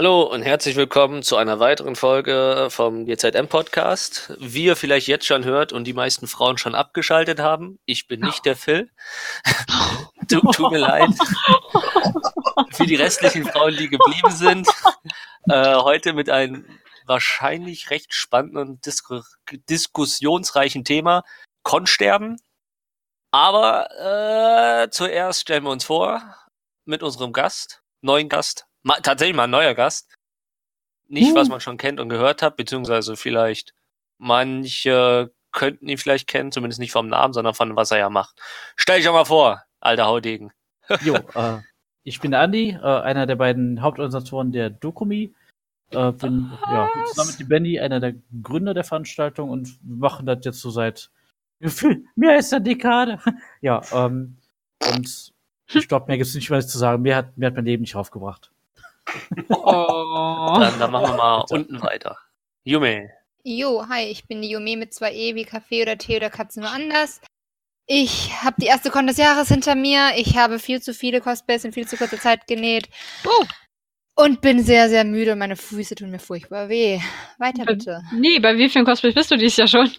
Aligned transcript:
Hallo 0.00 0.22
und 0.22 0.40
herzlich 0.40 0.76
willkommen 0.76 1.22
zu 1.22 1.36
einer 1.36 1.60
weiteren 1.60 1.94
Folge 1.94 2.68
vom 2.70 3.04
GZM 3.04 3.48
Podcast. 3.48 4.32
Wie 4.38 4.64
ihr 4.64 4.74
vielleicht 4.74 5.08
jetzt 5.08 5.26
schon 5.26 5.44
hört 5.44 5.74
und 5.74 5.84
die 5.84 5.92
meisten 5.92 6.26
Frauen 6.26 6.56
schon 6.56 6.74
abgeschaltet 6.74 7.38
haben, 7.38 7.78
ich 7.84 8.08
bin 8.08 8.20
nicht 8.20 8.46
der 8.46 8.56
Phil. 8.56 8.90
tu, 10.30 10.40
tut 10.52 10.72
mir 10.72 10.78
leid. 10.78 11.10
Für 12.72 12.86
die 12.86 12.94
restlichen 12.94 13.44
Frauen, 13.44 13.76
die 13.76 13.90
geblieben 13.90 14.30
sind, 14.30 14.66
äh, 15.50 15.74
heute 15.74 16.14
mit 16.14 16.30
einem 16.30 16.64
wahrscheinlich 17.04 17.90
recht 17.90 18.14
spannenden 18.14 18.70
und 18.70 18.86
dis 18.86 19.02
diskussionsreichen 19.68 20.86
Thema, 20.86 21.24
Konsterben. 21.62 22.40
Aber 23.32 23.90
äh, 24.00 24.88
zuerst 24.88 25.42
stellen 25.42 25.64
wir 25.64 25.70
uns 25.70 25.84
vor 25.84 26.22
mit 26.86 27.02
unserem 27.02 27.34
Gast, 27.34 27.82
neuen 28.00 28.30
Gast, 28.30 28.66
Ma 28.82 28.96
tatsächlich 29.00 29.36
mal 29.36 29.44
ein 29.44 29.50
neuer 29.50 29.74
Gast. 29.74 30.14
Nicht, 31.08 31.32
uh. 31.32 31.34
was 31.34 31.48
man 31.48 31.60
schon 31.60 31.76
kennt 31.76 32.00
und 32.00 32.08
gehört 32.08 32.42
hat, 32.42 32.56
beziehungsweise 32.56 33.16
vielleicht 33.16 33.74
manche 34.18 35.32
könnten 35.52 35.88
ihn 35.88 35.98
vielleicht 35.98 36.28
kennen, 36.28 36.52
zumindest 36.52 36.80
nicht 36.80 36.92
vom 36.92 37.08
Namen, 37.08 37.32
sondern 37.32 37.54
von 37.54 37.74
was 37.76 37.90
er 37.90 37.98
ja 37.98 38.10
macht. 38.10 38.40
Stell 38.76 38.96
dich 38.96 39.06
doch 39.06 39.12
mal 39.12 39.24
vor, 39.24 39.62
alter 39.80 40.06
Haudegen. 40.06 40.52
jo, 41.02 41.16
äh, 41.34 41.58
ich 42.04 42.20
bin 42.20 42.30
der 42.30 42.40
Andi, 42.40 42.70
äh, 42.70 43.00
einer 43.00 43.26
der 43.26 43.36
beiden 43.36 43.82
Hauptorganisatoren 43.82 44.52
der 44.52 44.70
Dokumi. 44.70 45.34
Äh, 45.90 46.12
bin 46.12 46.52
ja, 46.70 46.88
zusammen 47.06 47.34
mit 47.36 47.48
Benny 47.48 47.80
einer 47.80 47.98
der 47.98 48.14
Gründer 48.42 48.74
der 48.74 48.84
Veranstaltung 48.84 49.50
und 49.50 49.76
wir 49.82 49.96
machen 49.96 50.24
das 50.24 50.44
jetzt 50.44 50.60
so 50.60 50.70
seit 50.70 51.10
Gefühl 51.58 52.04
mehr 52.14 52.36
als 52.36 52.52
eine 52.52 52.62
Dekade. 52.62 53.18
ja, 53.60 53.82
ähm, 53.92 54.36
und 54.94 55.32
ich 55.72 55.88
glaube, 55.88 56.06
mehr 56.06 56.16
gibt 56.16 56.28
es 56.28 56.34
nicht 56.34 56.48
mehr 56.48 56.60
zu 56.60 56.78
sagen. 56.78 57.02
Mehr 57.02 57.16
hat, 57.16 57.36
mehr 57.36 57.48
hat 57.48 57.56
mein 57.56 57.64
Leben 57.64 57.82
nicht 57.82 57.96
aufgebracht. 57.96 58.49
Oh. 59.48 60.56
Dann, 60.60 60.78
dann 60.78 60.90
machen 60.90 61.10
wir 61.10 61.16
mal 61.16 61.44
unten 61.50 61.82
weiter. 61.82 62.18
Yume. 62.64 63.10
Jo, 63.42 63.86
hi, 63.88 64.04
ich 64.04 64.26
bin 64.26 64.42
die 64.42 64.50
Yume 64.50 64.76
mit 64.76 64.92
zwei 64.92 65.12
E 65.12 65.34
wie 65.34 65.44
Kaffee 65.44 65.82
oder 65.82 65.96
Tee 65.96 66.16
oder 66.16 66.30
Katze 66.30 66.60
nur 66.60 66.70
anders. 66.70 67.20
Ich 67.86 68.30
habe 68.42 68.56
die 68.60 68.66
erste 68.66 68.90
Con 68.90 69.06
des 69.06 69.16
Jahres 69.16 69.48
hinter 69.48 69.74
mir. 69.74 70.12
Ich 70.16 70.36
habe 70.36 70.58
viel 70.58 70.80
zu 70.80 70.94
viele 70.94 71.20
Cosplays 71.20 71.64
in 71.64 71.72
viel 71.72 71.88
zu 71.88 71.96
kurzer 71.96 72.20
Zeit 72.20 72.46
genäht. 72.46 72.88
Uh. 73.24 73.46
Und 74.14 74.42
bin 74.42 74.62
sehr, 74.62 74.88
sehr 74.88 75.04
müde 75.04 75.32
und 75.32 75.38
meine 75.38 75.56
Füße 75.56 75.94
tun 75.94 76.10
mir 76.10 76.18
furchtbar 76.18 76.68
weh. 76.68 77.00
Weiter 77.38 77.64
bitte. 77.64 78.02
Nee, 78.12 78.38
bei 78.38 78.56
wie 78.56 78.68
vielen 78.68 78.84
Cosplays 78.84 79.14
bist 79.14 79.30
du 79.30 79.36
dies 79.36 79.56
Jahr 79.56 79.66
schon? 79.66 79.90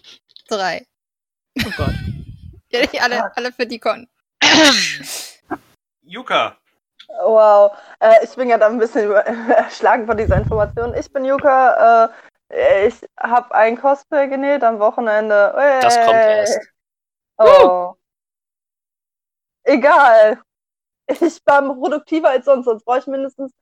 Drei. 0.48 0.86
Oh 1.58 1.70
Gott. 1.76 1.94
ja, 2.72 2.80
alle, 3.02 3.36
alle 3.36 3.52
für 3.52 3.66
die 3.66 3.78
Con. 3.78 4.08
Yuka. 6.02 6.56
Wow, 7.20 7.76
äh, 8.00 8.24
ich 8.24 8.34
bin 8.34 8.48
ja 8.48 8.58
da 8.58 8.66
ein 8.66 8.78
bisschen 8.78 9.10
erschlagen 9.50 10.06
von 10.06 10.16
dieser 10.16 10.38
Information. 10.38 10.94
Ich 10.94 11.12
bin 11.12 11.24
Yuka, 11.24 12.10
äh, 12.48 12.86
ich 12.86 13.00
habe 13.18 13.54
ein 13.54 13.78
Cosplay 13.78 14.28
genäht 14.28 14.62
am 14.64 14.78
Wochenende. 14.78 15.52
Hey. 15.56 15.80
Das 15.80 15.96
kommt 15.96 16.12
erst. 16.12 16.60
Oh. 17.38 17.94
Egal. 19.64 20.40
Ich 21.06 21.40
war 21.44 21.62
produktiver 21.62 22.30
als 22.30 22.44
sonst, 22.44 22.64
sonst 22.64 22.84
brauche 22.84 22.98
ich 22.98 23.06
mindestens 23.06 23.52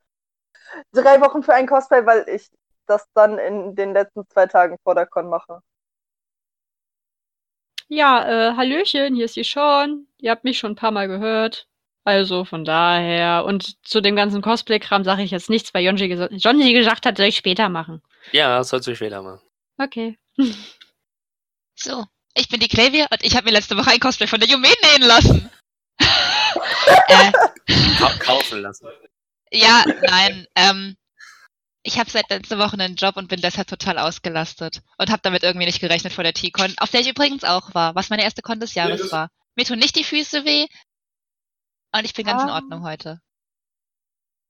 drei 0.93 1.21
Wochen 1.21 1.43
für 1.43 1.55
ein 1.55 1.67
Cosplay, 1.67 2.05
weil 2.07 2.29
ich 2.29 2.51
das 2.87 3.07
dann 3.15 3.39
in 3.39 3.75
den 3.75 3.93
letzten 3.93 4.29
zwei 4.29 4.47
Tagen 4.47 4.77
vor 4.83 4.95
der 4.95 5.07
Con 5.07 5.29
mache. 5.29 5.61
Ja, 7.89 8.25
äh, 8.25 8.57
Hallöchen, 8.57 9.15
hier 9.15 9.25
ist 9.25 9.37
die 9.37 9.43
Sean. 9.43 10.07
Ihr 10.19 10.31
habt 10.31 10.45
mich 10.45 10.59
schon 10.59 10.73
ein 10.73 10.77
paar 10.77 10.93
Mal 10.93 11.09
gehört. 11.09 11.67
Also 12.05 12.45
von 12.45 12.65
daher. 12.65 13.45
Und 13.45 13.87
zu 13.87 14.01
dem 14.01 14.17
ganzen 14.17 14.43
Cosplay-Kram 14.43 15.05
sage 15.05 15.23
ich 15.23 15.31
jetzt 15.31 15.51
nichts, 15.51 15.75
weil 15.75 15.85
Jonji, 15.85 16.09
ges 16.09 16.29
Jonji 16.43 16.73
gesagt 16.73 17.07
hat, 17.07 17.17
soll 17.17 17.27
ich 17.27 17.37
später 17.37 17.69
machen. 17.69 18.03
Ja, 18.33 18.59
das 18.59 18.69
sollst 18.69 18.89
du 18.89 18.97
später 18.97 19.23
machen. 19.23 19.41
Okay. 19.79 20.19
So, 21.83 22.05
ich 22.35 22.51
bin 22.51 22.61
die 22.61 22.69
Klavier 22.69 23.07
und 23.11 23.25
ich 23.25 23.35
habe 23.37 23.47
mir 23.47 23.53
letzte 23.53 23.75
Woche 23.75 23.91
ein 23.91 24.01
Cosplay 24.01 24.27
von 24.27 24.39
der 24.39 24.51
Yume 24.51 24.69
nähen 24.69 25.09
lassen. 25.09 25.51
äh, 27.09 27.33
kaufen 28.19 28.61
lassen. 28.61 28.87
Ja, 29.51 29.85
nein. 30.03 30.47
Ähm, 30.55 30.97
ich 31.83 31.99
habe 31.99 32.11
seit 32.11 32.29
letzter 32.29 32.59
Woche 32.59 32.75
einen 32.75 32.97
Job 32.97 33.17
und 33.17 33.29
bin 33.29 33.41
deshalb 33.41 33.67
total 33.67 33.99
ausgelastet 33.99 34.83
und 34.99 35.11
habe 35.11 35.23
damit 35.23 35.43
irgendwie 35.43 35.65
nicht 35.65 35.81
gerechnet 35.81 36.13
vor 36.13 36.25
der 36.25 36.35
T-Con, 36.35 36.75
auf 36.77 36.91
der 36.91 37.01
ich 37.01 37.09
übrigens 37.09 37.45
auch 37.45 37.75
war, 37.75 37.95
was 37.95 38.11
meine 38.11 38.25
erste 38.25 38.43
Con 38.43 38.61
des 38.61 38.75
Jahres 38.75 39.11
war. 39.11 39.31
Mir 39.57 39.65
tun 39.65 39.79
nicht 39.79 39.97
die 39.97 40.05
Füße 40.05 40.45
weh, 40.45 40.67
und 41.95 42.05
ich 42.05 42.15
bin 42.15 42.27
ganz 42.27 42.43
ah. 42.43 42.47
in 42.47 42.51
Ordnung 42.51 42.83
heute. 42.83 43.21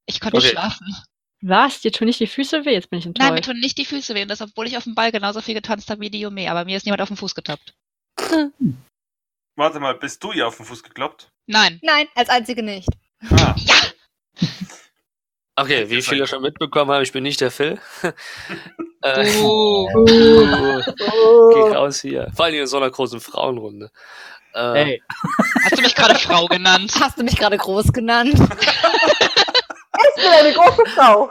Ich 0.06 0.20
konnte 0.20 0.38
okay. 0.38 0.48
schlafen. 0.48 0.96
Was? 1.42 1.80
Dir 1.80 1.92
tun 1.92 2.06
nicht 2.06 2.20
die 2.20 2.26
Füße 2.26 2.64
weh? 2.64 2.72
Jetzt 2.72 2.90
bin 2.90 2.98
ich 2.98 3.06
enttäuscht. 3.06 3.28
Nein, 3.28 3.34
mir 3.34 3.42
tun 3.42 3.58
nicht 3.60 3.78
die 3.78 3.84
Füße 3.84 4.14
weh. 4.14 4.22
Und 4.22 4.28
das, 4.28 4.42
obwohl 4.42 4.66
ich 4.66 4.76
auf 4.76 4.84
dem 4.84 4.94
Ball 4.94 5.10
genauso 5.10 5.40
viel 5.40 5.54
getanzt 5.54 5.88
habe 5.88 6.00
wie 6.00 6.10
die 6.10 6.20
Yume. 6.20 6.50
Aber 6.50 6.64
mir 6.64 6.76
ist 6.76 6.84
niemand 6.84 7.00
auf 7.00 7.08
den 7.08 7.16
Fuß 7.16 7.34
getappt. 7.34 7.74
Warte 9.56 9.80
mal, 9.80 9.94
bist 9.94 10.22
du 10.22 10.32
ihr 10.32 10.46
auf 10.46 10.56
den 10.56 10.66
Fuß 10.66 10.82
gekloppt? 10.82 11.30
Nein. 11.46 11.78
Nein, 11.82 12.06
als 12.14 12.28
einzige 12.28 12.62
nicht. 12.62 12.88
Ah. 13.30 13.54
Ja! 13.56 13.74
Okay, 15.56 15.90
wie 15.90 16.00
viele 16.00 16.26
schon 16.26 16.40
mitbekommen 16.40 16.90
haben, 16.90 17.02
ich 17.02 17.12
bin 17.12 17.22
nicht 17.22 17.42
der 17.42 17.50
Phil. 17.50 17.78
äh, 19.02 19.42
oh. 19.42 19.90
oh. 19.94 21.50
Geh 21.52 21.76
raus 21.76 22.00
hier. 22.00 22.32
Vor 22.34 22.46
allem 22.46 22.54
in 22.54 22.66
so 22.66 22.78
einer 22.78 22.90
großen 22.90 23.20
Frauenrunde. 23.20 23.90
Äh, 24.54 24.72
hey. 24.72 25.02
Hast 25.64 25.78
du 25.78 25.82
mich 25.82 25.94
gerade 25.94 26.14
Frau 26.16 26.46
genannt? 26.46 26.92
Hast 27.00 27.18
du 27.18 27.24
mich 27.24 27.36
gerade 27.36 27.56
groß 27.56 27.92
genannt? 27.92 28.34
ich 28.34 28.38
bin 30.16 30.32
eine 30.32 30.52
große 30.52 30.86
Frau. 30.94 31.30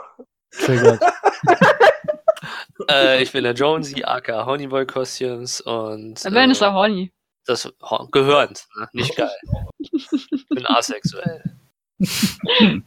äh, 2.88 3.22
ich 3.22 3.32
bin 3.32 3.44
der 3.44 3.54
Jonesy, 3.54 4.02
aka 4.04 4.46
Honeyboy 4.46 4.86
Costumes 4.86 5.60
und. 5.60 6.24
Äh, 6.24 6.30
Ben 6.30 6.50
ist 6.50 6.62
auch 6.62 6.74
Honey. 6.74 7.12
Das 7.46 7.72
gehörend, 8.12 8.66
ne? 8.76 8.88
nicht 8.92 9.16
geil. 9.16 9.30
Ich 9.78 10.46
bin 10.48 10.66
asexuell. 10.66 11.42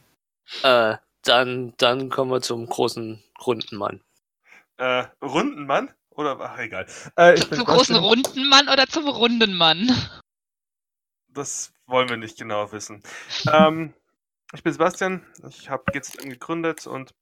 äh, 0.62 0.96
dann, 1.24 1.74
dann 1.76 2.08
kommen 2.08 2.30
wir 2.30 2.40
zum 2.40 2.66
großen 2.66 3.22
runden 3.44 3.76
Mann. 3.76 4.00
Äh, 4.78 5.04
runden 5.22 5.66
Mann? 5.66 5.90
Oder, 6.10 6.38
ach, 6.40 6.58
egal. 6.58 6.86
Äh, 7.16 7.34
zum 7.34 7.64
großen 7.64 7.96
runden 7.96 8.48
Mann 8.48 8.68
oder 8.68 8.86
zum 8.86 9.08
runden 9.08 9.54
Mann? 9.54 9.90
Das 11.34 11.72
wollen 11.86 12.08
wir 12.08 12.16
nicht 12.16 12.38
genau 12.38 12.72
wissen. 12.72 13.02
Ähm, 13.52 13.94
ich 14.52 14.62
bin 14.62 14.72
Sebastian, 14.72 15.26
ich 15.48 15.68
habe 15.68 15.84
GZM 15.92 16.30
gegründet 16.30 16.86
und 16.86 17.14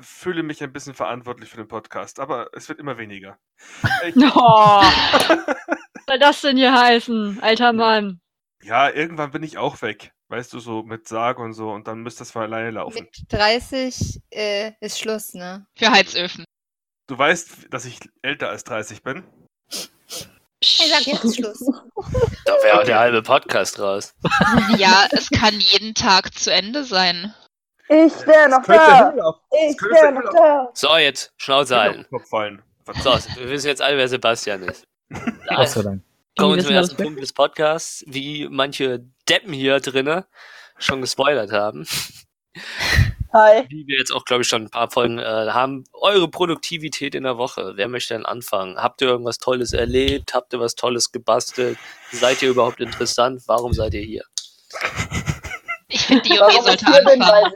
fühle 0.00 0.42
mich 0.42 0.62
ein 0.62 0.72
bisschen 0.72 0.94
verantwortlich 0.94 1.50
für 1.50 1.58
den 1.58 1.68
Podcast, 1.68 2.18
aber 2.18 2.50
es 2.54 2.68
wird 2.68 2.78
immer 2.78 2.98
weniger. 2.98 3.38
Ich, 4.04 4.16
oh, 4.16 4.20
was 4.20 5.28
soll 6.06 6.18
das 6.18 6.40
denn 6.40 6.56
hier 6.56 6.72
heißen, 6.72 7.40
alter 7.40 7.72
Mann? 7.72 8.20
Ja, 8.62 8.90
irgendwann 8.90 9.32
bin 9.32 9.42
ich 9.42 9.58
auch 9.58 9.82
weg. 9.82 10.12
Weißt 10.28 10.52
du, 10.52 10.60
so 10.60 10.82
mit 10.82 11.08
Sarg 11.08 11.38
und 11.38 11.52
so, 11.52 11.70
und 11.70 11.86
dann 11.88 12.00
müsste 12.00 12.20
das 12.20 12.30
von 12.30 12.42
alleine 12.42 12.70
laufen. 12.70 13.02
Mit 13.02 13.24
30 13.28 14.22
äh, 14.30 14.72
ist 14.80 14.98
Schluss, 14.98 15.34
ne? 15.34 15.66
Für 15.76 15.90
Heizöfen. 15.90 16.44
Du 17.06 17.18
weißt, 17.18 17.66
dass 17.70 17.84
ich 17.84 17.98
älter 18.22 18.48
als 18.48 18.64
30 18.64 19.02
bin? 19.02 19.24
Ich 20.62 20.78
sag 20.88 21.06
jetzt 21.06 21.36
Schluss. 21.36 21.60
Da 22.44 22.52
wäre 22.62 22.76
okay. 22.78 22.86
der 22.86 22.98
halbe 22.98 23.22
Podcast 23.22 23.78
raus. 23.78 24.14
Ja, 24.76 25.06
es 25.10 25.28
kann 25.30 25.58
jeden 25.58 25.94
Tag 25.94 26.34
zu 26.34 26.52
Ende 26.52 26.84
sein. 26.84 27.34
Ich 27.88 28.26
wäre 28.26 28.48
noch 28.48 28.62
da. 28.64 29.12
Ich 29.68 29.80
wäre 29.80 30.12
noch 30.12 30.32
da. 30.32 30.68
So, 30.74 30.96
jetzt 30.96 31.32
Schnauze 31.36 31.76
halten. 31.78 32.06
So, 32.10 33.10
wir 33.36 33.50
wissen 33.50 33.68
jetzt 33.68 33.82
alle, 33.82 33.96
wer 33.96 34.08
Sebastian 34.08 34.62
ist. 34.62 34.86
Gott 35.48 35.68
sei 35.68 35.82
Dank. 35.82 36.02
Kommen 36.38 36.56
wir 36.56 36.64
zum 36.64 36.74
ersten 36.74 36.96
Punkt 36.96 37.20
des 37.20 37.32
Podcasts, 37.32 38.04
wie 38.06 38.48
manche 38.48 39.04
Deppen 39.28 39.52
hier 39.52 39.80
drinnen 39.80 40.24
schon 40.78 41.00
gespoilert 41.00 41.52
haben. 41.52 41.86
Hi. 43.32 43.64
Wie 43.70 43.86
wir 43.86 43.98
jetzt 43.98 44.12
auch, 44.12 44.26
glaube 44.26 44.42
ich, 44.42 44.48
schon 44.48 44.64
ein 44.64 44.70
paar 44.70 44.90
Folgen 44.90 45.18
äh, 45.18 45.22
haben. 45.24 45.84
Eure 45.94 46.28
Produktivität 46.28 47.14
in 47.14 47.22
der 47.22 47.38
Woche. 47.38 47.72
Wer 47.76 47.88
möchte 47.88 48.12
denn 48.12 48.26
anfangen? 48.26 48.76
Habt 48.76 49.00
ihr 49.00 49.08
irgendwas 49.08 49.38
Tolles 49.38 49.72
erlebt? 49.72 50.34
Habt 50.34 50.52
ihr 50.52 50.60
was 50.60 50.74
Tolles 50.74 51.12
gebastelt? 51.12 51.78
Seid 52.10 52.42
ihr 52.42 52.50
überhaupt 52.50 52.80
interessant? 52.80 53.42
Warum 53.46 53.72
seid 53.72 53.94
ihr 53.94 54.02
hier? 54.02 54.24
Ich 55.88 56.02
finde, 56.02 56.22
die 56.22 56.34
Jury 56.34 56.60
sollte 56.62 56.86
anfangen. 56.86 57.52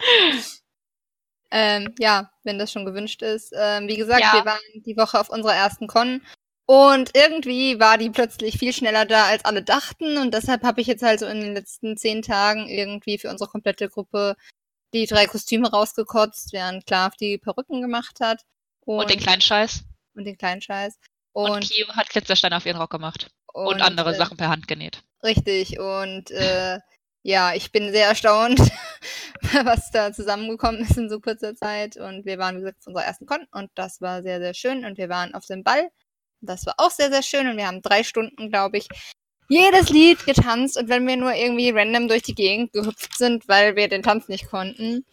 ähm, 1.50 1.94
ja, 1.98 2.30
wenn 2.44 2.58
das 2.58 2.70
schon 2.70 2.84
gewünscht 2.84 3.22
ist. 3.22 3.54
Ähm, 3.56 3.88
wie 3.88 3.96
gesagt, 3.96 4.20
ja. 4.20 4.34
wir 4.34 4.44
waren 4.44 4.60
die 4.74 4.96
Woche 4.96 5.18
auf 5.18 5.30
unserer 5.30 5.54
ersten 5.54 5.86
Con 5.86 6.20
und 6.72 7.10
irgendwie 7.12 7.78
war 7.80 7.98
die 7.98 8.08
plötzlich 8.08 8.58
viel 8.58 8.72
schneller 8.72 9.04
da, 9.04 9.26
als 9.26 9.44
alle 9.44 9.62
dachten. 9.62 10.16
Und 10.16 10.32
deshalb 10.32 10.62
habe 10.62 10.80
ich 10.80 10.86
jetzt 10.86 11.02
halt 11.02 11.20
so 11.20 11.26
in 11.26 11.42
den 11.42 11.52
letzten 11.52 11.98
zehn 11.98 12.22
Tagen 12.22 12.66
irgendwie 12.66 13.18
für 13.18 13.28
unsere 13.28 13.50
komplette 13.50 13.90
Gruppe 13.90 14.36
die 14.94 15.04
drei 15.04 15.26
Kostüme 15.26 15.70
rausgekotzt, 15.70 16.54
während 16.54 16.86
Klav 16.86 17.14
die 17.16 17.36
Perücken 17.36 17.82
gemacht 17.82 18.20
hat. 18.20 18.40
Und, 18.86 19.00
und 19.00 19.10
den 19.10 19.20
kleinen 19.20 19.42
Scheiß. 19.42 19.84
Und 20.14 20.24
den 20.24 20.38
kleinen 20.38 20.62
Scheiß. 20.62 20.98
Und, 21.32 21.50
und 21.50 21.70
Kio 21.70 21.88
hat 21.88 22.08
Glitzersteine 22.08 22.56
auf 22.56 22.64
ihren 22.64 22.78
Rock 22.78 22.92
gemacht. 22.92 23.28
Und, 23.52 23.74
und 23.74 23.82
andere 23.82 24.14
äh, 24.14 24.16
Sachen 24.16 24.38
per 24.38 24.48
Hand 24.48 24.66
genäht. 24.66 25.02
Richtig. 25.22 25.78
Und 25.78 26.30
äh, 26.30 26.78
ja, 27.22 27.52
ich 27.52 27.70
bin 27.70 27.92
sehr 27.92 28.06
erstaunt, 28.06 28.58
was 29.64 29.90
da 29.90 30.10
zusammengekommen 30.14 30.80
ist 30.80 30.96
in 30.96 31.10
so 31.10 31.20
kurzer 31.20 31.54
Zeit. 31.54 31.98
Und 31.98 32.24
wir 32.24 32.38
waren, 32.38 32.56
wie 32.56 32.60
gesagt, 32.60 32.78
auf 32.80 32.86
unserer 32.86 33.04
ersten 33.04 33.26
Con 33.26 33.46
und 33.50 33.70
das 33.74 34.00
war 34.00 34.22
sehr, 34.22 34.40
sehr 34.40 34.54
schön. 34.54 34.86
Und 34.86 34.96
wir 34.96 35.10
waren 35.10 35.34
auf 35.34 35.44
dem 35.44 35.62
Ball. 35.62 35.90
Das 36.42 36.66
war 36.66 36.74
auch 36.78 36.90
sehr, 36.90 37.10
sehr 37.10 37.22
schön. 37.22 37.48
Und 37.48 37.56
wir 37.56 37.66
haben 37.66 37.82
drei 37.82 38.02
Stunden, 38.02 38.50
glaube 38.50 38.78
ich, 38.78 38.88
jedes 39.48 39.90
Lied 39.90 40.24
getanzt. 40.26 40.76
Und 40.76 40.88
wenn 40.88 41.06
wir 41.06 41.16
nur 41.16 41.34
irgendwie 41.34 41.70
random 41.70 42.08
durch 42.08 42.22
die 42.22 42.34
Gegend 42.34 42.72
gehüpft 42.72 43.16
sind, 43.16 43.48
weil 43.48 43.76
wir 43.76 43.88
den 43.88 44.02
Tanz 44.02 44.28
nicht 44.28 44.48
konnten. 44.48 45.04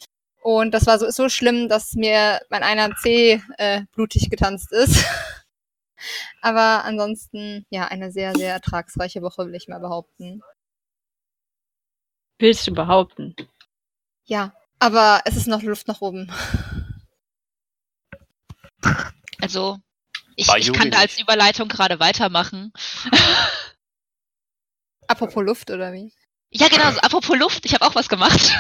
Und 0.41 0.71
das 0.73 0.85
war 0.87 0.97
so, 0.99 1.09
so 1.09 1.29
schlimm, 1.29 1.67
dass 1.69 1.93
mir 1.93 2.39
mein 2.49 2.63
einer 2.63 2.95
C 2.95 3.41
äh, 3.57 3.81
blutig 3.93 4.29
getanzt 4.29 4.71
ist. 4.71 5.05
Aber 6.41 6.85
ansonsten, 6.85 7.65
ja, 7.69 7.87
eine 7.87 8.11
sehr, 8.11 8.33
sehr 8.35 8.53
ertragsreiche 8.53 9.21
Woche, 9.21 9.45
will 9.45 9.55
ich 9.55 9.67
mal 9.67 9.79
behaupten. 9.79 10.41
Willst 12.37 12.65
du 12.67 12.73
behaupten? 12.73 13.35
Ja, 14.23 14.53
aber 14.79 15.21
es 15.25 15.35
ist 15.35 15.47
noch 15.47 15.61
Luft 15.61 15.89
nach 15.89 15.99
oben. 15.99 16.31
Also, 19.41 19.77
ich, 20.39 20.67
ich 20.67 20.73
kann 20.73 20.91
da 20.91 20.99
als. 20.99 21.19
Überleitung 21.19 21.67
gerade 21.67 21.99
weitermachen. 21.99 22.71
Apropos 25.07 25.43
Luft, 25.43 25.71
oder 25.71 25.91
wie? 25.91 26.13
Ja, 26.51 26.67
genau, 26.67 26.91
so, 26.91 26.99
apropos 26.99 27.37
Luft, 27.37 27.65
ich 27.65 27.73
habe 27.73 27.85
auch 27.85 27.95
was 27.95 28.09
gemacht. 28.09 28.39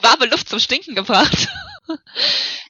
Warme 0.00 0.26
Luft 0.26 0.48
zum 0.48 0.58
Stinken 0.58 0.94
gebracht. 0.94 1.48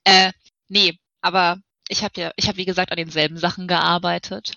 äh, 0.04 0.32
nee, 0.68 0.98
aber 1.20 1.58
ich 1.88 2.04
habe 2.04 2.20
ja, 2.20 2.32
ich 2.36 2.46
habe 2.46 2.58
wie 2.58 2.64
gesagt 2.64 2.90
an 2.90 2.96
denselben 2.96 3.38
Sachen 3.38 3.68
gearbeitet. 3.68 4.56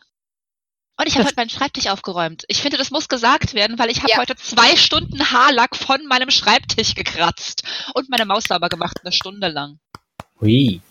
Und 0.97 1.07
ich 1.07 1.15
habe 1.15 1.25
heute 1.25 1.35
meinen 1.35 1.49
Schreibtisch 1.49 1.87
aufgeräumt. 1.87 2.43
Ich 2.47 2.61
finde, 2.61 2.77
das 2.77 2.91
muss 2.91 3.09
gesagt 3.09 3.55
werden, 3.55 3.79
weil 3.79 3.89
ich 3.89 4.03
habe 4.03 4.11
Ja. 4.11 4.19
heute 4.19 4.35
zwei 4.35 4.75
Stunden 4.75 5.31
Haarlack 5.31 5.75
von 5.75 6.05
meinem 6.05 6.29
Schreibtisch 6.29 6.93
gekratzt 6.95 7.63
und 7.95 8.09
meine 8.09 8.25
Maus 8.25 8.43
sauber 8.43 8.69
gemacht, 8.69 8.99
eine 9.03 9.11
Stunde 9.11 9.47
lang. 9.47 9.79
Hui. 10.39 10.81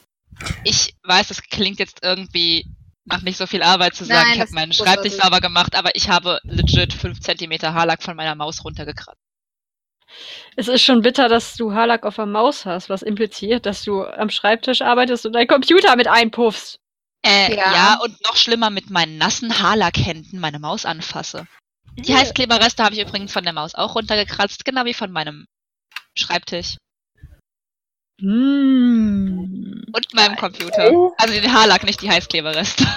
Ich 0.64 0.94
weiß, 1.04 1.30
es 1.30 1.42
klingt 1.42 1.78
jetzt 1.78 2.00
irgendwie 2.02 2.66
nach 3.04 3.22
nicht 3.22 3.36
so 3.36 3.46
viel 3.46 3.62
Arbeit 3.62 3.94
zu 3.94 4.04
sagen, 4.04 4.28
Nein, 4.28 4.34
ich 4.34 4.40
habe 4.40 4.52
meinen 4.52 4.72
Schreibtisch 4.72 5.14
sauber 5.14 5.40
gemacht, 5.40 5.74
aber 5.74 5.94
ich 5.94 6.08
habe 6.08 6.40
legit 6.44 6.92
fünf 6.92 7.20
Zentimeter 7.20 7.74
Haarlack 7.74 8.02
von 8.02 8.16
meiner 8.16 8.34
Maus 8.34 8.64
runtergekratzt. 8.64 9.20
Es 10.56 10.68
ist 10.68 10.82
schon 10.82 11.02
bitter, 11.02 11.28
dass 11.28 11.56
du 11.56 11.72
Haarlack 11.72 12.04
auf 12.04 12.16
der 12.16 12.26
Maus 12.26 12.66
hast, 12.66 12.90
was 12.90 13.02
impliziert, 13.02 13.66
dass 13.66 13.82
du 13.82 14.04
am 14.04 14.30
Schreibtisch 14.30 14.82
arbeitest 14.82 15.26
und 15.26 15.32
deinen 15.32 15.48
Computer 15.48 15.96
mit 15.96 16.06
einpuffst. 16.06 16.78
Äh, 17.24 17.56
ja. 17.56 17.72
Ja. 17.72 17.98
und 18.02 18.16
noch 18.28 18.36
schlimmer 18.36 18.70
mit 18.70 18.90
meinen 18.90 19.16
nassen 19.16 19.60
Haarlackhänden 19.60 20.40
meine 20.40 20.58
Maus 20.58 20.84
anfasse. 20.84 21.46
Die 21.96 22.14
Heißkleberreste 22.14 22.82
habe 22.82 22.94
ich 22.94 23.00
übrigens 23.00 23.32
von 23.32 23.44
der 23.44 23.52
Maus 23.52 23.74
auch 23.74 23.94
runtergekratzt, 23.94 24.64
genau 24.64 24.84
wie 24.84 24.94
von 24.94 25.12
meinem 25.12 25.46
Schreibtisch 26.16 26.76
Mm. 28.22 29.82
und 29.92 30.14
meinem 30.14 30.36
Computer. 30.36 30.90
Also 31.18 31.34
den 31.34 31.52
Haarlack, 31.52 31.82
nicht 31.84 32.00
die 32.02 32.10
Heißkleberreste. 32.10 32.86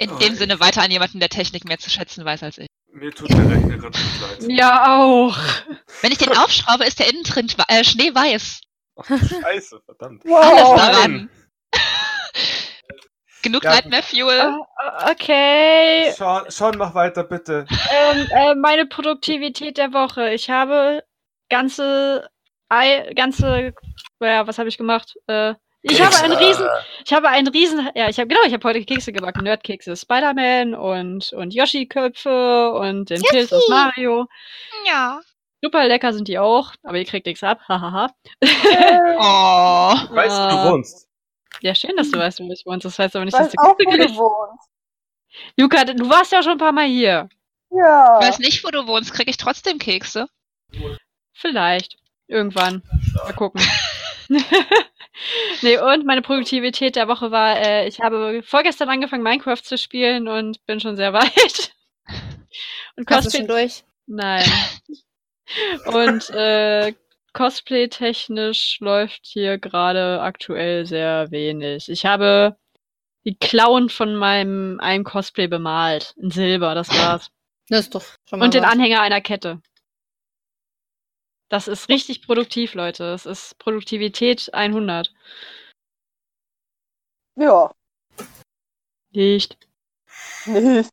In 0.00 0.16
dem 0.18 0.36
Sinne 0.36 0.60
weiter 0.60 0.82
an 0.82 0.90
jemanden, 0.92 1.18
der 1.18 1.28
Technik 1.28 1.64
mehr 1.64 1.78
zu 1.78 1.90
schätzen 1.90 2.24
weiß 2.24 2.44
als 2.44 2.58
ich. 2.58 2.68
Mir 2.92 3.12
tut 3.12 3.30
der 3.30 3.50
Rechner 3.50 3.76
gerade 3.78 3.98
nicht 3.98 4.20
leid. 4.20 4.44
Ja, 4.48 4.96
auch. 4.96 5.36
Wenn 6.02 6.12
ich 6.12 6.18
den 6.18 6.36
aufschraube, 6.36 6.84
ist 6.84 7.00
der 7.00 7.08
Innentritt 7.08 7.56
äh, 7.68 7.82
schneeweiß. 7.82 8.60
Ach, 8.96 9.04
Scheiße, 9.06 9.80
verdammt. 9.84 10.24
Alles 10.24 10.62
Wow. 10.68 10.76
daran. 10.76 11.28
Genug 13.42 13.64
Ja. 13.64 13.72
Nightmare 13.72 14.02
Fuel. 14.02 14.60
Okay. 15.10 16.12
Sean, 16.16 16.44
Sean, 16.48 16.76
mach 16.78 16.94
weiter, 16.94 17.24
bitte. 17.24 17.66
Ähm, 17.90 18.26
äh, 18.30 18.54
meine 18.54 18.86
Produktivität 18.86 19.78
der 19.78 19.92
Woche. 19.92 20.30
Ich 20.30 20.48
habe 20.50 21.02
ganze, 21.48 22.28
Ei, 22.68 23.12
ganze, 23.14 23.72
ja, 24.20 24.46
was 24.46 24.58
habe 24.58 24.68
ich 24.68 24.78
gemacht? 24.78 25.16
Äh, 25.26 25.54
ich 25.82 26.02
habe 26.02 26.16
einen 26.22 26.34
riesen, 26.36 26.66
ich 27.06 27.12
habe 27.12 27.28
einen 27.28 27.48
riesen, 27.48 27.88
ja, 27.94 28.08
ich 28.08 28.18
habe 28.18 28.26
genau, 28.28 28.42
ich 28.44 28.52
habe 28.52 28.66
heute 28.68 28.84
Kekse 28.84 29.12
gebacken, 29.12 29.44
Nerdkekse, 29.44 29.96
Spider-Man 29.96 30.74
und 30.74 31.32
und 31.32 31.54
Yoshi-Köpfe 31.54 32.72
und 32.72 33.10
den 33.10 33.22
Pilz 33.22 33.52
aus 33.52 33.68
Mario. 33.68 34.26
Ja. 34.86 35.20
Super 35.62 35.86
lecker 35.86 36.12
sind 36.12 36.28
die 36.28 36.38
auch, 36.38 36.72
aber 36.82 36.98
ihr 36.98 37.04
kriegt 37.04 37.26
nichts 37.26 37.42
ab, 37.42 37.60
hahaha. 37.68 38.10
Oh. 38.42 39.94
Ich 40.04 40.16
weiß, 40.16 40.32
wo 40.32 40.48
du 40.48 40.70
wohnst. 40.72 41.08
Ja, 41.62 41.74
schön, 41.74 41.96
dass 41.96 42.10
du 42.10 42.18
weißt, 42.18 42.40
wo 42.40 42.52
ich 42.52 42.64
wohne. 42.66 42.78
Das 42.78 42.98
heißt 42.98 43.16
aber 43.16 43.24
nicht, 43.24 43.34
Ich 43.34 43.38
dass 43.38 43.48
weiß 43.48 43.54
du 43.54 43.62
auch, 43.62 43.76
Kekse 43.76 43.86
wo 43.86 43.96
du 43.96 43.98
kriegst. 44.04 44.18
wohnst. 44.18 44.68
Luca, 45.56 45.84
du 45.84 46.08
warst 46.08 46.32
ja 46.32 46.42
schon 46.42 46.52
ein 46.52 46.58
paar 46.58 46.72
Mal 46.72 46.86
hier. 46.86 47.28
Ja. 47.70 48.18
Ich 48.20 48.26
weiß 48.28 48.38
nicht, 48.40 48.64
wo 48.64 48.70
du 48.70 48.86
wohnst, 48.86 49.12
krieg 49.12 49.28
ich 49.28 49.36
trotzdem 49.36 49.78
Kekse. 49.78 50.26
Vielleicht. 51.32 51.96
Irgendwann. 52.28 52.82
Mal 53.24 53.32
gucken. 53.34 53.60
nee, 55.62 55.78
und 55.78 56.04
meine 56.06 56.22
Produktivität 56.22 56.94
der 56.96 57.08
Woche 57.08 57.30
war, 57.30 57.58
äh, 57.58 57.88
ich 57.88 58.00
habe 58.00 58.42
vorgestern 58.42 58.88
angefangen, 58.90 59.22
Minecraft 59.22 59.62
zu 59.62 59.76
spielen 59.78 60.28
und 60.28 60.64
bin 60.66 60.80
schon 60.80 60.96
sehr 60.96 61.12
weit. 61.14 61.72
Und 62.96 63.08
Hast 63.10 63.26
du 63.34 63.38
Cosplay. 63.38 63.38
schon 63.38 63.46
durch? 63.48 63.84
Nein. 64.06 64.44
Und 65.86 66.30
äh, 66.30 66.92
Cosplay-technisch 67.32 68.78
läuft 68.80 69.20
hier 69.22 69.58
gerade 69.58 70.20
aktuell 70.20 70.86
sehr 70.86 71.30
wenig. 71.30 71.88
Ich 71.88 72.04
habe 72.04 72.56
die 73.24 73.36
Klauen 73.36 73.88
von 73.88 74.14
meinem 74.16 74.78
einem 74.80 75.04
Cosplay 75.04 75.46
bemalt. 75.46 76.14
In 76.18 76.30
Silber, 76.30 76.74
das 76.74 76.88
war's. 76.90 77.30
Das 77.68 77.80
ist 77.80 77.94
doch 77.94 78.02
schon 78.28 78.38
mal 78.38 78.46
Und 78.46 78.54
den 78.54 78.62
was. 78.64 78.72
Anhänger 78.72 79.00
einer 79.02 79.20
Kette. 79.20 79.60
Das 81.48 81.68
ist 81.68 81.88
richtig 81.88 82.22
produktiv, 82.26 82.74
Leute. 82.74 83.04
Das 83.04 83.26
ist 83.26 83.58
Produktivität 83.58 84.52
100. 84.52 85.12
Ja. 87.36 87.70
Nicht. 89.12 89.56
Nicht. 90.46 90.90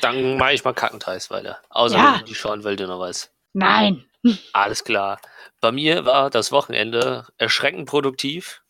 Dann 0.00 0.36
mache 0.36 0.52
ich 0.52 0.64
mal 0.64 0.74
Kackentreis 0.74 1.30
weiter. 1.30 1.60
Außer 1.70 1.96
Ja. 1.96 2.18
wenn 2.18 2.26
die 2.26 2.34
Sean 2.34 2.64
will, 2.64 2.76
du 2.76 2.86
noch 2.86 3.00
was. 3.00 3.32
Nein. 3.54 4.04
Alles 4.52 4.84
klar. 4.84 5.20
Bei 5.60 5.72
mir 5.72 6.04
war 6.04 6.30
das 6.30 6.52
Wochenende 6.52 7.26
erschreckend 7.38 7.88
produktiv. 7.88 8.62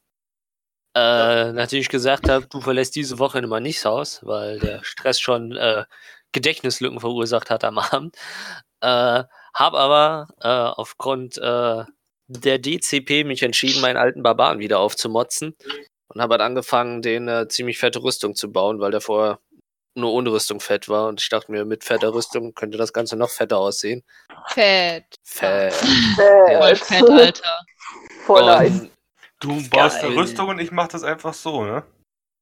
Äh, 0.97 1.53
nachdem 1.53 1.81
ich 1.81 1.89
gesagt 1.89 2.29
habe, 2.29 2.47
du 2.47 2.61
verlässt 2.61 2.97
diese 2.97 3.19
Woche 3.19 3.41
mal 3.47 3.61
nicht 3.61 3.79
das 3.79 3.85
Haus, 3.85 4.21
weil 4.27 4.59
der 4.59 4.83
Stress 4.83 5.21
schon 5.21 5.57
äh, 5.57 5.85
Gedächtnislücken 6.33 7.01
verursacht 7.01 7.51
hat 7.51 7.65
am 7.65 7.79
Abend. 7.79 8.17
Äh, 8.81 9.25
habe 9.55 9.79
aber 9.79 10.29
äh, 10.41 10.49
aufgrund 10.49 11.39
äh, 11.39 11.85
der 12.29 12.59
DCP 12.59 13.25
mich 13.25 13.43
entschieden, 13.43 13.81
meinen 13.81 13.97
alten 13.97 14.23
Barbaren 14.23 14.61
wieder 14.61 14.79
aufzumotzen 14.79 15.57
und 16.09 16.21
habe 16.21 16.35
halt 16.35 16.43
angefangen, 16.43 17.03
den 17.03 17.29
äh, 17.29 17.49
ziemlich 17.49 17.79
fette 17.79 18.03
Rüstung 18.03 18.35
zu 18.35 18.53
bauen, 18.53 18.81
weil 18.81 18.91
der 18.91 19.01
vorher 19.01 19.41
nur 19.95 20.13
ohne 20.13 20.31
Rüstung 20.31 20.61
fett 20.61 20.89
war 20.89 21.09
und 21.09 21.21
ich 21.21 21.29
dachte 21.29 21.51
mir, 21.51 21.65
mit 21.65 21.85
fetter 21.85 22.15
Rüstung 22.15 22.55
könnte 22.55 22.79
das 22.79 22.93
Ganze 22.93 23.17
noch 23.17 23.31
fetter 23.31 23.59
aussehen. 23.59 24.05
Fett. 24.49 25.17
Fett. 25.25 25.75
Voll 25.75 26.77
fett, 26.77 27.11
Alter. 27.11 27.61
Voll 28.25 28.45
nice. 28.47 28.87
Du 29.41 29.69
baust 29.69 30.05
eine. 30.05 30.15
Rüstung 30.15 30.49
und 30.49 30.61
ich 30.61 30.71
mach 30.71 30.89
das 30.89 31.03
einfach 31.03 31.35
so, 31.35 31.65
ne? 31.65 31.83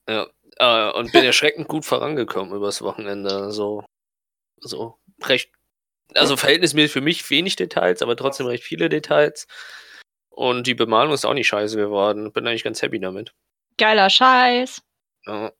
ja, 0.09 0.27
äh, 0.59 0.93
und 0.93 1.12
bin 1.12 1.25
erschreckend 1.25 1.69
gut 1.69 1.85
vorangekommen 1.85 2.55
übers 2.55 2.83
Wochenende. 2.83 3.53
So, 3.53 3.85
so 4.61 4.99
recht, 5.23 5.53
also 6.15 6.37
verhältnismäßig 6.37 6.93
für 6.93 7.00
mich 7.00 7.29
wenig 7.31 7.57
Details, 7.57 8.03
aber 8.03 8.17
trotzdem 8.17 8.47
recht 8.47 8.65
viele 8.65 8.88
Details. 8.88 9.47
Und 10.31 10.67
die 10.67 10.75
Bemalung 10.75 11.12
ist 11.12 11.25
auch 11.25 11.35
nicht 11.35 11.49
scheiße 11.49 11.77
geworden. 11.77 12.33
Bin 12.33 12.47
eigentlich 12.47 12.65
ganz 12.65 12.81
happy 12.81 13.00
damit. 13.00 13.33
Geiler 13.77 14.09
Scheiß. 14.09 14.83
Ja. 15.27 15.53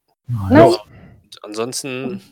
Nice. 0.51 0.79
Ansonsten. 1.43 2.23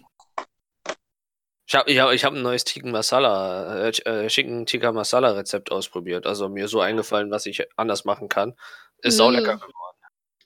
Ich 1.68 1.74
habe 1.74 1.90
ich 1.90 1.98
hab, 1.98 2.12
ich 2.12 2.24
hab 2.24 2.32
ein 2.32 2.42
neues 2.42 2.64
Chicken 2.64 2.92
Masala, 2.92 3.86
äh, 3.86 3.88
äh, 4.04 4.28
Chicken 4.28 4.66
Tikka 4.66 4.92
Masala 4.92 5.30
Rezept 5.32 5.72
ausprobiert. 5.72 6.24
Also 6.26 6.48
mir 6.48 6.68
so 6.68 6.80
eingefallen, 6.80 7.30
was 7.32 7.46
ich 7.46 7.66
anders 7.76 8.04
machen 8.04 8.28
kann. 8.28 8.54
Ist 9.02 9.20
auch 9.20 9.30
Mm. 9.30 9.34
lecker. 9.34 9.60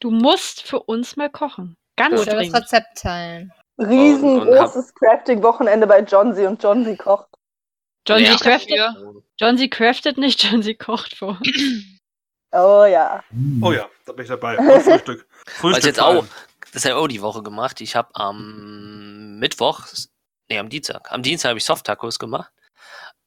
Du 0.01 0.11
musst 0.11 0.63
für 0.63 0.81
uns 0.81 1.17
mal 1.17 1.29
kochen. 1.29 1.77
Ganz 1.97 2.23
Oder 2.23 2.43
das. 2.43 2.55
Rezept 2.55 2.97
teilen. 2.97 3.53
Riesengroßes 3.79 4.95
Crafting-Wochenende 4.95 5.87
bei 5.87 6.01
Johnsy 6.01 6.47
und 6.47 6.63
Johnsy 6.63 6.97
kocht. 6.97 7.29
John 8.11 8.25
Ja. 8.25 8.37
Craftet, 8.37 8.79
John 9.39 9.59
C. 9.59 9.69
craftet 9.69 10.19
nicht, 10.19 10.43
John 10.43 10.63
C. 10.63 10.75
kocht 10.75 11.17
vor. 11.17 11.41
Oh 12.53 12.85
ja. 12.85 13.23
Oh 13.63 13.71
ja, 13.71 13.89
da 14.07 14.13
bin 14.13 14.25
ich 14.25 14.29
dabei. 14.29 14.59
Und 14.59 14.67
Frühstück. 14.83 15.29
Frühstück 15.47 15.77
Was 15.79 15.85
jetzt 15.85 16.01
auch, 16.01 16.25
das 16.73 16.85
habe 16.85 16.95
ich 16.95 17.01
auch 17.01 17.07
die 17.07 17.23
Woche 17.23 17.45
gemacht. 17.45 17.81
Ich 17.81 17.95
habe 17.95 18.13
am 18.15 19.39
Mittwoch, 19.39 19.87
nee, 20.49 20.59
am 20.59 20.69
Dienstag, 20.69 21.13
am 21.13 21.23
Dienstag 21.23 21.51
habe 21.51 21.59
ich 21.59 21.65
Soft-Tacos 21.65 22.19
gemacht. 22.19 22.53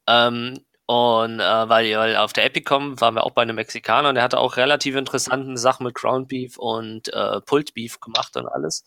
Ähm, 0.09 0.65
und 0.87 1.39
äh, 1.39 1.69
weil, 1.69 1.97
weil 1.97 2.17
auf 2.17 2.33
der 2.33 2.43
Epicom 2.43 2.99
waren 2.99 3.15
wir 3.15 3.23
auch 3.23 3.31
bei 3.31 3.43
einem 3.43 3.55
Mexikaner 3.55 4.09
und 4.09 4.15
der 4.15 4.23
hatte 4.25 4.39
auch 4.39 4.57
relativ 4.57 4.95
interessanten 4.97 5.55
Sachen 5.55 5.85
mit 5.85 5.95
Ground 5.95 6.27
Beef 6.27 6.57
und 6.57 7.07
äh, 7.13 7.39
Pulled 7.41 7.73
Beef 7.73 8.01
gemacht 8.01 8.35
und 8.35 8.47
alles. 8.47 8.83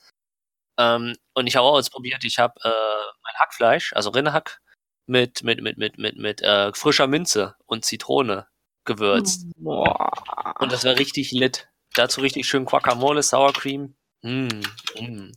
Ähm, 0.79 1.17
und 1.33 1.47
ich 1.47 1.57
habe 1.57 1.67
auch 1.67 1.79
ausprobiert, 1.79 2.23
ich 2.25 2.39
habe 2.39 2.53
äh, 2.63 2.69
mein 3.23 3.35
Hackfleisch, 3.37 3.95
also 3.95 4.11
Rinderhack, 4.11 4.61
mit, 5.07 5.43
mit, 5.43 5.63
mit, 5.63 5.79
mit, 5.79 5.99
mit, 5.99 6.17
mit 6.17 6.43
äh, 6.43 6.73
frischer 6.75 7.07
Minze 7.07 7.55
und 7.67 7.85
Zitrone 7.85 8.47
gewürzt. 8.85 9.47
Boah. 9.57 10.11
Und 10.61 10.73
das 10.73 10.85
war 10.85 10.99
richtig 10.99 11.33
lit. 11.33 11.69
Dazu 11.95 12.21
richtig 12.21 12.47
schön 12.47 12.65
Guacamole, 12.65 13.23
Sour 13.23 13.53
Cream. 13.53 13.95
Mm, 14.23 14.49
mm. 15.01 15.33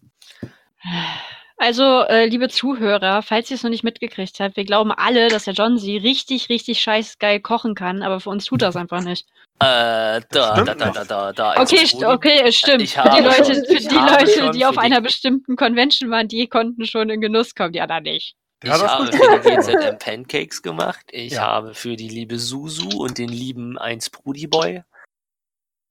Also, 1.57 2.03
äh, 2.03 2.25
liebe 2.25 2.47
Zuhörer, 2.47 3.21
falls 3.21 3.51
ihr 3.51 3.55
es 3.55 3.63
noch 3.63 3.69
nicht 3.69 3.83
mitgekriegt 3.83 4.39
habt, 4.39 4.55
wir 4.55 4.63
glauben 4.63 4.93
alle, 4.93 5.27
dass 5.27 5.43
der 5.43 5.53
John 5.53 5.77
sie 5.77 5.97
richtig, 5.97 6.47
richtig 6.47 6.79
scheiß 6.79 7.19
geil 7.19 7.41
kochen 7.41 7.75
kann, 7.75 8.01
aber 8.01 8.21
für 8.21 8.29
uns 8.29 8.45
tut 8.45 8.61
das 8.61 8.77
einfach 8.77 9.01
nicht. 9.01 9.27
Äh, 9.59 10.21
da, 10.31 10.63
da, 10.63 10.63
da, 10.63 10.73
da, 10.73 11.03
da, 11.03 11.33
da. 11.33 11.51
Okay, 11.61 11.79
also, 11.79 11.97
st 11.97 12.03
okay, 12.05 12.41
es 12.45 12.55
stimmt. 12.55 12.81
Ich 12.81 12.93
Für 12.93 13.09
die 13.09 13.21
Leute, 13.21 13.43
schon- 13.55 13.65
für 13.65 13.75
die 13.81 13.95
Leute, 13.95 14.51
die 14.51 14.65
auf 14.65 14.77
einer 14.77 15.01
die- 15.01 15.07
bestimmten 15.07 15.57
Convention 15.57 16.09
waren, 16.09 16.29
die 16.29 16.47
konnten 16.47 16.85
schon 16.85 17.09
in 17.09 17.19
Genuss 17.19 17.53
kommen, 17.55 17.73
die 17.73 17.81
anderen 17.81 18.03
nicht. 18.03 18.35
Ich 18.61 18.69
Ja, 18.69 18.77
das 18.77 18.91
habe 18.91 19.13
für 19.13 19.29
die 19.29 19.39
GZM 19.39 19.97
Pancakes 19.99 20.61
gemacht. 20.61 21.05
Ich 21.11 21.33
Ja. 21.33 21.41
habe 21.43 21.73
für 21.73 21.95
die 21.95 22.09
liebe 22.09 22.37
Susu 22.37 22.89
und 23.01 23.17
den 23.17 23.29
lieben 23.29 23.77
1 23.77 24.09
Brudi 24.09 24.47
Boy, 24.47 24.83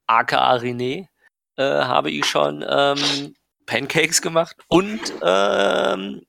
aka 0.06 0.54
René, 0.56 1.08
äh, 1.56 1.62
habe 1.62 2.10
ich 2.10 2.26
schon 2.26 2.62
ähm, 2.68 3.34
Pancakes 3.64 4.20
gemacht 4.20 4.56
und 4.68 5.00
ähm, 5.22 6.26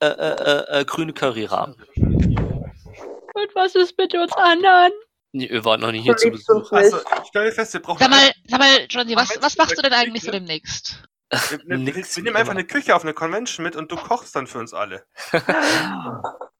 äh, 0.00 0.06
äh, 0.06 0.08
äh, 0.08 0.80
äh, 0.80 0.84
grüne 0.84 1.14
Curryrahmen. 1.14 1.76
Und 1.96 3.54
was 3.54 3.74
ist 3.74 3.96
mit 3.96 4.14
uns 4.14 4.32
anderen? 4.36 4.92
Nee, 5.32 5.46
Ihr 5.46 5.64
wart 5.64 5.80
noch 5.80 5.92
nicht 5.92 6.04
hier 6.04 6.16
zu 6.16 6.30
Besuch. 6.30 6.70
Also, 6.72 6.98
ich 7.22 7.28
stelle 7.28 7.50
fest, 7.52 7.72
wir 7.72 7.80
brauchen. 7.80 7.98
Sag 7.98 8.10
mal, 8.10 8.30
sag 8.46 8.60
mal, 8.60 8.86
Johnny, 8.88 9.16
was, 9.16 9.30
was 9.40 9.56
machst 9.56 9.76
du 9.78 9.82
denn 9.82 9.92
eigentlich 9.92 10.22
so 10.22 10.30
demnächst? 10.30 11.02
Wir, 11.50 11.58
wir, 11.66 11.78
wir, 11.86 11.94
wir 11.96 12.22
nehmen 12.22 12.36
einfach 12.36 12.52
eine 12.52 12.64
Küche 12.64 12.94
auf 12.94 13.02
eine 13.02 13.14
Convention 13.14 13.64
mit 13.64 13.76
und 13.76 13.90
du 13.90 13.96
kochst 13.96 14.34
dann 14.36 14.46
für 14.46 14.58
uns 14.58 14.72
alle. 14.74 15.04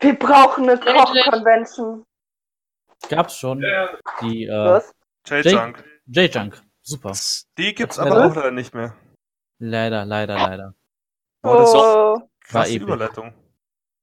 Wir 0.01 0.19
brauchen 0.19 0.69
eine. 0.69 0.79
Koch-Convention. 0.79 2.05
Gab's 3.09 3.37
schon. 3.39 3.65
Die 4.21 4.45
äh, 4.47 4.51
Was? 4.53 4.93
J-Junk. 5.27 5.83
J-Junk. 6.07 6.61
Super. 6.83 7.13
Die 7.57 7.75
gibt's 7.75 7.97
Ja, 7.97 8.05
aber 8.05 8.27
auch 8.27 8.35
leider 8.35 8.51
nicht 8.51 8.75
mehr. 8.75 8.95
Leider, 9.59 10.05
leider, 10.05 10.35
leider. 10.37 10.75
Oh, 11.43 11.55
das 11.57 11.75
Oh, 11.75 11.79
War 11.79 12.23
krasse 12.43 12.71
episch. 12.73 12.83
Überleitung. 12.83 13.33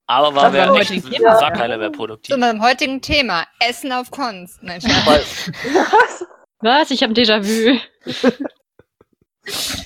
Aber 0.08 0.34
war, 0.36 0.52
wer 0.54 0.70
war 0.70 0.78
echt, 0.78 0.92
heute 0.92 1.10
Thema. 1.10 1.40
war 1.40 1.52
keiner 1.54 1.78
mehr 1.78 1.92
produktiv. 1.92 2.34
Zu 2.34 2.40
meinem 2.40 2.62
heutigen 2.64 3.02
Thema. 3.02 3.46
Essen 3.60 3.92
auf 3.92 4.10
Cons. 4.12 4.58
Nein, 4.62 4.82
was? 5.06 6.26
Was? 6.60 6.92
Ich 6.92 7.04
habe 7.04 7.14
Déjà-vu. 7.14 7.80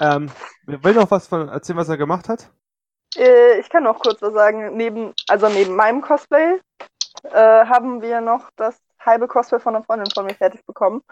Ähm, 0.00 0.30
will 0.66 0.94
noch 0.94 1.10
was 1.10 1.28
von 1.28 1.48
erzählen, 1.48 1.78
was 1.78 1.88
er 1.88 1.96
gemacht 1.96 2.28
hat? 2.28 2.50
Äh, 3.16 3.60
ich 3.60 3.68
kann 3.68 3.84
noch 3.84 4.00
kurz 4.00 4.20
was 4.22 4.32
sagen. 4.32 4.76
Neben, 4.76 5.12
also 5.28 5.48
neben 5.48 5.76
meinem 5.76 6.00
Cosplay 6.02 6.60
äh, 7.24 7.30
haben 7.66 8.02
wir 8.02 8.20
noch 8.20 8.50
das 8.56 8.76
halbe 8.98 9.28
Cosplay 9.28 9.60
von 9.60 9.74
einer 9.76 9.84
Freundin 9.84 10.10
von 10.12 10.26
mir 10.26 10.34
fertig 10.34 10.64
bekommen. 10.66 11.02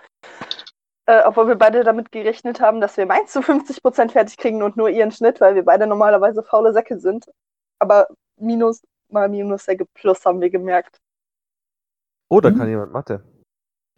Äh, 1.06 1.22
obwohl 1.24 1.48
wir 1.48 1.56
beide 1.56 1.82
damit 1.84 2.12
gerechnet 2.12 2.60
haben, 2.60 2.80
dass 2.80 2.96
wir 2.96 3.06
meins 3.06 3.32
zu 3.32 3.40
50% 3.40 4.10
fertig 4.10 4.36
kriegen 4.36 4.62
und 4.62 4.76
nur 4.76 4.88
ihren 4.88 5.10
Schnitt, 5.10 5.40
weil 5.40 5.54
wir 5.54 5.64
beide 5.64 5.86
normalerweise 5.86 6.42
faule 6.42 6.72
Säcke 6.72 6.98
sind. 6.98 7.26
Aber 7.78 8.06
Minus 8.36 8.82
mal 9.08 9.28
Minus 9.28 9.68
ergibt 9.68 9.92
Plus, 9.94 10.24
haben 10.24 10.40
wir 10.40 10.50
gemerkt. 10.50 10.98
Oh, 12.28 12.40
da 12.40 12.48
Hm? 12.48 12.58
kann 12.58 12.68
jemand 12.68 12.92
Mathe. 12.92 13.22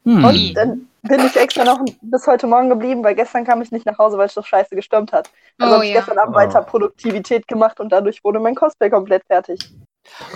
Hm. 0.04 0.24
Und 0.24 0.54
dann 0.54 0.88
bin 1.08 1.25
ich 1.26 1.37
extra 1.37 1.64
noch 1.64 1.80
bis 2.02 2.26
heute 2.26 2.46
Morgen 2.46 2.68
geblieben, 2.68 3.04
weil 3.04 3.14
gestern 3.14 3.44
kam 3.44 3.62
ich 3.62 3.70
nicht 3.70 3.87
nach 3.87 3.99
Hause, 3.99 4.18
weil 4.18 4.26
es 4.26 4.34
so 4.34 4.42
scheiße 4.42 4.75
gestürmt 4.75 5.12
hat. 5.12 5.30
Also 5.58 5.73
Oh 5.73 5.76
habe 5.76 5.87
ich 5.87 5.92
ja. 5.92 6.00
gestern 6.00 6.18
Abend 6.18 6.34
Oh. 6.34 6.38
weiter 6.38 6.62
Produktivität 6.62 7.46
gemacht 7.49 7.78
und 7.80 7.90
dadurch 7.90 8.23
wurde 8.25 8.40
mein 8.40 8.54
Cosplay 8.54 8.90
komplett 8.90 9.23
fertig. 9.26 9.61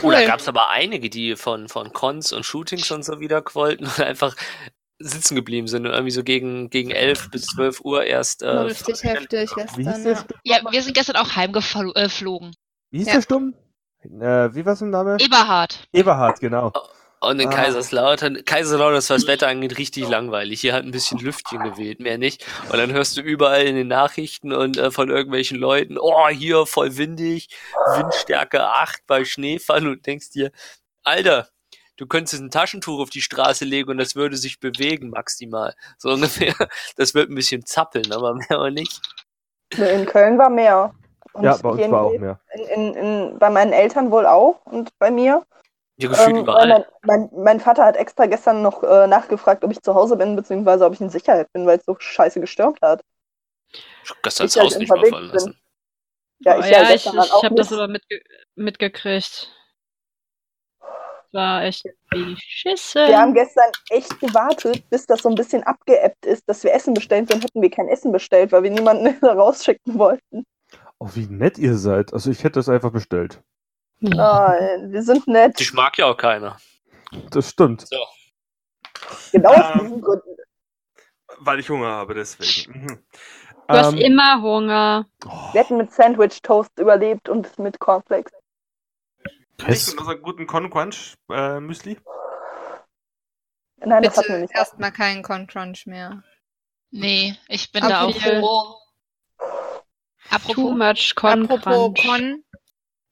Oh, 0.02 0.10
da 0.10 0.18
Cool. 0.18 0.26
gab 0.26 0.40
es 0.40 0.48
aber 0.48 0.70
einige, 0.70 1.10
die 1.10 1.36
von, 1.36 1.68
von 1.68 1.92
Cons 1.92 2.32
und 2.32 2.44
Shootings 2.44 2.90
und 2.90 3.04
so 3.04 3.20
wieder 3.20 3.42
wollten 3.52 3.84
und 3.84 4.00
einfach 4.00 4.34
sitzen 5.00 5.36
geblieben 5.36 5.68
sind 5.68 5.86
und 5.86 5.92
irgendwie 5.92 6.10
so 6.10 6.24
gegen, 6.24 6.70
gegen 6.70 6.90
11 6.90 7.30
bis 7.30 7.46
12 7.46 7.80
Uhr 7.82 8.04
erst. 8.04 8.42
Äh, 8.42 8.48
Richtig 8.48 9.04
heftig 9.04 9.50
Wie 9.76 9.84
hieß 9.84 10.02
gestern. 10.02 10.02
der 10.04 10.12
Ja. 10.12 10.16
Stumm? 10.18 10.38
Ja, 10.44 10.58
wir 10.72 10.82
sind 10.82 10.94
gestern 10.96 11.16
auch 11.16 11.36
heimgeflogen. 11.36 12.52
Wie 12.90 12.98
hieß 12.98 13.06
Ja. 13.06 13.12
der 13.14 13.22
Stumm? 13.22 13.54
Äh, 14.02 14.54
wie 14.54 14.64
war 14.66 14.74
sein 14.76 14.90
Name? 14.90 15.16
Eberhard. 15.20 15.86
Eberhard, 15.92 16.40
genau. 16.40 16.72
Und 17.20 17.40
in 17.40 17.48
Ah. 17.48 17.52
Kaiserslautern, 17.52 18.44
Kaiserslautern 18.44 18.96
ist, 18.98 19.10
was 19.10 19.22
das 19.22 19.26
Wetter 19.28 19.48
angeht, 19.48 19.76
richtig 19.78 20.08
langweilig. 20.08 20.60
Hier 20.60 20.72
hat 20.72 20.84
ein 20.84 20.92
bisschen 20.92 21.18
Lüftchen 21.18 21.62
gewählt, 21.64 21.98
mehr 22.00 22.16
nicht. 22.18 22.44
Und 22.70 22.78
dann 22.78 22.92
hörst 22.92 23.16
du 23.16 23.20
überall 23.22 23.62
in 23.66 23.74
den 23.74 23.88
Nachrichten 23.88 24.52
und 24.52 24.76
äh, 24.76 24.90
von 24.90 25.08
irgendwelchen 25.10 25.58
Leuten, 25.58 25.98
oh, 25.98 26.28
hier 26.28 26.64
voll 26.66 26.96
windig, 26.96 27.48
Windstärke 27.96 28.62
8 28.68 29.06
bei 29.06 29.24
Schneefall 29.24 29.86
und 29.88 30.06
denkst 30.06 30.30
dir, 30.30 30.52
Alter, 31.02 31.48
du 31.96 32.06
könntest 32.06 32.40
ein 32.40 32.50
Taschentuch 32.50 33.00
auf 33.00 33.10
die 33.10 33.22
Straße 33.22 33.64
legen 33.64 33.90
und 33.90 33.98
das 33.98 34.14
würde 34.14 34.36
sich 34.36 34.60
bewegen 34.60 35.10
maximal. 35.10 35.74
So 35.96 36.10
ungefähr. 36.12 36.54
Das 36.96 37.14
wird 37.14 37.30
ein 37.30 37.34
bisschen 37.34 37.66
zappeln, 37.66 38.12
aber 38.12 38.34
mehr 38.34 38.60
auch 38.60 38.70
nicht. 38.70 39.00
In 39.76 40.06
Köln 40.06 40.38
war 40.38 40.50
mehr. 40.50 40.94
Und 41.32 41.44
Ja, 41.44 41.56
bei 41.56 41.68
uns 41.68 41.90
war 41.90 42.02
auch 42.04 42.18
mehr. 42.18 42.38
in, 42.54 42.64
in, 42.64 42.94
in, 42.94 43.38
bei 43.38 43.50
meinen 43.50 43.72
Eltern 43.72 44.10
wohl 44.10 44.24
auch 44.26 44.64
und 44.66 44.96
bei 44.98 45.10
mir. 45.10 45.44
Ja, 46.00 46.08
gefühlt 46.08 46.36
Ähm, 46.36 46.42
überall. 46.42 46.68
mein, 46.68 46.84
mein, 47.02 47.30
mein 47.32 47.60
Vater 47.60 47.84
hat 47.84 47.96
extra 47.96 48.26
gestern 48.26 48.62
noch 48.62 48.82
äh, 48.82 49.06
nachgefragt, 49.06 49.64
ob 49.64 49.72
ich 49.72 49.82
zu 49.82 49.94
Hause 49.94 50.16
bin, 50.16 50.36
beziehungsweise 50.36 50.86
ob 50.86 50.92
ich 50.94 51.00
in 51.00 51.10
Sicherheit 51.10 51.52
bin, 51.52 51.66
weil 51.66 51.78
es 51.78 51.84
so 51.84 51.96
scheiße 51.98 52.40
gestürmt 52.40 52.80
hat. 52.82 53.02
Gestern 54.22 54.46
das 54.46 54.56
ich 54.56 54.60
halt 54.62 54.66
Haus 54.72 54.78
nicht 54.78 54.90
mal 54.90 55.04
fallen 55.06 55.30
bin. 55.32 55.34
lassen. 55.34 55.60
Ja, 56.40 56.56
Oh, 56.56 56.60
ich 56.60 56.70
ja, 56.70 56.82
ja 56.82 56.94
ich, 56.94 57.02
gestern 57.04 57.16
dann 57.16 57.24
ich 57.26 57.32
habe 57.42 57.54
das 57.56 57.72
aber 57.72 57.88
mitge 57.88 58.20
mitgekriegt. 58.54 59.52
War 61.32 61.64
echt 61.64 61.84
beschissen. 62.10 63.06
Wir 63.06 63.18
haben 63.18 63.34
gestern 63.34 63.70
echt 63.90 64.18
gewartet, 64.20 64.88
bis 64.88 65.06
das 65.06 65.22
so 65.22 65.28
ein 65.28 65.34
bisschen 65.34 65.62
abgeebbt 65.62 66.24
ist, 66.24 66.48
dass 66.48 66.64
wir 66.64 66.72
Essen 66.72 66.94
bestellen, 66.94 67.26
sonst 67.26 67.44
hätten 67.44 67.60
wir 67.60 67.70
kein 67.70 67.88
Essen 67.88 68.12
bestellt, 68.12 68.52
weil 68.52 68.62
wir 68.62 68.70
niemanden 68.70 69.08
rausschicken 69.26 69.98
wollten. 69.98 70.44
Oh, 71.00 71.08
wie 71.14 71.26
nett 71.26 71.58
ihr 71.58 71.76
seid. 71.76 72.12
Also 72.12 72.30
ich 72.30 72.44
hätte 72.44 72.60
es 72.60 72.68
einfach 72.68 72.92
bestellt. 72.92 73.42
Ah, 74.16 74.54
wir 74.80 75.02
sind 75.02 75.26
nett. 75.26 75.58
Dich 75.58 75.72
mag 75.72 75.98
ja 75.98 76.06
auch 76.06 76.16
keiner. 76.16 76.56
Das 77.30 77.50
stimmt. 77.50 77.84
Genau 79.32 79.50
aus 79.50 79.64
Ähm, 79.74 79.80
diesen 79.84 80.00
Gründen. 80.02 80.36
Weil 81.40 81.58
ich 81.60 81.68
Hunger 81.68 81.88
habe, 81.88 82.14
deswegen. 82.14 82.80
Mhm. 82.82 83.06
Du 83.68 83.74
hast 83.74 83.92
Ähm, 83.92 83.98
immer 83.98 84.40
Hunger. 84.40 85.06
oh, 85.26 85.52
Wir 85.52 85.62
hätten 85.62 85.76
mit 85.76 85.92
Sandwich 85.92 86.40
Toast 86.42 86.70
überlebt 86.78 87.28
und 87.28 87.58
mit 87.58 87.78
Cornflakes. 87.80 88.32
nicht 89.66 89.88
mit 89.88 89.98
unserem 90.00 90.22
guten 90.22 90.46
Con 90.46 90.70
Crunch 90.70 91.14
äh, 91.30 91.60
Müsli. 91.60 91.98
Nein, 93.80 94.02
das 94.02 94.16
hatten 94.16 94.28
wir 94.28 94.34
Bitte 94.36 94.42
nicht. 94.46 94.54
erstmal 94.56 94.90
keinen 94.92 95.22
Con-Crunch 95.22 95.86
mehr. 95.86 96.22
Nee, 96.90 97.36
ich 97.46 97.70
bin 97.70 97.84
Okay. 97.84 97.92
da 97.92 98.02
auch 98.06 98.14
froh. 98.16 98.76
Too 99.38 100.34
Apropos, 100.34 100.76
much 100.76 101.14
Con 101.14 101.44
Apropos 101.44 101.94
Crunch. 101.94 102.04
Con. 102.04 102.44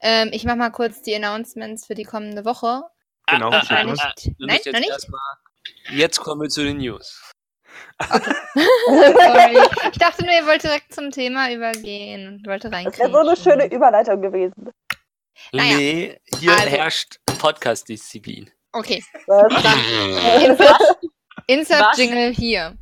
Ähm, 0.09 0.29
ich 0.33 0.45
mach 0.45 0.55
mal 0.55 0.71
kurz 0.71 1.03
die 1.03 1.17
Announcements 1.17 1.85
für 1.85 1.97
die 1.97 2.05
kommende 2.05 2.45
Woche. 2.45 2.85
Genau, 3.27 3.51
Ah, 3.51 3.61
ah, 3.69 3.75
ah, 3.77 4.15
Nein, 4.39 4.61
noch 4.67 4.79
nicht? 4.79 5.09
Jetzt 5.91 6.21
kommen 6.21 6.43
wir 6.43 6.49
zu 6.49 6.63
den 6.63 6.77
News. 6.77 7.33
Sorry. 8.55 9.59
Ich 9.91 9.99
dachte 9.99 10.25
nur, 10.25 10.33
ihr 10.33 10.47
wollt 10.47 10.63
direkt 10.63 10.95
zum 10.95 11.11
Thema 11.11 11.51
übergehen 11.53 12.29
und 12.29 12.47
wollte 12.47 12.71
rein. 12.71 12.85
Das 12.85 13.01
wäre 13.01 13.11
so 13.11 13.19
eine 13.19 13.37
schöne 13.37 13.67
Überleitung 13.67 14.23
gewesen. 14.23 14.71
Naja. 15.53 15.77
Nee, 15.77 16.21
hier 16.39 16.53
Also. 16.53 16.67
herrscht 16.69 17.17
Podcast-Disziplin. 17.39 18.49
Okay, 18.73 19.03
Was? 19.27 20.45
Insert, 20.45 20.81
Insert 21.49 21.81
Was? 21.81 21.99
Jingle 21.99 22.31
hier. 22.33 22.77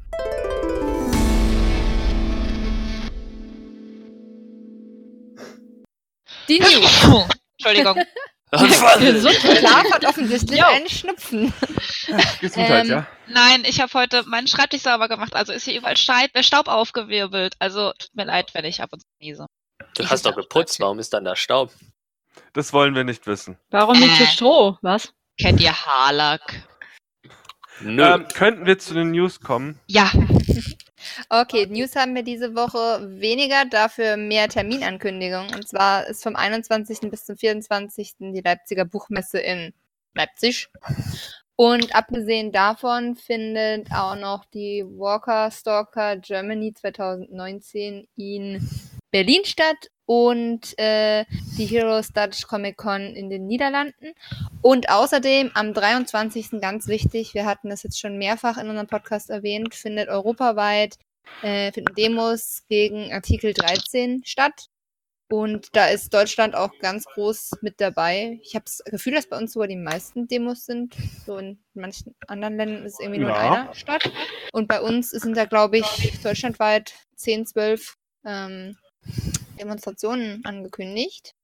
Die 6.48 6.58
News. 6.60 7.28
Entschuldigung. 7.58 8.02
Gesund 8.50 9.34
Schlaf 9.34 9.90
hat 9.90 10.04
offensichtlich 10.04 10.60
Jo. 10.60 10.66
einen 10.66 10.88
Schnupfen. 10.88 11.52
Gesundheit, 12.40 12.84
Ähm, 12.84 12.90
ja. 12.90 13.06
Nein, 13.26 13.64
ich 13.66 13.80
habe 13.80 13.92
heute 13.94 14.22
meinen 14.28 14.46
Schreibtisch 14.46 14.82
sauber 14.82 15.08
gemacht. 15.08 15.34
Also 15.34 15.52
ist 15.52 15.64
hier 15.64 15.76
überall 15.76 15.96
Staub, 15.96 16.28
äh, 16.34 16.42
Staub 16.44 16.68
aufgewirbelt. 16.68 17.54
Also 17.58 17.92
tut 17.98 18.14
mir 18.14 18.24
leid, 18.26 18.54
wenn 18.54 18.64
ich 18.64 18.80
ab 18.80 18.90
und 18.92 19.00
zu 19.00 19.06
niese. 19.20 19.46
Du 19.96 20.08
hast 20.08 20.24
doch 20.24 20.36
geputzt, 20.36 20.78
warum 20.78 21.00
ist 21.00 21.12
dann 21.14 21.24
da 21.24 21.34
Staub? 21.34 21.72
Das 22.52 22.72
wollen 22.72 22.94
wir 22.94 23.02
nicht 23.04 23.26
wissen. 23.26 23.58
Warum 23.70 23.98
liegt 23.98 24.16
hier 24.16 24.26
Äh. 24.26 24.30
Stroh? 24.30 24.78
Was? 24.82 25.12
Kennt 25.40 25.60
ihr 25.60 25.72
Haarlack? 25.74 26.62
Nö. 27.80 28.04
Ähm, 28.04 28.28
könnten 28.32 28.66
wir 28.66 28.78
zu 28.78 28.94
den 28.94 29.10
News 29.10 29.40
kommen? 29.40 29.80
Ja. 29.88 30.12
Okay, 31.28 31.66
News 31.66 31.96
haben 31.96 32.14
wir 32.14 32.22
diese 32.22 32.54
Woche 32.54 33.06
weniger, 33.20 33.64
dafür 33.64 34.16
mehr 34.16 34.48
Terminankündigungen. 34.48 35.54
Und 35.54 35.68
zwar 35.68 36.06
ist 36.06 36.22
vom 36.22 36.36
21. 36.36 37.10
bis 37.10 37.24
zum 37.24 37.36
24. 37.36 38.16
die 38.18 38.42
Leipziger 38.42 38.84
Buchmesse 38.84 39.38
in 39.38 39.72
Leipzig. 40.14 40.68
Und 41.56 41.94
abgesehen 41.94 42.50
davon 42.50 43.14
findet 43.14 43.90
auch 43.92 44.16
noch 44.16 44.44
die 44.44 44.84
Walker 44.84 45.50
Stalker 45.52 46.16
Germany 46.16 46.74
2019 46.74 48.08
in 48.16 48.68
Berlin 49.14 49.44
statt 49.44 49.92
und 50.06 50.76
äh, 50.76 51.24
die 51.56 51.66
Heroes 51.66 52.12
Dutch 52.12 52.48
Comic 52.48 52.76
Con 52.76 53.00
in 53.00 53.30
den 53.30 53.46
Niederlanden. 53.46 54.12
Und 54.60 54.90
außerdem 54.90 55.52
am 55.54 55.72
23. 55.72 56.60
ganz 56.60 56.88
wichtig, 56.88 57.32
wir 57.32 57.46
hatten 57.46 57.70
das 57.70 57.84
jetzt 57.84 58.00
schon 58.00 58.18
mehrfach 58.18 58.58
in 58.58 58.68
unserem 58.68 58.88
Podcast 58.88 59.30
erwähnt, 59.30 59.72
findet 59.76 60.08
europaweit 60.08 60.96
äh, 61.42 61.70
finden 61.70 61.94
Demos 61.94 62.64
gegen 62.68 63.12
Artikel 63.12 63.54
13 63.54 64.22
statt. 64.24 64.66
Und 65.30 65.68
da 65.76 65.86
ist 65.86 66.12
Deutschland 66.12 66.56
auch 66.56 66.76
ganz 66.80 67.04
groß 67.04 67.52
mit 67.60 67.80
dabei. 67.80 68.40
Ich 68.42 68.56
habe 68.56 68.64
das 68.64 68.82
Gefühl, 68.84 69.14
dass 69.14 69.28
bei 69.28 69.38
uns 69.38 69.52
sogar 69.52 69.68
die 69.68 69.76
meisten 69.76 70.26
Demos 70.26 70.66
sind. 70.66 70.96
So 71.24 71.38
in 71.38 71.60
manchen 71.74 72.16
anderen 72.26 72.56
Ländern 72.56 72.84
ist 72.84 72.94
es 72.94 73.00
irgendwie 73.00 73.20
nur 73.20 73.30
in 73.30 73.36
Ja. 73.36 73.62
einer 73.62 73.74
Stadt. 73.76 74.10
Und 74.52 74.66
bei 74.66 74.80
uns 74.80 75.10
sind 75.10 75.36
da, 75.36 75.44
glaube 75.44 75.78
ich, 75.78 76.20
deutschlandweit 76.20 76.94
10, 77.14 77.46
12 77.46 77.96
ähm, 78.26 78.76
Demonstrationen 79.58 80.44
angekündigt. 80.44 81.34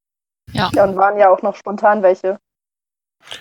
Ja, 0.52 0.68
und 0.68 0.96
waren 0.96 1.18
ja 1.18 1.30
auch 1.30 1.42
noch 1.42 1.56
spontan 1.56 2.02
welche. 2.02 2.38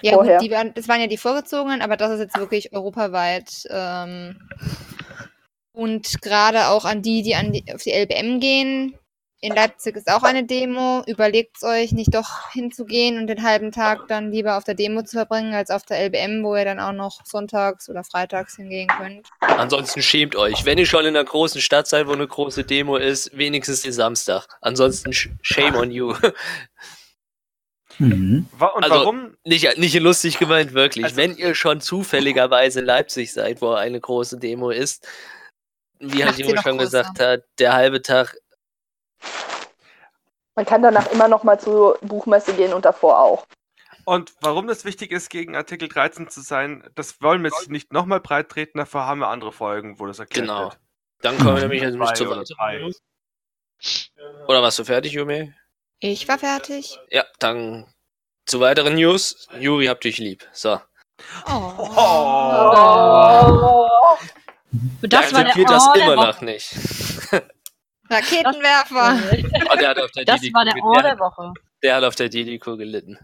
Ja, 0.01 0.13
Vorher. 0.13 0.37
gut, 0.37 0.45
die 0.45 0.51
waren, 0.51 0.73
das 0.73 0.87
waren 0.87 0.99
ja 0.99 1.07
die 1.07 1.17
vorgezogenen, 1.17 1.81
aber 1.81 1.97
das 1.97 2.11
ist 2.11 2.19
jetzt 2.19 2.37
wirklich 2.37 2.73
europaweit. 2.73 3.63
Ähm, 3.69 4.39
und 5.71 6.21
gerade 6.21 6.67
auch 6.67 6.85
an 6.85 7.01
die, 7.01 7.21
die, 7.21 7.35
an 7.35 7.51
die 7.51 7.63
auf 7.73 7.83
die 7.83 7.91
LBM 7.91 8.39
gehen. 8.39 8.97
In 9.41 9.55
Leipzig 9.55 9.95
ist 9.95 10.09
auch 10.11 10.23
eine 10.23 10.43
Demo. 10.43 11.01
Überlegt 11.07 11.63
euch, 11.63 11.93
nicht 11.93 12.13
doch 12.13 12.51
hinzugehen 12.51 13.17
und 13.17 13.27
den 13.27 13.41
halben 13.41 13.71
Tag 13.71 14.07
dann 14.09 14.31
lieber 14.33 14.57
auf 14.57 14.65
der 14.65 14.75
Demo 14.75 15.01
zu 15.03 15.15
verbringen, 15.15 15.53
als 15.53 15.69
auf 15.69 15.83
der 15.83 15.97
LBM, 15.99 16.43
wo 16.43 16.57
ihr 16.57 16.65
dann 16.65 16.79
auch 16.81 16.91
noch 16.91 17.25
sonntags 17.25 17.87
oder 17.89 18.03
freitags 18.03 18.57
hingehen 18.57 18.89
könnt. 18.89 19.29
Ansonsten 19.39 20.01
schämt 20.01 20.35
euch. 20.35 20.65
Wenn 20.65 20.77
ihr 20.77 20.85
schon 20.85 21.05
in 21.05 21.15
einer 21.15 21.23
großen 21.23 21.61
Stadt 21.61 21.87
seid, 21.87 22.07
wo 22.07 22.11
eine 22.11 22.27
große 22.27 22.65
Demo 22.65 22.97
ist, 22.97 23.37
wenigstens 23.37 23.81
den 23.83 23.93
Samstag. 23.93 24.45
Ansonsten 24.59 25.11
sh- 25.11 25.29
shame 25.41 25.75
on 25.75 25.89
you. 25.91 26.13
Mhm. 27.97 28.47
Und 28.57 28.83
Also- 28.83 28.95
warum? 28.95 29.37
nicht, 29.45 29.77
nicht 29.77 29.99
lustig 29.99 30.37
gemeint, 30.37 30.73
wirklich. 30.73 31.05
Also- 31.05 31.17
Wenn 31.17 31.35
ihr 31.37 31.55
schon 31.55 31.81
zufälligerweise 31.81 32.79
in 32.79 32.85
Leipzig 32.85 33.31
seid, 33.33 33.61
wo 33.61 33.71
eine 33.71 33.99
große 33.99 34.37
Demo 34.37 34.69
ist, 34.69 35.07
wie 35.99 36.23
halt 36.23 36.39
noch 36.39 36.61
schon 36.63 36.77
größer. 36.77 37.03
gesagt 37.03 37.19
hat, 37.19 37.43
der 37.57 37.73
halbe 37.73 38.01
Tag 38.01 38.37
Man 40.55 40.65
kann 40.65 40.81
danach 40.81 41.11
immer 41.11 41.27
noch 41.27 41.43
mal 41.43 41.59
zur 41.59 41.97
Buchmesse 42.01 42.53
gehen 42.53 42.73
und 42.73 42.85
davor 42.85 43.19
auch. 43.19 43.45
Und 44.05 44.33
warum 44.41 44.67
das 44.67 44.85
wichtig 44.85 45.11
ist, 45.11 45.29
gegen 45.29 45.55
Artikel 45.55 45.87
13 45.87 46.29
zu 46.29 46.41
sein, 46.41 46.83
das 46.95 47.21
wollen 47.21 47.43
wir 47.43 47.51
jetzt 47.51 47.69
nicht 47.69 47.93
nochmal 47.93 48.19
breit 48.19 48.49
treten, 48.49 48.79
dafür 48.79 49.05
haben 49.05 49.19
wir 49.19 49.27
andere 49.27 49.51
Folgen, 49.51 49.99
wo 49.99 50.07
das 50.07 50.19
erklärt 50.19 50.47
Genau. 50.47 50.63
wird. 50.63 50.79
Dann 51.21 51.37
kommen 51.37 51.55
wir 51.55 51.61
nämlich 51.61 51.81
jetzt 51.81 51.95
nicht 51.95 52.15
zu 52.15 52.27
oder 52.27 52.43
weit. 52.57 52.95
Oder 54.47 54.61
warst 54.63 54.79
du 54.79 54.83
fertig, 54.83 55.13
Jume? 55.13 55.53
Ich 55.99 56.27
war 56.27 56.39
fertig. 56.39 56.99
Ja, 57.09 57.25
dann 57.39 57.85
zu 58.45 58.59
weiteren 58.59 58.95
News. 58.95 59.47
Juri, 59.59 59.85
habt 59.85 60.03
dich 60.03 60.17
lieb. 60.17 60.47
So. 60.53 60.79
Oh. 61.45 61.73
Oh. 61.77 61.87
Das 65.01 65.33
war 65.33 65.43
der 65.43 65.51
akzeptiert 65.51 65.69
das 65.69 65.87
Oh 65.87 65.93
der 65.93 66.03
immer 66.03 66.15
noch 66.15 66.41
nicht. 66.41 66.75
Raketenwerfer. 68.09 69.19
Oh, 69.71 69.75
der, 69.75 69.89
hat 69.89 69.99
auf 69.99 70.11
der 70.11 70.25
Das 70.25 70.41
war 70.53 70.65
der 70.65 70.73
ge- 70.73 70.81
Oh 70.83 70.93
der, 70.93 71.03
der 71.03 71.19
Woche. 71.19 71.53
der 71.83 71.95
hat 71.95 72.03
auf 72.03 72.15
der 72.15 72.29
Didiko 72.29 72.75
gelitten. 72.77 73.17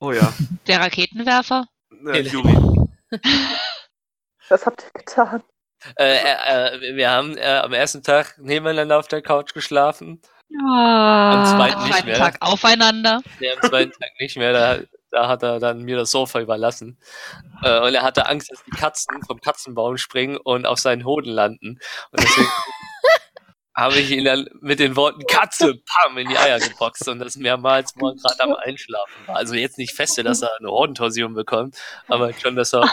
Oh 0.00 0.12
ja. 0.12 0.32
Der 0.66 0.80
Raketenwerfer? 0.80 1.66
Äh, 2.06 2.20
Juri. 2.20 2.56
Was 4.48 4.64
habt 4.64 4.82
ihr 4.84 5.00
getan? 5.00 5.42
Äh, 5.96 6.16
äh, 6.18 6.92
äh, 6.92 6.96
wir 6.96 7.10
haben 7.10 7.36
äh, 7.36 7.44
am 7.62 7.72
ersten 7.72 8.02
Tag 8.02 8.36
nebeneinander 8.38 8.98
auf 8.98 9.08
der 9.08 9.22
Couch 9.22 9.52
geschlafen. 9.54 10.20
Ah. 10.66 11.44
zweiten 11.56 11.74
Am 11.76 11.82
nicht 11.84 11.92
zweiten 11.94 12.06
mehr. 12.08 12.18
Tag 12.18 12.36
aufeinander. 12.40 13.20
Der 13.40 13.54
am 13.54 13.68
zweiten 13.68 13.92
Tag 13.92 14.10
nicht 14.18 14.36
mehr. 14.36 14.52
Da, 14.52 14.78
da 15.10 15.28
hat 15.28 15.42
er 15.42 15.58
dann 15.60 15.82
mir 15.82 15.96
das 15.96 16.10
Sofa 16.10 16.40
überlassen. 16.40 16.98
Äh, 17.62 17.80
und 17.80 17.94
er 17.94 18.02
hatte 18.02 18.26
Angst, 18.26 18.50
dass 18.50 18.62
die 18.64 18.70
Katzen 18.70 19.22
vom 19.26 19.40
Katzenbaum 19.40 19.98
springen 19.98 20.36
und 20.38 20.66
auf 20.66 20.78
seinen 20.78 21.04
Hoden 21.04 21.30
landen. 21.30 21.78
Und 22.10 22.20
deswegen 22.22 22.48
habe 23.78 23.94
ich 23.98 24.10
ihn 24.10 24.24
dann 24.24 24.48
mit 24.60 24.80
den 24.80 24.96
Worten 24.96 25.24
Katze, 25.26 25.74
pam, 25.86 26.18
in 26.18 26.28
die 26.28 26.36
Eier 26.36 26.58
geboxt 26.58 27.06
und 27.08 27.20
das 27.20 27.36
mehrmals 27.36 27.94
mal 27.96 28.14
gerade 28.16 28.40
am 28.42 28.54
Einschlafen 28.54 29.14
war. 29.26 29.36
Also 29.36 29.54
jetzt 29.54 29.78
nicht 29.78 29.94
feste, 29.94 30.22
dass 30.24 30.42
er 30.42 30.50
eine 30.58 30.70
Hodentorsion 30.70 31.32
bekommt, 31.34 31.76
aber 32.08 32.32
schon, 32.34 32.56
dass 32.56 32.72
er 32.74 32.90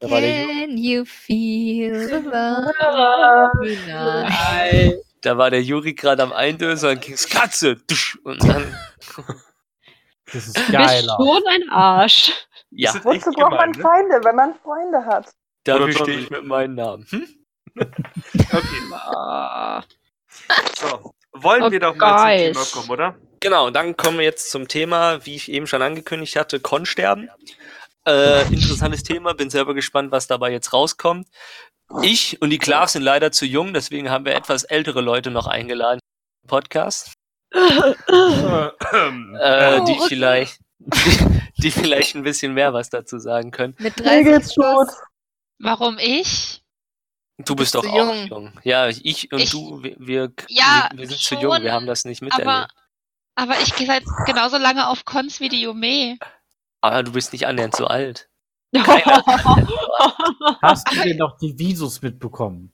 da 0.00 0.10
war 0.10 0.20
der, 0.20 0.30
Ju- 0.30 0.46
Can 0.66 0.76
you 0.78 1.04
feel 1.04 2.06
the 2.08 2.28
love 2.28 3.50
tonight? 3.56 4.94
da 5.22 5.38
war 5.38 5.50
der 5.50 5.62
Juri 5.62 5.94
gerade 5.94 6.22
am 6.22 6.32
Eindösen 6.32 6.88
und 6.88 6.94
dann 6.96 7.00
ging's 7.04 7.28
Katze, 7.28 7.76
dusch, 7.76 8.18
und 8.24 8.42
dann, 8.46 8.74
Das 10.32 10.46
ist 10.46 10.56
Du 10.56 10.60
bist 10.62 10.72
geiler. 10.72 11.16
schon 11.18 11.42
ein 11.48 11.68
Arsch. 11.70 12.32
ja, 12.70 12.92
Wozu 13.04 13.30
braucht 13.32 13.52
man 13.52 13.70
ne? 13.70 13.78
Freunde, 13.82 14.20
wenn 14.24 14.36
man 14.36 14.54
Freunde 14.62 15.04
hat? 15.06 15.30
dafür 15.64 15.92
stehe 15.92 16.18
ich 16.20 16.30
mit 16.30 16.44
meinem 16.44 16.74
Namen. 16.74 17.06
Hm? 17.08 17.26
Okay, 17.76 18.80
so. 20.78 21.14
Wollen 21.32 21.62
Oh, 21.64 21.70
wir 21.70 21.80
doch 21.80 21.96
mal 21.96 22.06
zum. 22.36 22.52
Thema 22.54 22.64
kommen, 22.72 22.90
oder? 22.90 23.16
Genau, 23.40 23.70
dann 23.70 23.96
kommen 23.96 24.18
wir 24.18 24.24
jetzt 24.24 24.50
zum 24.50 24.68
Thema, 24.68 25.24
wie 25.26 25.34
ich 25.34 25.50
eben 25.50 25.66
schon 25.66 25.82
angekündigt 25.82 26.36
hatte, 26.36 26.60
Konsterben. 26.60 27.28
Äh, 28.06 28.42
interessantes 28.52 29.02
Thema, 29.02 29.34
bin 29.34 29.50
selber 29.50 29.74
gespannt, 29.74 30.12
was 30.12 30.26
dabei 30.26 30.52
jetzt 30.52 30.72
rauskommt. 30.72 31.26
Ich 32.02 32.40
und 32.40 32.50
die 32.50 32.58
Klaas 32.58 32.92
sind 32.92 33.02
leider 33.02 33.32
zu 33.32 33.44
jung, 33.46 33.74
deswegen 33.74 34.10
haben 34.10 34.24
wir 34.24 34.34
etwas 34.34 34.64
ältere 34.64 35.00
Leute 35.00 35.30
noch 35.30 35.46
eingeladen 35.46 36.00
im 36.42 36.48
Podcast, 36.48 37.12
äh, 37.52 37.92
Oh, 38.08 39.84
die 39.84 39.98
vielleicht 40.08 40.58
die, 40.78 41.40
die 41.58 41.70
vielleicht 41.70 42.14
ein 42.14 42.22
bisschen 42.22 42.54
mehr 42.54 42.72
was 42.72 42.90
dazu 42.90 43.18
sagen 43.18 43.50
können. 43.50 43.74
Mit 43.78 43.98
30 44.00 44.24
geht's 44.24 44.54
plus. 44.54 44.88
Warum 45.58 45.98
ich? 45.98 46.63
Du 47.38 47.56
bist 47.56 47.72
bist 47.72 47.74
doch 47.74 47.82
zu 47.82 47.88
auch 47.90 47.96
jung. 48.14 48.26
jung. 48.26 48.52
Ja, 48.62 48.88
ich 48.88 49.32
und 49.32 49.40
Ich- 49.40 49.50
du, 49.50 49.82
wir, 49.82 49.96
wir, 49.98 50.32
Ja, 50.48 50.88
wir, 50.92 50.98
wir 51.00 51.08
sind 51.08 51.18
zu 51.20 51.34
schon, 51.34 51.40
jung, 51.42 51.62
wir 51.62 51.72
haben 51.72 51.86
das 51.86 52.04
nicht 52.04 52.22
miterlebt. 52.22 52.48
Aber, 52.48 52.68
aber 53.34 53.60
ich 53.60 53.74
gehe 53.74 53.86
seit 53.86 54.04
genauso 54.26 54.56
lange 54.58 54.86
auf 54.88 55.04
Cons 55.04 55.40
wie 55.40 55.48
die 55.48 55.62
Yume. 55.62 56.16
aber 56.80 57.02
du 57.02 57.12
bist 57.12 57.32
nicht 57.32 57.46
annähernd 57.46 57.74
so 57.74 57.86
alt. 57.86 58.28
Hast 60.62 60.90
du 60.90 60.96
denn 61.02 61.16
noch 61.16 61.36
die 61.38 61.58
Visus 61.58 62.02
mitbekommen? 62.02 62.72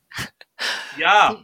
Ja, 0.98 1.36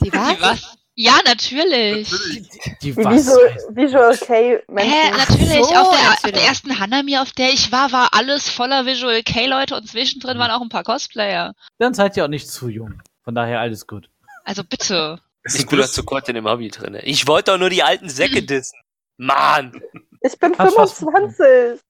Die 0.00 0.10
Die 0.10 0.12
was? 0.12 0.40
was? 0.40 0.78
Ja, 0.94 1.18
natürlich. 1.24 2.10
natürlich. 2.10 2.48
Die 2.82 2.92
Die 2.92 2.96
was? 2.96 3.14
Visual, 3.26 3.56
Visual 3.70 4.16
K 4.18 4.34
Hä, 4.34 4.60
Menschen. 4.68 5.16
natürlich. 5.16 5.54
so, 5.54 5.60
auf, 5.62 5.70
der, 5.72 5.82
auf 5.82 5.90
natürlich. 6.16 6.34
der 6.34 6.44
ersten 6.44 6.78
Hanami, 6.78 7.16
auf 7.18 7.32
der 7.32 7.50
ich 7.50 7.72
war, 7.72 7.92
war 7.92 8.10
alles 8.12 8.48
voller 8.50 8.84
Visual 8.84 9.22
K-Leute 9.22 9.74
und 9.76 9.88
zwischendrin 9.88 10.38
waren 10.38 10.50
auch 10.50 10.60
ein 10.60 10.68
paar 10.68 10.84
Cosplayer. 10.84 11.54
Dann 11.78 11.94
seid 11.94 12.16
ihr 12.16 12.24
auch 12.24 12.28
nicht 12.28 12.48
zu 12.48 12.68
jung. 12.68 13.00
Von 13.24 13.34
daher 13.34 13.60
alles 13.60 13.86
gut. 13.86 14.10
Also 14.44 14.62
bitte. 14.64 15.18
Ich 15.44 15.54
ist 15.54 15.68
bin 15.70 15.78
doch 15.78 15.86
bloß- 15.86 15.92
zu 15.92 16.04
Gott 16.04 16.28
in 16.28 16.34
dem 16.34 16.46
Hobby 16.46 16.68
drin. 16.68 16.98
Ich 17.02 17.26
wollte 17.26 17.52
doch 17.52 17.58
nur 17.58 17.70
die 17.70 17.82
alten 17.82 18.08
Säcke 18.08 18.42
dissen. 18.42 18.78
Mann! 19.16 19.80
Ich 20.20 20.38
bin 20.38 20.56
Hast 20.58 20.74
fast- 20.74 20.98
25. 20.98 21.80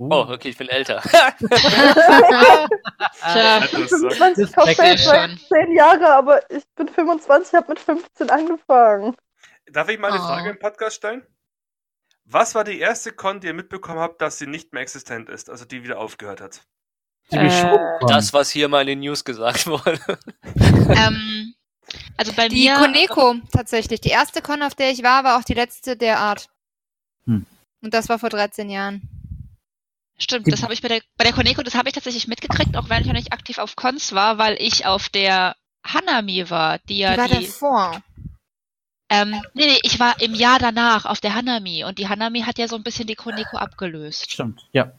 Uh, 0.00 0.08
Oh, 0.10 0.26
okay, 0.30 0.50
ich 0.50 0.56
bin 0.56 0.68
älter. 0.68 1.00
Tja, 3.32 3.60
Das 3.60 3.72
ist 3.72 3.90
so- 3.90 4.10
25 4.10 4.46
Das 4.46 4.54
Cosplay 4.54 4.76
wechselt 4.76 4.98
seit 5.00 5.30
schon. 5.30 5.38
10 5.48 5.72
Jahre, 5.72 6.14
aber 6.14 6.50
ich 6.50 6.62
bin 6.76 6.88
25, 6.88 7.54
habe 7.54 7.68
mit 7.70 7.80
15 7.80 8.30
angefangen. 8.30 9.16
Darf 9.72 9.88
ich 9.88 9.98
mal 9.98 10.12
eine 10.12 10.20
Oh. 10.20 10.26
Frage 10.26 10.50
im 10.50 10.58
Podcast 10.58 10.96
stellen? 10.96 11.26
Was 12.24 12.54
war 12.54 12.64
die 12.64 12.78
erste 12.78 13.12
Con, 13.12 13.40
die 13.40 13.46
ihr 13.48 13.54
mitbekommen 13.54 13.98
habt, 14.00 14.20
dass 14.20 14.38
sie 14.38 14.46
nicht 14.46 14.72
mehr 14.72 14.82
existent 14.82 15.28
ist, 15.28 15.48
also 15.50 15.64
die 15.64 15.82
wieder 15.82 15.98
aufgehört 15.98 16.40
hat? 16.40 16.62
die 17.32 17.36
äh. 17.36 17.98
Das, 18.06 18.32
was 18.32 18.50
hier 18.50 18.68
mal 18.68 18.82
in 18.82 18.86
den 18.86 19.00
News 19.00 19.24
gesagt 19.24 19.66
wurde. 19.66 19.98
ähm, 20.56 21.54
also 22.16 22.32
bei 22.34 22.48
Die 22.48 22.68
mir. 22.68 22.76
Koneko 22.76 23.34
tatsächlich. 23.52 24.00
Die 24.00 24.08
erste 24.10 24.40
Con, 24.42 24.62
auf 24.62 24.74
der 24.74 24.90
ich 24.90 25.02
war, 25.02 25.24
war 25.24 25.38
auch 25.38 25.44
die 25.44 25.54
letzte 25.54 25.96
der 25.96 26.18
Art. 26.20 26.48
Hm. 27.26 27.44
Und 27.82 27.92
das 27.94 28.08
war 28.08 28.18
vor 28.18 28.28
13 28.30 28.70
Jahren. 28.70 29.02
Stimmt, 30.20 30.52
das 30.52 30.62
habe 30.62 30.72
ich 30.74 30.82
bei 30.82 30.88
der, 30.88 31.00
bei 31.16 31.24
der 31.24 31.32
Koneko, 31.32 31.62
das 31.62 31.74
habe 31.76 31.88
ich 31.88 31.94
tatsächlich 31.94 32.26
mitgekriegt, 32.26 32.76
auch 32.76 32.88
wenn 32.88 33.00
ich 33.00 33.06
noch 33.06 33.14
nicht 33.14 33.32
aktiv 33.32 33.58
auf 33.58 33.76
Cons 33.76 34.12
war, 34.12 34.36
weil 34.38 34.56
ich 34.60 34.84
auf 34.84 35.08
der 35.08 35.54
Hanami 35.86 36.50
war, 36.50 36.78
die 36.88 36.98
ja 36.98 37.12
Die 37.12 37.18
war 37.18 37.28
die. 37.28 37.46
davor. 37.46 38.02
Ähm, 39.10 39.30
nee, 39.54 39.66
nee, 39.66 39.78
ich 39.84 39.98
war 40.00 40.20
im 40.20 40.34
Jahr 40.34 40.58
danach 40.58 41.06
auf 41.06 41.20
der 41.20 41.34
Hanami 41.34 41.84
und 41.84 41.98
die 41.98 42.08
Hanami 42.08 42.42
hat 42.42 42.58
ja 42.58 42.68
so 42.68 42.76
ein 42.76 42.82
bisschen 42.82 43.06
die 43.06 43.14
Koneko 43.14 43.56
abgelöst. 43.56 44.30
Stimmt, 44.30 44.60
ja. 44.72 44.92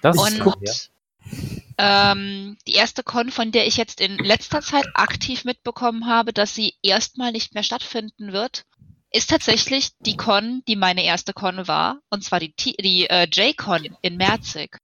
Das 0.00 0.16
ist 0.16 0.40
Und 0.40 0.46
cool, 0.46 0.54
ja. 0.62 2.12
ähm, 2.12 2.56
die 2.66 2.72
erste 2.74 3.02
Con, 3.02 3.30
von 3.30 3.52
der 3.52 3.66
ich 3.66 3.76
jetzt 3.76 4.00
in 4.00 4.16
letzter 4.18 4.62
Zeit 4.62 4.86
aktiv 4.94 5.44
mitbekommen 5.44 6.06
habe, 6.06 6.32
dass 6.32 6.54
sie 6.54 6.74
erstmal 6.82 7.30
nicht 7.30 7.54
mehr 7.54 7.62
stattfinden 7.62 8.32
wird, 8.32 8.64
ist 9.12 9.30
tatsächlich 9.30 9.90
die 10.00 10.16
Con, 10.16 10.62
die 10.68 10.76
meine 10.76 11.04
erste 11.04 11.32
Con 11.32 11.66
war, 11.66 12.00
und 12.10 12.22
zwar 12.24 12.40
die, 12.40 12.52
T- 12.52 12.76
die 12.80 13.08
äh, 13.08 13.24
J-Con 13.24 13.96
in 14.02 14.16
Merzig. 14.16 14.76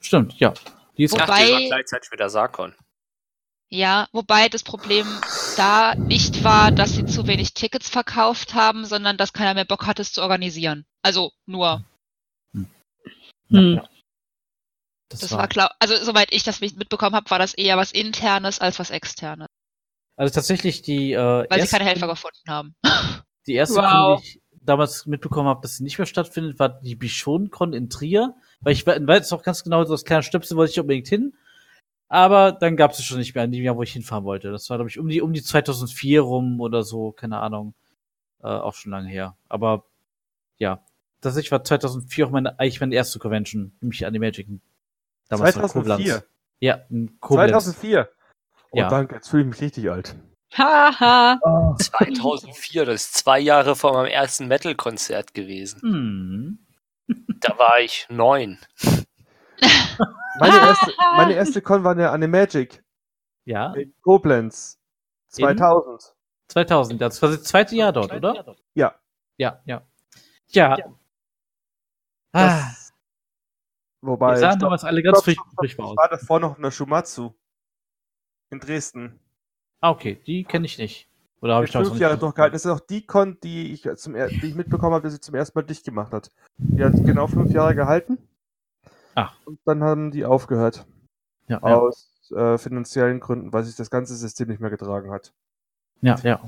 Stimmt, 0.00 0.34
ja. 0.38 0.52
Die 0.96 1.04
ist 1.04 1.12
Ich 1.12 1.18
dachte, 1.18 1.32
Wobei- 1.32 1.42
das 1.42 1.52
war 1.52 1.60
gleichzeitig 1.68 2.10
mit 2.10 2.20
der 2.20 2.30
Sarkon. 2.30 2.74
Ja, 3.70 4.08
wobei 4.12 4.48
das 4.48 4.62
Problem 4.62 5.06
da 5.56 5.94
nicht 5.96 6.44
war, 6.44 6.70
dass 6.70 6.92
sie 6.92 7.06
zu 7.06 7.26
wenig 7.26 7.54
Tickets 7.54 7.88
verkauft 7.88 8.54
haben, 8.54 8.84
sondern 8.84 9.16
dass 9.16 9.32
keiner 9.32 9.54
mehr 9.54 9.64
Bock 9.64 9.86
hatte, 9.86 10.02
es 10.02 10.12
zu 10.12 10.22
organisieren. 10.22 10.84
Also 11.02 11.32
nur. 11.46 11.82
Hm. 12.52 13.80
Das, 15.08 15.20
Das 15.20 15.32
war, 15.32 15.38
war 15.40 15.48
klar. 15.48 15.74
Also 15.80 15.96
soweit 16.04 16.32
ich 16.32 16.44
das 16.44 16.60
mitbekommen 16.60 17.16
habe, 17.16 17.28
war 17.30 17.38
das 17.38 17.54
eher 17.54 17.76
was 17.76 17.90
internes 17.90 18.60
als 18.60 18.78
was 18.78 18.90
externes, 18.90 19.48
also 20.16 20.32
tatsächlich 20.34 20.82
die 20.82 21.12
äh, 21.12 21.18
weil 21.18 21.46
sie 21.50 21.58
erste, 21.58 21.76
keine 21.76 21.88
Helfer 21.90 22.06
gefunden 22.08 22.48
haben. 22.48 22.74
die 23.46 23.54
erste 23.54 23.76
Wow. 23.76 24.20
Die 24.22 24.28
ich 24.28 24.40
damals 24.62 25.06
mitbekommen 25.06 25.48
habe, 25.48 25.60
dass 25.60 25.76
sie 25.76 25.84
nicht 25.84 25.98
mehr 25.98 26.06
stattfindet, 26.06 26.58
war 26.58 26.80
die 26.80 26.96
Bichon-Con 26.96 27.72
in 27.74 27.90
Trier. 27.90 28.34
Weil 28.60 28.72
ich 28.72 28.86
we- 28.86 29.06
weiß 29.06 29.32
auch 29.32 29.42
ganz 29.42 29.62
genau, 29.62 29.84
so 29.84 29.92
das 29.92 30.04
kleine 30.04 30.22
Stöpsel 30.22 30.56
wollte 30.56 30.72
ich 30.72 30.80
unbedingt 30.80 31.08
hin. 31.08 31.34
Aber 32.08 32.52
dann 32.52 32.76
gab 32.76 32.92
es 32.92 32.98
es 32.98 33.04
schon 33.04 33.18
nicht 33.18 33.34
mehr 33.34 33.44
in 33.44 33.52
dem 33.52 33.62
Jahr, 33.62 33.76
wo 33.76 33.82
ich 33.82 33.92
hinfahren 33.92 34.24
wollte. 34.24 34.50
Das 34.50 34.70
war, 34.70 34.78
glaube 34.78 34.88
ich, 34.88 34.98
um 34.98 35.08
die, 35.08 35.20
um 35.20 35.32
die 35.32 35.42
2004 35.42 36.20
rum 36.20 36.60
oder 36.60 36.82
so, 36.82 37.12
keine 37.12 37.40
Ahnung. 37.40 37.74
Äh, 38.42 38.46
auch 38.48 38.74
schon 38.74 38.92
lange 38.92 39.08
her. 39.08 39.36
Aber 39.48 39.84
ja, 40.58 40.84
tatsächlich 41.20 41.50
war 41.50 41.64
2004 41.64 42.26
auch 42.26 42.30
meine, 42.30 42.58
eigentlich 42.58 42.80
meine 42.80 42.94
erste 42.94 43.18
Convention, 43.18 43.72
nämlich 43.80 44.06
Animagic. 44.06 44.48
Damals 45.28 45.56
noch 45.56 45.62
2004. 45.70 46.12
Koblenz. 46.14 46.30
Ja, 46.60 46.74
in 46.90 47.18
Koblenz. 47.20 47.50
2004. 47.50 48.08
Oh, 48.74 48.78
Ja. 48.78 48.88
danke, 48.88 49.14
jetzt 49.14 49.28
fühle 49.28 49.42
ich 49.44 49.48
mich 49.50 49.60
richtig 49.60 49.90
alt. 49.90 50.16
Haha. 50.56 51.38
2004, 51.80 52.84
das 52.84 53.02
ist 53.04 53.14
zwei 53.14 53.38
Jahre 53.40 53.76
vor 53.76 53.92
meinem 53.92 54.06
ersten 54.10 54.46
Metal-Konzert 54.48 55.32
gewesen. 55.34 55.80
Hm. 55.80 56.58
Da 57.40 57.58
war 57.58 57.80
ich 57.80 58.06
neun. 58.08 58.58
Meine 60.40 60.56
erste, 60.56 60.92
meine 61.16 61.34
erste 61.34 61.62
Con 61.62 61.84
war 61.84 61.92
eine 61.92 62.10
Animagic 62.10 62.82
Ja, 63.44 63.72
in 63.74 63.94
Koblenz. 64.02 64.78
2000. 65.28 66.14
2000. 66.48 67.00
Das 67.00 67.20
war 67.22 67.30
das 67.30 67.42
zweite 67.44 67.74
Jahr 67.76 67.92
dort, 67.92 68.12
oder? 68.12 68.56
Ja. 68.74 68.94
Ja, 69.36 69.60
ja. 69.64 69.82
Ja. 70.48 70.76
Ah, 72.32 72.46
Das, 72.46 72.92
wobei, 74.00 74.30
wir 74.32 74.36
sahen 74.38 74.58
damals 74.58 74.84
alle 74.84 75.02
ganz 75.02 75.18
stopp. 75.22 75.36
frisch 75.58 75.72
Ich 75.74 75.78
aus. 75.78 75.96
war 75.96 76.08
davor 76.08 76.40
noch 76.40 76.56
in 76.56 76.62
der 76.62 76.70
Shumatsu. 76.70 77.32
In 78.54 78.60
Dresden. 78.60 79.18
Ah, 79.80 79.90
okay, 79.90 80.20
die 80.26 80.44
kenne 80.44 80.64
ich 80.64 80.78
nicht. 80.78 81.08
Oder 81.40 81.56
habe 81.56 81.64
ich 81.64 81.72
fünf 81.72 81.88
noch 81.88 81.96
Jahre 81.96 82.14
nicht 82.14 82.22
durchgehalten. 82.22 82.52
Das 82.52 82.64
ist 82.64 82.70
auch 82.70 82.78
die 82.78 83.04
Con, 83.04 83.36
die 83.42 83.72
ich, 83.72 83.88
zum, 83.96 84.14
die 84.14 84.46
ich 84.46 84.54
mitbekommen 84.54 84.94
habe, 84.94 85.02
dass 85.02 85.12
sie 85.12 85.20
zum 85.20 85.34
ersten 85.34 85.58
Mal 85.58 85.64
dicht 85.64 85.84
gemacht 85.84 86.12
hat. 86.12 86.30
Die 86.58 86.84
hat 86.84 86.94
genau 87.04 87.26
fünf 87.26 87.50
Jahre 87.50 87.74
gehalten. 87.74 88.16
Ach. 89.16 89.36
Und 89.44 89.58
dann 89.64 89.82
haben 89.82 90.12
die 90.12 90.24
aufgehört. 90.24 90.86
Ja, 91.48 91.58
ja, 91.58 91.76
Aus 91.76 92.30
äh, 92.30 92.56
finanziellen 92.58 93.18
Gründen, 93.18 93.52
weil 93.52 93.64
sich 93.64 93.74
das 93.74 93.90
ganze 93.90 94.14
System 94.14 94.48
nicht 94.48 94.60
mehr 94.60 94.70
getragen 94.70 95.10
hat. 95.10 95.34
ja, 96.00 96.16
ja. 96.22 96.40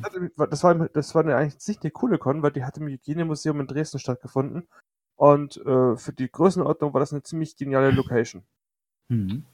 Das 0.49 0.63
war, 0.63 0.89
das 0.89 1.15
war 1.17 1.25
eine, 1.25 1.35
eigentlich 1.37 1.67
nicht 1.67 1.83
eine 1.83 1.91
coole 1.91 2.19
Con, 2.19 2.45
weil 2.45 2.53
die 2.53 2.65
hat 2.65 2.79
im 2.79 2.87
Hygienemuseum 2.87 3.61
in 3.61 3.67
Dresden 3.67 3.99
stattgefunden. 3.99 4.69
Und 5.17 5.57
äh, 5.57 5.97
für 5.97 6.13
die 6.13 6.31
Größenordnung 6.31 6.95
war 6.95 7.01
das 7.01 7.13
eine 7.13 7.25
ziemlich 7.25 7.57
geniale 7.57 7.91
Location. 7.91 8.45
Mhm. 9.09 9.45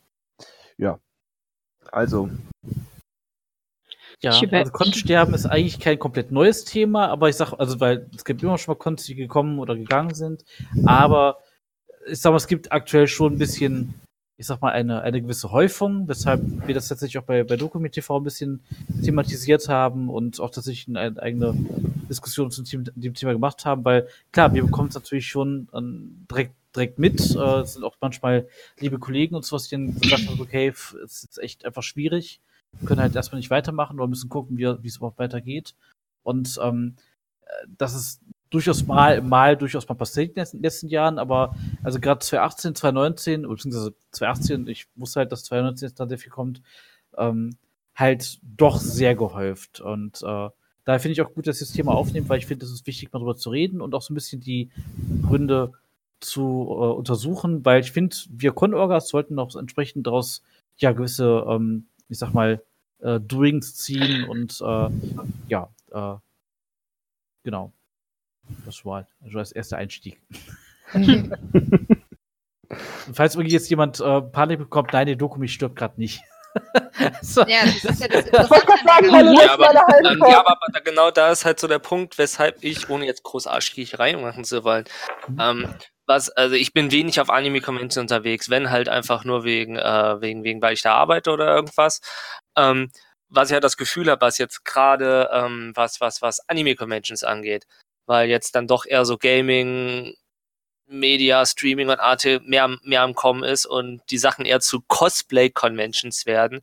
Also, 1.90 2.30
Ja, 4.22 4.30
also 4.30 4.72
Konsterben 4.72 5.34
ist 5.34 5.46
eigentlich 5.46 5.80
kein 5.80 5.98
komplett 5.98 6.30
neues 6.30 6.64
Thema, 6.64 7.08
aber 7.08 7.28
ich 7.28 7.36
sag, 7.36 7.54
also 7.54 7.80
weil 7.80 8.06
es 8.14 8.24
gibt 8.24 8.42
immer 8.42 8.56
schon 8.56 8.74
mal 8.74 8.78
Cons, 8.78 9.04
die 9.04 9.16
gekommen 9.16 9.58
oder 9.58 9.74
gegangen 9.74 10.14
sind, 10.14 10.44
aber 10.86 11.38
ich 12.06 12.20
sag 12.20 12.30
mal, 12.30 12.36
es 12.36 12.46
gibt 12.46 12.70
aktuell 12.70 13.08
schon 13.08 13.34
ein 13.34 13.38
bisschen, 13.38 13.94
ich 14.36 14.46
sag 14.46 14.60
mal, 14.60 14.72
eine, 14.72 15.02
eine 15.02 15.20
gewisse 15.20 15.50
Häufung, 15.50 16.06
weshalb 16.06 16.40
wir 16.66 16.74
das 16.74 16.86
tatsächlich 16.86 17.18
auch 17.18 17.26
bei, 17.26 17.42
bei 17.42 17.56
Dokumi 17.56 17.90
TV 17.90 18.16
ein 18.16 18.24
bisschen 18.24 18.60
thematisiert 19.02 19.68
haben 19.68 20.08
und 20.08 20.38
auch 20.38 20.50
tatsächlich 20.50 20.88
eine, 20.88 21.00
eine 21.00 21.22
eigene 21.22 21.54
Diskussion 22.08 22.52
zu 22.52 22.62
dem, 22.62 22.84
dem 22.94 23.14
Thema 23.14 23.32
gemacht 23.32 23.64
haben, 23.64 23.84
weil 23.84 24.06
klar, 24.30 24.54
wir 24.54 24.62
bekommen 24.62 24.88
es 24.88 24.94
natürlich 24.94 25.26
schon 25.26 25.68
direkt, 26.30 26.54
direkt 26.74 26.98
mit, 26.98 27.20
äh, 27.36 27.60
es 27.60 27.74
sind 27.74 27.84
auch 27.84 27.96
manchmal 28.00 28.48
liebe 28.78 28.98
Kollegen 28.98 29.34
und 29.34 29.44
sowas, 29.44 29.68
die 29.68 29.76
dann 29.76 29.98
gesagt 29.98 30.26
haben, 30.28 30.40
okay, 30.40 30.68
es 30.68 30.94
ist 31.24 31.38
echt 31.38 31.64
einfach 31.64 31.82
schwierig, 31.82 32.40
wir 32.78 32.88
können 32.88 33.00
halt 33.00 33.14
erstmal 33.14 33.38
nicht 33.38 33.50
weitermachen 33.50 33.98
oder 33.98 34.08
müssen 34.08 34.30
gucken, 34.30 34.56
wie 34.56 34.64
es 34.64 34.96
überhaupt 34.96 35.18
weitergeht. 35.18 35.74
Und 36.22 36.58
ähm, 36.62 36.96
äh, 37.44 37.66
das 37.76 37.94
ist 37.94 38.20
durchaus 38.50 38.86
mal, 38.86 39.20
mal 39.22 39.56
durchaus 39.56 39.88
mal 39.88 39.94
passiert 39.94 40.28
in 40.28 40.34
den 40.34 40.40
letzten- 40.40 40.62
letzten 40.62 40.88
Jahren, 40.88 41.18
aber 41.18 41.54
also 41.82 41.98
gerade 42.00 42.20
2018, 42.20 42.74
2019, 42.74 43.42
beziehungsweise 43.48 43.94
2018, 44.12 44.66
ich 44.68 44.86
wusste 44.94 45.20
halt, 45.20 45.32
dass 45.32 45.44
2019 45.44 45.88
jetzt 45.88 46.00
da 46.00 46.06
sehr 46.06 46.18
viel 46.18 46.30
kommt, 46.30 46.62
ähm, 47.16 47.56
halt 47.94 48.38
doch 48.42 48.78
sehr 48.78 49.14
gehäuft. 49.14 49.80
Und 49.80 50.22
äh, 50.22 50.48
daher 50.84 51.00
finde 51.00 51.12
ich 51.12 51.22
auch 51.22 51.32
gut, 51.32 51.46
dass 51.46 51.60
ihr 51.60 51.66
das 51.66 51.74
Thema 51.74 51.92
aufnehmt, 51.92 52.28
weil 52.28 52.38
ich 52.38 52.46
finde, 52.46 52.64
es 52.64 52.72
ist 52.72 52.86
wichtig, 52.86 53.12
mal 53.12 53.18
drüber 53.18 53.36
zu 53.36 53.50
reden 53.50 53.80
und 53.80 53.94
auch 53.94 54.02
so 54.02 54.12
ein 54.12 54.16
bisschen 54.16 54.40
die 54.40 54.70
Gründe 55.26 55.72
zu 56.24 56.40
äh, 56.70 56.92
untersuchen, 56.94 57.64
weil 57.64 57.80
ich 57.80 57.92
finde, 57.92 58.16
wir 58.30 58.52
Con-Orgas 58.52 59.08
sollten 59.08 59.38
auch 59.38 59.54
entsprechend 59.56 60.06
daraus 60.06 60.42
ja 60.76 60.92
gewisse, 60.92 61.44
ähm, 61.48 61.86
ich 62.08 62.18
sag 62.18 62.32
mal, 62.32 62.62
äh, 63.00 63.20
Doings 63.20 63.74
ziehen 63.76 64.28
und 64.28 64.60
äh, 64.60 64.88
ja, 65.48 65.68
äh, 65.92 66.14
genau. 67.42 67.72
Das 68.64 68.84
war 68.84 68.96
halt 68.96 69.06
also 69.22 69.38
als 69.38 69.52
erster 69.52 69.76
Einstieg. 69.76 70.20
Falls 73.12 73.34
irgendwie 73.34 73.52
jetzt 73.54 73.70
jemand 73.70 74.00
äh, 74.00 74.22
Panik 74.22 74.58
bekommt, 74.58 74.92
nein, 74.92 75.06
der 75.06 75.16
Dokumi 75.16 75.48
stirbt 75.48 75.76
gerade 75.76 76.00
nicht. 76.00 76.22
so. 77.22 77.42
Ja, 77.42 77.64
das 77.64 77.84
ist 77.84 78.00
ja 78.00 78.08
das 78.08 78.48
sagen, 78.48 79.06
meine 79.10 79.34
Ja, 79.34 79.42
ja, 79.42 79.52
aber, 79.54 79.66
Halbform. 79.66 80.30
ja, 80.30 80.40
aber 80.40 80.50
aber 80.50 80.80
genau 80.84 81.10
da 81.10 81.30
ist 81.32 81.44
halt 81.44 81.58
so 81.60 81.66
der 81.66 81.78
Punkt, 81.78 82.18
weshalb 82.18 82.62
ich, 82.62 82.88
ohne 82.90 83.06
jetzt 83.06 83.22
groß 83.22 83.46
Arschkriecherei 83.46 84.16
machen 84.16 84.44
zu 84.44 84.64
wollen, 84.64 84.84
ähm, 85.38 85.68
was, 86.06 86.30
also 86.30 86.54
ich 86.56 86.72
bin 86.72 86.90
wenig 86.90 87.20
auf 87.20 87.30
Anime-Conventions 87.30 87.96
unterwegs, 87.98 88.50
wenn 88.50 88.70
halt 88.70 88.88
einfach 88.88 89.24
nur 89.24 89.44
wegen, 89.44 89.76
äh, 89.76 90.20
wegen, 90.20 90.44
wegen, 90.44 90.60
weil 90.62 90.74
ich 90.74 90.82
da 90.82 90.94
arbeite 90.94 91.30
oder 91.30 91.54
irgendwas. 91.54 92.00
Ähm, 92.56 92.90
was 93.28 93.48
ich 93.48 93.54
halt 93.54 93.64
das 93.64 93.76
Gefühl 93.76 94.10
habe, 94.10 94.20
was 94.20 94.38
jetzt 94.38 94.64
gerade, 94.64 95.30
ähm, 95.32 95.72
was, 95.74 96.00
was, 96.00 96.20
was 96.22 96.46
Anime-Conventions 96.48 97.24
angeht, 97.24 97.66
weil 98.06 98.28
jetzt 98.28 98.54
dann 98.54 98.66
doch 98.66 98.84
eher 98.84 99.04
so 99.04 99.16
Gaming, 99.16 100.14
Media, 100.86 101.46
Streaming 101.46 101.88
und 101.88 102.00
Art 102.00 102.24
mehr, 102.44 102.68
mehr 102.82 103.02
am 103.02 103.14
Kommen 103.14 103.44
ist 103.44 103.64
und 103.64 104.02
die 104.10 104.18
Sachen 104.18 104.44
eher 104.44 104.60
zu 104.60 104.82
Cosplay-Conventions 104.88 106.26
werden 106.26 106.62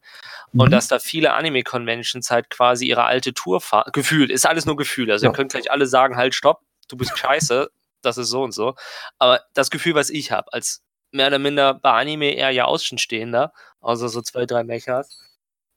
und 0.54 0.68
Mhm. 0.68 0.72
dass 0.72 0.88
da 0.88 1.00
viele 1.00 1.34
Anime-Conventions 1.34 2.30
halt 2.30 2.50
quasi 2.52 2.86
ihre 2.86 3.06
alte 3.06 3.34
Tour 3.34 3.62
fahren. 3.62 3.90
Gefühlt, 3.94 4.30
ist 4.30 4.46
alles 4.46 4.66
nur 4.66 4.76
Gefühl. 4.76 5.10
Also 5.12 5.26
Ja. 5.26 5.32
ihr 5.32 5.36
könnt 5.36 5.52
gleich 5.54 5.72
alle 5.72 5.88
sagen, 5.88 6.16
halt, 6.18 6.36
stopp, 6.36 6.62
du 6.90 6.98
bist 6.98 7.18
scheiße, 7.18 7.72
das 8.02 8.18
ist 8.18 8.30
so 8.30 8.44
und 8.44 8.54
so. 8.54 8.76
Aber 9.20 9.42
das 9.54 9.70
Gefühl, 9.72 9.96
was 9.96 10.10
ich 10.10 10.32
habe, 10.32 10.52
als 10.54 10.84
mehr 11.12 11.28
oder 11.28 11.40
minder 11.40 11.74
bei 11.76 11.92
Anime 11.92 12.34
eher 12.36 12.52
ja 12.52 12.66
Außenstehender, 12.66 13.54
also 13.82 14.08
so 14.08 14.22
zwei, 14.22 14.46
drei 14.46 14.64
Mechas, 14.64 15.20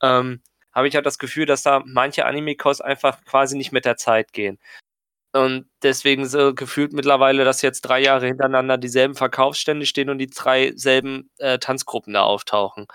ähm, 0.02 0.42
habe 0.72 0.88
ich 0.88 0.94
halt 0.94 1.06
das 1.06 1.18
Gefühl, 1.18 1.46
dass 1.46 1.62
da 1.62 1.82
manche 1.86 2.26
Anime-Cos 2.26 2.80
einfach 2.80 3.24
quasi 3.24 3.56
nicht 3.56 3.72
mit 3.72 3.84
der 3.84 3.96
Zeit 3.96 4.32
gehen. 4.32 4.58
Und 5.34 5.66
deswegen 5.82 6.26
so 6.26 6.54
gefühlt 6.54 6.92
mittlerweile, 6.92 7.44
dass 7.44 7.62
jetzt 7.62 7.82
drei 7.82 8.00
Jahre 8.02 8.26
hintereinander 8.26 8.76
dieselben 8.76 9.14
Verkaufsstände 9.14 9.86
stehen 9.86 10.10
und 10.10 10.18
die 10.18 10.28
drei 10.28 10.72
selben 10.76 11.30
äh, 11.38 11.58
Tanzgruppen 11.58 12.12
da 12.12 12.22
auftauchen. 12.22 12.86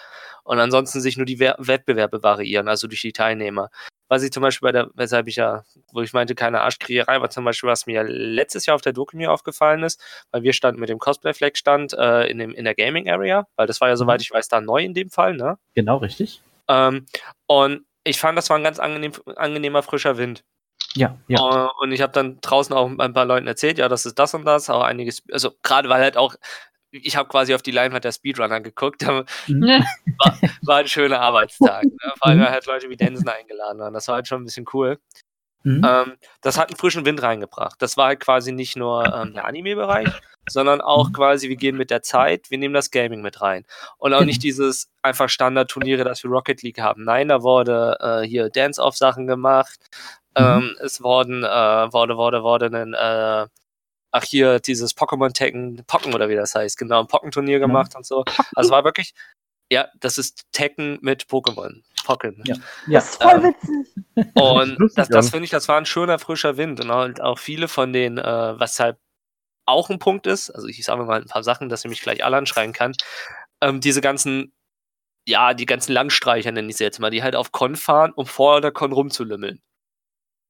Und 0.44 0.60
ansonsten 0.60 1.02
sich 1.02 1.18
nur 1.18 1.26
die 1.26 1.40
Wer 1.40 1.56
Wettbewerbe 1.58 2.22
variieren, 2.22 2.68
also 2.68 2.88
durch 2.88 3.02
die 3.02 3.12
Teilnehmer. 3.12 3.70
Was 4.10 4.24
ich 4.24 4.32
zum 4.32 4.42
Beispiel 4.42 4.68
bei 4.68 4.72
der, 4.72 4.90
weshalb 4.94 5.28
ich 5.28 5.36
ja, 5.36 5.64
wo 5.92 6.02
ich 6.02 6.14
meinte, 6.14 6.36
keine 6.36 6.62
Arschkriegerei, 6.62 7.20
war 7.22 7.30
zum 7.30 7.44
Beispiel, 7.44 7.70
was 7.70 7.86
mir 7.88 8.04
letztes 8.04 8.66
Jahr 8.66 8.76
auf 8.76 8.82
der 8.82 8.94
Doku 8.94 9.18
mir 9.18 9.32
aufgefallen 9.32 9.84
ist, 9.84 10.02
weil 10.32 10.44
wir 10.44 10.54
standen 10.54 10.80
mit 10.80 10.90
dem 10.90 11.00
Cosplay-Fleck-Stand 11.00 11.94
äh, 11.94 12.28
in, 12.28 12.38
dem, 12.38 12.54
in 12.54 12.64
der 12.66 12.76
Gaming-Area, 12.76 13.48
weil 13.56 13.68
das 13.68 13.82
war 13.82 13.90
ja, 13.90 13.96
soweit 13.98 14.22
ich 14.22 14.32
weiß, 14.32 14.48
da 14.48 14.62
neu 14.62 14.84
in 14.84 14.94
dem 14.94 15.10
Fall, 15.10 15.36
ne? 15.36 15.58
Genau, 15.76 15.98
richtig. 15.98 16.42
Ähm, 16.68 17.06
und 17.48 17.86
ich 18.04 18.20
fand, 18.20 18.38
das 18.38 18.50
war 18.50 18.58
ein 18.58 18.64
ganz 18.64 18.80
angenehm, 18.80 19.12
angenehmer 19.36 19.84
frischer 19.84 20.18
Wind. 20.18 20.44
Ja, 20.96 21.18
ja. 21.28 21.66
Äh, 21.66 21.70
Und 21.82 21.92
ich 21.92 22.02
habe 22.02 22.14
dann 22.14 22.40
draußen 22.42 22.76
auch 22.76 22.90
ein 22.98 23.14
paar 23.14 23.26
Leuten 23.26 23.48
erzählt, 23.48 23.78
ja, 23.78 23.90
das 23.90 24.06
ist 24.06 24.18
das 24.18 24.34
und 24.34 24.46
das, 24.46 24.70
auch 24.70 24.84
einiges, 24.84 25.24
also 25.32 25.52
gerade 25.64 25.90
weil 25.90 26.02
halt 26.02 26.18
auch, 26.18 26.36
ich 27.04 27.16
habe 27.16 27.30
quasi 27.30 27.54
auf 27.56 27.62
die 27.62 27.72
Leinwand 27.72 28.04
der 28.04 28.12
Speedrunner 28.12 28.62
geguckt, 28.62 29.02
Ne? 29.48 29.86
war 30.64 30.78
ein 30.78 30.88
schöner 30.88 31.20
Arbeitstag, 31.22 31.84
ne? 31.84 31.92
vor 32.18 32.28
allem 32.28 32.40
weil 32.42 32.50
halt 32.50 32.66
Leute 32.66 32.90
wie 32.90 32.98
Densen 32.98 33.28
eingeladen 33.30 33.80
waren, 33.80 33.94
das 33.94 34.08
war 34.08 34.16
halt 34.16 34.28
schon 34.28 34.42
ein 34.42 34.46
bisschen 34.46 34.66
cool. 34.74 35.00
Mhm. 35.64 35.82
Ähm, 35.86 36.14
das 36.42 36.58
hat 36.58 36.70
einen 36.70 36.78
frischen 36.78 37.04
Wind 37.06 37.22
reingebracht. 37.22 37.82
Das 37.82 37.98
war 37.98 38.08
halt 38.08 38.20
quasi 38.22 38.52
nicht 38.52 38.78
nur 38.78 39.12
ähm, 39.14 39.34
der 39.34 39.46
Anime-Bereich, 39.46 40.08
sondern 40.48 40.80
auch 40.82 41.10
Mhm. 41.10 41.14
quasi, 41.14 41.50
wir 41.50 41.56
gehen 41.58 41.76
mit 41.76 41.90
der 41.92 42.04
Zeit, 42.04 42.50
wir 42.52 42.58
nehmen 42.58 42.74
das 42.74 42.90
Gaming 42.92 43.22
mit 43.22 43.42
rein. 43.42 43.66
Und 43.98 44.14
auch 44.14 44.20
Genau. 44.20 44.28
nicht 44.28 44.44
dieses 44.44 44.90
einfach 45.02 45.28
Standardturniere, 45.30 46.04
das 46.04 46.24
wir 46.24 46.30
Rocket 46.32 46.62
League 46.62 46.80
haben. 46.80 47.04
Nein, 47.04 47.28
da 47.28 47.42
wurde 47.42 47.98
äh, 48.00 48.28
hier 48.28 48.50
Dance-Off-Sachen 48.50 49.28
gemacht. 49.28 49.78
Mhm. 50.38 50.44
Ähm, 50.46 50.76
es 50.82 51.02
wurden, 51.02 51.44
äh, 51.44 51.48
wurde, 51.92 52.16
wurde, 52.18 52.44
wurde 52.44 52.68
ein, 52.68 52.94
äh, 52.94 53.48
ach 54.18 54.24
hier, 54.26 54.60
dieses 54.60 54.96
Pokémon 54.96 55.34
Tekken, 55.34 55.84
Pocken 55.88 56.14
oder 56.14 56.30
wie 56.30 56.36
das 56.36 56.56
heißt, 56.56 56.78
genau, 56.78 57.00
ein 57.02 57.08
Pockenturnier 57.08 57.60
gemacht 57.60 57.96
und 57.96 58.06
so. 58.06 58.24
Also 58.56 58.68
es 58.68 58.72
war 58.72 58.84
wirklich, 58.84 59.14
Ja, 59.72 59.88
das 60.00 60.18
ist 60.18 60.44
Tekken 60.54 60.98
mit 61.02 61.24
Pokémon. 61.26 61.84
Pokémon. 62.06 62.42
Ja. 62.46 62.56
Das 62.88 63.10
ist 63.12 63.22
voll 63.24 63.34
Ähm, 63.34 63.44
witzig. 63.44 64.36
Und 64.36 64.78
das, 64.96 65.10
das 65.10 65.30
finde 65.30 65.46
ich, 65.46 65.52
das 65.52 65.68
war 65.68 65.78
ein 65.78 65.86
schöner, 65.86 66.20
frischer 66.20 66.58
Wind. 66.58 66.80
Und 66.80 66.92
halt 66.92 67.22
auch 67.22 67.38
viele 67.40 67.68
von 67.68 67.92
den, 67.94 68.18
äh, 68.18 68.24
was 68.60 68.80
halt 68.80 68.98
auch 69.66 69.90
ein 69.90 70.00
Punkt 70.00 70.28
ist, 70.28 70.50
also 70.52 70.68
ich 70.68 70.84
sage 70.86 71.04
mal 71.04 71.22
ein 71.22 71.28
paar 71.28 71.44
Sachen, 71.44 71.70
dass 71.70 71.84
ich 71.86 71.90
mich 71.90 72.02
gleich 72.02 72.24
alle 72.24 72.38
anschreien 72.38 72.72
kann, 72.74 72.94
ähm, 73.62 73.82
diese 73.82 74.02
ganzen, 74.02 74.54
ja, 75.28 75.54
die 75.54 75.66
ganzen 75.66 75.92
Landstreicher 75.94 76.52
nenne 76.54 76.70
ich 76.70 76.78
sie 76.78 76.86
jetzt 76.86 77.00
mal, 77.00 77.12
die 77.12 77.24
halt 77.24 77.36
auf 77.36 77.52
Con 77.52 77.76
fahren, 77.76 78.14
um 78.16 78.26
vor 78.28 78.62
der 78.62 78.72
Con 78.72 78.94
rumzulümmeln. 78.94 79.62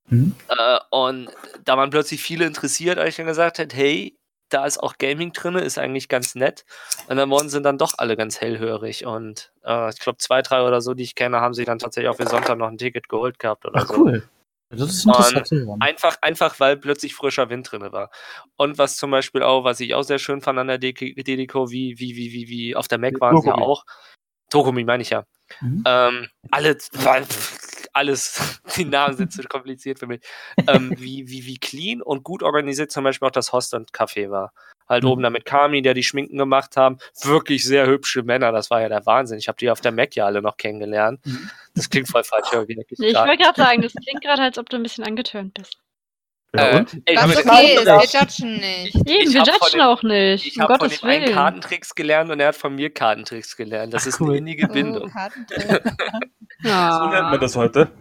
Mhm. 0.07 0.35
Äh, 0.47 0.79
und 0.89 1.29
da 1.63 1.77
waren 1.77 1.89
plötzlich 1.89 2.21
viele 2.21 2.45
interessiert, 2.45 2.97
als 2.97 3.09
ich 3.09 3.15
dann 3.17 3.25
gesagt 3.25 3.59
habe, 3.59 3.75
hey, 3.75 4.17
da 4.49 4.65
ist 4.65 4.81
auch 4.81 4.97
Gaming 4.97 5.33
drin, 5.33 5.55
ist 5.55 5.77
eigentlich 5.77 6.07
ganz 6.07 6.35
nett. 6.35 6.65
Und 7.07 7.17
dann 7.17 7.29
wurden 7.29 7.49
sie 7.49 7.61
dann 7.61 7.77
doch 7.77 7.95
alle 7.97 8.15
ganz 8.15 8.39
hellhörig. 8.39 9.05
Und 9.05 9.51
äh, 9.65 9.89
ich 9.89 9.99
glaube, 9.99 10.17
zwei, 10.19 10.41
drei 10.41 10.61
oder 10.61 10.81
so, 10.81 10.93
die 10.93 11.03
ich 11.03 11.15
kenne, 11.15 11.41
haben 11.41 11.53
sich 11.53 11.65
dann 11.65 11.79
tatsächlich 11.79 12.09
auch 12.09 12.15
für 12.15 12.27
Sonntag 12.27 12.57
noch 12.57 12.69
ein 12.69 12.77
Ticket 12.77 13.09
geholt 13.09 13.39
gehabt 13.39 13.65
oder 13.65 13.81
Ach, 13.81 13.87
so. 13.87 13.95
cool. 13.95 14.23
Das 14.69 14.81
ist 14.81 15.05
interessant 15.05 15.49
hören. 15.49 15.81
Einfach, 15.81 16.17
einfach, 16.21 16.59
weil 16.59 16.75
plötzlich 16.75 17.15
frischer 17.15 17.49
Wind 17.49 17.71
drin 17.71 17.81
war. 17.93 18.09
Und 18.57 18.77
was 18.77 18.97
zum 18.97 19.11
Beispiel 19.11 19.41
auch, 19.41 19.63
was 19.63 19.79
ich 19.79 19.93
auch 19.93 20.03
sehr 20.03 20.19
schön 20.19 20.41
fand 20.41 20.59
an 20.59 20.67
der 20.67 20.77
DDCO, 20.77 21.71
wie, 21.71 21.97
wie, 21.99 22.15
wie, 22.17 22.33
wie, 22.33 22.47
wie 22.49 22.75
auf 22.75 22.87
der 22.87 22.97
Mac 22.97 23.19
waren 23.21 23.41
sie 23.41 23.47
ja 23.47 23.55
auch. 23.55 23.85
Dokumi 24.49 24.83
meine 24.83 25.03
ich 25.03 25.09
ja. 25.09 25.25
Mhm. 25.61 25.83
Ähm, 25.85 26.27
alle, 26.51 26.77
alles, 27.97 28.61
die 28.77 28.85
Namen 28.85 29.17
sind 29.17 29.33
zu 29.33 29.41
kompliziert 29.43 29.99
für 29.99 30.07
mich. 30.07 30.21
Ähm, 30.67 30.93
wie, 30.97 31.27
wie, 31.27 31.45
wie 31.45 31.57
clean 31.57 32.01
und 32.01 32.23
gut 32.23 32.43
organisiert 32.43 32.91
zum 32.91 33.03
Beispiel 33.03 33.27
auch 33.27 33.31
das 33.31 33.51
Host 33.51 33.73
und 33.73 33.91
Café 33.91 34.29
war. 34.29 34.53
Halt 34.89 35.03
Mhm. 35.03 35.09
oben 35.09 35.23
da 35.23 35.29
mit 35.29 35.43
Kami, 35.43 35.81
der 35.81 35.93
die 35.93 36.03
Schminken 36.03 36.37
gemacht 36.37 36.77
haben. 36.77 36.97
Wirklich 37.23 37.65
sehr 37.65 37.87
hübsche 37.87 38.23
Männer, 38.23 38.53
das 38.53 38.69
war 38.69 38.79
ja 38.81 38.87
der 38.87 39.05
Wahnsinn. 39.05 39.37
Ich 39.37 39.49
habe 39.49 39.57
die 39.57 39.69
auf 39.69 39.81
der 39.81 39.91
Mac 39.91 40.15
ja 40.15 40.25
alle 40.25 40.41
noch 40.41 40.55
kennengelernt. 40.55 41.19
Mhm. 41.25 41.49
Das 41.75 41.89
klingt 41.89 42.07
voll 42.07 42.23
falsch, 42.23 42.47
aber 42.53 42.67
wirklich 42.69 42.97
Ich 42.99 43.09
egal. 43.09 43.27
wollte 43.27 43.43
gerade 43.43 43.61
sagen, 43.61 43.81
das 43.81 43.93
klingt 43.93 44.21
gerade, 44.23 44.43
als 44.43 44.57
ob 44.57 44.69
du 44.69 44.77
ein 44.77 44.83
bisschen 44.83 45.03
angetönt 45.03 45.53
bist. 45.55 45.77
Ja, 46.55 46.63
Äh, 46.79 46.85
ey, 47.03 47.17
Was 47.17 47.35
Leute, 47.35 47.49
okay 47.49 47.73
ist, 47.75 47.85
das- 47.87 48.13
wir 48.13 48.21
judgen 48.21 48.59
nicht. 48.61 48.95
Eben, 48.95 49.07
ich 49.27 49.33
wir 49.33 49.41
judgen 49.43 49.69
dem- 49.73 49.81
auch 49.81 50.03
nicht. 50.03 50.45
Ich 50.47 50.55
um 50.55 50.61
habe 50.63 50.73
von 50.75 50.79
Gottes 50.87 51.01
dem 51.01 51.09
einen. 51.09 51.33
Kartentricks 51.33 51.93
gelernt 51.93 52.31
und 52.31 52.39
er 52.39 52.47
hat 52.47 52.55
von 52.55 52.73
mir 52.73 52.89
Kartentricks 52.89 53.57
gelernt. 53.57 53.93
Das 53.93 54.03
Ach, 54.03 54.07
ist 54.07 54.21
cool. 54.21 54.29
eine 54.29 54.37
innige 54.37 54.69
Oh, 54.69 54.73
Kartentrick. 56.61 56.93
So 56.93 57.05
nennt 57.05 57.13
Ja. 57.13 57.29
man 57.29 57.39
das 57.39 57.55
heute. 57.55 57.91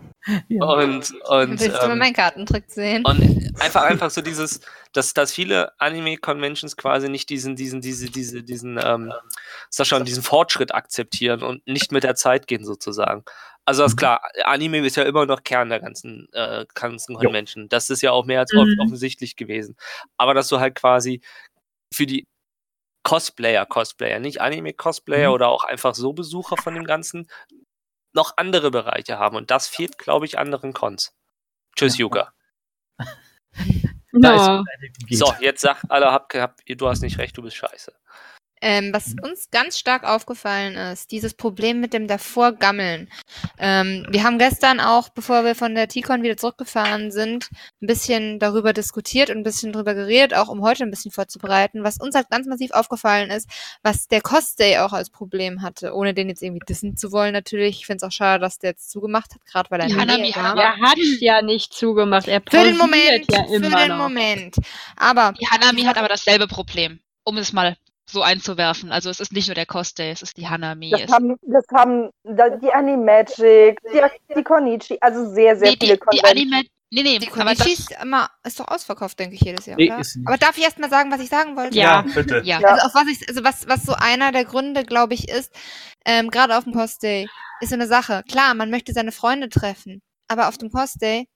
Ja. 0.48 0.64
Und, 0.64 1.12
und, 1.28 1.60
Willst 1.60 1.66
du 1.68 1.70
mal 1.86 1.92
ähm, 1.92 1.98
meinen 1.98 2.12
Kartentrick 2.14 2.64
sehen? 2.68 3.04
und 3.04 3.52
einfach, 3.60 3.82
einfach 3.82 4.10
so 4.10 4.22
dieses, 4.22 4.60
dass, 4.92 5.14
dass 5.14 5.32
viele 5.32 5.70
Anime-Conventions 5.78 6.76
quasi 6.76 7.08
nicht 7.08 7.30
diesen, 7.30 7.54
diesen, 7.54 7.80
diese, 7.80 8.10
diese, 8.10 8.42
diesen, 8.42 8.76
ähm, 8.82 9.12
sag 9.70 9.86
schon, 9.86 10.04
diesen 10.04 10.24
Fortschritt 10.24 10.74
akzeptieren 10.74 11.42
und 11.44 11.64
nicht 11.68 11.92
mit 11.92 12.02
der 12.02 12.16
Zeit 12.16 12.48
gehen 12.48 12.64
sozusagen. 12.64 13.22
Also 13.66 13.82
das 13.84 13.92
ist 13.92 13.96
klar, 13.98 14.20
Anime 14.44 14.78
ist 14.84 14.96
ja 14.96 15.04
immer 15.04 15.26
noch 15.26 15.44
Kern 15.44 15.68
der 15.68 15.78
ganzen, 15.80 16.28
äh, 16.32 16.66
ganzen 16.74 17.14
Convention. 17.16 17.68
Das 17.68 17.88
ist 17.90 18.02
ja 18.02 18.10
auch 18.10 18.24
mehr 18.24 18.40
als 18.40 18.52
off- 18.54 18.66
Mhm. 18.66 18.80
offensichtlich 18.80 19.36
gewesen. 19.36 19.76
Aber 20.16 20.34
dass 20.34 20.48
du 20.48 20.58
halt 20.58 20.74
quasi 20.74 21.20
für 21.94 22.06
die 22.06 22.26
Cosplayer, 23.04 23.64
Cosplayer, 23.66 24.18
nicht 24.18 24.40
Anime-Cosplayer 24.40 25.28
Mhm. 25.28 25.34
oder 25.34 25.48
auch 25.48 25.62
einfach 25.62 25.94
so 25.94 26.12
Besucher 26.12 26.56
von 26.56 26.74
dem 26.74 26.84
Ganzen, 26.84 27.28
noch 28.16 28.32
andere 28.36 28.72
Bereiche 28.72 29.18
haben. 29.18 29.36
Und 29.36 29.52
das 29.52 29.68
fehlt, 29.68 29.98
glaube 29.98 30.26
ich, 30.26 30.38
anderen 30.38 30.72
Cons. 30.72 31.14
Tschüss, 31.76 31.98
Yuka. 31.98 32.32
Gegeben. 34.80 35.16
So, 35.18 35.32
jetzt 35.40 35.60
sag 35.60 35.82
alle, 35.88 36.10
hab, 36.10 36.32
hab, 36.34 36.56
du 36.66 36.88
hast 36.88 37.02
nicht 37.02 37.18
recht, 37.18 37.36
du 37.36 37.42
bist 37.42 37.56
scheiße. 37.56 37.92
Ähm, 38.62 38.90
was 38.92 39.14
uns 39.22 39.50
ganz 39.50 39.78
stark 39.78 40.04
aufgefallen 40.04 40.76
ist, 40.76 41.10
dieses 41.10 41.34
Problem 41.34 41.78
mit 41.78 41.92
dem 41.92 42.06
davor 42.08 42.52
Gammeln. 42.52 43.10
Ähm, 43.58 44.06
wir 44.08 44.24
haben 44.24 44.38
gestern 44.38 44.80
auch, 44.80 45.10
bevor 45.10 45.44
wir 45.44 45.54
von 45.54 45.74
der 45.74 45.88
T-Con 45.88 46.22
wieder 46.22 46.38
zurückgefahren 46.38 47.10
sind, 47.10 47.50
ein 47.82 47.86
bisschen 47.86 48.38
darüber 48.38 48.72
diskutiert 48.72 49.28
und 49.28 49.36
ein 49.38 49.42
bisschen 49.42 49.72
darüber 49.72 49.94
geredet, 49.94 50.32
auch 50.34 50.48
um 50.48 50.62
heute 50.62 50.84
ein 50.84 50.90
bisschen 50.90 51.12
vorzubereiten. 51.12 51.84
Was 51.84 51.98
uns 51.98 52.14
halt 52.14 52.30
ganz 52.30 52.46
massiv 52.46 52.70
aufgefallen 52.70 53.30
ist, 53.30 53.46
was 53.82 54.08
der 54.08 54.22
Cost 54.22 54.58
Day 54.58 54.78
auch 54.78 54.94
als 54.94 55.10
Problem 55.10 55.60
hatte, 55.60 55.92
ohne 55.92 56.14
den 56.14 56.30
jetzt 56.30 56.42
irgendwie 56.42 56.64
dissen 56.66 56.96
zu 56.96 57.12
wollen 57.12 57.34
natürlich. 57.34 57.80
Ich 57.80 57.86
finde 57.86 57.98
es 57.98 58.08
auch 58.08 58.12
schade, 58.16 58.40
dass 58.40 58.58
der 58.58 58.70
jetzt 58.70 58.90
zugemacht 58.90 59.34
hat, 59.34 59.44
gerade 59.44 59.70
weil 59.70 59.80
er 59.80 59.88
der 59.88 59.96
Hanami 59.98 60.32
war. 60.34 60.56
Er 60.56 60.76
hat 60.80 60.98
ja 61.20 61.42
nicht 61.42 61.74
zugemacht. 61.74 62.26
Er 62.26 62.40
Für 62.48 62.64
den 62.64 62.78
Moment, 62.78 63.30
ja 63.30 63.44
für 63.44 63.54
immer 63.56 63.76
den 63.80 63.88
noch. 63.88 63.98
Moment. 63.98 64.56
Aber 64.96 65.34
Die 65.38 65.46
Hanami 65.46 65.82
hat 65.82 65.98
aber 65.98 66.08
dasselbe 66.08 66.46
Problem, 66.46 67.00
um 67.24 67.36
es 67.36 67.52
mal 67.52 67.76
so 68.08 68.22
einzuwerfen. 68.22 68.92
Also 68.92 69.10
es 69.10 69.20
ist 69.20 69.32
nicht 69.32 69.48
nur 69.48 69.54
der 69.54 69.66
Cosplay, 69.66 70.10
es 70.10 70.22
ist 70.22 70.36
die 70.36 70.48
Hanami. 70.48 70.90
Das 70.90 71.12
haben, 71.12 71.36
das 71.42 71.64
haben 71.74 72.10
die 72.24 72.72
Animagic, 72.72 73.80
die, 73.92 74.00
die 74.34 74.42
Konichi, 74.42 74.98
also 75.00 75.32
sehr, 75.32 75.56
sehr 75.56 75.70
nee, 75.70 75.76
viele 75.80 75.96
die, 75.96 76.18
die. 76.18 76.24
Anime. 76.24 76.62
Nee, 76.90 77.02
nee, 77.02 77.18
die 77.18 77.26
Konichi 77.26 77.72
ist, 77.72 77.92
immer, 78.00 78.30
ist 78.44 78.60
doch 78.60 78.68
ausverkauft, 78.68 79.18
denke 79.18 79.34
ich, 79.34 79.40
jedes 79.40 79.66
Jahr, 79.66 79.76
Nee, 79.76 79.90
oder? 79.90 80.02
Aber 80.24 80.38
darf 80.38 80.56
ich 80.56 80.62
erst 80.62 80.78
mal 80.78 80.88
sagen, 80.88 81.10
was 81.10 81.20
ich 81.20 81.28
sagen 81.28 81.56
wollte? 81.56 81.76
Ja. 81.76 82.02
bitte. 82.02 82.42
ja. 82.44 82.60
Ja. 82.60 82.68
Also 82.68 82.86
auf 82.86 82.94
was 82.94 83.08
ich, 83.08 83.28
also 83.28 83.42
was, 83.42 83.66
was 83.66 83.82
so 83.82 83.94
einer 83.94 84.30
der 84.30 84.44
Gründe, 84.44 84.84
glaube 84.84 85.14
ich, 85.14 85.28
ist, 85.28 85.52
ähm, 86.04 86.30
gerade 86.30 86.56
auf 86.56 86.62
dem 86.62 86.72
Cosday, 86.72 87.26
ist 87.60 87.70
so 87.70 87.74
eine 87.74 87.88
Sache. 87.88 88.22
Klar, 88.30 88.54
man 88.54 88.70
möchte 88.70 88.92
seine 88.92 89.10
Freunde 89.10 89.48
treffen, 89.48 90.00
aber 90.28 90.46
auf 90.48 90.58
dem 90.58 90.70
Cosday, 90.70 91.26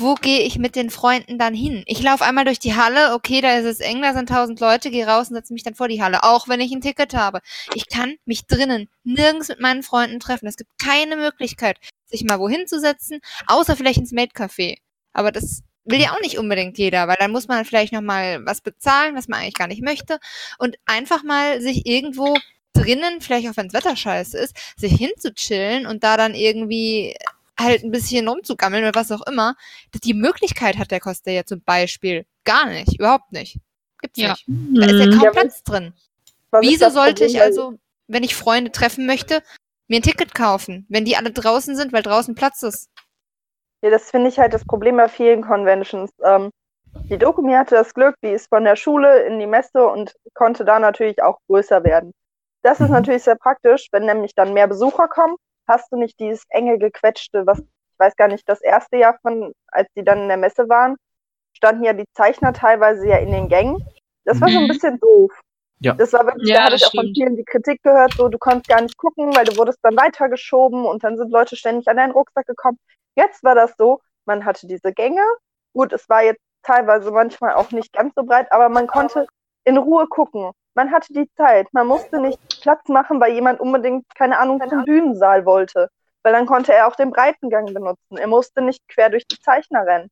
wo 0.00 0.14
gehe 0.14 0.40
ich 0.40 0.58
mit 0.58 0.76
den 0.76 0.90
Freunden 0.90 1.38
dann 1.38 1.54
hin? 1.54 1.82
Ich 1.86 2.02
laufe 2.02 2.24
einmal 2.24 2.44
durch 2.44 2.58
die 2.58 2.74
Halle, 2.74 3.14
okay, 3.14 3.40
da 3.40 3.56
ist 3.58 3.66
es 3.66 3.80
eng, 3.80 4.02
da 4.02 4.14
sind 4.14 4.28
tausend 4.28 4.60
Leute, 4.60 4.90
gehe 4.90 5.06
raus 5.06 5.28
und 5.28 5.36
setze 5.36 5.52
mich 5.52 5.62
dann 5.62 5.74
vor 5.74 5.88
die 5.88 6.02
Halle, 6.02 6.22
auch 6.22 6.48
wenn 6.48 6.60
ich 6.60 6.72
ein 6.72 6.80
Ticket 6.80 7.14
habe. 7.14 7.40
Ich 7.74 7.88
kann 7.88 8.16
mich 8.24 8.46
drinnen 8.46 8.88
nirgends 9.04 9.48
mit 9.48 9.60
meinen 9.60 9.82
Freunden 9.82 10.20
treffen. 10.20 10.46
Es 10.46 10.56
gibt 10.56 10.70
keine 10.78 11.16
Möglichkeit, 11.16 11.78
sich 12.06 12.24
mal 12.24 12.40
wohin 12.40 12.66
zu 12.66 12.80
setzen, 12.80 13.20
außer 13.46 13.76
vielleicht 13.76 13.98
ins 13.98 14.12
Maid-Café. 14.12 14.78
Aber 15.12 15.32
das 15.32 15.62
will 15.84 16.00
ja 16.00 16.12
auch 16.12 16.20
nicht 16.20 16.38
unbedingt 16.38 16.78
jeder, 16.78 17.08
weil 17.08 17.16
dann 17.18 17.30
muss 17.32 17.48
man 17.48 17.64
vielleicht 17.64 17.92
noch 17.92 18.02
mal 18.02 18.44
was 18.46 18.60
bezahlen, 18.60 19.14
was 19.16 19.28
man 19.28 19.40
eigentlich 19.40 19.54
gar 19.54 19.68
nicht 19.68 19.82
möchte 19.82 20.18
und 20.58 20.76
einfach 20.86 21.22
mal 21.22 21.60
sich 21.60 21.86
irgendwo 21.86 22.36
drinnen, 22.72 23.20
vielleicht 23.20 23.48
auch 23.48 23.56
wenn 23.56 23.68
das 23.68 23.74
Wetter 23.74 23.96
scheiße 23.96 24.38
ist, 24.38 24.56
sich 24.76 24.92
hinzuchillen 24.92 25.86
und 25.86 26.04
da 26.04 26.16
dann 26.16 26.34
irgendwie 26.34 27.16
halt 27.62 27.82
ein 27.82 27.90
bisschen 27.90 28.28
rumzugammeln 28.28 28.84
oder 28.84 28.94
was 28.98 29.12
auch 29.12 29.26
immer. 29.26 29.54
Die 30.04 30.14
Möglichkeit 30.14 30.78
hat 30.78 30.90
der 30.90 31.00
Costa 31.00 31.30
ja 31.30 31.44
zum 31.44 31.62
Beispiel 31.62 32.26
gar 32.44 32.66
nicht, 32.66 32.98
überhaupt 32.98 33.32
nicht. 33.32 33.58
Gibt's 34.00 34.18
Ja. 34.18 34.30
nicht. 34.30 34.44
Da 34.48 34.86
ist 34.86 34.98
ja 35.00 35.06
Mhm. 35.06 35.10
kaum 35.12 35.22
Ja, 35.24 35.30
Platz 35.30 35.62
drin. 35.62 35.92
Wieso 36.60 36.90
sollte 36.90 37.24
ich 37.24 37.40
also, 37.40 37.78
wenn 38.08 38.22
ich 38.24 38.34
Freunde 38.34 38.72
treffen 38.72 39.06
möchte, 39.06 39.42
mir 39.88 39.96
ein 40.00 40.02
Ticket 40.02 40.34
kaufen, 40.34 40.86
wenn 40.88 41.04
die 41.04 41.16
alle 41.16 41.30
draußen 41.30 41.76
sind, 41.76 41.92
weil 41.92 42.02
draußen 42.02 42.34
Platz 42.34 42.62
ist? 42.62 42.88
Ja, 43.82 43.90
das 43.90 44.10
finde 44.10 44.28
ich 44.28 44.38
halt 44.38 44.52
das 44.52 44.64
Problem 44.64 44.96
bei 44.96 45.08
vielen 45.08 45.42
Conventions. 45.42 46.10
Ähm, 46.24 46.50
die 47.08 47.18
Dokumi 47.18 47.52
hatte 47.54 47.74
das 47.74 47.94
Glück, 47.94 48.14
die 48.22 48.28
ist 48.30 48.48
von 48.48 48.64
der 48.64 48.76
Schule 48.76 49.22
in 49.24 49.38
die 49.38 49.46
Messe 49.46 49.86
und 49.86 50.14
konnte 50.34 50.64
da 50.64 50.78
natürlich 50.78 51.22
auch 51.22 51.38
größer 51.48 51.82
werden. 51.82 52.12
Das 52.62 52.80
ist 52.80 52.88
Mhm. 52.88 52.94
natürlich 52.94 53.22
sehr 53.22 53.36
praktisch, 53.36 53.88
wenn 53.90 54.04
nämlich 54.04 54.34
dann 54.34 54.52
mehr 54.52 54.66
Besucher 54.66 55.08
kommen, 55.08 55.36
hast 55.70 55.92
du 55.92 55.96
nicht 55.96 56.20
dieses 56.20 56.44
enge 56.50 56.78
gequetschte, 56.78 57.46
was 57.46 57.60
ich 57.60 57.66
weiß 57.98 58.16
gar 58.16 58.28
nicht, 58.28 58.48
das 58.48 58.62
erste 58.62 58.98
Jahr 58.98 59.18
von, 59.22 59.52
als 59.68 59.88
die 59.96 60.04
dann 60.04 60.20
in 60.22 60.28
der 60.28 60.38
Messe 60.38 60.68
waren, 60.70 60.96
standen 61.56 61.84
ja 61.84 61.92
die 61.94 62.06
Zeichner 62.14 62.52
teilweise 62.52 63.06
ja 63.08 63.18
in 63.18 63.32
den 63.32 63.48
Gängen. 63.48 63.78
Das 64.24 64.40
war 64.40 64.50
so 64.50 64.58
ein 64.58 64.64
Mhm. 64.64 64.68
bisschen 64.68 64.98
doof. 65.00 65.32
Ja. 65.80 65.94
Das 65.94 66.12
war 66.12 66.26
wirklich, 66.26 66.48
Ja, 66.48 66.56
da 66.58 66.64
habe 66.66 66.76
ich 66.76 66.86
auch 66.86 66.92
von 66.94 67.12
vielen 67.14 67.36
die 67.36 67.44
Kritik 67.44 67.82
gehört, 67.82 68.12
so 68.16 68.28
du 68.28 68.38
konntest 68.38 68.68
gar 68.68 68.82
nicht 68.82 68.96
gucken, 68.98 69.34
weil 69.34 69.46
du 69.46 69.56
wurdest 69.56 69.78
dann 69.82 69.96
weitergeschoben 69.96 70.84
und 70.84 71.04
dann 71.04 71.16
sind 71.16 71.30
Leute 71.30 71.56
ständig 71.56 71.88
an 71.88 71.96
deinen 71.98 72.12
Rucksack 72.12 72.46
gekommen. 72.46 72.78
Jetzt 73.16 73.42
war 73.44 73.54
das 73.54 73.74
so, 73.78 74.00
man 74.26 74.44
hatte 74.44 74.66
diese 74.66 74.92
Gänge. 74.92 75.22
Gut, 75.74 75.92
es 75.92 76.08
war 76.08 76.22
jetzt 76.22 76.40
teilweise 76.62 77.10
manchmal 77.10 77.54
auch 77.54 77.70
nicht 77.72 77.92
ganz 77.92 78.12
so 78.16 78.24
breit, 78.24 78.50
aber 78.52 78.68
man 78.68 78.86
konnte 78.86 79.26
in 79.64 79.78
Ruhe 79.78 80.06
gucken. 80.08 80.52
Man 80.80 80.92
hatte 80.92 81.12
die 81.12 81.28
Zeit. 81.36 81.68
Man 81.74 81.86
musste 81.86 82.18
nicht 82.18 82.38
Platz 82.62 82.88
machen, 82.88 83.20
weil 83.20 83.34
jemand 83.34 83.60
unbedingt, 83.60 84.06
keine 84.14 84.38
Ahnung, 84.38 84.62
zum 84.66 84.86
Bühnensaal 84.86 85.44
wollte. 85.44 85.90
Weil 86.22 86.32
dann 86.32 86.46
konnte 86.46 86.72
er 86.72 86.88
auch 86.88 86.96
den 86.96 87.10
Breitengang 87.10 87.66
benutzen. 87.66 88.16
Er 88.16 88.26
musste 88.26 88.62
nicht 88.62 88.80
quer 88.88 89.10
durch 89.10 89.26
die 89.26 89.38
Zeichner 89.40 89.84
rennen. 89.84 90.08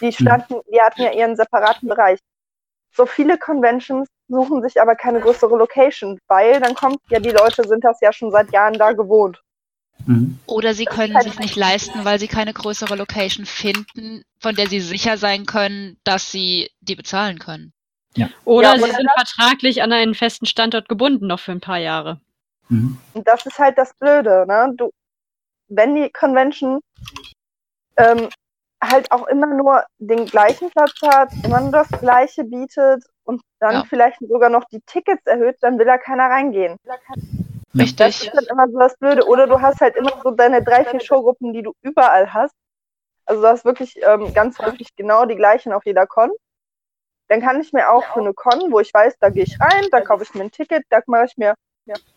Die 0.00 0.12
standen, 0.12 0.60
die 0.72 0.80
hatten 0.80 1.02
ja 1.02 1.10
ihren 1.10 1.34
separaten 1.34 1.88
Bereich. 1.88 2.20
So 2.92 3.06
viele 3.06 3.38
Conventions 3.38 4.08
suchen 4.28 4.62
sich 4.62 4.80
aber 4.80 4.94
keine 4.94 5.18
größere 5.18 5.56
Location, 5.56 6.20
weil 6.28 6.60
dann 6.60 6.76
kommt 6.76 7.00
ja, 7.10 7.18
die 7.18 7.30
Leute 7.30 7.66
sind 7.66 7.82
das 7.82 8.00
ja 8.00 8.12
schon 8.12 8.30
seit 8.30 8.52
Jahren 8.52 8.74
da 8.74 8.92
gewohnt. 8.92 9.42
Mhm. 10.06 10.38
Oder 10.46 10.74
sie 10.74 10.84
können 10.84 11.20
sich 11.22 11.40
nicht 11.40 11.56
leisten, 11.56 12.04
weil 12.04 12.20
sie 12.20 12.28
keine 12.28 12.52
größere 12.52 12.94
Location 12.94 13.46
finden, 13.46 14.22
von 14.38 14.54
der 14.54 14.68
sie 14.68 14.80
sicher 14.80 15.18
sein 15.18 15.44
können, 15.44 15.96
dass 16.04 16.30
sie 16.30 16.70
die 16.80 16.94
bezahlen 16.94 17.40
können. 17.40 17.73
Oder 18.44 18.76
Ja, 18.76 18.78
sie 18.78 18.90
sind 18.90 19.10
vertraglich 19.16 19.82
an 19.82 19.92
einen 19.92 20.14
festen 20.14 20.46
Standort 20.46 20.88
gebunden, 20.88 21.26
noch 21.26 21.40
für 21.40 21.52
ein 21.52 21.60
paar 21.60 21.78
Jahre. 21.78 22.20
Mhm. 22.68 22.98
Und 23.12 23.26
das 23.28 23.44
ist 23.46 23.58
halt 23.58 23.76
das 23.78 23.94
Blöde, 23.94 24.44
ne? 24.46 24.72
Du, 24.76 24.90
wenn 25.68 25.94
die 25.94 26.10
Convention 26.10 26.80
ähm, 27.96 28.28
halt 28.82 29.10
auch 29.10 29.26
immer 29.28 29.46
nur 29.46 29.84
den 29.98 30.26
gleichen 30.26 30.70
Platz 30.70 30.94
hat, 31.02 31.30
immer 31.44 31.60
nur 31.60 31.72
das 31.72 31.88
Gleiche 31.88 32.44
bietet 32.44 33.04
und 33.24 33.40
dann 33.60 33.76
Ja. 33.76 33.84
vielleicht 33.88 34.18
sogar 34.20 34.50
noch 34.50 34.64
die 34.64 34.80
Tickets 34.86 35.24
erhöht, 35.26 35.56
dann 35.60 35.78
will 35.78 35.86
da 35.86 35.98
keiner 35.98 36.24
reingehen. 36.24 36.76
Das 36.84 36.98
Richtig. 37.74 38.26
ist 38.26 38.34
dann 38.34 38.44
immer 38.44 38.68
so 38.68 38.78
das 38.78 38.96
Blöde. 38.98 39.26
Oder 39.26 39.46
du 39.46 39.60
hast 39.60 39.80
halt 39.80 39.96
immer 39.96 40.12
so 40.22 40.30
deine 40.30 40.62
drei, 40.62 40.84
vier 40.84 41.00
Showgruppen, 41.00 41.52
die 41.52 41.62
du 41.62 41.72
überall 41.82 42.32
hast. 42.32 42.54
Also 43.26 43.42
du 43.42 43.48
hast 43.48 43.64
wirklich 43.64 43.96
ähm, 44.02 44.32
ganz 44.34 44.58
häufig 44.58 44.94
genau 44.96 45.24
die 45.24 45.34
gleichen 45.34 45.72
auf 45.72 45.84
jeder 45.84 46.06
Con. 46.06 46.30
Dann 47.28 47.40
kann 47.40 47.60
ich 47.60 47.72
mir 47.72 47.90
auch 47.90 48.04
für 48.12 48.20
eine 48.20 48.34
Con, 48.34 48.70
wo 48.70 48.80
ich 48.80 48.92
weiß, 48.92 49.16
da 49.18 49.30
gehe 49.30 49.44
ich 49.44 49.58
rein, 49.60 49.84
da 49.90 50.00
kaufe 50.00 50.24
ich 50.24 50.34
mir 50.34 50.42
ein 50.42 50.50
Ticket, 50.50 50.84
da 50.90 51.00
mache 51.06 51.24
ich 51.24 51.36
mir 51.36 51.54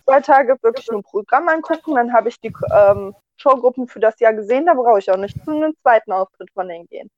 zwei 0.06 0.22
Tage 0.22 0.58
wirklich 0.62 0.88
nur 0.88 1.00
ein 1.00 1.04
Programm 1.04 1.48
angucken, 1.50 1.96
dann 1.96 2.14
habe 2.14 2.30
ich 2.30 2.40
die 2.40 2.54
ähm, 2.74 3.14
Showgruppen 3.38 3.88
für 3.88 4.00
das 4.00 4.20
Jahr 4.20 4.34
gesehen, 4.34 4.66
da 4.66 4.74
brauche 4.74 5.00
ich 5.00 5.12
auch 5.12 5.18
nicht 5.18 5.38
zu 5.44 5.52
einem 5.52 5.76
zweiten 5.82 6.12
Auftritt 6.12 6.50
von 6.52 6.68
denen 6.68 6.88
gehen. 6.88 7.10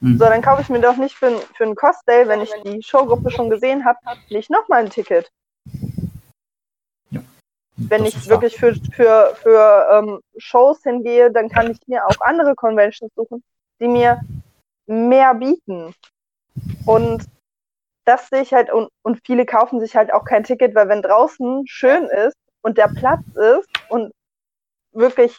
Mhm. 0.00 0.18
So, 0.18 0.24
dann 0.24 0.42
kaufe 0.42 0.62
ich 0.62 0.68
mir 0.68 0.80
doch 0.80 0.96
nicht 0.96 1.16
für, 1.16 1.28
ein- 1.28 1.40
für 1.56 1.64
einen 1.64 1.74
Cost-Day, 1.74 2.28
wenn 2.28 2.40
ich 2.40 2.52
die 2.64 2.82
Showgruppe 2.82 3.30
schon 3.30 3.50
gesehen 3.50 3.84
habe, 3.84 3.98
nicht 4.30 4.50
nochmal 4.50 4.84
ein 4.84 4.90
Ticket. 4.90 5.30
Wenn 7.76 8.04
Das 8.04 8.14
ich 8.14 8.28
wahr. 8.28 8.42
wirklich 8.42 8.56
für, 8.56 8.74
für, 8.92 9.36
für 9.36 9.88
ähm, 9.92 10.20
Shows 10.36 10.82
hingehe, 10.82 11.30
dann 11.30 11.48
kann 11.48 11.70
ich 11.70 11.78
mir 11.86 12.04
auch 12.06 12.20
andere 12.20 12.54
Conventions 12.54 13.12
suchen, 13.14 13.42
die 13.80 13.88
mir 13.88 14.20
mehr 14.86 15.34
bieten. 15.34 15.94
Und 16.84 17.24
das 18.04 18.28
sehe 18.28 18.42
ich 18.42 18.54
halt, 18.54 18.72
und, 18.72 18.88
und 19.02 19.20
viele 19.26 19.44
kaufen 19.44 19.80
sich 19.80 19.94
halt 19.94 20.12
auch 20.12 20.24
kein 20.24 20.44
Ticket, 20.44 20.74
weil 20.74 20.88
wenn 20.88 21.02
draußen 21.02 21.66
schön 21.66 22.04
ist 22.04 22.36
und 22.62 22.78
der 22.78 22.88
Platz 22.88 23.20
ist 23.34 23.68
und 23.88 24.12
wirklich 24.92 25.36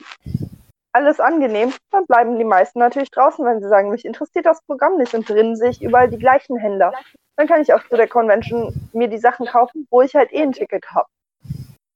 alles 0.91 1.19
angenehm, 1.19 1.73
dann 1.91 2.05
bleiben 2.05 2.37
die 2.37 2.45
meisten 2.45 2.79
natürlich 2.79 3.11
draußen, 3.11 3.45
wenn 3.45 3.61
sie 3.61 3.69
sagen, 3.69 3.89
mich 3.89 4.05
interessiert 4.05 4.45
das 4.45 4.61
Programm 4.65 4.97
nicht 4.97 5.13
und 5.13 5.27
drin 5.27 5.55
sehe 5.55 5.69
ich 5.69 5.81
überall 5.81 6.09
die 6.09 6.17
gleichen 6.17 6.57
Händler. 6.57 6.93
Dann 7.35 7.47
kann 7.47 7.61
ich 7.61 7.73
auch 7.73 7.81
zu 7.87 7.95
der 7.95 8.07
Convention 8.07 8.73
mir 8.93 9.07
die 9.07 9.17
Sachen 9.17 9.45
kaufen, 9.45 9.87
wo 9.89 10.01
ich 10.01 10.13
halt 10.15 10.31
eh 10.33 10.41
ein 10.41 10.51
Ticket 10.51 10.85
habe. 10.91 11.07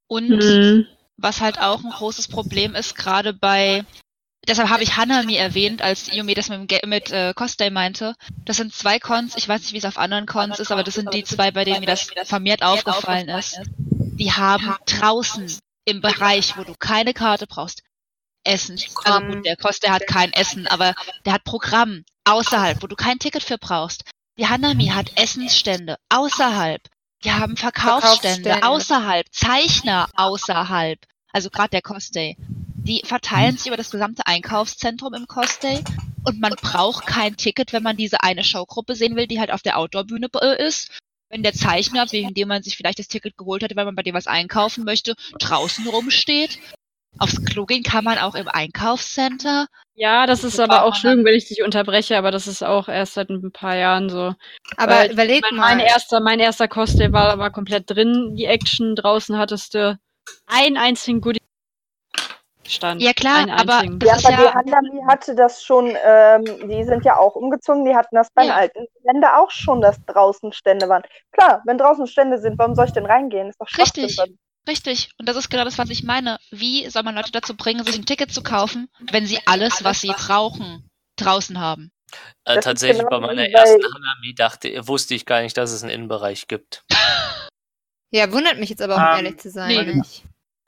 Und 0.08 0.30
Mhm. 0.30 0.88
was 1.18 1.42
halt 1.42 1.60
auch 1.60 1.84
ein 1.84 1.92
großes 1.92 2.28
Problem 2.28 2.76
ist, 2.76 2.96
gerade 2.96 3.34
bei, 3.34 3.84
deshalb 4.48 4.70
habe 4.70 4.84
ich 4.84 4.98
Hanami 4.98 5.36
erwähnt, 5.36 5.82
als 5.82 6.14
Yumi 6.14 6.34
das 6.34 6.50
mit, 6.50 6.86
mit 6.86 7.12
äh, 7.12 7.34
Cosplay 7.36 7.70
meinte. 7.70 8.16
Das 8.46 8.58
sind 8.58 8.74
zwei 8.74 9.00
Cons, 9.00 9.36
ich 9.36 9.48
weiß 9.48 9.62
nicht, 9.62 9.74
wie 9.74 9.78
es 9.78 9.86
auf 9.86 9.98
anderen 9.98 10.26
Cons 10.26 10.60
ist, 10.60 10.72
aber 10.72 10.84
das 10.84 10.96
sind 10.96 11.14
die 11.14 11.24
zwei, 11.24 11.52
bei 11.52 11.64
denen 11.64 11.82
mir 11.82 11.88
das 11.88 12.10
vermehrt 12.26 12.64
aufgefallen 12.64 13.30
ist. 13.30 13.60
Die 13.76 14.32
haben 14.32 14.76
draußen 14.86 15.58
im 15.86 16.02
Bereich, 16.02 16.58
wo 16.58 16.64
du 16.64 16.74
keine 16.78 17.14
Karte 17.14 17.48
brauchst, 17.48 17.84
Essen. 18.44 18.80
Also 19.04 19.26
gut, 19.26 19.46
der 19.46 19.56
Cosplay 19.56 19.90
hat 19.90 20.08
kein 20.08 20.34
Essen, 20.34 20.68
aber 20.68 20.94
der 21.26 21.34
hat 21.34 21.44
Programm 21.44 22.04
außerhalb, 22.26 22.82
wo 22.82 22.88
du 22.88 22.96
kein 22.96 23.20
Ticket 23.20 23.44
für 23.44 23.58
brauchst. 23.58 24.04
Die 24.38 24.48
Hanami 24.48 24.88
hat 24.88 25.12
Essensstände 25.16 25.98
außerhalb. 26.10 26.82
Die 27.24 27.32
haben 27.32 27.56
Verkaufsstände, 27.56 28.50
Verkaufsstände. 28.50 28.68
außerhalb, 28.68 29.28
Zeichner 29.32 30.10
außerhalb. 30.16 31.00
Also 31.32 31.50
gerade 31.50 31.70
der 31.70 31.82
Cosday. 31.82 32.36
Die 32.84 33.02
verteilen 33.06 33.56
sich 33.56 33.68
über 33.68 33.78
das 33.78 33.92
gesamte 33.92 34.26
Einkaufszentrum 34.26 35.14
im 35.14 35.26
Cosday 35.26 35.82
und 36.26 36.42
man 36.42 36.54
braucht 36.62 37.06
kein 37.06 37.38
Ticket, 37.38 37.72
wenn 37.72 37.84
man 37.84 37.96
diese 37.96 38.22
eine 38.22 38.44
Showgruppe 38.44 38.96
sehen 38.96 39.16
will, 39.16 39.26
die 39.26 39.40
halt 39.40 39.52
auf 39.52 39.62
der 39.62 39.78
Outdoor-Bühne 39.78 40.28
äh, 40.42 40.68
ist. 40.68 40.92
Wenn 41.30 41.44
der 41.44 41.54
Zeichner, 41.54 42.06
wegen 42.12 42.34
dem 42.34 42.50
man 42.50 42.62
sich 42.62 42.76
vielleicht 42.76 43.00
das 43.00 43.08
Ticket 43.08 43.38
geholt 43.38 43.64
hatte, 43.64 43.76
weil 43.78 43.86
man 43.86 43.96
bei 43.96 44.04
dem 44.04 44.14
was 44.14 44.28
einkaufen 44.28 44.84
möchte, 44.84 45.16
draußen 45.40 45.88
rumsteht. 45.88 46.60
Aufs 47.20 47.46
Klo 47.46 47.66
gehen 47.66 47.84
kann 47.84 48.04
man 48.04 48.18
auch 48.18 48.36
im 48.36 48.48
Einkaufscenter. 48.50 49.68
Ja, 49.96 50.26
das 50.26 50.44
ist 50.44 50.60
aber 50.60 50.84
auch 50.84 50.96
schön, 50.96 51.24
wenn 51.24 51.36
ich 51.36 51.48
dich 51.48 51.64
unterbreche, 51.64 52.18
aber 52.18 52.32
das 52.32 52.48
ist 52.48 52.64
auch 52.64 52.90
erst 52.90 53.14
seit 53.14 53.30
ein 53.30 53.52
paar 53.52 53.76
Jahren 53.76 54.10
so. 54.10 54.34
Aber 54.76 54.96
Weil 54.96 55.12
überleg 55.12 55.44
mein, 55.44 55.56
mal. 55.56 55.76
mein 55.76 55.80
erster, 55.80 56.20
mein 56.20 56.40
erster 56.40 56.68
Cosplay 56.68 57.14
war, 57.14 57.38
war 57.38 57.52
komplett 57.52 57.90
drin, 57.90 58.36
die 58.36 58.46
Action. 58.46 58.96
Draußen 58.96 59.38
hattest 59.38 59.76
du 59.76 59.98
einen 60.48 60.78
einzigen 60.78 61.22
Goodie 61.22 61.43
stand. 62.68 63.02
Ja, 63.02 63.14
klar, 63.14 63.48
aber 63.50 63.84
Ja, 64.04 64.14
aber 64.14 64.30
ja- 64.32 64.52
die 64.52 64.54
Handami 64.56 65.02
hatte 65.08 65.36
das 65.36 65.64
schon, 65.64 65.96
ähm, 66.04 66.44
die 66.70 66.84
sind 66.84 67.06
ja 67.06 67.18
auch 67.18 67.36
umgezogen, 67.36 67.86
die 67.86 67.96
hatten 67.96 68.16
das 68.16 68.30
beim 68.34 68.48
Ja. 68.48 68.56
alten 68.56 68.86
Gelände 69.02 69.36
auch 69.38 69.52
schon, 69.52 69.82
dass 69.82 69.98
draußen 70.06 70.54
Stände 70.54 70.88
waren. 70.90 71.04
Klar, 71.32 71.62
wenn 71.66 71.78
draußen 71.78 72.08
Stände 72.08 72.40
sind, 72.40 72.58
warum 72.58 72.76
soll 72.76 72.86
ich 72.86 72.94
denn 72.94 73.06
reingehen? 73.06 73.50
Ist 73.50 73.60
doch. 73.60 73.68
Richtig. 73.78 74.18
Richtig. 74.68 75.10
Und 75.20 75.28
das 75.28 75.36
ist 75.36 75.50
genau 75.50 75.66
das, 75.66 75.78
was 75.78 75.90
ich 75.90 76.04
meine. 76.04 76.38
Wie 76.52 76.90
soll 76.90 77.04
man 77.04 77.16
Leute 77.16 77.34
dazu 77.34 77.56
bringen, 77.58 77.84
sich 77.84 77.98
ein 77.98 78.06
Ticket 78.06 78.32
zu 78.32 78.44
kaufen, 78.44 78.88
wenn 79.12 79.26
sie 79.26 79.40
alles, 79.46 79.84
was 79.84 80.00
sie 80.00 80.14
brauchen, 80.16 80.90
draußen 81.18 81.60
haben? 81.60 81.92
Äh, 82.46 82.60
tatsächlich 82.62 83.00
genau 83.00 83.10
bei 83.10 83.20
meiner 83.28 83.50
ersten 83.50 83.84
Hanami 83.84 84.34
dachte, 84.36 84.88
wusste 84.88 85.16
ich 85.16 85.26
gar 85.26 85.42
nicht, 85.42 85.58
dass 85.58 85.72
es 85.74 85.84
einen 85.84 85.92
Innenbereich 85.92 86.48
gibt. 86.48 86.84
Ja, 88.16 88.32
wundert 88.32 88.60
mich 88.60 88.70
jetzt 88.70 88.82
aber 88.84 88.94
auch, 88.94 89.00
um 89.00 89.20
Ähm, 89.20 89.26
ehrlich 89.26 89.40
zu 89.40 89.50
sein. 89.50 89.70
nee. 89.88 90.02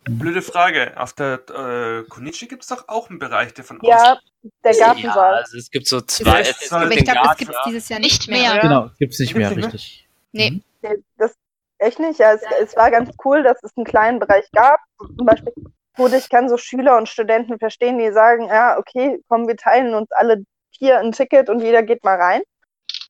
Blöde 0.09 0.41
Frage. 0.41 0.93
Auf 0.97 1.13
der 1.13 1.41
äh, 1.49 2.03
Konichi 2.09 2.47
gibt 2.47 2.63
es 2.63 2.69
doch 2.69 2.87
auch 2.87 3.09
einen 3.09 3.19
Bereich, 3.19 3.53
der 3.53 3.63
von 3.63 3.79
Ja, 3.81 4.13
außen. 4.13 4.51
der 4.63 4.73
Ja, 4.73 4.85
Gartensaal. 4.87 5.33
also 5.35 5.57
es 5.57 5.69
gibt 5.71 5.87
so 5.87 6.01
zwei. 6.01 6.41
Ist 6.41 6.49
Es, 6.61 6.65
es 6.67 6.71
aber 6.73 6.89
gibt 6.89 6.99
ich 7.01 7.05
glaube, 7.05 7.27
das 7.27 7.37
gibt 7.37 7.51
es 7.51 7.57
dieses 7.65 7.89
Jahr 7.89 7.99
Nicht 7.99 8.27
mehr. 8.27 8.53
mehr. 8.53 8.61
Genau, 8.61 8.89
gibt's 8.99 9.19
nicht 9.19 9.35
mehr, 9.35 9.49
nicht 9.49 9.57
mehr? 9.57 9.65
richtig. 9.73 10.07
Nee. 10.31 10.51
Mhm. 10.51 11.03
Das 11.17 11.33
echt 11.79 11.99
nicht. 11.99 12.19
Ja, 12.19 12.33
es, 12.33 12.41
es 12.61 12.75
war 12.75 12.91
ganz 12.91 13.09
cool, 13.25 13.41
dass 13.43 13.61
es 13.63 13.71
einen 13.75 13.85
kleinen 13.85 14.19
Bereich 14.19 14.45
gab. 14.51 14.79
Zum 15.17 15.25
Beispiel, 15.25 15.53
gut, 15.97 16.13
ich 16.13 16.29
kann 16.29 16.49
so 16.49 16.57
Schüler 16.57 16.97
und 16.97 17.09
Studenten 17.09 17.57
verstehen, 17.57 17.97
die 17.97 18.11
sagen, 18.11 18.47
ja, 18.47 18.77
okay, 18.77 19.19
komm, 19.27 19.47
wir 19.47 19.57
teilen 19.57 19.95
uns 19.95 20.11
alle 20.11 20.43
hier 20.69 20.99
ein 20.99 21.13
Ticket 21.13 21.49
und 21.49 21.61
jeder 21.61 21.81
geht 21.83 22.03
mal 22.03 22.21
rein. 22.21 22.41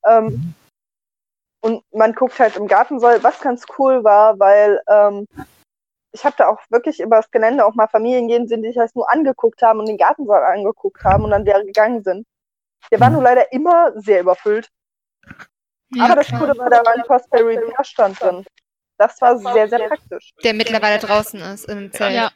Ähm, 0.08 0.54
und 1.62 1.84
man 1.92 2.14
guckt 2.14 2.40
halt 2.40 2.56
im 2.56 2.68
Gartensaal, 2.68 3.24
was 3.24 3.42
ganz 3.42 3.66
cool 3.80 4.04
war, 4.04 4.40
weil 4.40 4.80
ähm, 4.88 5.26
ich 6.16 6.24
habe 6.26 6.36
da 6.38 6.48
auch 6.48 6.60
wirklich 6.70 7.00
über 7.00 7.18
das 7.18 7.30
Gelände 7.30 7.66
auch 7.66 7.76
mal 7.76 7.88
Familien 7.88 8.28
gehen 8.28 8.48
sehen, 8.48 8.62
die 8.64 8.70
sich 8.70 8.78
das 8.78 8.96
nur 8.96 9.12
angeguckt 9.12 9.62
haben 9.62 9.80
und 9.80 9.88
den 9.88 9.98
Gartensaal 9.98 10.44
angeguckt 10.46 11.04
haben 11.04 11.24
und 11.26 11.32
dann 11.32 11.46
wieder 11.46 11.64
gegangen 11.64 12.04
sind. 12.04 12.26
Der 12.92 13.00
war 13.00 13.10
nur 13.10 13.22
leider 13.22 13.52
immer 13.52 13.92
sehr 13.96 14.22
überfüllt. 14.22 14.70
Ja, 15.94 16.06
Aber 16.06 16.16
das 16.16 16.28
klar. 16.28 16.40
Coole 16.40 16.58
war, 16.58 16.70
da 16.70 16.78
war 16.86 16.94
ein 16.94 17.04
Cosplay 17.04 17.42
Repair 17.42 17.84
Stand 17.84 18.20
drin. 18.22 18.46
Das 18.98 19.20
war 19.22 19.38
sehr, 19.38 19.68
sehr 19.68 19.88
praktisch. 19.90 20.32
Der 20.44 20.54
mittlerweile 20.54 21.00
draußen 21.00 21.40
ist 21.42 21.66
im 21.66 21.92
Zelt. 21.92 22.32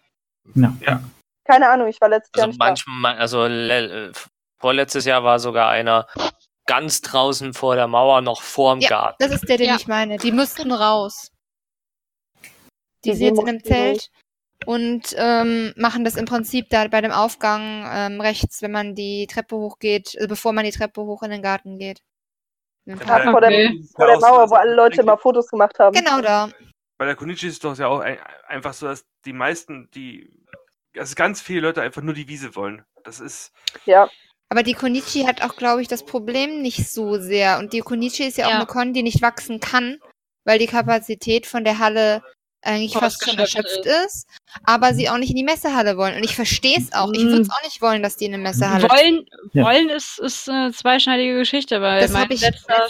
Ja. 0.55 1.01
Keine 1.45 1.69
Ahnung, 1.69 1.87
ich 1.87 1.99
war 2.01 2.09
letztes 2.09 2.31
Jahr 2.37 2.47
Also 2.47 2.49
nicht 2.51 2.61
da. 2.61 2.65
manchmal, 2.65 3.17
also 3.17 3.45
äh, 3.45 4.11
vorletztes 4.59 5.05
Jahr 5.05 5.23
war 5.23 5.39
sogar 5.39 5.69
einer 5.69 6.07
ganz 6.67 7.01
draußen 7.01 7.53
vor 7.53 7.75
der 7.75 7.87
Mauer, 7.87 8.21
noch 8.21 8.41
vorm 8.41 8.79
Ja, 8.81 8.89
Garten. 8.89 9.15
Das 9.19 9.31
ist 9.31 9.47
der, 9.49 9.57
den 9.57 9.67
Ja. 9.69 9.75
ich 9.77 9.87
meine. 9.87 10.17
Die 10.17 10.31
mussten 10.31 10.71
raus. 10.71 11.31
Die 13.05 13.11
Die 13.11 13.15
sind 13.15 13.27
jetzt 13.27 13.39
in 13.41 13.47
einem 13.47 13.63
Zelt 13.63 14.09
und 14.65 15.15
ähm, 15.17 15.73
machen 15.77 16.03
das 16.03 16.15
im 16.15 16.25
Prinzip 16.25 16.69
da 16.69 16.87
bei 16.87 16.99
dem 17.01 17.11
Aufgang 17.11 17.85
ähm, 17.91 18.19
rechts, 18.21 18.61
wenn 18.61 18.71
man 18.71 18.93
die 18.95 19.25
Treppe 19.27 19.55
hochgeht, 19.55 20.15
also 20.17 20.27
bevor 20.27 20.51
man 20.53 20.65
die 20.65 20.71
Treppe 20.71 21.01
hoch 21.01 21.23
in 21.23 21.31
den 21.31 21.41
Garten 21.41 21.77
geht. 21.79 22.01
Ja, 22.85 22.95
Ja, 22.95 23.05
bei- 23.25 23.31
vor, 23.31 23.41
der, 23.41 23.49
Okay. 23.51 23.83
vor 23.95 24.07
der 24.07 24.19
Mauer, 24.19 24.49
wo 24.49 24.55
alle 24.55 24.75
Leute 24.75 25.01
immer 25.01 25.17
Fotos 25.17 25.47
gemacht 25.47 25.79
haben. 25.79 25.95
Genau 25.95 26.21
da. 26.21 26.49
Bei 26.97 27.05
der 27.05 27.15
Konichi 27.15 27.47
ist 27.47 27.53
es 27.53 27.59
doch 27.59 27.77
ja 27.77 27.87
auch 27.87 27.99
ein, 27.99 28.17
einfach 28.47 28.73
so, 28.73 28.85
dass 28.87 29.05
die 29.25 29.31
meisten, 29.31 29.89
die, 29.91 30.29
also 30.97 31.15
ganz 31.15 31.39
viele 31.41 31.61
Leute 31.61 31.81
einfach 31.81 32.01
nur 32.01 32.13
die 32.13 32.27
Wiese 32.27 32.55
wollen. 32.55 32.83
Das 33.05 33.21
ist, 33.21 33.53
Ja, 33.85 34.09
Aber 34.49 34.63
die 34.63 34.73
Konichi 34.73 35.23
hat 35.23 35.41
auch, 35.43 35.55
glaube 35.55 35.81
ich, 35.81 35.87
das 35.87 36.03
Problem 36.05 36.61
nicht 36.61 36.89
so 36.91 37.17
sehr. 37.19 37.59
Und 37.59 37.71
die 37.71 37.79
Konichi 37.81 38.23
ist 38.23 38.37
ja 38.37 38.47
auch 38.47 38.49
Ja. 38.49 38.55
eine 38.57 38.65
Con, 38.65 38.93
die 38.93 39.03
nicht 39.03 39.21
wachsen 39.21 39.59
kann, 39.61 39.99
weil 40.43 40.57
die 40.59 40.65
Kapazität 40.67 41.45
von 41.45 41.63
der 41.63 41.77
Halle 41.79 42.23
eigentlich 42.61 42.93
fast 42.93 43.23
schon 43.23 43.37
erschöpft 43.37 43.85
ist, 44.05 44.27
aber 44.63 44.93
sie 44.93 45.09
auch 45.09 45.17
nicht 45.17 45.29
in 45.29 45.35
die 45.35 45.43
Messehalle 45.43 45.97
wollen. 45.97 46.15
Und 46.15 46.23
ich 46.23 46.35
verstehe 46.35 46.77
es 46.77 46.91
auch. 46.93 47.11
Ich 47.13 47.23
würde 47.23 47.41
es 47.41 47.49
auch 47.49 47.63
nicht 47.63 47.81
wollen, 47.81 48.03
dass 48.03 48.17
die 48.17 48.25
in 48.25 48.33
eine 48.33 48.43
Messehalle 48.43 48.89
Wollen, 48.89 49.25
Ja. 49.53 49.65
wollen 49.65 49.89
ist, 49.89 50.19
ist 50.19 50.49
eine 50.49 50.71
zweischneidige 50.73 51.37
Geschichte, 51.37 51.81
weil 51.81 52.01
Das 52.01 52.13
habe 52.15 52.33
ich 52.33 52.41
letzter 52.41 52.87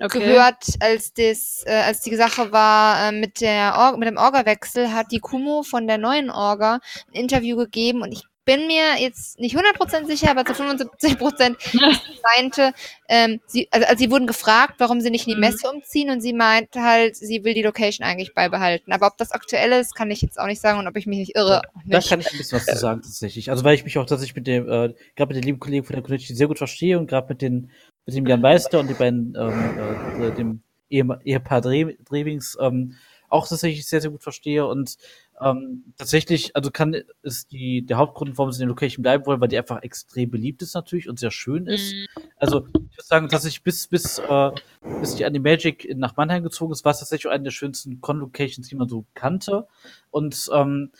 Okay. 0.00 0.20
gehört, 0.20 0.64
als 0.78 1.12
das, 1.12 1.64
äh, 1.66 1.72
als 1.72 2.00
die 2.02 2.14
Sache 2.14 2.52
war 2.52 3.08
äh, 3.08 3.12
mit 3.12 3.40
der 3.40 3.74
Or 3.76 3.96
mit 3.96 4.06
dem 4.08 4.16
Orga-Wechsel, 4.16 4.92
hat 4.92 5.10
die 5.10 5.18
Kumo 5.18 5.64
von 5.64 5.88
der 5.88 5.98
neuen 5.98 6.30
Orga 6.30 6.78
ein 7.08 7.20
Interview 7.20 7.56
gegeben 7.56 8.02
und 8.02 8.12
ich 8.12 8.22
bin 8.48 8.66
mir 8.66 8.98
jetzt 8.98 9.38
nicht 9.38 9.54
100% 9.54 10.06
sicher, 10.06 10.30
aber 10.30 10.42
zu 10.46 10.54
75% 10.54 11.56
meinte, 12.36 12.72
ähm, 13.06 13.40
sie, 13.46 13.68
also, 13.70 13.86
also 13.86 13.98
sie 13.98 14.10
wurden 14.10 14.26
gefragt, 14.26 14.76
warum 14.78 15.02
sie 15.02 15.10
nicht 15.10 15.26
in 15.26 15.32
die 15.32 15.34
Mhm. 15.34 15.40
Messe 15.42 15.70
umziehen 15.70 16.08
und 16.08 16.22
sie 16.22 16.32
meinte 16.32 16.82
halt, 16.82 17.14
sie 17.14 17.44
will 17.44 17.52
die 17.52 17.60
Location 17.62 18.06
eigentlich 18.06 18.32
beibehalten. 18.32 18.90
Aber 18.92 19.06
ob 19.06 19.18
das 19.18 19.32
aktuell 19.32 19.72
ist, 19.72 19.94
kann 19.94 20.10
ich 20.10 20.22
jetzt 20.22 20.40
auch 20.40 20.46
nicht 20.46 20.62
sagen 20.62 20.78
und 20.78 20.88
ob 20.88 20.96
ich 20.96 21.06
mich 21.06 21.18
nicht 21.18 21.36
irre. 21.36 21.60
Da 21.84 22.00
kann 22.00 22.20
ich 22.20 22.32
ein 22.32 22.38
bisschen 22.38 22.56
was 22.56 22.64
zu 22.64 22.76
sagen, 22.78 23.02
tatsächlich. 23.02 23.50
Also, 23.50 23.64
weil 23.64 23.74
ich 23.74 23.84
mich 23.84 23.98
auch 23.98 24.06
tatsächlich 24.06 24.34
mit 24.36 24.46
dem, 24.46 24.64
äh, 24.66 24.94
gerade 25.14 25.34
mit 25.34 25.36
den 25.36 25.42
lieben 25.42 25.60
Kollegen 25.60 25.84
von 25.84 25.92
der 25.92 26.02
Community 26.02 26.34
sehr 26.34 26.48
gut 26.48 26.56
verstehe 26.56 26.98
und 26.98 27.06
gerade 27.06 27.28
mit 27.28 27.42
den, 27.42 27.70
mit 28.06 28.16
dem 28.16 28.26
Jan 28.26 28.40
Meister 28.40 28.80
und 28.80 28.88
den 28.88 28.96
beiden, 28.96 29.36
ähm, 29.38 30.22
äh, 30.22 30.32
dem 30.32 30.62
Ehe- 30.88 31.20
Ehepaar 31.22 31.60
Dre 31.60 31.94
Drewings, 32.08 32.56
ähm, 32.62 32.94
auch 33.28 33.46
tatsächlich 33.46 33.86
sehr, 33.86 34.00
sehr 34.00 34.10
gut 34.10 34.22
verstehe 34.22 34.66
und 34.66 34.96
ähm, 35.40 35.92
tatsächlich, 35.96 36.54
also 36.56 36.70
kann 36.70 36.96
ist 37.22 37.52
die 37.52 37.84
der 37.84 37.98
Hauptgrund, 37.98 38.38
warum 38.38 38.52
sie 38.52 38.62
in 38.62 38.68
der 38.68 38.74
Location 38.74 39.02
bleiben 39.02 39.26
wollen, 39.26 39.40
weil 39.40 39.48
die 39.48 39.58
einfach 39.58 39.82
extrem 39.82 40.30
beliebt 40.30 40.62
ist 40.62 40.74
natürlich 40.74 41.08
und 41.08 41.18
sehr 41.18 41.30
schön 41.30 41.66
ist. 41.66 41.92
Mhm. 41.92 42.06
Also 42.36 42.66
ich 42.66 42.74
würde 42.74 43.04
sagen, 43.04 43.28
dass 43.28 43.44
ich 43.44 43.62
bis 43.62 43.86
bis 43.86 44.18
äh, 44.18 44.50
bis 45.00 45.16
die 45.16 45.24
Animagic 45.24 45.94
nach 45.96 46.16
Mannheim 46.16 46.42
gezogen 46.42 46.72
ist, 46.72 46.84
war 46.84 46.92
es 46.92 47.00
tatsächlich 47.00 47.32
eine 47.32 47.44
der 47.44 47.50
schönsten 47.50 48.00
Con-Locations, 48.00 48.68
die 48.68 48.76
man 48.76 48.88
so 48.88 49.04
kannte. 49.14 49.66
Und 50.10 50.48
ähm, 50.52 50.90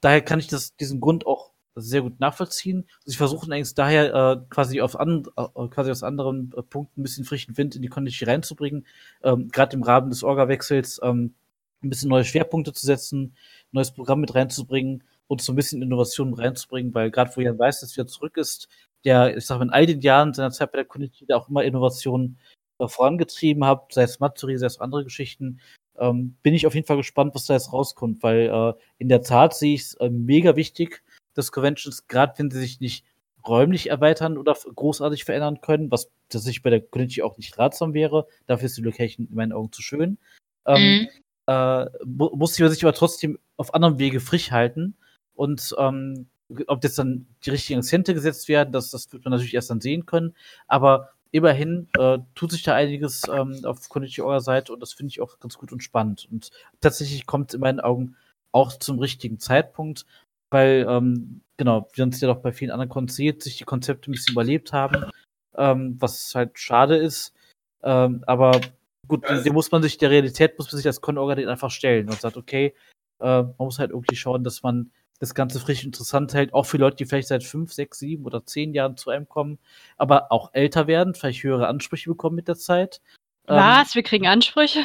daher 0.00 0.20
kann 0.20 0.38
ich 0.38 0.48
das 0.48 0.76
diesen 0.76 1.00
Grund 1.00 1.26
auch 1.26 1.50
sehr 1.80 2.02
gut 2.02 2.20
nachvollziehen. 2.20 2.86
Sie 3.04 3.16
versuchen 3.16 3.52
eigentlich 3.52 3.74
daher 3.74 4.14
äh, 4.14 4.36
quasi 4.50 4.80
auf 4.80 4.98
an, 4.98 5.24
äh, 5.36 5.68
quasi 5.68 5.90
aus 5.90 6.02
anderen 6.02 6.52
äh, 6.56 6.62
Punkten 6.62 7.00
ein 7.00 7.02
bisschen 7.02 7.24
frischen 7.24 7.56
Wind 7.56 7.76
in 7.76 7.82
die 7.82 7.88
Condition 7.88 8.28
reinzubringen, 8.28 8.86
ähm, 9.22 9.48
gerade 9.48 9.76
im 9.76 9.82
Rahmen 9.82 10.10
des 10.10 10.22
Orga-Wechsels 10.24 11.00
ähm, 11.02 11.34
ein 11.82 11.90
bisschen 11.90 12.08
neue 12.08 12.24
Schwerpunkte 12.24 12.72
zu 12.72 12.84
setzen, 12.86 13.36
neues 13.72 13.92
Programm 13.92 14.20
mit 14.20 14.34
reinzubringen 14.34 15.04
und 15.26 15.42
so 15.42 15.52
ein 15.52 15.56
bisschen 15.56 15.82
Innovation 15.82 16.34
reinzubringen, 16.34 16.94
weil 16.94 17.10
gerade 17.10 17.30
wo 17.34 17.40
Jan 17.40 17.58
weiß, 17.58 17.80
dass 17.80 17.96
wieder 17.96 18.06
zurück 18.06 18.36
ist, 18.36 18.68
der, 19.04 19.36
ich 19.36 19.46
sag 19.46 19.58
mal, 19.58 19.66
in 19.66 19.70
all 19.70 19.86
den 19.86 20.00
Jahren 20.00 20.34
seiner 20.34 20.50
Zeit 20.50 20.72
bei 20.72 20.78
der 20.78 20.86
Community 20.86 21.26
auch 21.32 21.48
immer 21.48 21.64
Innovationen 21.64 22.38
äh, 22.78 22.88
vorangetrieben 22.88 23.64
hat, 23.64 23.92
sei 23.92 24.02
es 24.02 24.20
Matsuri, 24.20 24.58
sei 24.58 24.66
es 24.66 24.80
andere 24.80 25.04
Geschichten, 25.04 25.60
ähm, 25.98 26.36
bin 26.42 26.54
ich 26.54 26.66
auf 26.66 26.74
jeden 26.74 26.86
Fall 26.86 26.96
gespannt, 26.96 27.34
was 27.34 27.46
da 27.46 27.54
jetzt 27.54 27.72
rauskommt, 27.72 28.22
weil 28.22 28.48
äh, 28.48 28.72
in 28.98 29.08
der 29.08 29.22
Tat 29.22 29.54
sehe 29.54 29.74
ich 29.74 29.82
es 29.82 29.94
äh, 29.94 30.10
mega 30.10 30.56
wichtig, 30.56 31.02
dass 31.34 31.52
Conventions, 31.52 32.06
gerade 32.06 32.34
wenn 32.38 32.50
sie 32.50 32.58
sich 32.58 32.80
nicht 32.80 33.04
räumlich 33.46 33.90
erweitern 33.90 34.36
oder 34.36 34.54
großartig 34.54 35.24
verändern 35.24 35.60
können, 35.60 35.90
was 35.90 36.10
tatsächlich 36.28 36.62
bei 36.62 36.70
der 36.70 36.80
Community 36.80 37.22
auch 37.22 37.36
nicht 37.36 37.58
ratsam 37.58 37.94
wäre, 37.94 38.26
dafür 38.46 38.66
ist 38.66 38.76
die 38.76 38.82
Location 38.82 39.26
in 39.28 39.34
meinen 39.34 39.52
Augen 39.52 39.72
zu 39.72 39.82
schön. 39.82 40.18
Ähm, 40.66 40.82
mhm. 40.82 41.08
Äh, 41.48 41.86
muss 42.04 42.54
sie 42.54 42.68
sich 42.68 42.84
aber 42.84 42.92
trotzdem 42.92 43.38
auf 43.56 43.72
anderem 43.72 43.98
Wege 43.98 44.20
frisch 44.20 44.50
halten 44.50 44.94
und 45.34 45.74
ähm, 45.78 46.26
ob 46.66 46.84
jetzt 46.84 46.98
dann 46.98 47.26
die 47.44 47.50
richtigen 47.50 47.80
Akzente 47.80 48.12
gesetzt 48.12 48.48
werden, 48.48 48.72
das, 48.72 48.90
das 48.90 49.10
wird 49.12 49.24
man 49.24 49.32
natürlich 49.32 49.54
erst 49.54 49.70
dann 49.70 49.80
sehen 49.80 50.06
können. 50.06 50.34
Aber 50.66 51.10
immerhin 51.30 51.88
äh, 51.98 52.18
tut 52.34 52.52
sich 52.52 52.62
da 52.62 52.74
einiges 52.74 53.22
ähm, 53.28 53.60
auf 53.64 53.88
Community 53.88 54.20
eurer 54.20 54.40
Seite 54.40 54.72
und 54.72 54.80
das 54.80 54.92
finde 54.92 55.10
ich 55.10 55.20
auch 55.20 55.40
ganz 55.40 55.56
gut 55.56 55.72
und 55.72 55.82
spannend. 55.82 56.28
Und 56.30 56.50
tatsächlich 56.80 57.26
kommt 57.26 57.50
es 57.50 57.54
in 57.54 57.60
meinen 57.60 57.80
Augen 57.80 58.16
auch 58.52 58.72
zum 58.78 58.98
richtigen 58.98 59.38
Zeitpunkt, 59.38 60.04
weil, 60.50 60.86
ähm, 60.88 61.40
genau, 61.56 61.88
wir 61.94 62.04
uns 62.04 62.20
ja 62.20 62.28
doch 62.28 62.40
bei 62.40 62.52
vielen 62.52 62.70
anderen 62.70 62.90
Konzerten 62.90 63.40
sich 63.40 63.56
die 63.56 63.64
Konzepte 63.64 64.10
ein 64.10 64.12
bisschen 64.12 64.32
überlebt 64.32 64.72
haben, 64.72 65.10
ähm, 65.56 65.96
was 65.98 66.34
halt 66.34 66.58
schade 66.58 66.96
ist. 66.96 67.34
Ähm, 67.82 68.22
aber 68.26 68.60
gut, 69.08 69.24
dem 69.28 69.54
muss 69.54 69.70
man 69.70 69.82
sich, 69.82 69.98
der 69.98 70.10
Realität 70.10 70.58
muss 70.58 70.70
man 70.70 70.76
sich 70.76 70.86
als 70.86 71.00
Con-Organ 71.00 71.48
einfach 71.48 71.70
stellen 71.70 72.08
und 72.08 72.20
sagt, 72.20 72.36
okay, 72.36 72.74
äh, 73.20 73.42
man 73.42 73.54
muss 73.58 73.78
halt 73.78 73.90
irgendwie 73.90 74.16
schauen, 74.16 74.44
dass 74.44 74.62
man 74.62 74.90
das 75.18 75.34
Ganze 75.34 75.58
frisch 75.58 75.84
interessant 75.84 76.32
hält, 76.34 76.54
auch 76.54 76.64
für 76.64 76.76
Leute, 76.76 76.96
die 76.96 77.04
vielleicht 77.04 77.28
seit 77.28 77.42
fünf, 77.42 77.72
sechs, 77.72 77.98
sieben 77.98 78.24
oder 78.24 78.46
zehn 78.46 78.72
Jahren 78.72 78.96
zu 78.96 79.10
einem 79.10 79.28
kommen, 79.28 79.58
aber 79.96 80.30
auch 80.30 80.50
älter 80.52 80.86
werden, 80.86 81.14
vielleicht 81.14 81.42
höhere 81.42 81.66
Ansprüche 81.66 82.10
bekommen 82.10 82.36
mit 82.36 82.46
der 82.46 82.56
Zeit. 82.56 83.00
Ähm, 83.48 83.56
Was? 83.56 83.88
Ähm, 83.88 83.94
wir 83.94 84.02
kriegen 84.04 84.26
Ansprüche? 84.26 84.84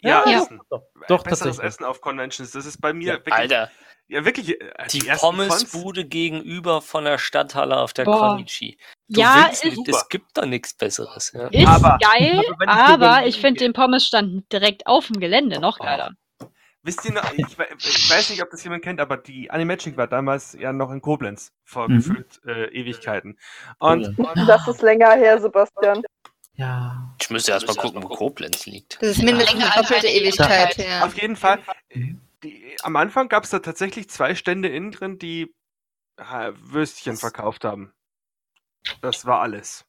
Ja, 0.00 0.24
ja. 0.28 0.42
Essen. 0.42 0.60
Doch, 0.70 0.82
doch 1.08 1.24
Besseres 1.24 1.58
Essen 1.58 1.84
auf 1.84 2.00
Conventions. 2.00 2.52
Das 2.52 2.64
ist 2.64 2.80
bei 2.80 2.92
mir 2.92 3.08
ja, 3.08 3.14
wirklich. 3.14 3.34
Alter. 3.34 3.70
Ja, 4.08 4.24
wirklich. 4.24 4.60
Äh, 4.60 4.72
die, 4.92 5.00
die 5.00 5.10
Pommesbude 5.10 6.04
gegenüber 6.04 6.82
von 6.82 7.04
der 7.04 7.18
Stadthalle 7.18 7.78
auf 7.78 7.92
der 7.92 8.04
Konichi. 8.04 8.78
Du 9.08 9.20
ja, 9.20 9.46
ist 9.46 9.64
es 9.64 10.08
gibt 10.08 10.26
da 10.34 10.46
nichts 10.46 10.74
Besseres. 10.74 11.32
Ja. 11.32 11.48
Ist 11.48 11.66
aber, 11.66 11.98
geil, 12.00 12.42
aber, 12.66 12.70
aber 12.70 13.26
ich 13.26 13.40
finde 13.40 13.60
den 13.60 13.72
Pommesstand 13.72 14.50
direkt 14.52 14.86
auf 14.86 15.06
dem 15.06 15.20
Gelände 15.20 15.60
noch 15.60 15.78
geiler. 15.78 16.12
Wisst 16.82 17.02
ihr 17.06 17.14
noch, 17.14 17.32
ich, 17.32 17.46
ich, 17.78 18.10
weiß 18.10 18.28
nicht, 18.28 18.42
ob 18.42 18.50
das 18.50 18.62
jemand 18.62 18.84
kennt, 18.84 19.00
aber 19.00 19.16
die 19.16 19.50
Animagic 19.50 19.96
war 19.96 20.06
damals 20.06 20.52
ja 20.52 20.70
noch 20.70 20.90
in 20.90 21.00
Koblenz 21.00 21.50
vor 21.64 21.88
mhm. 21.88 21.96
gefühlt 21.96 22.40
äh, 22.44 22.66
Ewigkeiten. 22.78 23.38
Und, 23.78 24.18
und, 24.18 24.46
das 24.46 24.68
ist 24.68 24.82
länger 24.82 25.12
her, 25.12 25.40
Sebastian. 25.40 26.02
Ja. 26.56 27.14
Ich 27.18 27.30
müsste 27.30 27.52
erst 27.52 27.66
mal 27.66 27.74
gucken, 27.74 28.02
wo 28.02 28.08
Koblenz 28.08 28.66
liegt. 28.66 29.00
Das 29.00 29.16
ist 29.16 29.22
mindestens 29.22 29.64
eine 29.64 29.82
doppelte 29.82 30.08
Ewigkeit, 30.08 30.76
ja. 30.76 31.04
Auf 31.06 31.16
jeden 31.18 31.36
Fall. 31.36 31.58
Die, 32.44 32.76
am 32.82 32.96
Anfang 32.96 33.28
gab 33.28 33.44
es 33.44 33.50
da 33.50 33.58
tatsächlich 33.58 34.08
zwei 34.10 34.34
Stände 34.34 34.68
innen 34.68 34.92
drin, 34.92 35.18
die 35.18 35.54
äh, 36.18 36.52
Würstchen 36.56 37.16
verkauft 37.16 37.64
haben. 37.64 37.92
Das 39.00 39.24
war 39.24 39.40
alles. 39.40 39.86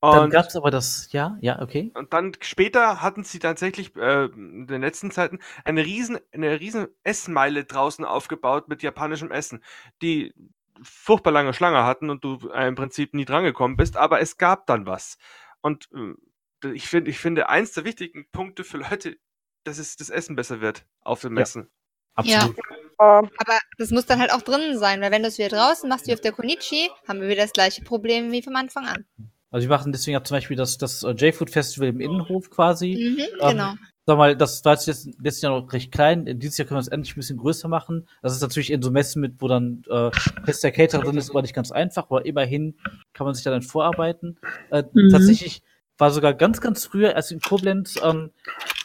Und 0.00 0.14
dann 0.14 0.30
gab 0.30 0.46
es 0.46 0.56
aber 0.56 0.70
das, 0.70 1.10
ja, 1.12 1.38
ja, 1.40 1.62
okay. 1.62 1.90
Und 1.94 2.12
dann 2.12 2.32
später 2.40 3.00
hatten 3.00 3.24
sie 3.24 3.38
tatsächlich 3.38 3.96
äh, 3.96 4.26
in 4.26 4.66
den 4.66 4.82
letzten 4.82 5.10
Zeiten 5.10 5.38
eine 5.64 5.84
riesen, 5.84 6.18
eine 6.32 6.60
riesen 6.60 6.88
Essmeile 7.04 7.64
draußen 7.64 8.04
aufgebaut 8.04 8.68
mit 8.68 8.82
japanischem 8.82 9.30
Essen, 9.30 9.64
die 10.02 10.34
furchtbar 10.82 11.30
lange 11.30 11.54
Schlange 11.54 11.84
hatten 11.84 12.10
und 12.10 12.24
du 12.24 12.50
äh, 12.52 12.66
im 12.66 12.74
Prinzip 12.74 13.14
nie 13.14 13.24
drangekommen 13.24 13.76
bist, 13.76 13.96
aber 13.96 14.20
es 14.20 14.36
gab 14.36 14.66
dann 14.66 14.86
was. 14.86 15.16
Und 15.62 15.88
äh, 15.94 16.72
ich 16.72 16.88
finde, 16.88 17.10
ich 17.10 17.18
finde, 17.18 17.48
eins 17.48 17.72
der 17.72 17.84
wichtigen 17.84 18.28
Punkte 18.30 18.64
für 18.64 18.78
Leute, 18.78 19.16
dass 19.64 19.78
es 19.78 19.96
das 19.96 20.10
Essen 20.10 20.36
besser 20.36 20.60
wird 20.60 20.84
auf 21.02 21.20
den 21.20 21.32
Messen. 21.32 21.62
Ja. 21.62 22.40
Absolut. 22.40 22.56
Ja. 22.56 22.64
Aber 22.98 23.58
das 23.78 23.90
muss 23.90 24.06
dann 24.06 24.20
halt 24.20 24.32
auch 24.32 24.42
drinnen 24.42 24.78
sein, 24.78 25.00
weil 25.00 25.10
wenn 25.10 25.22
du 25.22 25.28
es 25.28 25.38
wieder 25.38 25.48
draußen 25.48 25.88
machst, 25.88 26.06
wie 26.06 26.14
auf 26.14 26.20
der 26.20 26.32
Konichi, 26.32 26.90
haben 27.08 27.20
wir 27.20 27.28
wieder 27.28 27.42
das 27.42 27.52
gleiche 27.52 27.82
Problem 27.82 28.30
wie 28.30 28.42
vom 28.42 28.54
Anfang 28.54 28.86
an. 28.86 29.04
Also 29.50 29.68
wir 29.68 29.76
machen 29.76 29.92
deswegen 29.92 30.14
ja 30.14 30.24
zum 30.24 30.36
Beispiel 30.36 30.56
das, 30.56 30.78
das 30.78 31.02
äh, 31.04 31.10
J-Food 31.10 31.50
Festival 31.50 31.88
im 31.88 32.00
Innenhof 32.00 32.50
quasi. 32.50 33.16
Mhm, 33.16 33.24
ähm, 33.40 33.50
genau. 33.50 33.74
Sag 34.06 34.18
mal, 34.18 34.36
das 34.36 34.64
war 34.64 34.74
jetzt 34.74 34.86
letztes 34.86 35.42
Jahr 35.42 35.60
noch 35.60 35.72
recht 35.72 35.92
klein. 35.92 36.26
Dieses 36.40 36.58
Jahr 36.58 36.66
können 36.66 36.78
wir 36.78 36.82
es 36.82 36.88
endlich 36.88 37.14
ein 37.14 37.20
bisschen 37.20 37.38
größer 37.38 37.68
machen. 37.68 38.08
Das 38.20 38.34
ist 38.34 38.42
natürlich 38.42 38.70
in 38.70 38.82
so 38.82 38.90
Messen 38.90 39.20
mit, 39.20 39.40
wo 39.40 39.48
dann 39.48 39.82
äh, 39.88 40.10
fester 40.44 40.72
Caterer 40.72 41.02
drin 41.02 41.16
ist, 41.16 41.30
aber 41.30 41.42
nicht 41.42 41.54
ganz 41.54 41.70
einfach, 41.70 42.04
aber 42.04 42.26
immerhin 42.26 42.76
kann 43.12 43.26
man 43.26 43.34
sich 43.34 43.44
da 43.44 43.50
dann 43.50 43.62
vorarbeiten. 43.62 44.38
Äh, 44.70 44.82
mhm. 44.92 45.10
Tatsächlich 45.10 45.62
war 45.98 46.10
sogar 46.10 46.34
ganz, 46.34 46.60
ganz 46.60 46.86
früher, 46.86 47.16
als 47.16 47.30
in 47.30 47.40
Koblenz, 47.40 47.98
ähm, 48.02 48.30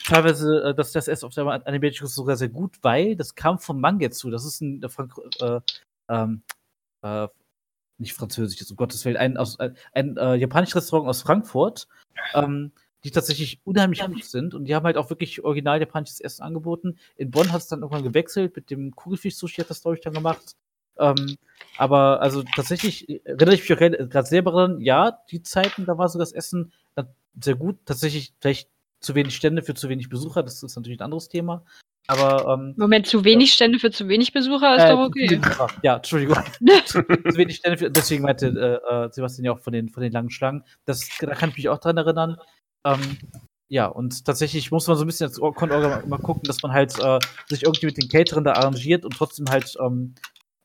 teilweise 0.05 0.69
äh, 0.69 0.75
das, 0.75 0.91
das 0.91 1.07
erst 1.07 1.23
auf 1.23 1.33
der 1.33 1.45
Animatrix 1.45 2.13
sogar 2.13 2.35
sehr 2.35 2.49
gut, 2.49 2.77
weil 2.81 3.15
das 3.15 3.35
kam 3.35 3.59
von 3.59 3.79
Mangetsu. 3.79 4.29
Das 4.29 4.45
ist 4.45 4.61
ein 4.61 4.81
äh, 5.41 5.59
ähm, 6.09 6.43
äh, 7.01 7.27
nicht 7.97 8.13
französisch, 8.13 8.69
um 8.69 8.77
Gottes 8.77 9.03
Willen, 9.05 9.17
ein, 9.17 9.37
aus, 9.37 9.59
ein, 9.59 9.75
ein 9.93 10.17
äh, 10.17 10.35
japanisches 10.35 10.75
Restaurant 10.75 11.09
aus 11.09 11.21
Frankfurt, 11.21 11.87
ähm, 12.33 12.71
die 13.03 13.11
tatsächlich 13.11 13.59
unheimlich 13.63 14.05
gut 14.05 14.23
sind 14.23 14.53
und 14.53 14.65
die 14.65 14.75
haben 14.75 14.85
halt 14.85 14.97
auch 14.97 15.09
wirklich 15.09 15.43
original 15.43 15.79
japanisches 15.79 16.19
Essen 16.19 16.43
angeboten. 16.43 16.97
In 17.15 17.31
Bonn 17.31 17.51
hat 17.51 17.61
es 17.61 17.67
dann 17.67 17.81
irgendwann 17.81 18.03
gewechselt, 18.03 18.55
mit 18.55 18.69
dem 18.69 18.95
Kugelfisch-Sushi 18.95 19.61
hat 19.61 19.69
das, 19.69 19.81
glaube 19.81 19.97
ich, 19.97 20.03
dann 20.03 20.13
gemacht. 20.13 20.55
Ähm, 20.99 21.37
aber 21.77 22.21
also 22.21 22.43
tatsächlich 22.55 23.25
erinnere 23.25 23.55
ich 23.55 23.69
mich 23.69 23.79
gerade 23.79 24.27
selber 24.27 24.51
dran, 24.51 24.81
ja, 24.81 25.19
die 25.31 25.41
Zeiten, 25.41 25.85
da 25.85 25.97
war 25.97 26.09
so 26.09 26.19
das 26.19 26.33
Essen 26.33 26.73
sehr 27.43 27.55
gut. 27.55 27.77
Tatsächlich 27.85 28.33
vielleicht 28.39 28.69
zu 28.99 29.15
wenig 29.15 29.35
Stände 29.35 29.61
für 29.61 29.73
zu 29.73 29.89
wenig 29.89 30.09
Besucher, 30.09 30.43
das 30.43 30.61
ist 30.61 30.75
natürlich 30.75 30.99
ein 30.99 31.05
anderes 31.05 31.29
Thema. 31.29 31.63
Aber, 32.07 32.53
ähm, 32.53 32.73
Moment, 32.75 33.05
zu 33.05 33.23
wenig 33.23 33.53
Stände 33.53 33.77
für 33.77 33.91
zu 33.91 34.07
wenig 34.07 34.33
Besucher 34.33 34.75
ist 34.75 34.83
äh, 34.83 34.89
doch 34.89 35.05
okay. 35.05 35.39
Ja, 35.83 35.97
Entschuldigung. 35.97 36.37
zu, 36.85 37.03
zu, 37.03 37.37
wenig 37.37 37.57
Stände 37.57 37.77
für, 37.77 37.91
deswegen 37.91 38.23
meinte 38.23 38.47
äh, 38.47 39.05
äh, 39.05 39.09
Sebastian 39.11 39.45
ja 39.45 39.51
auch 39.51 39.59
von 39.59 39.73
den, 39.73 39.89
von 39.89 40.01
den 40.01 40.11
langen 40.11 40.31
Schlangen. 40.31 40.63
Das, 40.85 41.07
da 41.19 41.35
kann 41.35 41.51
ich 41.51 41.57
mich 41.57 41.69
auch 41.69 41.77
dran 41.77 41.97
erinnern. 41.97 42.37
Ähm, 42.83 43.17
ja, 43.67 43.85
und 43.85 44.25
tatsächlich 44.25 44.71
muss 44.71 44.87
man 44.87 44.97
so 44.97 45.03
ein 45.03 45.07
bisschen 45.07 45.27
als 45.27 45.39
Con-Orga 45.39 46.03
mal 46.07 46.17
gucken, 46.17 46.43
dass 46.45 46.63
man 46.63 46.73
halt 46.73 46.97
äh, 46.97 47.19
sich 47.47 47.63
irgendwie 47.63 47.85
mit 47.85 48.01
den 48.01 48.09
Caterern 48.09 48.43
da 48.43 48.53
arrangiert 48.53 49.05
und 49.05 49.11
trotzdem 49.15 49.45
halt, 49.47 49.77
ähm, 49.79 50.15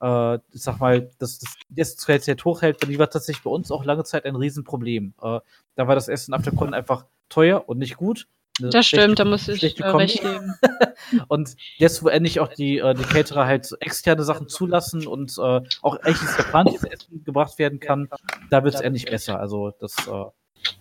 äh, 0.04 0.38
ich 0.52 0.62
sag 0.62 0.80
mal, 0.80 1.10
dass 1.18 1.38
das 1.38 1.56
Essensqualität 1.74 2.44
hochhält, 2.44 2.82
weil 2.82 2.90
die 2.90 2.98
war 2.98 3.08
tatsächlich 3.08 3.42
bei 3.42 3.50
uns 3.50 3.70
auch 3.70 3.84
lange 3.84 4.04
Zeit 4.04 4.26
ein 4.26 4.36
Riesenproblem. 4.36 5.14
Äh, 5.22 5.40
da 5.76 5.88
war 5.88 5.94
das 5.94 6.08
Essen 6.08 6.34
auf 6.34 6.42
der 6.42 6.52
Con 6.52 6.74
einfach 6.74 7.06
teuer 7.28 7.68
und 7.68 7.78
nicht 7.78 7.96
gut. 7.96 8.26
Das 8.60 8.86
stimmt, 8.86 9.18
da 9.18 9.24
muss 9.24 9.48
ich 9.48 9.80
äh, 9.80 9.86
recht 9.88 10.20
geben. 10.22 10.54
und 11.28 11.56
jetzt, 11.76 12.04
wo 12.04 12.08
endlich 12.08 12.38
auch 12.38 12.48
die, 12.48 12.78
äh, 12.78 12.94
die 12.94 13.02
Caterer 13.02 13.46
halt 13.46 13.74
externe 13.80 14.22
Sachen 14.22 14.48
zulassen 14.48 15.06
und 15.06 15.36
äh, 15.38 15.60
auch 15.82 15.98
echtes 16.04 16.36
japanisches 16.36 16.84
Essen 16.84 17.24
gebracht 17.24 17.58
werden 17.58 17.80
kann, 17.80 18.08
da 18.50 18.62
wird 18.62 18.74
es 18.74 18.80
endlich 18.80 19.06
besser. 19.06 19.40
Also 19.40 19.72
das, 19.80 19.96
äh, 20.06 20.24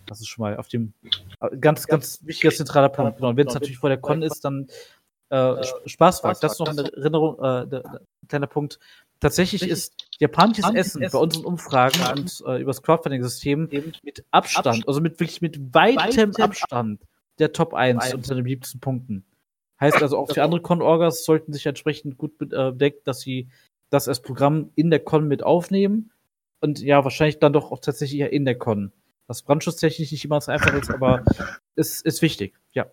das 0.06 0.20
ist 0.20 0.28
schon 0.28 0.44
mal 0.44 0.58
auf 0.58 0.68
dem 0.68 0.94
äh, 1.40 1.58
ganz, 1.58 1.88
ganz 1.88 2.20
wichtiger 2.24 2.54
zentraler 2.54 2.90
Punkt. 2.90 3.18
Genau. 3.18 3.30
Und 3.30 3.38
wenn 3.38 3.48
es 3.48 3.54
natürlich 3.56 3.80
vor 3.80 3.90
der 3.90 3.98
Con 3.98 4.22
ist, 4.22 4.46
dann 4.46 4.68
äh, 5.34 5.64
Spaßwag. 5.88 6.40
Das 6.40 6.54
ist 6.54 6.60
noch 6.60 6.68
eine 6.68 6.94
Erinnerung, 6.96 7.40
äh, 7.40 7.68
der, 7.68 8.02
kleiner 8.28 8.48
Punkt. 8.48 8.78
Tatsächlich 9.24 9.68
ist 9.68 9.94
japanisches 10.20 10.70
Essen 10.74 11.02
bei 11.10 11.18
unseren 11.18 11.46
Umfragen 11.46 12.00
und 12.12 12.44
äh, 12.46 12.62
über 12.62 12.72
das 12.72 12.82
Crowdfunding-System 12.82 13.70
mit 14.04 14.26
Abstand, 14.32 14.86
also 14.86 15.00
mit 15.00 15.20
wirklich 15.20 15.42
mit 15.42 15.74
weitem 15.74 16.36
Abstand 16.36 17.02
der 17.40 17.54
Top 17.54 17.74
1 17.74 18.14
unter 18.14 18.36
den 18.36 18.44
beliebtesten 18.44 18.82
Punkten. 18.82 19.24
Heißt 19.80 20.02
also 20.02 20.18
auch 20.18 20.30
für 20.30 20.44
andere 20.44 20.62
Con-Orgas 20.62 21.24
sollten 21.24 21.54
sich 21.54 21.66
entsprechend 21.66 22.18
gut 22.18 22.34
äh, 22.42 22.72
bedenken, 22.72 23.00
dass 23.06 23.22
sie 23.22 23.48
das 23.90 24.10
als 24.10 24.22
Programm 24.22 24.72
in 24.76 24.90
der 24.90 25.00
Con 25.00 25.28
mit 25.28 25.42
aufnehmen. 25.42 26.12
Und 26.60 26.82
ja, 26.82 27.04
wahrscheinlich 27.04 27.40
dann 27.40 27.54
doch 27.54 27.72
auch 27.72 27.80
tatsächlich 27.80 28.20
eher 28.20 28.34
in 28.34 28.44
der 28.44 28.58
Con. 28.58 28.92
Was 29.28 29.42
brandschutztechnisch 29.42 30.12
nicht 30.12 30.26
immer 30.26 30.42
so 30.42 30.52
einfach 30.52 30.74
ist, 30.74 30.92
aber 30.92 31.24
ist, 31.76 32.06
ist 32.06 32.22
wichtig, 32.22 32.56
ja. 32.74 32.88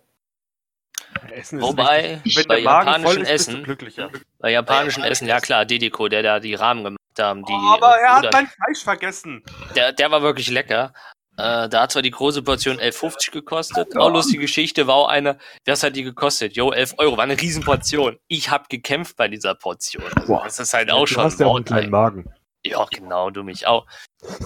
Essen 1.31 1.59
ist 1.59 1.63
Wobei. 1.65 2.21
Wenn 2.23 2.47
bei 2.47 2.59
japanischen 2.59 3.21
ist, 3.21 3.27
du 3.29 3.33
Essen, 3.33 3.63
glücklicher. 3.63 4.09
bei 4.39 4.51
japanischen 4.51 5.03
Essen, 5.03 5.27
ja 5.27 5.39
klar, 5.39 5.65
Dedeko, 5.65 6.07
der 6.09 6.23
da 6.23 6.39
die 6.39 6.55
Rahmen 6.55 6.83
gemacht 6.83 6.99
haben, 7.19 7.43
die, 7.45 7.53
Oh, 7.53 7.73
aber 7.73 7.95
er 7.97 8.19
oder- 8.19 8.27
hat 8.27 8.33
mein 8.33 8.47
Fleisch 8.47 8.83
vergessen. 8.83 9.43
der, 9.75 9.91
der 9.93 10.11
war 10.11 10.21
wirklich 10.21 10.49
lecker. 10.49 10.93
Äh, 11.37 11.69
da 11.69 11.83
hat 11.83 11.91
zwar 11.93 12.01
die 12.01 12.11
große 12.11 12.43
Portion 12.43 12.77
11,50 12.79 13.31
gekostet. 13.31 13.97
Auch 13.97 14.09
lustige 14.09 14.41
Geschichte 14.41 14.85
war 14.87 14.95
auch 14.95 15.07
eine, 15.07 15.37
was 15.65 15.81
hat 15.81 15.95
die 15.95 16.03
gekostet? 16.03 16.55
Jo, 16.57 16.71
11 16.71 16.95
Euro, 16.97 17.15
war 17.17 17.23
eine 17.23 17.39
Riesenportion. 17.39 18.17
Ich 18.27 18.49
habe 18.49 18.65
gekämpft 18.69 19.15
bei 19.15 19.27
dieser 19.29 19.55
Portion. 19.55 20.03
Also, 20.15 20.27
Boah. 20.27 20.43
das 20.43 20.59
ist 20.59 20.73
halt 20.73 20.91
auch 20.91 21.01
du 21.05 21.07
schon 21.07 21.23
hast 21.23 21.39
ja 21.39 21.47
auch 21.47 21.55
einen 21.55 21.65
kleinen. 21.65 21.89
Magen. 21.89 22.25
Ja, 22.63 22.85
genau, 22.91 23.29
du 23.31 23.43
mich 23.43 23.65
auch. 23.65 23.87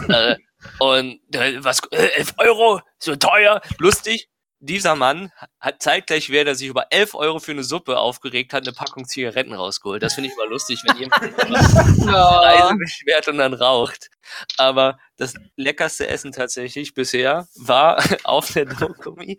äh, 0.10 0.36
und 0.80 1.20
äh, 1.36 1.64
was, 1.64 1.82
äh, 1.92 2.08
11 2.18 2.34
Euro, 2.38 2.80
so 3.00 3.16
teuer, 3.16 3.62
lustig. 3.80 4.30
Dieser 4.66 4.96
Mann 4.96 5.32
hat 5.60 5.84
zeitgleich, 5.84 6.32
während 6.32 6.48
er 6.48 6.56
sich 6.56 6.68
über 6.68 6.88
11 6.90 7.14
Euro 7.14 7.40
für 7.40 7.52
eine 7.52 7.64
Suppe 7.64 8.00
aufgeregt 8.00 8.52
hat, 8.52 8.64
eine 8.64 8.74
Packung 8.74 9.06
Zigaretten 9.06 9.54
rausgeholt. 9.54 10.02
Das 10.02 10.16
finde 10.16 10.32
ich 10.32 10.38
mal 10.38 10.50
lustig, 10.50 10.82
wenn 10.88 10.98
jemand 10.98 11.38
Preise 11.38 12.76
beschwert 12.76 13.28
und 13.28 13.38
dann 13.38 13.54
raucht. 13.54 14.10
Aber 14.58 14.98
das 15.18 15.36
leckerste 15.56 16.08
Essen 16.08 16.32
tatsächlich 16.32 16.96
bisher 16.96 17.48
war 17.56 18.04
auf 18.24 18.54
der 18.54 18.66
Dokumi. 18.66 19.38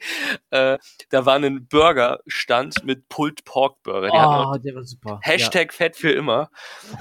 Äh, 0.51 0.79
da 1.11 1.27
war 1.27 1.37
ein 1.37 1.67
Burgerstand 1.67 2.85
mit 2.85 3.09
Pulled 3.09 3.45
Pork 3.45 3.83
Burger. 3.83 4.09
Die 4.09 4.17
Oh, 4.17 4.57
der 4.59 4.77
war 4.77 4.85
super. 4.85 5.19
Hashtag 5.23 5.73
Fett 5.73 5.97
für 5.97 6.13
immer. 6.13 6.51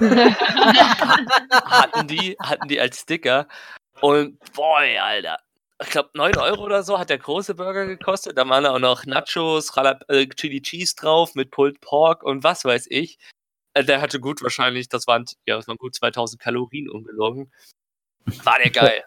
hatten 0.00 2.08
die, 2.08 2.36
hatten 2.40 2.66
die 2.66 2.80
als 2.80 3.00
Sticker. 3.00 3.46
Und 4.00 4.38
boy, 4.52 4.98
Alter. 4.98 5.38
Ich 5.82 5.90
glaube, 5.90 6.10
9 6.14 6.38
Euro 6.38 6.64
oder 6.64 6.82
so 6.82 6.98
hat 6.98 7.10
der 7.10 7.18
große 7.18 7.54
Burger 7.54 7.84
gekostet. 7.86 8.38
Da 8.38 8.48
waren 8.48 8.64
da 8.64 8.74
auch 8.74 8.78
noch 8.78 9.04
Nachos, 9.04 9.74
Jalap 9.74 10.04
äh, 10.08 10.26
Chili 10.26 10.62
Cheese 10.62 10.94
drauf 10.96 11.34
mit 11.34 11.50
Pulled 11.50 11.80
Pork 11.80 12.22
und 12.22 12.44
was 12.44 12.64
weiß 12.64 12.86
ich. 12.88 13.18
Äh, 13.74 13.84
der 13.84 14.00
hatte 14.00 14.20
gut 14.20 14.42
wahrscheinlich, 14.42 14.88
das 14.88 15.06
waren, 15.06 15.26
ja, 15.46 15.56
das 15.56 15.68
waren 15.68 15.76
gut 15.76 15.94
2000 15.94 16.40
Kalorien 16.40 16.88
ungelogen. 16.88 17.52
War 18.42 18.58
der 18.58 18.70
geil. 18.70 19.04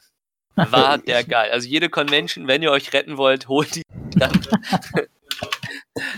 War 0.55 0.97
der 0.99 1.23
geil. 1.23 1.51
Also 1.51 1.67
jede 1.67 1.89
Convention, 1.89 2.47
wenn 2.47 2.61
ihr 2.61 2.71
euch 2.71 2.93
retten 2.93 3.17
wollt, 3.17 3.47
holt 3.47 3.75
die. 3.75 3.81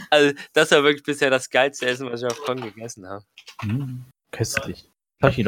also 0.10 0.38
das 0.52 0.72
war 0.72 0.84
wirklich 0.84 1.04
bisher 1.04 1.30
das 1.30 1.50
geilste 1.50 1.86
Essen, 1.86 2.12
was 2.12 2.22
ich 2.22 2.28
auf 2.28 2.42
Con 2.42 2.60
gegessen 2.60 3.08
habe. 3.08 3.24
Hm, 3.62 4.04
köstlich. 4.32 4.90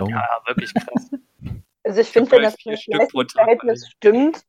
Ja, 0.09 0.41
wirklich 0.45 0.73
krass. 0.73 1.09
Also 1.83 1.99
ich 1.99 2.07
finde, 2.07 2.31
wenn 2.31 2.43
das 2.43 2.55
Verhältnis 3.33 3.89
stimmt, 3.89 4.45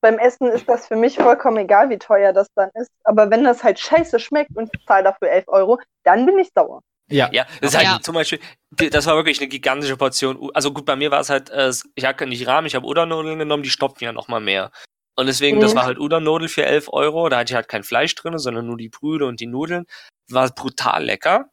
beim 0.00 0.18
Essen 0.18 0.48
ist 0.48 0.68
das 0.68 0.86
für 0.86 0.96
mich 0.96 1.16
vollkommen 1.16 1.58
egal, 1.58 1.90
wie 1.90 1.98
teuer 1.98 2.32
das 2.32 2.48
dann 2.54 2.70
ist. 2.74 2.90
Aber 3.04 3.30
wenn 3.30 3.44
das 3.44 3.62
halt 3.64 3.78
scheiße 3.78 4.18
schmeckt 4.20 4.56
und 4.56 4.70
ich 4.74 4.86
zahle 4.86 5.04
dafür 5.04 5.30
11 5.30 5.48
Euro, 5.48 5.78
dann 6.04 6.26
bin 6.26 6.38
ich 6.38 6.50
sauer. 6.54 6.80
Ja. 7.10 7.28
Ja, 7.32 7.44
das 7.60 7.72
ist 7.72 7.76
halt 7.76 7.86
Ja. 7.86 8.00
zum 8.00 8.14
Beispiel, 8.14 8.38
das 8.70 9.06
war 9.06 9.16
wirklich 9.16 9.40
eine 9.40 9.48
gigantische 9.48 9.96
Portion. 9.96 10.50
Also 10.54 10.72
gut, 10.72 10.86
bei 10.86 10.94
mir 10.96 11.10
war 11.10 11.20
es 11.20 11.28
halt, 11.28 11.50
äh, 11.50 11.72
ich 11.94 12.04
hatte 12.04 12.26
nicht 12.26 12.46
Rahmen, 12.46 12.66
ich 12.66 12.74
habe 12.76 12.86
Udon-Nudeln 12.86 13.38
genommen, 13.38 13.62
die 13.64 13.70
stopfen 13.70 14.04
ja 14.04 14.12
nochmal 14.12 14.40
mehr. 14.40 14.70
Und 15.16 15.26
deswegen, 15.26 15.60
das 15.60 15.72
Mhm. 15.74 15.78
war 15.78 15.84
halt 15.86 15.98
Udon-Nudel 15.98 16.48
für 16.48 16.64
11 16.64 16.88
Euro. 16.92 17.28
Da 17.28 17.38
hatte 17.38 17.50
ich 17.52 17.54
halt 17.56 17.68
kein 17.68 17.82
Fleisch 17.82 18.14
drin, 18.14 18.38
sondern 18.38 18.66
nur 18.66 18.76
die 18.76 18.88
Brühe 18.88 19.26
und 19.26 19.40
die 19.40 19.46
Nudeln. 19.48 19.84
War 20.30 20.48
brutal 20.50 21.04
lecker. 21.04 21.50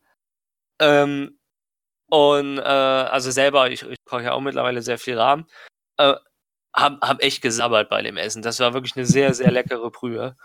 Ähm, 0.80 1.40
und 2.10 2.60
äh, 2.60 2.62
also 2.62 3.32
selber, 3.32 3.70
ich, 3.72 3.82
ich 3.84 3.98
koche 4.06 4.24
ja 4.24 4.34
auch 4.34 4.42
mittlerweile 4.42 4.82
sehr 4.82 4.98
viel 5.00 5.18
Rahmen. 5.20 5.48
Äh, 5.98 6.14
hab, 6.78 7.02
hab 7.02 7.22
echt 7.24 7.42
gesabbert 7.42 7.90
bei 7.90 8.02
dem 8.02 8.18
Essen. 8.18 8.42
Das 8.42 8.60
war 8.60 8.74
wirklich 8.74 8.96
eine 8.96 9.06
sehr, 9.06 9.34
sehr 9.34 9.52
leckere 9.52 9.90
Brühe. 9.90 10.36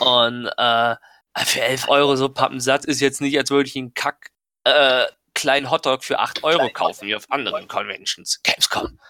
Und 0.00 0.46
äh, 0.56 0.96
für 1.44 1.60
11 1.60 1.88
Euro 1.88 2.16
so 2.16 2.28
Pappensatz 2.28 2.84
ist 2.84 3.00
jetzt 3.00 3.20
nicht, 3.20 3.36
als 3.38 3.50
würde 3.50 3.68
ich 3.68 3.76
einen 3.76 3.92
Kack 3.94 4.30
äh, 4.64 5.04
kleinen 5.34 5.70
Hotdog 5.70 6.02
für 6.02 6.18
8 6.18 6.42
Euro 6.44 6.68
kaufen, 6.70 7.06
wie 7.06 7.14
auf 7.14 7.30
anderen 7.30 7.68
Conventions. 7.68 8.40
Gamescom. 8.42 8.98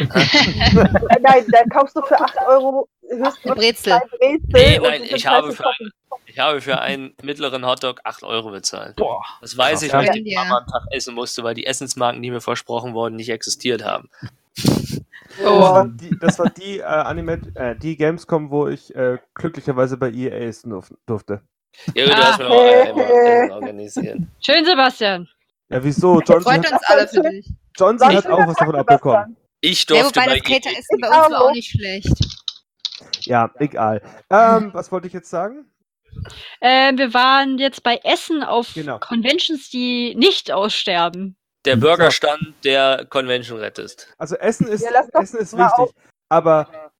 Äh, 0.00 1.20
Nein, 1.20 1.46
da 1.52 1.62
kaufst 1.72 1.94
du 1.96 2.02
für 2.02 2.18
8 2.20 2.36
Euro 2.48 2.88
höchstens 3.08 3.54
Brezel. 3.54 4.00
Brezel. 4.18 4.40
Nee, 4.48 4.78
nein, 4.80 5.02
ich 5.04 5.24
habe 5.26 5.52
für 5.52 5.62
gekocht. 5.62 6.22
Ich 6.26 6.38
habe 6.38 6.60
für 6.60 6.80
einen 6.80 7.14
mittleren 7.22 7.64
Hotdog 7.64 8.00
8 8.04 8.24
Euro 8.24 8.50
bezahlt. 8.50 8.96
Boah. 8.96 9.24
Das 9.40 9.56
weiß 9.56 9.80
Krass. 9.80 9.82
ich, 9.84 9.92
weil 9.92 10.02
ich 10.02 10.32
Ja. 10.32 10.42
den 10.42 10.48
Mama 10.48 10.58
am 10.58 10.66
Tag 10.66 10.82
essen 10.90 11.14
musste, 11.14 11.44
weil 11.44 11.54
die 11.54 11.64
Essensmarken, 11.66 12.20
die 12.22 12.30
mir 12.30 12.40
versprochen 12.40 12.92
wurden, 12.94 13.16
nicht 13.16 13.30
existiert 13.30 13.84
haben. 13.84 14.10
Das 15.40 15.44
war 15.46 15.86
die, 15.88 16.18
das 16.18 16.38
war 16.38 16.50
die, 16.50 16.78
äh, 16.78 16.82
Anime, 16.82 17.40
äh, 17.54 17.76
die 17.76 17.96
Gamescom, 17.96 18.50
wo 18.50 18.66
ich 18.68 18.94
äh, 18.94 19.18
glücklicherweise 19.34 19.96
bei 19.96 20.10
EA 20.10 20.34
essen 20.48 20.70
durf, 20.70 20.90
durfte. 21.06 21.42
Ja, 21.94 22.06
du 22.06 22.12
Ah. 22.12 22.16
hast 22.32 22.38
mir 22.38 22.48
noch 22.48 22.98
äh, 22.98 23.44
immer 23.44 23.54
organisiert. 23.54 24.18
Schön, 24.44 24.64
Sebastian. 24.64 25.28
Ja, 25.68 25.84
wieso? 25.84 26.20
Johnson, 26.20 26.42
Freut 26.42 26.64
hat, 26.66 26.72
uns 26.72 26.82
alle 26.88 27.08
für 27.08 27.22
dich. 27.30 27.46
Johnson 27.78 28.16
hat 28.16 28.26
auch 28.26 28.46
was 28.48 28.56
davon 28.56 28.74
abbekommen. 28.76 29.36
Ich 29.60 29.86
Ja, 29.88 30.00
durfte 30.02 30.20
wobei 30.20 30.26
bei 30.32 30.38
das 30.38 30.48
Cater 30.48 30.70
EA 30.70 30.78
Essen 30.78 30.98
bei 31.00 31.08
uns 31.08 31.30
war 31.32 31.40
auch 31.42 31.52
nicht 31.52 31.70
schlecht. 31.70 32.14
Ja, 33.26 33.50
egal. 33.58 34.02
Ähm, 34.30 34.70
was 34.72 34.90
wollte 34.90 35.06
ich 35.06 35.12
jetzt 35.12 35.30
sagen? 35.30 35.66
Äh, 36.60 36.96
wir 36.96 37.14
waren 37.14 37.58
jetzt 37.58 37.82
bei 37.82 38.00
Essen 38.02 38.42
auf 38.42 38.72
Genau. 38.74 38.98
Conventions, 38.98 39.68
die 39.70 40.14
nicht 40.16 40.50
aussterben. 40.50 41.36
Der 41.64 41.76
Burgerstand 41.76 42.54
der 42.64 43.06
Convention 43.08 43.58
rettest. 43.58 44.14
Also 44.18 44.36
Essen 44.36 44.68
ist, 44.68 44.82
Ja, 44.82 45.20
Essen 45.20 45.38
ist 45.38 45.56
wichtig. 45.56 45.94
Aber 46.28 46.92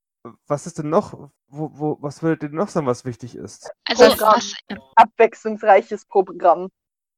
was 0.47 0.67
ist 0.67 0.79
denn 0.79 0.91
noch, 0.91 1.31
wo, 1.49 1.71
wo, 1.73 1.99
was 2.01 2.23
würdet 2.23 2.51
ihr 2.51 2.57
noch 2.57 2.69
sagen, 2.69 2.87
was 2.87 3.05
wichtig 3.05 3.35
ist? 3.35 3.71
Also, 3.85 4.05
was, 4.21 4.55
Abwechslungsreiches 4.97 6.05
Programm. 6.07 6.69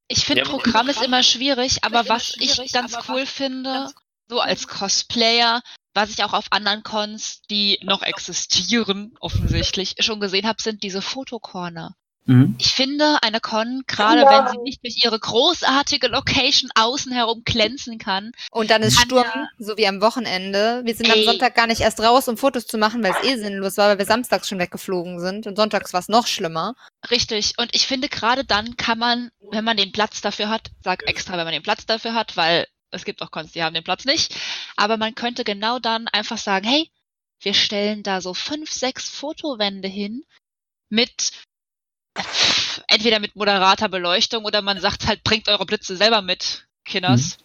ich 0.07 0.25
finde, 0.25 0.43
Ja, 0.43 0.49
Programm 0.49 0.89
ist 0.89 1.03
immer 1.03 1.23
schwierig, 1.23 1.83
aber 1.83 2.07
was 2.07 2.35
ich 2.37 2.71
ganz 2.71 2.97
cool 3.09 3.25
finde, 3.25 3.91
so 4.27 4.39
als 4.39 4.67
Cosplayer, 4.67 5.61
was 5.93 6.11
ich 6.11 6.23
auch 6.23 6.33
auf 6.33 6.45
anderen 6.51 6.83
Cons, 6.83 7.41
die 7.49 7.79
noch 7.83 8.01
existieren, 8.01 9.15
offensichtlich, 9.19 9.95
schon 9.99 10.21
gesehen 10.21 10.47
habe, 10.47 10.61
sind 10.61 10.83
diese 10.83 11.01
Fotocorner. 11.01 11.95
Mhm. 12.25 12.55
Ich 12.59 12.73
finde, 12.73 13.17
eine 13.23 13.39
Con, 13.39 13.83
gerade 13.87 14.21
Ja. 14.21 14.45
wenn 14.45 14.51
sie 14.51 14.57
nicht 14.61 14.83
durch 14.83 15.03
ihre 15.03 15.19
großartige 15.19 16.07
Location 16.07 16.69
außen 16.75 17.11
herum 17.11 17.41
glänzen 17.43 17.97
kann, 17.97 18.31
Und 18.51 18.69
dann 18.69 18.83
ist 18.83 18.99
Sturm, 18.99 19.23
ja- 19.25 19.47
so 19.57 19.75
wie 19.77 19.87
am 19.87 20.01
Wochenende. 20.01 20.81
Wir 20.85 20.93
sind 20.95 21.09
am 21.11 21.17
Ey. 21.17 21.25
Sonntag 21.25 21.55
gar 21.55 21.65
nicht 21.67 21.81
erst 21.81 21.99
raus, 21.99 22.27
um 22.27 22.37
Fotos 22.37 22.67
zu 22.67 22.77
machen, 22.77 23.03
weil 23.03 23.13
es 23.19 23.27
eh 23.27 23.37
sinnlos 23.37 23.77
war, 23.77 23.89
weil 23.89 23.97
wir 23.97 24.05
samstags 24.05 24.47
schon 24.47 24.59
weggeflogen 24.59 25.19
sind. 25.19 25.47
Und 25.47 25.55
sonntags 25.55 25.93
war 25.93 25.99
es 25.99 26.09
noch 26.09 26.27
schlimmer. 26.27 26.75
Richtig. 27.09 27.53
Und 27.57 27.73
ich 27.73 27.87
finde, 27.87 28.07
gerade 28.07 28.45
dann 28.45 28.77
kann 28.77 28.99
man, 28.99 29.31
wenn 29.51 29.65
man 29.65 29.77
den 29.77 29.91
Platz 29.91 30.21
dafür 30.21 30.49
hat, 30.49 30.69
sag 30.83 31.07
extra, 31.07 31.37
wenn 31.37 31.45
man 31.45 31.53
den 31.53 31.63
Platz 31.63 31.85
dafür 31.87 32.13
hat, 32.13 32.37
weil 32.37 32.67
es 32.91 33.03
gibt 33.03 33.21
auch 33.23 33.31
Cons, 33.31 33.51
die 33.53 33.63
haben 33.63 33.73
den 33.73 33.83
Platz 33.85 34.05
nicht, 34.05 34.35
aber 34.75 34.97
man 34.97 35.15
könnte 35.15 35.43
genau 35.43 35.79
dann 35.79 36.07
einfach 36.09 36.37
sagen, 36.37 36.67
hey, 36.67 36.91
wir 37.39 37.53
stellen 37.53 38.03
da 38.03 38.21
so 38.21 38.33
fünf, 38.33 38.69
sechs 38.71 39.09
Fotowände 39.09 39.87
hin 39.87 40.23
mit 40.89 41.31
entweder 42.87 43.19
mit 43.19 43.35
moderater 43.35 43.89
Beleuchtung 43.89 44.45
oder 44.45 44.61
man 44.61 44.79
sagt 44.79 45.07
halt, 45.07 45.23
bringt 45.23 45.47
eure 45.47 45.65
Blitze 45.65 45.95
selber 45.95 46.21
mit, 46.21 46.67
Kinders. 46.85 47.37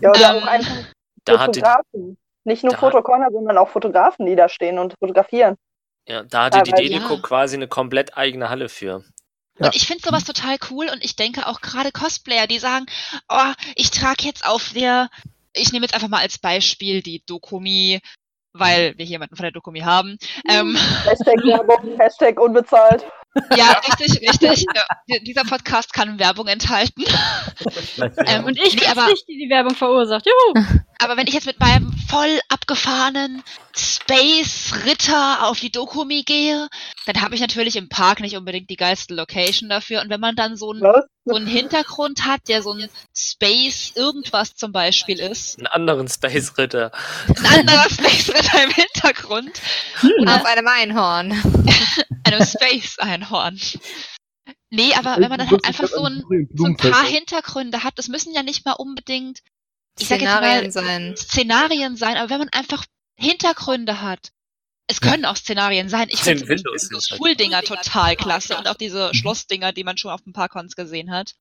Ja, 0.00 0.10
oder 0.10 0.36
Ähm, 0.36 0.42
auch 0.42 0.46
einfach 0.46 0.76
Da 1.24 1.44
Fotografen. 1.44 2.16
Nicht 2.44 2.64
nur 2.64 2.74
Fotocorner, 2.76 3.30
sondern 3.30 3.58
auch 3.58 3.68
Fotografen, 3.68 4.24
die 4.24 4.36
da 4.36 4.48
stehen 4.48 4.78
und 4.78 4.94
fotografieren. 4.98 5.56
ja, 6.06 6.22
da 6.22 6.44
hatte 6.44 6.62
die 6.62 6.72
Dedeko 6.72 7.14
ja. 7.14 7.20
quasi 7.20 7.56
eine 7.56 7.68
komplett 7.68 8.16
eigene 8.16 8.48
Halle 8.48 8.68
für. 8.68 9.04
Ja. 9.58 9.66
Und 9.66 9.76
ich 9.76 9.86
finde 9.86 10.04
sowas 10.06 10.24
total 10.24 10.56
cool 10.70 10.88
und 10.90 11.04
ich 11.04 11.16
denke 11.16 11.46
auch 11.46 11.60
gerade 11.60 11.92
Cosplayer, 11.92 12.46
die 12.46 12.58
sagen, 12.58 12.86
oh, 13.28 13.52
ich 13.74 13.90
trage 13.90 14.24
jetzt 14.24 14.46
auf 14.46 14.70
der, 14.72 15.10
ich 15.52 15.72
nehme 15.72 15.84
jetzt 15.84 15.94
einfach 15.94 16.08
mal 16.08 16.20
als 16.20 16.38
Beispiel 16.38 17.02
die 17.02 17.22
Dokumi, 17.26 18.00
weil 18.52 18.96
wir 18.96 19.04
hier 19.04 19.14
jemanden 19.16 19.36
von 19.36 19.42
der 19.42 19.52
Dokumi 19.52 19.80
haben. 19.80 20.16
Ähm, 20.48 20.76
Hashtag 21.04 21.44
Werbung, 21.44 21.98
Hashtag 21.98 22.40
unbezahlt. 22.40 23.04
Ja, 23.56 23.80
richtig, 23.88 24.20
richtig. 24.28 24.64
Ja, 24.74 25.18
dieser 25.20 25.44
Podcast 25.44 25.92
kann 25.92 26.18
Werbung 26.18 26.46
enthalten. 26.48 27.04
Ähm, 28.26 28.44
Und 28.44 28.58
ich 28.58 28.76
bin's 28.76 28.90
aber, 28.90 29.06
nicht, 29.08 29.26
die 29.28 29.38
die 29.38 29.50
Werbung 29.50 29.74
verursacht. 29.74 30.26
Juhu! 30.26 30.64
Aber 30.98 31.16
wenn 31.16 31.26
ich 31.26 31.34
jetzt 31.34 31.46
mit 31.46 31.60
meinem 31.60 31.92
voll 32.08 32.40
abgefahrenen 32.48 33.42
Space-Ritter 33.76 35.46
auf 35.46 35.60
die 35.60 35.70
Dokumi 35.70 36.24
gehe, 36.24 36.68
dann 37.06 37.20
habe 37.20 37.34
ich 37.34 37.40
natürlich 37.40 37.76
im 37.76 37.88
Park 37.88 38.20
nicht 38.20 38.36
unbedingt 38.36 38.68
die 38.68 38.76
geilste 38.76 39.14
Location 39.14 39.68
dafür. 39.68 40.00
Und 40.00 40.10
wenn 40.10 40.20
man 40.20 40.34
dann 40.34 40.56
so 40.56 40.72
ein 40.72 40.80
Was? 40.80 41.04
so 41.24 41.36
einen 41.36 41.46
Hintergrund 41.46 42.24
hat, 42.24 42.40
der 42.48 42.62
so 42.62 42.72
ein 42.72 42.88
Space 43.14 43.92
irgendwas 43.94 44.56
zum 44.56 44.72
Beispiel 44.72 45.20
ist. 45.20 45.58
Einen 45.58 45.66
anderen 45.68 46.08
Space 46.08 46.56
Ritter. 46.58 46.90
Ein 47.28 47.60
anderer 47.60 47.90
Space 47.90 48.28
Ritter 48.30 48.64
im 48.64 48.70
Hintergrund. 48.70 49.60
Und 50.02 50.28
auf 50.28 50.44
einem 50.44 50.66
Einhorn. 50.66 51.30
Einem 52.24 52.44
Space 52.44 52.98
Einhorn. 52.98 53.60
Nee, 54.70 54.92
aber 54.94 55.16
wenn 55.18 55.28
man 55.28 55.38
dann 55.38 55.50
halt 55.50 55.64
einfach 55.64 55.88
so 55.88 56.04
ein, 56.04 56.22
so 56.54 56.64
ein 56.64 56.76
paar 56.76 57.04
Hintergründe 57.04 57.84
hat, 57.84 57.98
das 57.98 58.08
müssen 58.08 58.34
ja 58.34 58.42
nicht 58.42 58.66
mal 58.66 58.72
unbedingt, 58.72 59.40
ich 59.98 60.08
sag 60.08 60.20
jetzt 60.20 60.30
Szenarien 60.30 60.64
mal, 60.64 60.70
sein. 60.72 61.16
Szenarien 61.16 61.96
sein, 61.96 62.16
aber 62.16 62.30
wenn 62.30 62.38
man 62.38 62.48
einfach 62.50 62.84
Hintergründe 63.16 64.00
hat, 64.00 64.30
Es 64.90 65.02
können 65.02 65.26
auch 65.26 65.36
Szenarien 65.36 65.90
sein. 65.90 66.08
Ich 66.08 66.20
finde 66.20 66.46
sind 66.46 66.64
halt- 66.64 67.04
Schuldinger 67.06 67.60
total 67.60 68.16
klasse 68.16 68.56
und 68.56 68.66
auch 68.68 68.74
diese 68.74 69.14
Schlossdinger, 69.14 69.72
die 69.72 69.84
man 69.84 69.98
schon 69.98 70.10
auf 70.10 70.24
ein 70.26 70.32
paar 70.32 70.48
Cons 70.48 70.76
gesehen 70.76 71.10
hat. 71.10 71.34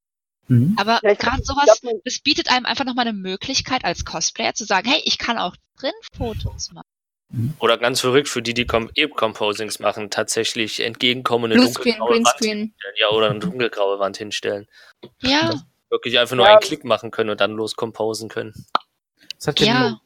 Mhm. 0.50 0.76
Aber 0.78 1.00
Ja, 1.02 1.14
gerade 1.14 1.42
sowas, 1.44 1.80
glaub, 1.82 1.94
das 2.04 2.20
bietet 2.20 2.52
einem 2.52 2.66
einfach 2.66 2.84
nochmal 2.84 3.08
eine 3.08 3.18
Möglichkeit 3.18 3.86
als 3.86 4.04
Cosplayer 4.04 4.54
zu 4.54 4.66
sagen, 4.66 4.90
hey, 4.90 5.02
ich 5.06 5.18
kann 5.18 5.38
auch 5.38 5.56
drin 5.80 5.94
Fotos 6.18 6.72
machen. 6.74 6.88
Oder 7.60 7.78
ganz 7.78 8.02
verrückt 8.02 8.28
für 8.28 8.42
die, 8.42 8.54
die 8.54 8.66
Com 8.66 8.90
E-Composings 8.96 9.80
machen, 9.80 10.10
tatsächlich 10.10 10.82
entgegenkommen 10.82 11.52
eine 11.52 11.62
Bluescreen, 11.62 11.98
dunkelgraue 12.00 12.16
Wand 12.26 12.28
hinstellen. 12.40 12.74
Ja, 12.98 13.10
oder 13.12 13.30
eine 13.30 13.40
dunkelgraue 13.40 14.00
Wand 14.00 14.18
hinstellen. 14.18 14.68
Ja, 15.22 15.62
Wirklich 15.90 16.20
einfach 16.20 16.36
nur 16.36 16.46
Ja. 16.46 16.52
einen 16.54 16.62
Klick 16.62 16.84
machen 16.84 17.12
können 17.12 17.30
und 17.30 17.40
dann 17.42 17.52
los 17.54 17.76
composen 17.76 18.30
können. 18.30 18.54
Das 19.38 19.48
hat 19.48 19.60
ja, 19.60 19.66
ja. 19.68 20.02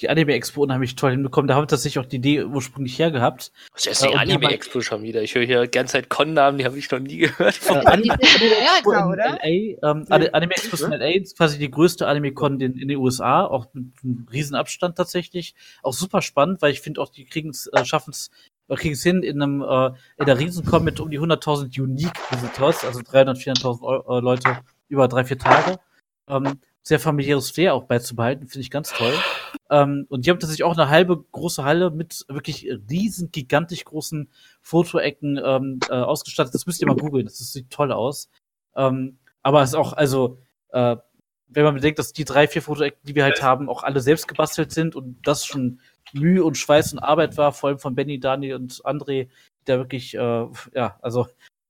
die 0.00 0.08
Anime 0.08 0.32
Expo 0.32 0.62
unheimlich 0.62 0.96
toll 0.96 1.10
hinbekommen. 1.12 1.46
Da 1.46 1.54
haben 1.54 1.64
wir 1.64 1.68
tatsächlich 1.68 2.02
auch 2.04 2.08
die 2.08 2.16
Idee 2.16 2.42
ursprünglich 2.44 2.98
hergehabt. 2.98 3.52
Was 3.74 3.86
ist 3.86 4.02
Ja, 4.02 4.08
die 4.08 4.12
die 4.12 4.18
haben 4.18 4.42
Anime-Expo 4.42 4.80
schon 4.80 5.02
wieder? 5.02 5.20
Ich 5.22 5.34
höre 5.34 5.44
hier 5.44 5.62
die 5.62 5.70
ganze 5.70 5.92
Zeit 5.92 6.08
Con-Namen, 6.08 6.56
die 6.58 6.64
habe 6.64 6.78
ich 6.78 6.90
noch 6.90 6.98
nie 6.98 7.18
gehört. 7.18 7.60
Äh, 7.68 7.72
Anime 7.86 8.16
Die 8.16 8.26
sind 8.26 8.42
in 8.42 8.52
Expo 8.52 8.92
in 8.92 9.04
oder? 9.04 9.38
LA, 9.42 9.46
ähm, 9.90 10.06
Ani- 10.08 10.30
Anime 10.32 10.52
Expo 10.52 10.74
ist 10.74 10.80
in 10.82 10.92
LA 10.92 11.06
ist 11.10 11.36
quasi 11.36 11.58
die 11.58 11.70
größte 11.70 12.06
Anime-Con 12.08 12.58
in, 12.60 12.78
in 12.78 12.88
den 12.88 12.96
USA, 12.96 13.44
auch 13.44 13.66
mit 13.74 13.92
einem 14.02 14.26
riesen 14.32 14.54
Abstand 14.56 14.96
tatsächlich. 14.96 15.54
Auch 15.82 15.92
super 15.92 16.22
spannend, 16.22 16.62
weil 16.62 16.72
ich 16.72 16.80
finde 16.80 17.00
auch, 17.02 17.10
die 17.10 17.26
kriegen 17.26 17.50
es, 17.50 17.66
äh, 17.68 17.84
schaffen 17.84 18.10
es, 18.12 18.30
kriegen 18.70 18.94
es 18.94 19.02
hin 19.02 19.22
in 19.22 19.42
einem, 19.42 19.60
äh, 19.62 19.90
in 20.16 20.24
der 20.26 20.38
Riesencon 20.38 20.82
mit 20.82 20.98
um 21.00 21.10
die 21.10 21.18
100.000 21.20 21.78
Unique 21.78 22.18
Visitors, 22.30 22.84
also 22.84 23.00
300, 23.02 23.36
400.000 23.36 23.82
Eu- 23.82 24.16
äh, 24.18 24.20
Leute 24.20 24.58
über 24.90 25.08
drei, 25.08 25.24
vier 25.24 25.38
Tage. 25.38 25.78
Ähm, 26.28 26.60
sehr 26.82 27.00
familiäres 27.00 27.50
Flair 27.50 27.74
auch 27.74 27.84
beizubehalten, 27.84 28.48
finde 28.48 28.62
ich 28.62 28.70
ganz 28.70 28.90
toll. 28.92 29.12
Ähm, 29.68 30.06
und 30.08 30.24
die 30.24 30.30
haben 30.30 30.40
tatsächlich 30.40 30.64
auch 30.64 30.76
eine 30.76 30.88
halbe 30.88 31.22
große 31.30 31.62
Halle 31.62 31.90
mit 31.90 32.24
wirklich 32.28 32.68
riesen, 32.90 33.30
gigantisch 33.30 33.84
großen 33.84 34.30
Fotoecken 34.62 35.40
ähm, 35.42 35.80
äh, 35.88 35.92
ausgestattet. 35.92 36.54
Das 36.54 36.66
müsst 36.66 36.80
ihr 36.80 36.88
mal 36.88 36.96
googeln, 36.96 37.26
das, 37.26 37.38
das 37.38 37.52
sieht 37.52 37.70
toll 37.70 37.92
aus. 37.92 38.30
Ähm, 38.74 39.18
aber 39.42 39.62
es 39.62 39.70
ist 39.70 39.74
auch, 39.76 39.92
also, 39.92 40.38
äh, 40.70 40.96
wenn 41.48 41.64
man 41.64 41.74
bedenkt, 41.74 41.98
dass 41.98 42.12
die 42.12 42.24
drei, 42.24 42.46
vier 42.46 42.62
Fotoecken, 42.62 43.00
die 43.02 43.14
wir 43.14 43.24
halt 43.24 43.42
haben, 43.42 43.68
auch 43.68 43.82
alle 43.82 44.00
selbst 44.00 44.28
gebastelt 44.28 44.72
sind 44.72 44.94
und 44.94 45.18
das 45.26 45.44
schon 45.44 45.80
Mühe 46.12 46.44
und 46.44 46.56
Schweiß 46.56 46.92
und 46.92 47.00
Arbeit 47.00 47.36
war, 47.36 47.52
vor 47.52 47.68
allem 47.68 47.78
von 47.78 47.94
Benny, 47.94 48.20
Dani 48.20 48.54
und 48.54 48.84
André, 48.84 49.24
die 49.24 49.64
da 49.64 49.78
wirklich, 49.78 50.14
äh, 50.14 50.46
ja, 50.74 50.98
also 51.02 51.26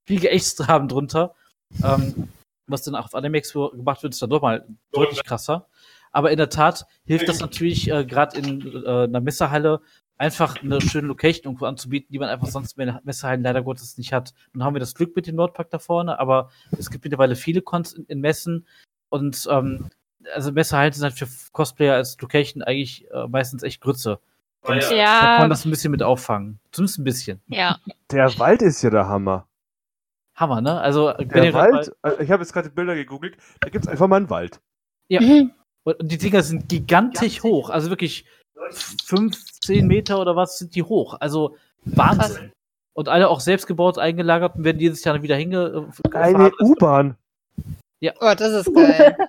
viel 0.07 0.21
geächtzt 0.21 0.66
haben 0.68 0.89
drunter. 0.89 1.35
Ähm, 1.83 2.29
was 2.71 2.83
dann 2.83 2.95
auf 2.95 3.14
Animex 3.14 3.53
gemacht 3.53 4.03
wird, 4.03 4.14
ist 4.14 4.23
dann 4.23 4.31
doch 4.31 4.43
mal 4.43 4.66
deutlich 4.93 5.23
krasser. 5.25 5.66
Aber 6.12 6.31
in 6.31 6.39
der 6.39 6.49
Tat 6.49 6.87
hilft 7.05 7.29
das 7.29 7.41
natürlich 7.41 7.91
äh, 7.91 8.05
gerade 8.05 8.39
in 8.39 8.85
äh, 8.85 9.05
einer 9.05 9.21
Messehalle 9.21 9.81
einfach 10.18 10.61
eine 10.62 10.81
schöne 10.81 11.07
Location 11.07 11.45
irgendwo 11.53 11.64
anzubieten, 11.66 12.09
die 12.12 12.18
man 12.18 12.29
einfach 12.29 12.49
sonst 12.49 12.79
in 12.79 12.99
Messehallen 13.05 13.43
leider 13.43 13.62
Gottes 13.62 13.97
nicht 13.97 14.12
hat. 14.12 14.35
Nun 14.53 14.64
haben 14.64 14.75
wir 14.75 14.81
das 14.81 14.95
Glück 14.95 15.16
mit 15.16 15.27
dem 15.27 15.37
Nordpark 15.37 15.71
da 15.71 15.79
vorne, 15.79 16.18
aber 16.18 16.51
es 16.77 16.91
gibt 16.91 17.05
mittlerweile 17.05 17.37
viele 17.37 17.62
Cons 17.62 17.93
in, 17.95 18.05
in 18.07 18.21
Messen 18.21 18.66
und 19.09 19.47
ähm, 19.51 19.89
also 20.35 20.53
Messehallen 20.53 20.93
sind 20.93 21.05
halt 21.05 21.14
für 21.14 21.27
Cosplayer 21.53 21.95
als 21.95 22.21
Location 22.21 22.62
eigentlich 22.62 23.07
äh, 23.11 23.27
meistens 23.29 23.62
echt 23.62 23.81
Grütze. 23.81 24.18
Und 24.62 24.77
Da 24.83 24.89
kann 24.89 24.99
Ja, 24.99 25.37
man 25.39 25.49
das 25.49 25.64
ein 25.64 25.71
bisschen 25.71 25.91
mit 25.91 26.03
auffangen. 26.03 26.61
Zumindest 26.73 26.99
ein 26.99 27.05
bisschen. 27.05 27.41
Ja, 27.47 27.79
Der 28.11 28.39
Wald 28.39 28.61
ist 28.61 28.83
ja 28.83 28.91
der 28.91 29.09
Hammer. 29.09 29.47
Hammer, 30.41 30.61
ne? 30.61 30.80
Also, 30.80 31.12
wenn 31.18 31.43
Der 31.43 31.53
Wald, 31.53 31.93
äh, 32.03 32.22
ich 32.22 32.30
habe 32.30 32.43
jetzt 32.43 32.53
gerade 32.53 32.68
die 32.68 32.74
Bilder 32.74 32.95
gegoogelt, 32.95 33.36
da 33.61 33.68
gibt's 33.68 33.86
einfach 33.86 34.09
mal 34.09 34.16
einen 34.16 34.30
Wald. 34.30 34.61
Ja. 35.09 35.20
Mhm. 35.20 35.53
Und 35.84 35.97
die 36.01 36.18
Dinger 36.18 36.43
sind 36.43 36.68
gigantisch 36.68 37.43
hoch. 37.43 37.70
Also 37.70 37.91
wirklich 37.91 38.26
15 39.05 39.86
Meter 39.86 40.20
oder 40.20 40.36
was 40.36 40.59
sind 40.59 40.74
die 40.74 40.82
hoch. 40.82 41.16
Also 41.20 41.57
Wahnsinn. 41.84 42.53
Und 42.93 43.09
alle 43.09 43.28
auch 43.28 43.41
selbst 43.41 43.66
gebaut, 43.66 43.99
eingelagert 43.99 44.57
und 44.57 44.64
werden 44.64 44.80
jedes 44.80 45.05
Jahr 45.05 45.22
wieder 45.22 45.36
hinge. 45.36 45.91
äh, 46.12 46.16
Eine. 46.16 46.51
U-Bahn. 46.61 47.16
Oh, 48.03 48.34
das 48.36 48.66
ist 48.66 48.74
geil. 48.74 49.16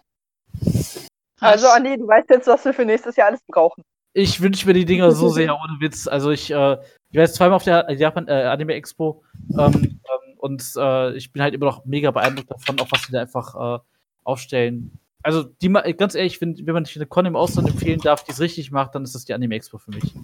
Also, 1.43 1.69
Andi, 1.69 1.97
du 1.97 2.07
weißt 2.07 2.29
jetzt, 2.29 2.45
was 2.45 2.63
wir 2.65 2.73
für 2.73 2.85
nächstes 2.85 3.15
Jahr 3.15 3.29
alles 3.29 3.41
brauchen. 3.47 3.83
Ich 4.13 4.41
wünsche 4.41 4.67
mir 4.67 4.73
die 4.73 4.85
Dinger 4.85 5.11
so 5.11 5.29
sehr, 5.29 5.55
ohne 5.55 5.79
Witz. 5.79 6.07
Also 6.07 6.29
ich, 6.29 6.51
äh, 6.51 6.73
ich 6.73 7.15
war 7.15 7.23
jetzt 7.23 7.35
zweimal 7.35 7.55
auf 7.55 7.63
der 7.63 7.89
Japan 7.93 8.27
äh, 8.27 8.43
Anime 8.43 8.73
Expo 8.73 9.23
ähm, 9.57 9.99
und 10.41 10.73
äh, 10.75 11.15
ich 11.15 11.31
bin 11.31 11.41
halt 11.41 11.53
immer 11.53 11.67
noch 11.67 11.85
mega 11.85 12.09
beeindruckt 12.11 12.49
davon, 12.49 12.79
auch 12.79 12.91
was 12.91 13.05
die 13.05 13.11
da 13.11 13.21
einfach 13.21 13.79
äh, 13.79 13.79
aufstellen. 14.23 14.99
Also 15.23 15.43
die 15.43 15.69
ganz 15.69 16.15
ehrlich, 16.15 16.41
wenn, 16.41 16.57
wenn 16.65 16.73
man 16.73 16.83
sich 16.83 16.95
eine 16.95 17.05
Con 17.05 17.27
im 17.27 17.35
Ausland 17.35 17.69
empfehlen 17.69 17.99
darf, 17.99 18.23
die 18.23 18.31
es 18.31 18.39
richtig 18.39 18.71
macht, 18.71 18.95
dann 18.95 19.03
ist 19.03 19.13
das 19.13 19.25
die 19.25 19.35
Anime 19.35 19.55
Expo 19.55 19.77
für 19.77 19.91
mich. 19.91 20.15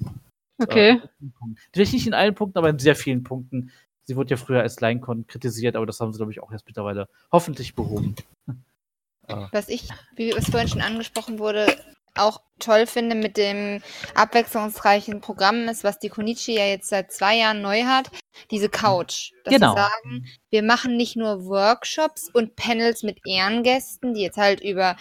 okay. 0.59 1.01
Äh, 1.03 1.27
Vielleicht 1.71 1.93
nicht 1.93 2.07
in 2.07 2.15
allen 2.15 2.33
Punkten, 2.33 2.57
aber 2.57 2.69
in 2.69 2.79
sehr 2.79 2.95
vielen 2.95 3.23
Punkten. 3.23 3.71
Sie 4.05 4.15
wurde 4.15 4.31
ja 4.31 4.37
früher 4.37 4.61
als 4.61 4.81
Linecon 4.81 5.27
kritisiert, 5.27 5.75
aber 5.75 5.85
das 5.85 5.99
haben 5.99 6.13
sie, 6.13 6.17
glaube 6.17 6.31
ich, 6.31 6.41
auch 6.41 6.51
erst 6.51 6.65
mittlerweile 6.65 7.07
hoffentlich 7.31 7.75
behoben. 7.75 8.15
Was 9.51 9.69
ich, 9.69 9.89
wie 10.15 10.31
es 10.31 10.49
vorhin 10.49 10.69
schon 10.69 10.81
angesprochen 10.81 11.37
wurde, 11.37 11.67
auch 12.15 12.41
toll 12.59 12.87
finde 12.87 13.15
mit 13.15 13.37
dem 13.37 13.83
abwechslungsreichen 14.15 15.21
Programm 15.21 15.67
ist, 15.67 15.83
was 15.83 15.99
die 15.99 16.09
Konichi 16.09 16.55
ja 16.55 16.65
jetzt 16.65 16.89
seit 16.89 17.11
zwei 17.11 17.37
Jahren 17.37 17.61
neu 17.61 17.83
hat, 17.83 18.09
diese 18.51 18.69
Couch. 18.69 19.31
Dass 19.43 19.53
Genau. 19.53 19.73
sie 19.73 19.81
sagen, 19.81 20.25
wir 20.49 20.63
machen 20.63 20.97
nicht 20.97 21.15
nur 21.15 21.45
Workshops 21.45 22.29
und 22.33 22.55
Panels 22.55 23.03
mit 23.03 23.19
Ehrengästen, 23.25 24.13
die 24.13 24.21
jetzt 24.21 24.37
halt 24.37 24.61
über 24.61 24.95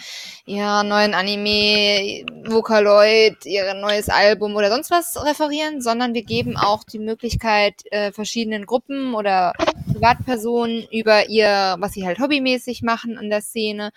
ihr 0.45 0.83
neuen 0.83 1.13
Anime, 1.13 2.25
Vocaloid, 2.45 3.45
ihr 3.45 3.73
neues 3.73 4.09
Album 4.09 4.55
oder 4.55 4.69
sonst 4.69 4.91
was 4.91 5.23
referieren, 5.23 5.81
sondern 5.81 6.13
wir 6.13 6.23
geben 6.23 6.57
auch 6.57 6.83
die 6.83 6.99
Möglichkeit, 6.99 7.83
äh, 7.91 8.11
verschiedenen 8.11 8.65
Gruppen 8.65 9.13
oder 9.15 9.53
Privatpersonen 9.97 10.87
über 10.91 11.27
ihr, 11.27 11.75
was 11.79 11.93
sie 11.93 12.05
halt 12.05 12.19
hobbymäßig 12.19 12.83
machen 12.83 13.17
an 13.17 13.29
der 13.29 13.41
Szene, 13.41 13.91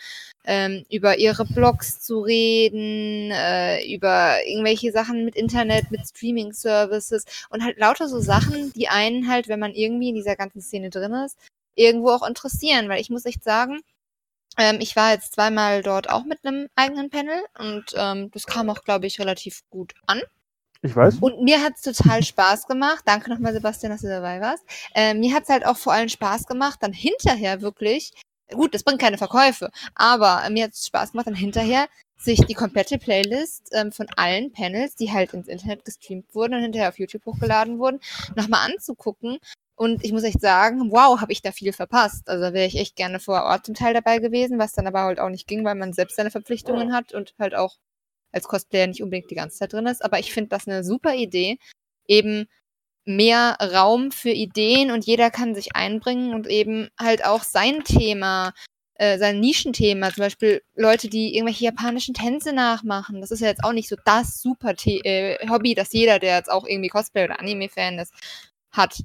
ähm, 0.44 0.84
über 0.90 1.18
ihre 1.18 1.44
Blogs 1.44 2.00
zu 2.00 2.20
reden, 2.20 3.30
äh, 3.30 3.84
über 3.94 4.38
irgendwelche 4.46 4.92
Sachen 4.92 5.24
mit 5.24 5.36
Internet, 5.36 5.90
mit 5.90 6.00
Streaming-Services 6.06 7.24
und 7.50 7.62
halt 7.62 7.78
lauter 7.78 8.08
so 8.08 8.18
Sachen, 8.20 8.72
die 8.72 8.88
einen 8.88 9.28
halt, 9.28 9.48
wenn 9.48 9.60
man 9.60 9.74
irgendwie 9.74 10.08
in 10.08 10.14
dieser 10.14 10.36
ganzen 10.36 10.62
Szene 10.62 10.88
drin 10.88 11.12
ist, 11.12 11.38
irgendwo 11.74 12.10
auch 12.10 12.26
interessieren. 12.26 12.88
Weil 12.88 13.00
ich 13.00 13.10
muss 13.10 13.26
echt 13.26 13.44
sagen, 13.44 13.80
ähm, 14.58 14.78
ich 14.80 14.96
war 14.96 15.12
jetzt 15.12 15.34
zweimal 15.34 15.82
dort 15.82 16.08
auch 16.08 16.24
mit 16.24 16.38
einem 16.44 16.68
eigenen 16.76 17.10
Panel 17.10 17.42
und 17.58 17.84
ähm, 17.94 18.30
das 18.30 18.46
kam 18.46 18.70
auch, 18.70 18.84
glaube 18.84 19.06
ich, 19.06 19.20
relativ 19.20 19.60
gut 19.68 19.92
an. 20.06 20.22
Ich 20.82 20.96
weiß. 20.96 21.16
Und 21.20 21.42
mir 21.42 21.62
hat's 21.62 21.82
total 21.82 22.22
Spaß 22.22 22.66
gemacht. 22.66 23.02
Danke 23.04 23.30
nochmal, 23.30 23.52
Sebastian, 23.52 23.92
dass 23.92 24.00
du 24.00 24.08
dabei 24.08 24.40
warst. 24.40 24.64
Äh, 24.94 25.14
mir 25.14 25.34
hat's 25.34 25.50
halt 25.50 25.66
auch 25.66 25.76
vor 25.76 25.92
allem 25.92 26.08
Spaß 26.08 26.46
gemacht, 26.46 26.78
dann 26.82 26.92
hinterher 26.92 27.60
wirklich, 27.60 28.12
gut, 28.50 28.74
das 28.74 28.82
bringt 28.82 29.00
keine 29.00 29.18
Verkäufe, 29.18 29.70
aber 29.94 30.48
mir 30.50 30.64
hat's 30.64 30.86
Spaß 30.86 31.12
gemacht, 31.12 31.26
dann 31.26 31.34
hinterher 31.34 31.86
sich 32.16 32.40
die 32.40 32.54
komplette 32.54 32.98
Playlist 32.98 33.70
ähm, 33.72 33.92
von 33.92 34.06
allen 34.16 34.52
Panels, 34.52 34.94
die 34.94 35.10
halt 35.10 35.32
ins 35.32 35.48
Internet 35.48 35.84
gestreamt 35.84 36.34
wurden 36.34 36.54
und 36.54 36.62
hinterher 36.62 36.88
auf 36.90 36.98
YouTube 36.98 37.24
hochgeladen 37.24 37.78
wurden, 37.78 38.00
nochmal 38.36 38.70
anzugucken. 38.70 39.38
Und 39.74 40.04
ich 40.04 40.12
muss 40.12 40.24
echt 40.24 40.42
sagen, 40.42 40.92
wow, 40.92 41.20
habe 41.20 41.32
ich 41.32 41.40
da 41.40 41.52
viel 41.52 41.72
verpasst. 41.72 42.28
Also 42.28 42.42
da 42.42 42.52
wäre 42.52 42.66
ich 42.66 42.78
echt 42.78 42.96
gerne 42.96 43.18
vor 43.18 43.44
Ort 43.44 43.64
zum 43.64 43.74
Teil 43.74 43.94
dabei 43.94 44.18
gewesen, 44.18 44.58
was 44.58 44.72
dann 44.72 44.86
aber 44.86 45.02
halt 45.02 45.18
auch 45.18 45.30
nicht 45.30 45.46
ging, 45.46 45.64
weil 45.64 45.74
man 45.74 45.94
selbst 45.94 46.16
seine 46.16 46.30
Verpflichtungen 46.30 46.92
hat 46.92 47.14
und 47.14 47.34
halt 47.38 47.54
auch 47.54 47.76
als 48.32 48.48
Cosplayer 48.48 48.86
nicht 48.86 49.02
unbedingt 49.02 49.30
die 49.30 49.36
ganze 49.36 49.58
Zeit 49.58 49.72
drin 49.72 49.86
ist. 49.86 50.04
Aber 50.04 50.18
ich 50.18 50.32
finde 50.32 50.50
das 50.50 50.66
eine 50.66 50.84
super 50.84 51.14
Idee, 51.14 51.58
eben 52.06 52.46
mehr 53.04 53.56
Raum 53.60 54.12
für 54.12 54.30
Ideen 54.30 54.90
und 54.90 55.06
jeder 55.06 55.30
kann 55.30 55.54
sich 55.54 55.74
einbringen 55.74 56.34
und 56.34 56.46
eben 56.46 56.88
halt 56.98 57.24
auch 57.24 57.42
sein 57.42 57.82
Thema, 57.84 58.52
äh, 58.94 59.18
sein 59.18 59.40
Nischenthema, 59.40 60.12
zum 60.12 60.24
Beispiel 60.24 60.62
Leute, 60.74 61.08
die 61.08 61.34
irgendwelche 61.34 61.64
japanischen 61.64 62.14
Tänze 62.14 62.52
nachmachen. 62.52 63.20
Das 63.20 63.30
ist 63.30 63.40
ja 63.40 63.48
jetzt 63.48 63.64
auch 63.64 63.72
nicht 63.72 63.88
so 63.88 63.96
das 64.04 64.40
super 64.42 64.74
The 64.78 65.00
äh, 65.04 65.48
Hobby, 65.48 65.74
das 65.74 65.92
jeder, 65.92 66.18
der 66.18 66.36
jetzt 66.36 66.50
auch 66.50 66.66
irgendwie 66.66 66.90
Cosplay 66.90 67.24
oder 67.24 67.40
Anime-Fan 67.40 67.98
ist, 67.98 68.12
hat. 68.70 69.02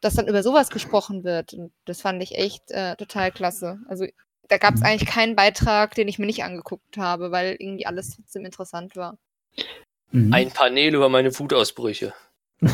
Dass 0.00 0.14
dann 0.14 0.28
über 0.28 0.42
sowas 0.42 0.70
gesprochen 0.70 1.24
wird. 1.24 1.54
Und 1.54 1.72
das 1.84 2.00
fand 2.00 2.22
ich 2.22 2.36
echt 2.36 2.70
äh, 2.70 2.96
total 2.96 3.32
klasse. 3.32 3.80
Also 3.88 4.06
da 4.48 4.58
gab 4.58 4.74
es 4.74 4.82
eigentlich 4.82 5.08
keinen 5.08 5.36
Beitrag, 5.36 5.94
den 5.94 6.08
ich 6.08 6.18
mir 6.18 6.26
nicht 6.26 6.44
angeguckt 6.44 6.96
habe, 6.96 7.30
weil 7.30 7.56
irgendwie 7.58 7.86
alles 7.86 8.14
trotzdem 8.16 8.44
interessant 8.44 8.96
war. 8.96 9.18
Mhm. 10.10 10.32
Ein 10.32 10.50
Panel 10.52 10.94
über 10.94 11.08
meine 11.08 11.36
Wutausbrüche. 11.38 12.14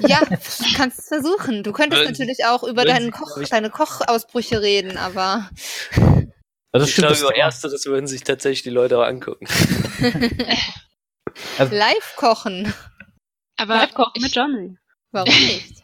Ja, 0.00 0.18
du 0.24 0.74
kannst 0.76 0.98
es 0.98 1.06
versuchen. 1.08 1.62
Du 1.62 1.72
könntest 1.72 2.02
Wenn- 2.02 2.10
natürlich 2.10 2.44
auch 2.46 2.64
über 2.64 2.84
deinen 2.84 3.12
Koch, 3.12 3.38
deine 3.48 3.70
Kochausbrüche 3.70 4.60
reden, 4.60 4.96
aber 4.98 5.48
Also 6.72 6.84
das 6.84 6.88
ich 6.88 6.92
stimmt, 6.94 7.06
glaube, 7.08 7.12
das 7.14 7.20
über 7.22 7.36
Ersteres 7.36 7.86
würden 7.86 8.06
sich 8.08 8.24
tatsächlich 8.24 8.62
die 8.64 8.70
Leute 8.70 8.98
auch 8.98 9.04
angucken. 9.04 9.46
live 11.70 12.16
kochen. 12.16 12.72
aber 13.56 13.76
Live 13.76 13.94
kochen 13.94 14.20
mit 14.20 14.30
ich, 14.30 14.34
Johnny. 14.36 14.76
Warum 15.12 15.32
nicht? 15.32 15.82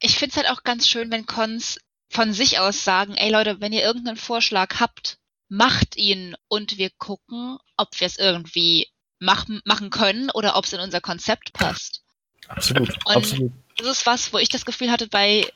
ich 0.00 0.18
finde 0.18 0.30
es 0.32 0.36
halt 0.36 0.50
auch 0.50 0.64
ganz 0.64 0.88
schön, 0.88 1.10
wenn 1.12 1.26
Cons 1.26 1.78
von 2.12 2.32
sich 2.32 2.58
aus 2.58 2.84
sagen, 2.84 3.14
ey 3.14 3.30
Leute, 3.30 3.60
wenn 3.60 3.72
ihr 3.72 3.82
irgendeinen 3.82 4.16
Vorschlag 4.16 4.80
habt, 4.80 5.18
macht 5.48 5.96
ihn 5.96 6.36
und 6.48 6.78
wir 6.78 6.90
gucken, 6.98 7.58
ob 7.76 7.88
wir 7.98 8.06
es 8.06 8.18
irgendwie 8.18 8.88
machen, 9.18 9.60
machen 9.64 9.90
können 9.90 10.30
oder 10.30 10.56
ob 10.56 10.64
es 10.64 10.72
in 10.72 10.80
unser 10.80 11.00
Konzept 11.00 11.52
passt. 11.52 12.02
Absolut, 12.48 12.90
Und- 13.06 13.16
absolut. 13.16 13.52
Das 13.78 13.86
ist 13.86 14.06
was, 14.06 14.32
wo 14.32 14.38
ich 14.38 14.50
das 14.50 14.66
Gefühl 14.66 14.90
hatte 14.90 15.08
bei 15.08 15.50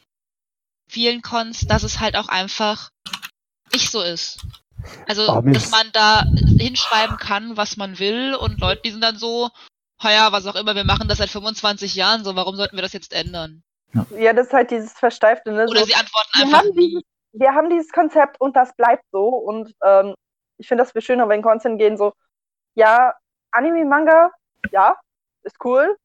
vielen 0.89 1.21
Cons, 1.21 1.61
dass 1.67 1.83
es 1.83 2.01
halt 2.01 2.17
auch 2.17 2.29
einfach 2.29 2.91
nicht 3.73 3.91
so 3.91 4.01
ist. 4.01 4.39
Also, 5.07 5.29
Oh, 5.29 5.41
dass 5.43 5.71
man 5.71 5.91
da 5.93 6.25
hinschreiben 6.59 7.17
kann, 7.19 7.57
was 7.57 7.77
man 7.77 7.99
will 7.99 8.35
und 8.35 8.61
Leute, 8.61 8.83
die 8.85 8.91
sind 8.93 9.01
dann 9.03 9.19
so, 9.19 9.51
ja, 10.03 10.33
was 10.33 10.47
auch 10.47 10.55
immer, 10.55 10.75
wir 10.75 10.85
machen 10.85 11.09
das 11.09 11.19
seit 11.19 11.31
25 11.31 11.95
Jahren 11.95 12.25
so, 12.25 12.37
warum 12.37 12.57
sollten 12.57 12.77
wir 12.77 12.83
das 12.83 12.93
jetzt 12.93 13.13
ändern? 13.13 13.63
Ja, 14.11 14.33
das 14.33 14.49
ist 14.49 14.53
halt 14.53 14.71
dieses 14.71 14.93
Versteifte, 14.93 15.53
ne? 15.53 15.65
Oder 15.65 15.79
so, 15.81 15.85
sie 15.87 15.95
antworten 15.95 16.29
wir, 16.35 16.45
einfach 16.45 16.59
haben 16.59 16.69
nie. 16.71 16.89
dieses, 16.89 17.03
wir 17.33 17.55
haben 17.55 17.71
dieses 17.71 17.91
Konzept 17.93 18.41
und 18.41 18.55
das 18.57 18.75
bleibt 18.77 19.05
so. 19.13 19.29
Und 19.29 19.73
ähm, 19.85 20.15
ich 20.59 20.69
finde 20.69 20.85
das 20.85 20.93
viel 20.93 21.03
schöner, 21.03 21.29
wenn 21.29 21.43
Cons 21.43 21.63
hingehen, 21.63 21.97
so, 21.97 22.13
ja, 22.75 23.15
Anime, 23.53 23.85
Manga, 23.85 24.31
ja, 24.71 24.97
ist 25.43 25.57
cool. 25.65 25.97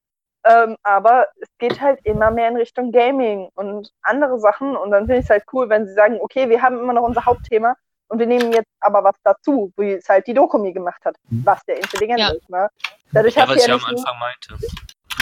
Ähm, 0.44 0.76
aber 0.84 1.28
es 1.40 1.50
geht 1.60 1.80
halt 1.82 2.00
immer 2.04 2.32
mehr 2.32 2.48
in 2.48 2.58
Richtung 2.58 2.92
Gaming 2.92 3.50
und 3.56 3.92
andere 4.02 4.40
Sachen. 4.40 4.76
Und 4.76 4.92
dann 4.92 5.06
finde 5.06 5.18
ich 5.20 5.26
es 5.26 5.30
halt 5.30 5.44
cool, 5.54 5.70
wenn 5.70 5.86
sie 5.86 5.94
sagen, 5.94 6.18
okay, 6.22 6.50
wir 6.50 6.62
haben 6.62 6.80
immer 6.80 6.94
noch 6.94 7.04
unser 7.04 7.26
Hauptthema 7.26 7.76
und 8.08 8.18
wir 8.20 8.26
nehmen 8.26 8.52
jetzt 8.52 8.72
aber 8.80 9.04
was 9.04 9.16
dazu, 9.24 9.72
wie 9.78 9.94
es 9.94 10.10
halt 10.10 10.26
die 10.28 10.34
Dokumi 10.34 10.74
gemacht 10.74 11.04
hat, 11.06 11.16
was 11.46 11.64
der 11.66 11.78
intelligent 11.78 12.20
Ja. 12.20 12.30
ist. 12.30 12.50
Ne? 12.50 12.70
Dadurch 13.12 13.36
Ja, 13.36 13.44
hat 13.44 13.50
was 13.50 13.58
ich 13.58 13.68
ja 13.68 13.76
am 13.76 13.86
Anfang 13.86 14.20
meinte. 14.20 14.56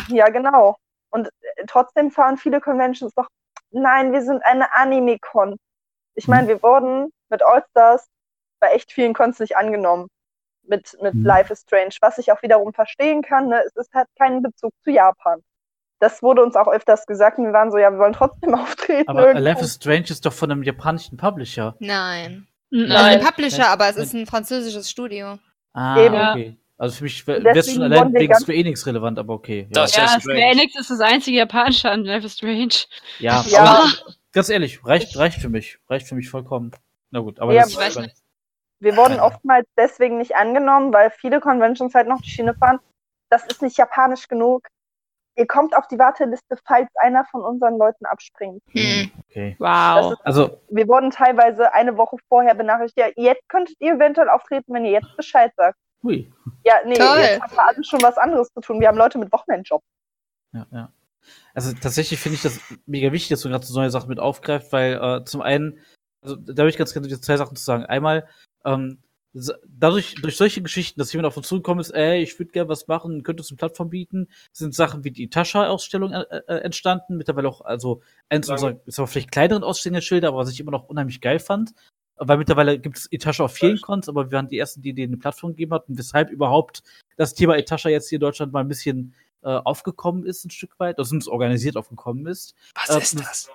ja, 0.07 0.30
genau. 0.30 0.78
Und 1.10 1.28
äh, 1.28 1.66
trotzdem 1.68 2.12
fahren 2.12 2.38
viele 2.38 2.62
Conventions 2.62 3.14
doch, 3.16 3.28
nein, 3.72 4.12
wir 4.14 4.22
sind 4.22 4.43
eine 4.45 4.74
Anime-Con. 4.76 5.57
Ich 6.16 6.28
meine, 6.28 6.47
wir 6.47 6.62
wurden 6.62 7.12
mit 7.30 7.41
All-Stars 7.43 8.07
bei 8.60 8.70
echt 8.72 8.91
vielen 8.91 9.14
Cons 9.14 9.39
nicht 9.39 9.55
angenommen. 9.57 10.07
Mit, 10.64 10.97
mit 11.01 11.14
Mhm. 11.16 11.26
Life 11.26 11.51
is 11.53 11.62
Strange, 11.62 11.95
was 12.01 12.18
ich 12.18 12.32
auch 12.32 12.41
wiederum 12.43 12.74
verstehen 12.74 13.22
kann. 13.22 13.47
Ne? 13.47 13.62
Es 13.66 13.76
ist 13.76 13.93
halt 13.93 14.07
kein 14.18 14.41
Bezug 14.43 14.72
zu 14.84 14.91
Japan. 14.91 15.41
Das 15.99 16.22
wurde 16.22 16.43
uns 16.43 16.55
auch 16.55 16.68
öfters 16.68 17.05
gesagt 17.05 17.38
und 17.39 17.45
wir 17.45 17.53
waren 17.53 17.72
so, 17.72 17.78
ja, 17.78 17.91
wir 17.91 17.99
wollen 17.99 18.14
trotzdem 18.14 18.53
auftreten. 18.55 19.10
Aber 19.10 19.28
irgendwo. 19.28 19.43
Life 19.43 19.62
is 19.62 19.76
Strange 19.76 20.05
ist 20.10 20.26
doch 20.26 20.34
von 20.34 20.51
einem 20.51 20.64
japanischen 20.64 21.18
Publisher. 21.18 21.76
Nein. 21.80 22.47
Nein. 22.70 22.91
Also 22.91 23.05
ein 23.20 23.26
Publisher, 23.26 23.68
aber 23.68 23.89
es 23.89 23.97
ist 23.97 24.14
ein 24.14 24.26
französisches 24.28 24.89
Studio. 24.89 25.39
Ah, 25.74 25.97
Eben. 25.99 26.16
okay. 26.16 26.57
Also 26.82 26.95
für 26.97 27.03
mich 27.03 27.27
wäre 27.27 27.45
es 27.57 27.71
schon 27.73 27.84
allein 27.84 28.13
wegen 28.13 28.34
Square 28.34 28.57
Enix 28.57 28.86
relevant, 28.88 29.19
aber 29.19 29.34
okay. 29.34 29.67
Ja, 29.69 29.82
Das- 29.84 29.95
Ja, 29.95 30.05
ist 30.05 30.21
Square. 30.21 30.38
Enix 30.39 30.80
ist 30.80 30.89
das 30.89 31.01
einzige 31.01 31.38
japanische 31.38 31.91
an 31.91 32.05
Life 32.05 32.25
is 32.25 32.34
Strange. 32.38 32.73
ja, 33.19 33.43
Ja. 33.47 33.59
aber 33.63 33.89
ganz 34.32 34.49
ehrlich, 34.49 34.84
reicht, 34.86 35.15
reicht 35.17 35.41
für 35.41 35.49
mich. 35.49 35.77
Reicht 35.89 36.07
für 36.07 36.15
mich 36.15 36.30
vollkommen. 36.30 36.71
Na 37.11 37.19
gut, 37.19 37.39
aber 37.39 37.53
Ja, 37.53 37.63
das 37.63 37.71
ich 37.71 37.77
weiß 37.77 37.97
nicht. 37.97 38.15
Wir 38.80 38.95
wurden 38.95 39.19
oftmals 39.19 39.67
deswegen 39.77 40.19
nicht 40.19 40.36
angenommen, 40.38 40.93
weil 40.93 41.11
viele 41.11 41.41
Conventions 41.41 41.93
halt 41.93 42.07
noch 42.07 42.21
die 42.21 42.30
Schiene 42.30 42.53
fahren. 42.55 42.80
Das 43.30 43.45
ist 43.45 43.61
nicht 43.61 43.77
japanisch 43.77 44.30
genug. 44.30 44.65
Ihr 45.36 45.47
kommt 45.47 45.75
auf 45.75 45.88
die 45.88 45.99
Warteliste, 45.99 46.57
falls 46.65 46.88
einer 46.95 47.25
von 47.25 47.41
unseren 47.41 47.77
Leuten 47.77 48.05
abspringt. 48.05 48.61
Hm. 48.71 49.11
Okay. 49.30 49.55
Wow. 49.59 50.11
Das 50.11 50.21
Also, 50.25 50.61
Wir 50.69 50.88
wurden 50.88 51.11
teilweise 51.11 51.73
eine 51.73 51.97
Woche 51.97 52.15
vorher 52.30 52.53
benachrichtigt, 52.55 52.97
ja, 53.17 53.23
jetzt 53.23 53.47
könntet 53.49 53.75
ihr 53.80 53.95
eventuell 53.95 54.30
auftreten, 54.30 54.73
wenn 54.73 54.86
ihr 54.86 54.91
jetzt 54.91 55.15
Bescheid 55.17 55.51
sagt. 55.57 55.77
Hui. 56.04 56.32
Ja, 56.64 56.76
nee, 56.86 56.95
Toll. 56.95 57.20
jetzt 57.20 57.41
haben 57.41 57.56
wir 57.56 57.68
alle 57.68 57.84
schon 57.84 58.02
was 58.02 58.18
anderes 58.18 58.52
zu 58.54 58.62
tun. 58.62 58.80
Wir 58.80 58.88
haben 58.88 58.97
Leute 58.97 59.18
mit 59.18 59.32
Wochenendjob. 59.32 59.82
Ja, 60.54 60.66
ja. 60.72 60.93
Also 61.54 61.74
tatsächlich 61.74 62.20
finde 62.20 62.38
ich 62.38 62.41
das 62.41 62.60
mega 62.86 63.12
wichtig, 63.12 63.30
dass 63.30 63.41
du 63.41 63.50
gerade 63.50 63.66
so 63.66 63.80
neue 63.80 63.91
Sachen 63.91 64.10
mit 64.10 64.20
aufgreifst, 64.20 64.72
weil 64.72 64.93
äh, 64.93 65.24
zum 65.26 65.41
einen, 65.41 65.80
also 66.22 66.36
da 66.36 66.62
habe 66.62 66.70
ich 66.70 66.78
ganz 66.78 66.93
gerne 66.93 67.08
zwei 67.20 67.38
Sachen 67.38 67.56
zu 67.56 67.64
sagen. 67.64 67.86
Einmal, 67.86 68.28
ähm, 68.66 69.00
dadurch, 69.68 70.16
durch 70.16 70.38
solche 70.38 70.62
Geschichten, 70.62 71.00
dass 71.00 71.14
jemand 71.14 71.28
auf 71.28 71.38
uns 71.38 71.47
zugekommen 71.47 71.82
ist, 71.82 71.91
ey, 71.91 72.22
ich 72.22 72.38
würde 72.39 72.52
gerne 72.52 72.70
was 72.70 72.88
machen, 72.88 73.24
könntest 73.24 73.50
du 73.50 73.54
eine 73.54 73.58
Plattform 73.58 73.89
bieten, 73.89 74.28
sind 74.52 74.74
Sachen 74.74 75.04
wie 75.04 75.12
die 75.12 75.30
Tascha-Ausstellung 75.30 76.14
äh, 76.14 76.24
äh, 76.47 76.58
entstanden, 76.62 77.18
mittlerweile 77.18 77.47
auch, 77.47 77.62
also 77.62 78.02
eins 78.30 78.50
unserer, 78.50 78.80
ist 78.86 78.97
aber 78.97 79.08
vielleicht 79.08 79.32
kleineren 79.32 79.64
Ausstellungsschilder, 79.64 80.30
aber 80.30 80.38
was 80.38 80.52
ich 80.52 80.60
immer 80.60 80.72
noch 80.72 80.86
unheimlich 80.86 81.22
geil 81.22 81.39
fand, 81.39 81.74
weil 82.20 82.38
mittlerweile 82.38 82.78
gibt 82.80 82.97
es 82.97 83.07
Etasha 83.11 83.43
auf 83.45 83.53
vielen 83.53 83.80
Cons, 83.82 84.07
aber 84.09 84.30
wir 84.30 84.36
waren 84.38 84.47
die 84.47 84.57
ersten, 84.59 84.82
die 84.82 84.93
denen 84.93 85.13
eine 85.13 85.17
Plattform 85.20 85.51
gegeben 85.51 85.74
hatten, 85.74 85.97
weshalb 85.97 86.30
überhaupt 86.30 86.84
das 87.17 87.34
Thema 87.34 87.57
Etasha 87.57 87.89
jetzt 87.89 88.09
hier 88.09 88.17
in 88.17 88.22
Deutschland 88.22 88.51
mal 88.53 88.61
ein 88.61 88.67
bisschen 88.67 89.13
äh, 89.43 89.47
aufgekommen 89.49 90.26
ist, 90.26 90.45
ein 90.45 90.49
Stück 90.51 90.78
weit, 90.80 90.97
also 90.97 91.09
zumindest 91.09 91.30
organisiert 91.30 91.78
aufgekommen 91.78 92.26
ist. 92.28 92.55
Was 92.76 92.89
Äh, 92.95 92.99
ist 93.01 93.20
das? 93.20 93.49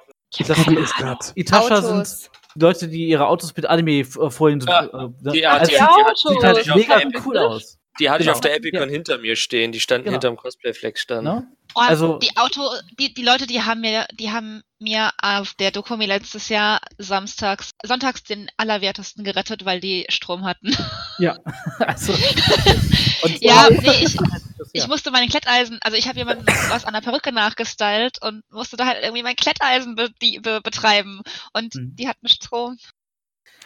Das 0.49 0.59
ist 0.59 0.97
grad. 0.97 1.33
Etasha 1.37 1.77
Autos. 1.79 2.21
sind 2.23 2.31
Leute, 2.61 2.89
die 2.89 3.07
ihre 3.07 3.27
Autos 3.29 3.55
mit 3.55 3.67
Anime-Folien 3.67 4.61
so. 4.61 4.69
Ja, 4.69 4.85
äh, 4.87 5.09
die- 5.33 5.41
ne? 5.43 5.51
also, 5.51 5.71
die- 5.71 5.77
sieht 5.77 5.83
Autos. 5.83 6.23
sieht 6.23 6.31
die 6.31 6.37
hatte 6.37 6.47
halt 6.47 6.59
ich 6.67 6.71
auf 6.73 6.77
mega 6.77 7.21
cool 7.25 7.39
aus. 7.39 7.79
Die 8.01 8.11
hatte 8.11 8.23
ich 8.23 8.27
Genau. 8.27 8.35
auf 8.35 8.41
der 8.41 8.57
Epicon 8.57 8.81
Ja. 8.81 8.87
hinter 8.89 9.19
mir 9.19 9.37
stehen. 9.37 9.71
Die 9.71 9.79
standen 9.79 10.05
Genau. 10.07 10.15
hinterm 10.15 10.37
Cosplay-Flex-Stand. 10.37 11.23
Ne? 11.25 11.47
Oh, 11.75 11.81
Also- 11.81 12.19
die 12.19 12.37
Auto, 12.37 12.63
die, 12.99 13.13
die 13.13 13.23
Leute, 13.25 13.47
die 13.47 13.63
haben 13.63 13.81
mir, 13.81 14.07
die 14.13 14.31
haben 14.31 14.63
mir 14.79 15.11
auf 15.21 15.55
der 15.55 15.71
Dokumi 15.71 16.07
letztes 16.07 16.49
Jahr 16.49 16.81
samstags, 16.99 17.71
sonntags 17.83 18.23
den 18.23 18.49
Allerwertesten 18.57 19.25
gerettet, 19.25 19.65
weil 19.65 19.81
die 19.81 20.07
Strom 20.09 20.45
hatten. 20.45 20.77
Ja, 21.19 21.37
also. 21.79 22.13
Und 23.23 23.41
Ja, 23.43 23.69
nee, 23.71 24.05
ich- 24.05 24.17
Ich 24.73 24.89
musste 24.89 25.11
meine 25.13 25.29
Kletteisen, 25.29 25.79
also 25.83 25.97
ich 25.97 26.09
habe 26.09 26.19
jemanden 26.19 26.47
was 26.47 26.85
an 26.85 26.95
der 26.95 27.01
Perücke 27.01 27.31
nachgestylt 27.33 28.21
und 28.23 28.43
musste 28.51 28.77
da 28.77 28.87
halt 28.87 29.03
irgendwie 29.05 29.23
mein 29.23 29.37
Kletteisen 29.37 29.95
be 29.95 30.11
die, 30.21 30.41
be 30.41 30.61
betreiben. 30.63 31.21
Und 31.53 31.75
Mhm. 31.77 31.95
die 31.97 32.09
hatten 32.09 32.29
Strom. 32.29 32.77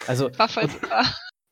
also 0.05 0.29
War 0.37 0.47
voll 0.49 0.69
super. 0.69 1.03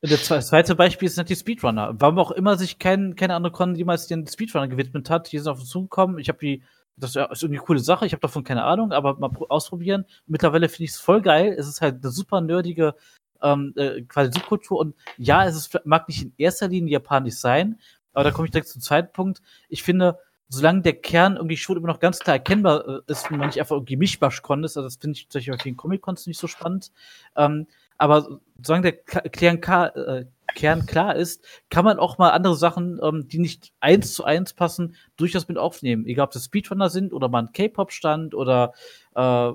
Das 0.02 0.30
zwe- 0.30 0.36
das 0.36 0.48
zweite 0.50 0.76
Beispiel 0.76 1.10
sind 1.10 1.30
die 1.30 1.36
Speedrunner. 1.36 1.96
Warum 1.98 2.20
auch 2.20 2.32
immer 2.32 2.56
sich 2.58 2.78
kein, 2.78 3.16
keine 3.16 3.34
andere 3.36 3.52
Con 3.52 3.76
jemals 3.76 4.08
den 4.08 4.28
Speedrunner 4.28 4.68
gewidmet 4.68 5.10
hat, 5.10 5.32
die 5.32 5.40
sind 5.40 5.48
auf 5.48 5.60
uns 5.60 5.70
zugekommen. 5.70 6.20
Ich 6.20 6.30
habe 6.30 6.40
die, 6.40 6.62
das 6.96 7.12
ist 7.12 7.18
irgendwie 7.18 7.58
eine 7.58 7.66
coole 7.66 7.80
Sache, 7.80 8.06
ich 8.06 8.14
habe 8.14 8.22
davon 8.22 8.44
keine 8.44 8.64
Ahnung, 8.64 8.92
aber 8.92 9.18
mal 9.18 9.30
pro- 9.30 9.48
ausprobieren. 9.48 10.06
Mittlerweile 10.28 10.70
finde 10.70 10.84
ich 10.86 10.92
es 10.92 11.00
voll 11.00 11.22
geil. 11.22 11.56
Es 11.58 11.68
ist 11.68 11.82
halt 11.82 12.04
eine 12.04 12.12
super 12.12 12.42
nerdige 12.42 12.96
ähm, 13.42 13.74
äh, 13.76 14.02
quasi 14.04 14.32
Subkultur 14.32 14.80
und 14.80 14.96
ja, 15.18 15.46
es 15.46 15.56
ist, 15.56 15.80
mag 15.86 16.08
nicht 16.08 16.24
in 16.24 16.34
erster 16.38 16.68
Linie 16.68 16.94
japanisch 16.94 17.36
sein, 17.36 17.80
aber 18.14 18.26
da 18.26 18.32
komme 18.32 18.46
ich 18.48 18.52
direkt 18.52 18.70
zum 18.70 18.82
zweiten 18.82 19.12
Punkt. 19.14 19.42
Ich 19.70 19.84
finde, 19.84 20.18
solange 20.50 20.82
der 20.82 20.94
Kern 20.94 21.36
irgendwie 21.36 21.58
schon 21.58 21.78
immer 21.78 21.88
noch 21.88 22.00
ganz 22.00 22.20
klar 22.20 22.38
erkennbar 22.38 22.88
äh, 22.88 23.12
ist 23.12 23.30
und 23.30 23.38
man 23.38 23.48
nicht 23.48 23.60
einfach 23.60 23.76
irgendwie 23.76 23.98
Mischmasch-Con 23.98 24.64
ist, 24.64 24.78
also 24.78 24.88
das 24.88 24.96
finde 24.98 25.18
ich 25.18 25.30
zum 25.30 25.40
Beispiel 25.40 25.54
bei 25.56 25.62
vielen 25.64 25.78
Comic-Cons 25.78 26.26
nicht 26.28 26.40
so 26.40 26.48
spannend, 26.48 26.92
ähm, 27.36 27.68
aber 27.98 28.40
solange 28.62 28.84
der 28.84 28.94
Kern, 28.94 29.58
äh, 29.96 30.26
Kern 30.56 30.86
klar 30.86 31.16
ist, 31.16 31.44
kann 31.70 31.86
man 31.86 32.00
auch 32.00 32.18
mal 32.18 32.32
andere 32.32 32.56
Sachen, 32.56 33.00
ähm, 33.04 33.28
die 33.28 33.40
nicht 33.40 33.74
eins 33.80 34.14
zu 34.14 34.24
eins 34.24 34.54
passen, 34.54 34.96
durchaus 35.16 35.48
mit 35.48 35.58
aufnehmen. 35.58 36.06
Egal, 36.06 36.26
ob 36.26 36.32
das 36.32 36.46
Speedrunner 36.46 36.90
sind 36.90 37.14
oder 37.14 37.30
mal 37.30 37.44
ein 37.44 37.52
K-Pop-Stand 37.52 38.34
oder 38.34 38.74
äh, 39.16 39.52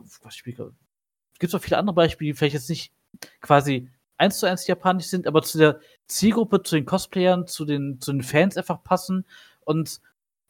gibt 1.38 1.55
auch 1.55 1.61
viele 1.61 1.78
andere 1.78 1.95
Beispiele, 1.95 2.30
die 2.30 2.34
vielleicht 2.34 2.55
jetzt 2.55 2.70
nicht 2.70 2.93
quasi 3.40 3.88
eins 4.16 4.38
zu 4.38 4.47
eins 4.47 4.66
japanisch 4.66 5.07
sind, 5.07 5.26
aber 5.26 5.43
zu 5.43 5.59
der 5.59 5.80
Zielgruppe, 6.07 6.62
zu 6.62 6.76
den 6.76 6.86
Cosplayern, 6.86 7.49
zu 7.49 7.64
den, 7.64 8.01
zu 8.01 8.12
den 8.12 8.22
Fans 8.22 8.57
einfach 8.57 8.84
passen. 8.84 9.26
Und 9.64 10.01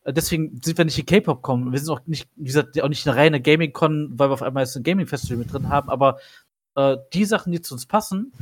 äh, 0.05 0.13
deswegen 0.13 0.61
sind 0.63 0.77
wir 0.77 0.85
nicht 0.85 0.99
in 0.99 1.07
K-Pop 1.07 1.43
kommen. 1.43 1.73
Wir 1.73 1.79
sind 1.79 1.91
auch 1.91 2.07
nicht, 2.07 2.29
wie 2.37 2.45
gesagt, 2.45 2.81
auch 2.83 2.89
nicht 2.89 3.07
eine 3.09 3.17
reine 3.17 3.41
Gaming-Con, 3.41 4.19
weil 4.19 4.29
wir 4.29 4.35
auf 4.35 4.43
einmal 4.43 4.65
jetzt 4.65 4.77
ein 4.77 4.83
Gaming-Festival 4.83 5.39
mit 5.39 5.53
drin 5.53 5.71
haben, 5.71 5.89
aber 5.89 6.19
äh, 6.75 6.97
die 7.13 7.25
Sachen, 7.25 7.53
die 7.53 7.61
zu 7.61 7.75
uns 7.75 7.87
passen, 7.87 8.33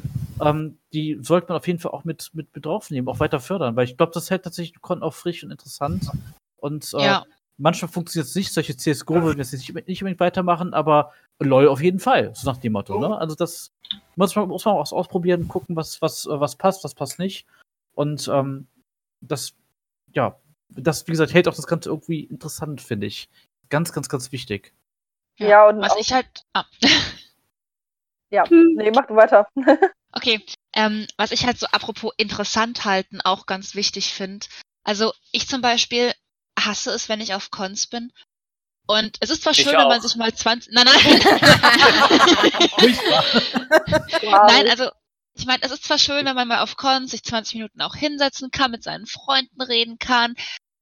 ähm, 0.40 0.78
die 0.92 1.18
sollte 1.20 1.48
man 1.48 1.58
auf 1.58 1.66
jeden 1.66 1.78
Fall 1.78 1.92
auch 1.92 2.04
mit, 2.04 2.30
mit, 2.32 2.54
mit 2.54 2.64
draufnehmen, 2.64 3.08
auch 3.08 3.20
weiter 3.20 3.40
fördern, 3.40 3.76
weil 3.76 3.84
ich 3.84 3.96
glaube, 3.96 4.12
das 4.14 4.30
hält 4.30 4.44
tatsächlich 4.44 4.80
Con 4.80 5.02
auch 5.02 5.14
frisch 5.14 5.44
und 5.44 5.50
interessant. 5.50 6.08
Und 6.56 6.92
äh, 6.94 7.04
Ja. 7.04 7.24
manchmal 7.58 7.90
funktioniert 7.90 8.28
es 8.28 8.34
nicht, 8.34 8.52
solche 8.52 8.76
CSGO 8.76 9.22
würden 9.22 9.38
wir 9.38 9.44
jetzt 9.44 9.52
nicht, 9.52 9.74
nicht 9.74 10.02
unbedingt 10.02 10.20
weitermachen, 10.20 10.72
aber 10.74 11.12
LOL 11.38 11.68
auf 11.68 11.82
jeden 11.82 12.00
Fall, 12.00 12.34
so 12.34 12.50
nach 12.50 12.58
dem 12.58 12.72
Motto, 12.72 12.98
ne? 12.98 13.16
Also 13.18 13.34
das 13.34 13.72
muss 14.16 14.34
man, 14.36 14.48
muss 14.48 14.64
man 14.64 14.74
auch 14.74 14.92
ausprobieren, 14.92 15.48
gucken, 15.48 15.76
was, 15.76 16.00
was, 16.02 16.26
äh, 16.26 16.40
was 16.40 16.56
passt, 16.56 16.84
was 16.84 16.94
passt 16.94 17.18
nicht. 17.18 17.46
Und 17.94 18.28
ähm, 18.28 18.66
das, 19.20 19.54
ja, 20.14 20.38
das, 20.68 21.06
wie 21.06 21.12
gesagt, 21.12 21.34
hält 21.34 21.48
auch 21.48 21.54
das 21.54 21.66
Ganze 21.66 21.88
irgendwie 21.90 22.24
interessant, 22.24 22.80
finde 22.80 23.06
ich. 23.06 23.28
Ganz, 23.68 23.92
ganz, 23.92 24.08
ganz 24.08 24.32
wichtig. 24.32 24.74
Ja, 25.38 25.68
und 25.68 25.80
Was 25.80 25.96
ich 25.98 26.12
halt. 26.12 26.44
Ah. 26.52 26.64
ja, 28.30 28.44
nee, 28.50 28.90
mach 28.94 29.06
du 29.06 29.16
weiter. 29.16 29.46
Okay, 30.12 30.44
ähm, 30.74 31.06
was 31.16 31.30
ich 31.30 31.46
halt 31.46 31.56
so 31.56 31.66
apropos 31.66 32.12
interessant 32.16 32.84
halten 32.84 33.20
auch 33.20 33.46
ganz 33.46 33.76
wichtig 33.76 34.12
finde. 34.12 34.44
Also 34.82 35.12
ich 35.30 35.46
zum 35.46 35.60
Beispiel 35.60 36.12
hasse 36.58 36.90
es, 36.90 37.08
wenn 37.08 37.20
ich 37.20 37.32
auf 37.34 37.52
Cons 37.52 37.86
bin. 37.86 38.12
Und 38.88 39.18
es 39.20 39.30
ist 39.30 39.42
zwar 39.42 39.52
Ich 39.52 39.58
schön, 39.58 39.72
wenn 39.72 39.86
man 39.86 39.98
auch. 39.98 40.02
sich 40.02 40.16
mal 40.16 40.34
20. 40.34 40.72
Nein, 40.72 40.84
nein. 40.84 41.20
Nein, 44.22 44.68
also 44.68 44.90
ich 45.34 45.46
meine, 45.46 45.62
es 45.62 45.70
ist 45.70 45.84
zwar 45.84 45.98
schön, 45.98 46.26
wenn 46.26 46.34
man 46.34 46.48
mal 46.48 46.60
auf 46.60 46.76
Cons 46.76 47.12
sich 47.12 47.22
20 47.22 47.54
Minuten 47.54 47.80
auch 47.80 47.94
hinsetzen 47.94 48.50
kann, 48.50 48.72
mit 48.72 48.82
seinen 48.82 49.06
Freunden 49.06 49.62
reden 49.62 49.98
kann, 49.98 50.34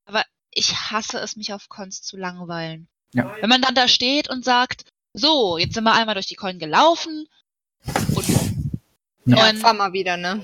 aber 0.06 0.24
ich 0.50 0.74
hasse 0.90 1.18
es, 1.18 1.36
mich 1.36 1.52
auf 1.52 1.68
Cons 1.68 2.00
zu 2.00 2.16
langweilen. 2.16 2.88
Ja. 3.12 3.36
Wenn 3.40 3.50
man 3.50 3.60
dann 3.60 3.74
da 3.74 3.88
steht 3.88 4.30
und 4.30 4.42
sagt, 4.44 4.84
so, 5.12 5.58
jetzt 5.58 5.74
sind 5.74 5.84
wir 5.84 5.92
einmal 5.94 6.14
durch 6.14 6.26
die 6.26 6.34
Con 6.36 6.58
gelaufen 6.58 7.26
und 8.14 8.28
Ja. 9.24 9.50
Und- 9.50 9.58
fahr 9.58 9.74
mal 9.74 9.92
wieder, 9.92 10.16
ne? 10.16 10.42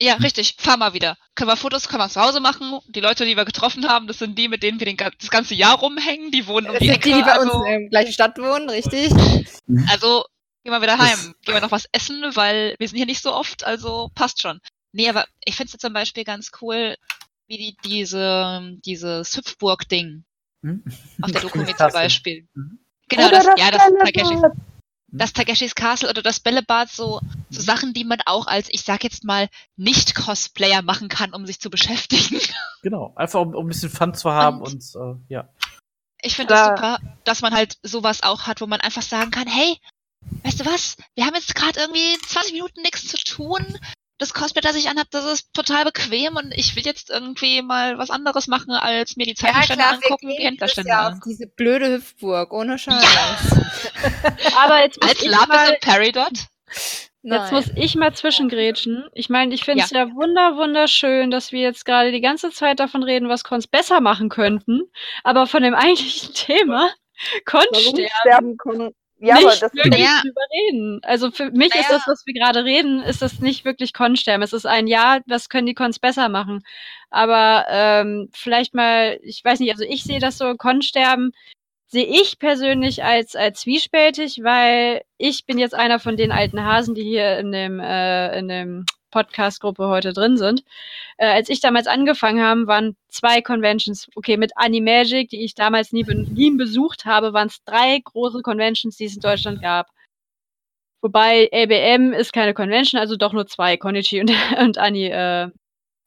Ja, 0.00 0.14
richtig. 0.16 0.56
Fahr 0.58 0.76
mal 0.76 0.92
wieder. 0.92 1.16
Können 1.34 1.48
wir 1.50 1.56
Fotos, 1.56 1.88
können 1.88 2.02
wir 2.02 2.08
zu 2.08 2.20
Hause 2.20 2.40
machen. 2.40 2.80
Die 2.88 3.00
Leute, 3.00 3.24
die 3.24 3.36
wir 3.36 3.44
getroffen 3.44 3.88
haben, 3.88 4.06
das 4.08 4.18
sind 4.18 4.36
die, 4.36 4.48
mit 4.48 4.62
denen 4.62 4.80
wir 4.80 4.86
den, 4.86 4.96
das 4.96 5.30
ganze 5.30 5.54
Jahr 5.54 5.78
rumhängen. 5.78 6.30
Die 6.32 6.46
wohnen 6.48 6.68
um 6.68 6.76
die 6.78 6.88
Ecke. 6.88 7.08
die, 7.10 7.14
die 7.14 7.22
bei 7.22 7.32
also, 7.32 7.52
uns 7.58 7.66
in 7.66 7.80
der 7.82 7.88
gleichen 7.90 8.12
Stadt 8.12 8.36
wohnen, 8.38 8.68
richtig? 8.68 9.12
also 9.88 10.24
gehen 10.64 10.72
wir 10.72 10.82
wieder 10.82 10.96
Das- 10.96 11.06
heim. 11.22 11.34
Gehen 11.42 11.54
wir 11.54 11.60
noch 11.60 11.70
was 11.70 11.86
essen, 11.92 12.22
weil 12.34 12.74
wir 12.78 12.88
sind 12.88 12.96
hier 12.96 13.06
nicht 13.06 13.22
so 13.22 13.32
oft, 13.32 13.64
also 13.64 14.10
passt 14.14 14.42
schon. 14.42 14.60
Nee, 14.92 15.08
aber 15.08 15.26
ich 15.44 15.54
finde 15.54 15.72
es 15.72 15.80
zum 15.80 15.92
Beispiel 15.92 16.24
ganz 16.24 16.50
cool, 16.60 16.96
wie 17.46 17.56
die 17.58 17.76
diese, 17.84 18.76
dieses 18.84 19.36
Hüpfburg-Ding 19.36 20.24
Hm? 20.62 20.82
auf 21.22 21.30
der 21.30 21.40
Doku 21.42 21.62
zum. 21.64 21.92
Beispiel. 21.92 22.48
Mhm. 22.54 22.78
Genau, 23.08 23.28
Oder 23.28 23.36
das, 23.36 23.46
das 23.46 23.60
ja, 23.60 23.70
das 23.70 23.82
Bällebad. 23.84 24.14
Takeshi, 24.14 24.60
das 25.08 25.32
Takeshis 25.32 25.74
Castle 25.74 26.08
oder 26.10 26.22
das 26.22 26.40
Bällebad, 26.40 26.90
so, 26.90 27.20
so 27.50 27.60
Sachen, 27.62 27.92
die 27.94 28.04
man 28.04 28.18
auch 28.26 28.46
als, 28.46 28.68
ich 28.70 28.82
sag 28.82 29.04
jetzt 29.04 29.24
mal, 29.24 29.48
Nicht-Cosplayer 29.76 30.82
machen 30.82 31.08
kann, 31.08 31.32
um 31.32 31.46
sich 31.46 31.60
zu 31.60 31.70
beschäftigen. 31.70 32.40
Genau, 32.82 33.14
einfach 33.16 33.40
um, 33.40 33.54
um 33.54 33.64
ein 33.64 33.68
bisschen 33.68 33.88
Fun 33.88 34.12
zu 34.12 34.30
haben 34.30 34.60
und, 34.60 34.74
Und- 34.94 34.94
äh, 34.94 35.32
ja. 35.32 35.48
Ich 36.20 36.36
finde 36.36 36.52
das 36.52 36.66
super, 36.66 36.98
dass 37.24 37.40
man 37.40 37.54
halt 37.54 37.78
sowas 37.82 38.22
auch 38.22 38.42
hat, 38.46 38.60
wo 38.60 38.66
man 38.66 38.82
einfach 38.82 39.00
sagen 39.00 39.30
kann, 39.30 39.46
hey, 39.46 39.78
weißt 40.42 40.60
du 40.60 40.66
was, 40.66 40.96
wir 41.14 41.24
haben 41.24 41.34
jetzt 41.34 41.54
gerade 41.54 41.80
irgendwie 41.80 42.18
20 42.26 42.52
Minuten 42.52 42.82
nichts 42.82 43.08
zu 43.08 43.16
tun. 43.16 43.78
Das 44.24 44.32
Cosplay, 44.32 44.62
das 44.62 44.74
ich 44.74 44.88
anhab, 44.88 45.10
das 45.10 45.26
ist 45.26 45.52
total 45.52 45.84
bequem 45.84 46.36
und 46.36 46.50
ich 46.56 46.74
will 46.76 46.82
jetzt 46.82 47.10
irgendwie 47.10 47.60
mal 47.60 47.98
was 47.98 48.08
anderes 48.08 48.46
machen, 48.46 48.70
als 48.70 49.18
mir 49.18 49.26
die 49.26 49.34
Zeichenstände 49.34 49.84
angucken, 49.84 50.30
die 50.30 50.42
Händlerstände 50.42 50.96
an. 50.96 51.12
auf 51.12 51.18
diese 51.26 51.46
blöde 51.46 51.96
Hüpfburg, 51.96 52.50
ohne 52.54 52.78
Scheiß. 52.78 53.04
Aber 54.64 54.82
jetzt 54.82 54.98
muss, 55.02 55.10
Als 55.10 55.46
mal, 55.46 55.68
und 55.68 55.80
Peridot? 55.82 56.32
jetzt 57.22 57.52
muss 57.52 57.70
ich 57.76 57.96
mal 57.96 58.14
zwischengrätschen. 58.14 59.04
Ich 59.12 59.28
meine, 59.28 59.52
ich 59.52 59.62
finde 59.62 59.84
es 59.84 59.90
ja. 59.90 60.10
wunder, 60.14 60.56
wunderschön, 60.56 61.30
dass 61.30 61.52
wir 61.52 61.60
jetzt 61.60 61.84
gerade 61.84 62.10
die 62.10 62.22
ganze 62.22 62.50
Zeit 62.50 62.80
davon 62.80 63.02
reden, 63.02 63.28
was 63.28 63.44
Cons 63.44 63.66
besser 63.66 64.00
machen 64.00 64.30
könnten. 64.30 64.84
Aber 65.22 65.46
von 65.46 65.62
dem 65.62 65.74
eigentlichen 65.74 66.32
Thema, 66.32 66.88
Warum 67.44 67.66
Konsterben, 67.68 68.08
sterben 68.20 68.56
Ja, 69.18 69.36
aber 69.36 69.46
nicht 69.46 69.62
das 69.62 69.72
wirklich 69.74 70.00
Ja. 70.00 70.20
drüber 70.22 70.40
reden. 70.52 71.00
Also 71.02 71.30
für 71.30 71.50
mich 71.50 71.74
ist 71.74 71.88
Naja. 71.88 71.98
das, 71.98 72.02
was 72.06 72.26
wir 72.26 72.34
gerade 72.34 72.64
reden, 72.64 73.02
ist 73.02 73.22
das 73.22 73.40
nicht 73.40 73.64
wirklich 73.64 73.92
Konsterben. 73.92 74.42
Es 74.42 74.52
ist 74.52 74.66
ein 74.66 74.86
Ja, 74.86 75.20
was 75.26 75.48
können 75.48 75.66
die 75.66 75.74
Cons 75.74 75.98
besser 75.98 76.28
machen. 76.28 76.62
Aber 77.10 77.64
ähm, 77.68 78.28
vielleicht 78.32 78.74
mal, 78.74 79.18
ich 79.22 79.44
weiß 79.44 79.60
nicht, 79.60 79.70
also 79.72 79.84
ich 79.84 80.04
sehe 80.04 80.20
das 80.20 80.38
so, 80.38 80.54
Konsterben 80.56 81.32
sehe 81.86 82.06
ich 82.06 82.38
persönlich 82.40 83.04
als, 83.04 83.36
als 83.36 83.60
zwiespältig, 83.60 84.40
weil 84.42 85.02
ich 85.16 85.46
bin 85.46 85.58
jetzt 85.58 85.74
einer 85.74 86.00
von 86.00 86.16
den 86.16 86.32
alten 86.32 86.64
Hasen, 86.64 86.94
die 86.94 87.04
hier 87.04 87.38
in 87.38 87.52
dem, 87.52 87.78
äh, 87.80 88.38
in 88.38 88.48
dem 88.48 88.86
Podcast-Gruppe 89.14 89.86
heute 89.88 90.12
drin 90.12 90.36
sind. 90.36 90.64
Äh, 91.18 91.28
als 91.28 91.48
ich 91.48 91.60
damals 91.60 91.86
angefangen 91.86 92.42
habe, 92.42 92.66
waren 92.66 92.96
zwei 93.08 93.40
Conventions. 93.40 94.08
Okay, 94.16 94.36
mit 94.36 94.52
Animagic, 94.56 95.28
die 95.30 95.44
ich 95.44 95.54
damals 95.54 95.92
nie, 95.92 96.02
be 96.02 96.14
nie 96.14 96.50
besucht 96.50 97.04
habe, 97.04 97.32
waren 97.32 97.48
es 97.48 97.62
drei 97.64 98.00
große 98.02 98.42
Conventions, 98.42 98.96
die 98.96 99.04
es 99.04 99.14
in 99.14 99.20
Deutschland 99.20 99.62
gab. 99.62 99.86
Wobei 101.00 101.48
LBM 101.52 102.12
ist 102.12 102.32
keine 102.32 102.54
Convention, 102.54 103.00
also 103.00 103.16
doch 103.16 103.32
nur 103.32 103.46
zwei, 103.46 103.76
Konichi 103.76 104.20
und, 104.20 104.30
und 104.58 104.78
Ani, 104.78 105.06
äh, 105.06 105.50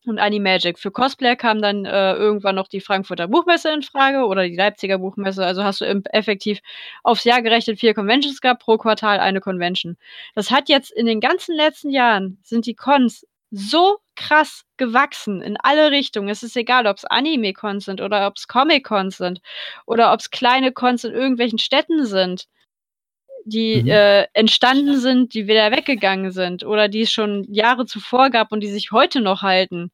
und 0.08 0.20
Animagic. 0.20 0.80
Für 0.80 0.92
Cosplayer 0.92 1.36
kam 1.36 1.62
dann 1.62 1.86
äh, 1.86 2.14
irgendwann 2.14 2.56
noch 2.56 2.68
die 2.68 2.82
Frankfurter 2.82 3.28
Buchmesse 3.28 3.72
in 3.72 3.84
Frage 3.84 4.26
oder 4.26 4.44
die 4.44 4.56
Leipziger 4.56 4.98
Buchmesse. 5.00 5.46
Also 5.46 5.64
hast 5.64 5.82
du 5.82 5.86
effektiv 6.12 6.60
aufs 7.04 7.24
Jahr 7.24 7.42
gerechnet 7.42 7.80
vier 7.80 7.94
Conventions 7.94 8.42
gehabt, 8.42 8.64
pro 8.64 8.78
Quartal 8.78 9.20
eine 9.20 9.42
Convention. 9.42 9.98
Das 10.36 10.52
hat 10.52 10.70
jetzt 10.70 10.92
in 10.92 11.06
den 11.06 11.20
ganzen 11.20 11.56
letzten 11.56 11.90
Jahren 11.90 12.40
sind 12.44 12.66
die 12.66 12.76
Cons 12.76 13.26
so 13.52 13.98
krass 14.16 14.64
gewachsen 14.78 15.42
in 15.42 15.58
alle 15.58 15.92
Richtungen. 15.92 16.30
Es 16.30 16.44
ist 16.44 16.58
egal, 16.58 16.88
ob 16.88 16.98
es 16.98 17.06
Anime-Cons 17.06 17.86
sind 17.86 18.02
oder 18.02 18.28
ob 18.28 18.36
es 18.36 18.48
Comic-Cons 18.48 19.18
sind 19.18 19.42
oder 19.86 20.12
ob 20.12 20.20
es 20.20 20.32
kleine 20.32 20.72
Cons 20.72 21.04
in 21.04 21.14
irgendwelchen 21.14 21.60
Städten 21.60 22.06
sind, 22.06 22.48
die 23.48 23.82
Mhm. 23.84 23.90
äh, 23.90 24.24
entstanden 24.34 25.00
sind, 25.00 25.34
die 25.34 25.48
wieder 25.48 25.72
weggegangen 25.72 26.32
sind 26.32 26.64
oder 26.66 26.88
die 26.90 27.02
es 27.02 27.12
schon 27.12 27.46
Jahre 27.52 27.86
zuvor 27.86 28.30
gab 28.30 28.52
und 28.52 28.60
die 28.62 28.70
sich 28.72 28.92
heute 28.92 29.22
noch 29.22 29.42
halten. 29.42 29.92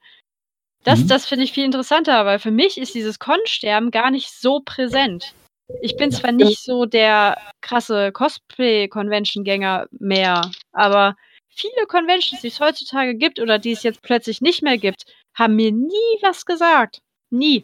Das, 0.83 0.99
Mhm. 1.01 1.07
das 1.07 1.25
finde 1.25 1.45
ich 1.45 1.53
viel 1.53 1.63
interessanter, 1.65 2.25
weil 2.25 2.39
für 2.39 2.51
mich 2.51 2.77
ist 2.77 2.95
dieses 2.95 3.19
Con-Sterben 3.19 3.91
gar 3.91 4.11
nicht 4.11 4.29
so 4.31 4.61
präsent. 4.65 5.33
Ich 5.81 5.95
bin 5.95 6.11
zwar 6.11 6.31
nicht 6.33 6.61
so 6.61 6.85
der 6.85 7.37
krasse 7.61 8.11
Cosplay-Convention-Gänger 8.11 9.87
mehr, 9.91 10.51
aber 10.71 11.15
viele 11.49 11.85
Conventions, 11.87 12.41
die 12.41 12.47
es 12.47 12.59
heutzutage 12.59 13.15
gibt 13.15 13.39
oder 13.39 13.59
die 13.59 13.71
es 13.71 13.83
jetzt 13.83 14.01
plötzlich 14.01 14.41
nicht 14.41 14.61
mehr 14.61 14.77
gibt, 14.77 15.03
haben 15.35 15.55
mir 15.55 15.71
nie 15.71 16.17
was 16.21 16.45
gesagt. 16.45 16.99
Nie. 17.29 17.63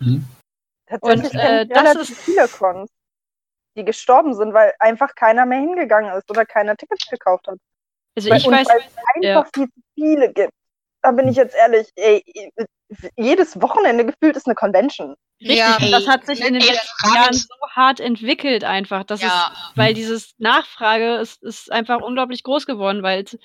Tatsächlich 0.88 1.34
Und, 1.34 1.40
äh, 1.40 1.66
das 1.68 1.96
ist- 1.96 2.18
viele 2.22 2.48
Cons, 2.48 2.90
die 3.80 3.86
gestorben 3.86 4.34
sind, 4.36 4.54
weil 4.54 4.74
einfach 4.80 5.16
keiner 5.16 5.46
mehr 5.46 5.60
hingegangen 5.60 6.14
ist 6.18 6.30
oder 6.30 6.46
keiner 6.46 6.76
Tickets 6.78 7.06
gekauft 7.10 7.48
hat. 7.48 7.58
Also 8.16 8.30
Weil- 8.30 8.38
ich 8.38 8.48
und 8.48 8.54
weiß, 8.54 8.68
weil 8.68 8.80
es 8.80 8.96
ja. 9.24 9.38
einfach 9.40 9.50
viel 9.56 9.66
zu 9.68 9.82
viele 9.96 10.32
gibt. 10.34 10.52
Da 11.02 11.12
bin 11.12 11.28
ich 11.30 11.38
jetzt 11.38 11.56
ehrlich, 11.56 11.88
ey, 11.96 12.24
jedes 13.16 13.62
Wochenende 13.62 14.06
gefühlt 14.06 14.36
ist 14.36 14.48
eine 14.48 14.56
Convention. 14.56 15.16
Richtig, 15.40 15.58
Ja. 15.58 15.78
und 15.78 15.92
das 15.92 16.08
hat 16.08 16.26
sich 16.26 16.42
in 16.42 16.54
den 16.54 16.62
letzten 16.62 17.14
Jahren 17.16 17.34
so 17.34 17.48
hart 17.72 18.02
entwickelt 18.02 18.66
einfach. 18.66 19.06
Das 19.06 19.22
Ja. 19.22 19.28
ist, 19.28 19.78
weil 19.78 19.94
dieses 19.94 20.34
Nachfrage 20.40 21.16
ist, 21.16 21.42
ist 21.42 21.72
einfach 21.72 22.02
unglaublich 22.02 22.44
groß 22.44 22.66
geworden, 22.66 23.02
weil 23.04 23.24
zu 23.24 23.40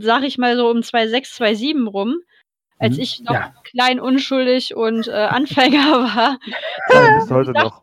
sag 0.00 0.22
ich 0.24 0.36
mal 0.36 0.56
so 0.56 0.68
um 0.68 0.82
2006, 0.82 1.36
2007 1.36 1.86
rum, 1.86 2.16
als 2.78 2.96
Mhm. 2.96 3.02
ich 3.02 3.20
noch 3.20 3.32
Ja. 3.34 3.54
klein, 3.64 3.98
unschuldig 4.00 4.74
und 4.74 5.08
äh, 5.08 5.12
Anfänger 5.12 5.78
war, 6.02 6.38
Ja, 6.92 7.18
bis 7.20 7.30
heute 7.30 7.52
noch. 7.52 7.82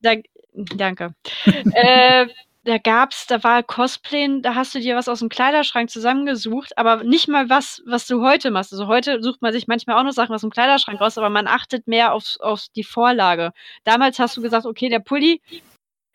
da, 0.00 0.14
danke. 0.56 1.14
äh, 1.44 2.26
da 2.64 2.78
gab's, 2.78 3.26
da 3.28 3.44
war 3.44 3.62
Cosplay, 3.62 4.40
da 4.40 4.56
hast 4.56 4.74
du 4.74 4.80
dir 4.80 4.96
was 4.96 5.08
aus 5.08 5.20
dem 5.20 5.28
Kleiderschrank 5.28 5.88
zusammengesucht, 5.88 6.76
aber 6.76 7.04
nicht 7.04 7.28
mal 7.28 7.48
was, 7.48 7.80
was 7.86 8.08
du 8.08 8.22
heute 8.22 8.50
machst. 8.50 8.72
Also 8.72 8.88
heute 8.88 9.22
sucht 9.22 9.40
man 9.40 9.52
sich 9.52 9.68
manchmal 9.68 9.96
auch 9.96 10.02
noch 10.02 10.12
Sachen 10.12 10.34
aus 10.34 10.40
dem 10.40 10.50
Kleiderschrank 10.50 11.00
raus, 11.00 11.16
aber 11.16 11.30
man 11.30 11.46
achtet 11.46 11.86
mehr 11.86 12.12
auf, 12.12 12.36
auf 12.40 12.64
die 12.74 12.82
Vorlage. 12.82 13.52
Damals 13.84 14.18
hast 14.18 14.36
du 14.36 14.42
gesagt, 14.42 14.66
okay, 14.66 14.88
der 14.88 14.98
Pulli, 14.98 15.40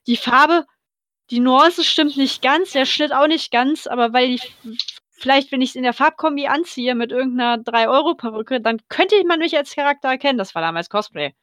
die 0.07 0.17
Farbe, 0.17 0.65
die 1.29 1.39
Nuance 1.39 1.85
stimmt 1.85 2.17
nicht 2.17 2.41
ganz, 2.41 2.71
der 2.71 2.85
Schnitt 2.85 3.13
auch 3.13 3.27
nicht 3.27 3.51
ganz, 3.51 3.87
aber 3.87 4.11
weil 4.11 4.35
die 4.35 4.41
vielleicht, 5.21 5.51
wenn 5.51 5.61
ich 5.61 5.69
es 5.69 5.75
in 5.75 5.83
der 5.83 5.93
Farbkombi 5.93 6.47
anziehe 6.47 6.95
mit 6.95 7.11
irgendeiner 7.11 7.63
3-Euro-Perücke, 7.63 8.59
dann 8.59 8.81
könnte 8.89 9.15
man 9.25 9.39
mich 9.39 9.55
als 9.55 9.75
Charakter 9.75 10.09
erkennen. 10.09 10.37
Das 10.37 10.55
war 10.55 10.61
damals 10.61 10.89
Cosplay. 10.89 11.33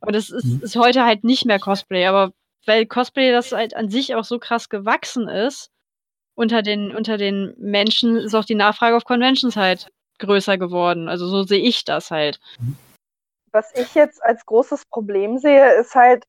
Und 0.00 0.14
das 0.14 0.30
ist, 0.30 0.44
Mhm. 0.44 0.60
ist 0.62 0.76
heute 0.76 1.04
halt 1.04 1.24
nicht 1.24 1.44
mehr 1.46 1.58
Cosplay, 1.58 2.06
aber 2.06 2.32
weil 2.66 2.86
Cosplay 2.86 3.30
das 3.30 3.52
halt 3.52 3.74
an 3.76 3.88
sich 3.90 4.14
auch 4.14 4.24
so 4.24 4.38
krass 4.38 4.68
gewachsen 4.68 5.28
ist, 5.28 5.70
unter 6.34 6.62
den, 6.62 6.94
unter 6.94 7.16
den 7.16 7.54
Menschen 7.58 8.16
ist 8.16 8.34
auch 8.34 8.44
die 8.44 8.54
Nachfrage 8.54 8.96
auf 8.96 9.04
Conventions 9.04 9.56
halt 9.56 9.88
größer 10.18 10.58
geworden. 10.58 11.08
Also 11.08 11.26
so 11.28 11.44
sehe 11.44 11.60
ich 11.62 11.84
das 11.84 12.10
halt. 12.10 12.40
Was 13.52 13.74
ich 13.74 13.94
jetzt 13.94 14.22
als 14.22 14.44
großes 14.44 14.84
Problem 14.86 15.38
sehe, 15.38 15.74
ist 15.74 15.94
halt, 15.94 16.24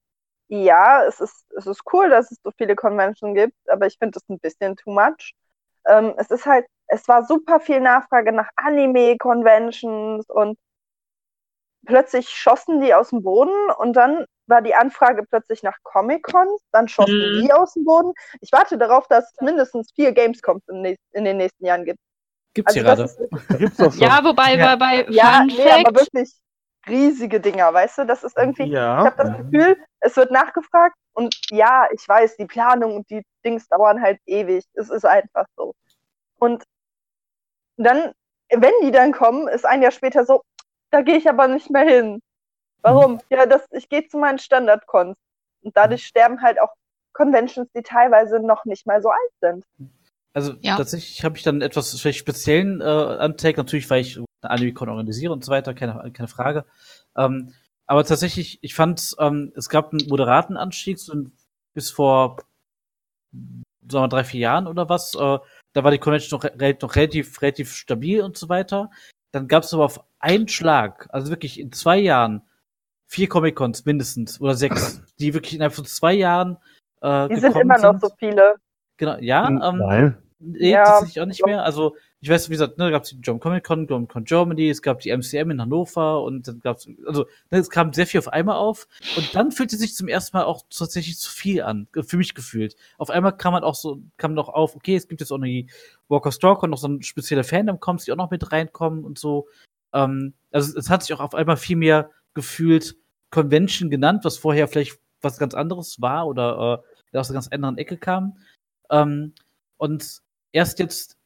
ja, 0.48 1.04
es 1.06 1.20
ist, 1.20 1.46
es 1.58 1.68
ist 1.68 1.82
cool, 1.92 2.10
dass 2.10 2.32
es 2.32 2.38
so 2.44 2.52
viele 2.58 2.76
Conventions 2.76 3.36
gibt, 3.36 3.56
aber 3.70 3.88
ich 3.88 3.98
finde 3.98 4.18
es 4.18 4.30
ein 4.30 4.40
bisschen 4.40 4.78
too 4.78 4.92
much. 4.92 5.34
Ähm, 5.88 6.14
es 6.18 6.30
ist 6.32 6.46
halt, 6.46 6.66
es 6.88 7.06
war 7.08 7.26
super 7.26 7.60
viel 7.60 7.82
Nachfrage 7.82 8.32
nach 8.32 8.50
Anime-Conventions 8.56 10.30
und 10.30 10.58
plötzlich 11.88 12.30
schossen 12.30 12.82
die 12.82 12.94
aus 12.94 13.10
dem 13.10 13.24
Boden 13.24 13.72
und 13.78 13.94
dann 13.94 14.26
war 14.46 14.62
die 14.62 14.76
Anfrage 14.76 15.24
plötzlich 15.24 15.64
nach 15.64 15.78
Comic-Cons, 15.84 16.62
dann 16.72 16.88
schossen 16.88 17.32
Mhm. 17.32 17.42
die 17.42 17.52
aus 17.52 17.74
dem 17.74 17.86
Boden. 17.86 18.14
Ich 18.42 18.52
warte 18.52 18.78
darauf, 18.78 19.08
dass 19.08 19.32
es 19.34 19.42
mindestens 19.42 19.92
vier 19.94 20.12
Gamescoms 20.12 20.64
in, 20.68 20.96
in 21.14 21.24
den 21.26 21.38
nächsten 21.38 21.66
Jahren 21.66 21.86
gibt. 21.86 22.00
Gibt's 22.54 22.74
hier 22.74 22.86
Also 22.86 23.04
das 23.04 23.18
gerade. 23.18 23.58
gibt's 23.58 23.78
doch 23.78 23.92
schon. 23.92 24.02
Ja, 24.02 24.24
wobei 24.24 24.56
Ja. 24.56 24.76
bei, 24.76 25.04
bei 25.04 25.12
ja, 25.12 25.40
Fun 25.40 25.48
nee, 25.48 25.72
aber 25.72 26.00
wirklich 26.00 26.32
riesige 26.88 27.40
Dinger, 27.42 27.74
weißt 27.74 28.00
du? 28.00 28.06
Das 28.06 28.24
ist 28.24 28.38
irgendwie, 28.38 28.64
ich 28.64 28.72
Ja. 28.72 28.98
habe 29.06 29.16
das 29.18 29.38
Gefühl, 29.38 29.78
es 30.00 30.16
wird 30.16 30.32
nachgefragt 30.32 30.96
und 31.14 31.36
ja, 31.50 31.88
ich 31.92 32.08
weiß, 32.08 32.38
die 32.38 32.46
Planung 32.46 32.96
und 32.96 33.10
die 33.10 33.24
Dings 33.44 33.68
dauern 33.68 34.02
halt 34.02 34.20
ewig. 34.26 34.64
Es 34.74 34.90
ist 34.90 35.06
einfach 35.06 35.46
so. 35.58 35.74
Und 36.40 36.64
dann, 37.78 38.14
wenn 38.50 38.74
die 38.82 38.92
dann 38.92 39.12
kommen, 39.12 39.48
ist 39.48 39.66
ein 39.66 39.82
Jahr 39.82 39.92
später 39.92 40.26
so, 40.26 40.42
da 40.92 41.02
gehe 41.02 41.18
ich 41.18 41.30
aber 41.30 41.48
nicht 41.48 41.70
mehr 41.70 41.86
hin. 41.86 42.20
Warum? 42.82 43.20
Ja, 43.30 43.46
das, 43.46 43.66
ich 43.72 43.90
gehe 43.90 44.08
zu 44.08 44.18
meinen 44.18 44.40
Standard-Cons. 44.40 45.16
Und 45.64 45.76
dadurch 45.76 46.06
sterben 46.06 46.42
halt 46.42 46.62
auch 46.62 46.70
Conventions, 47.14 47.68
die 47.76 47.82
teilweise 47.82 48.40
noch 48.40 48.66
nicht 48.66 48.86
mal 48.86 49.02
so 49.02 49.10
alt 49.10 49.32
sind. 49.42 49.66
Also 50.34 50.54
Ja. 50.62 50.78
tatsächlich 50.78 51.24
habe 51.24 51.36
ich 51.38 51.44
dann 51.44 51.62
etwas 51.62 52.00
vielleicht 52.00 52.20
speziellen 52.20 52.80
äh, 52.80 52.84
Antake, 52.84 53.58
natürlich, 53.58 53.90
weil 53.90 54.02
ich 54.02 54.18
eine 54.18 54.26
AnimeCon 54.52 54.90
organisiere 54.90 55.34
und 55.34 55.44
so 55.44 55.52
weiter, 55.52 55.74
keine, 55.74 56.12
keine 56.12 56.28
Frage. 56.28 56.66
Ähm, 57.16 57.54
aber 57.88 58.06
tatsächlich, 58.06 58.60
ich 58.62 58.76
fand, 58.76 59.16
ähm, 59.20 59.52
es 59.56 59.70
gab 59.70 59.92
einen 59.92 60.08
moderaten 60.08 60.58
Anstieg, 60.58 61.00
so 61.00 61.14
ein- 61.14 61.32
bis 61.74 61.90
vor 61.90 62.38
sagen 63.32 63.64
wir, 63.90 64.00
mal, 64.02 64.08
drei, 64.10 64.24
vier 64.24 64.42
Jahren 64.42 64.68
oder 64.68 64.90
was. 64.90 65.14
Äh, 65.16 65.40
da 65.74 65.84
war 65.84 65.92
die 65.92 65.98
Convention 65.98 66.40
noch, 66.40 66.44
re 66.44 66.78
noch 66.82 66.96
relativ, 66.96 67.42
relativ 67.42 67.74
stabil 67.74 68.22
und 68.22 68.38
so 68.38 68.50
weiter. 68.50 68.92
Dann 69.32 69.47
gab 69.47 69.63
es 69.63 69.73
aber 69.73 69.86
auf 69.86 70.03
einen 70.19 70.47
Schlag, 70.47 71.07
also 71.11 71.30
wirklich 71.30 71.59
in 71.59 71.71
zwei 71.71 71.97
Jahren, 71.97 72.41
vier 73.05 73.30
Comic-Cons 73.30 73.86
mindestens 73.86 74.41
oder 74.41 74.55
sechs, 74.55 75.01
die 75.19 75.34
wirklich 75.34 75.53
innerhalb 75.55 75.73
von 75.73 75.86
zwei 75.86 76.13
Jahren 76.13 76.57
äh, 77.01 77.28
Die 77.30 77.38
sind 77.38 77.55
immer 77.55 77.78
noch 77.78 77.99
so 77.99 78.09
viele. 78.17 78.55
Genau, 78.97 79.17
ja, 79.19 79.47
Hm, 79.47 79.61
ähm, 79.63 79.78
Nein. 79.78 80.17
Nee, 80.39 80.71
Ja, 80.71 80.86
tatsächlich 80.86 81.21
auch 81.21 81.25
nicht 81.25 81.41
doch. 81.41 81.47
mehr. 81.47 81.63
Also, 81.63 81.95
ich 82.20 82.30
weiß, 82.30 82.49
wie 82.49 82.53
gesagt, 82.53 82.78
ne, 82.78 82.86
da 82.86 82.91
gab 82.91 83.03
es 83.03 83.09
die 83.09 83.20
John 83.22 83.39
Comic 83.39 83.63
Con, 83.63 83.86
Comic 83.86 84.09
Con 84.09 84.24
Germany, 84.24 84.70
es 84.70 84.82
gab 84.82 85.01
die 85.01 85.11
MCM 85.11 85.51
in 85.51 85.61
Hannover 85.61 86.24
und 86.24 86.47
dann 86.47 86.59
gab 86.59 86.78
es, 86.78 86.89
also, 87.05 87.26
ne, 87.51 87.59
es 87.59 87.70
kam 87.70 87.93
sehr 87.93 88.07
viel 88.07 88.20
auf 88.20 88.30
einmal 88.30 88.55
auf. 88.55 88.88
Und 89.15 89.36
dann 89.36 89.51
fühlte 89.51 89.78
sich 89.78 89.93
zum 89.95 90.07
ersten 90.07 90.36
Mal 90.36 90.43
auch 90.43 90.63
tatsächlich 90.70 91.20
zu 91.20 91.30
viel 91.30 91.61
an, 91.61 91.88
für 91.93 92.18
mich 92.18 92.34
gefühlt. 92.34 92.76
Auf 92.97 93.11
einmal 93.11 93.38
kam 93.38 93.53
man 93.53 93.63
auch 93.63 93.76
so, 93.76 94.01
kam 94.18 94.34
noch 94.34 94.49
auf, 94.49 94.76
okay, 94.76 94.95
es 94.95 95.07
gibt 95.07 95.22
jetzt 95.22 95.32
auch 95.32 95.38
noch 95.38 95.45
die 95.45 95.68
Walker 96.07 96.32
Stalker 96.32 96.63
und 96.63 96.72
noch 96.72 96.80
so 96.80 96.88
ein 96.88 97.03
spezieller 97.03 97.43
Fandom-Coms, 97.43 98.05
die 98.05 98.11
auch 98.11 98.18
noch 98.18 98.32
mit 98.32 98.51
reinkommen 98.51 99.03
und 99.03 99.20
so. 99.20 99.47
Ähm, 99.93 100.34
also, 100.51 100.78
es 100.78 100.89
hat 100.89 101.03
sich 101.03 101.13
auch 101.13 101.20
auf 101.20 101.36
einmal 101.36 101.57
viel 101.57 101.78
mehr 101.78 102.09
gefühlt 102.34 102.95
Convention 103.30 103.89
genannt, 103.91 104.26
was 104.26 104.38
vorher 104.38 104.68
vielleicht 104.68 104.99
was 105.22 105.38
ganz 105.38 105.53
anderes 105.53 106.01
war 106.01 106.28
oder 106.28 106.84
äh, 107.13 107.18
aus 107.18 107.30
einer 107.30 107.36
ganz 107.36 107.47
anderen 107.49 107.78
Ecke 107.78 107.97
kam. 107.97 108.38
Ähm, 108.89 109.34
und 109.78 110.22
erst 110.51 110.80
jetzt, 110.80 111.18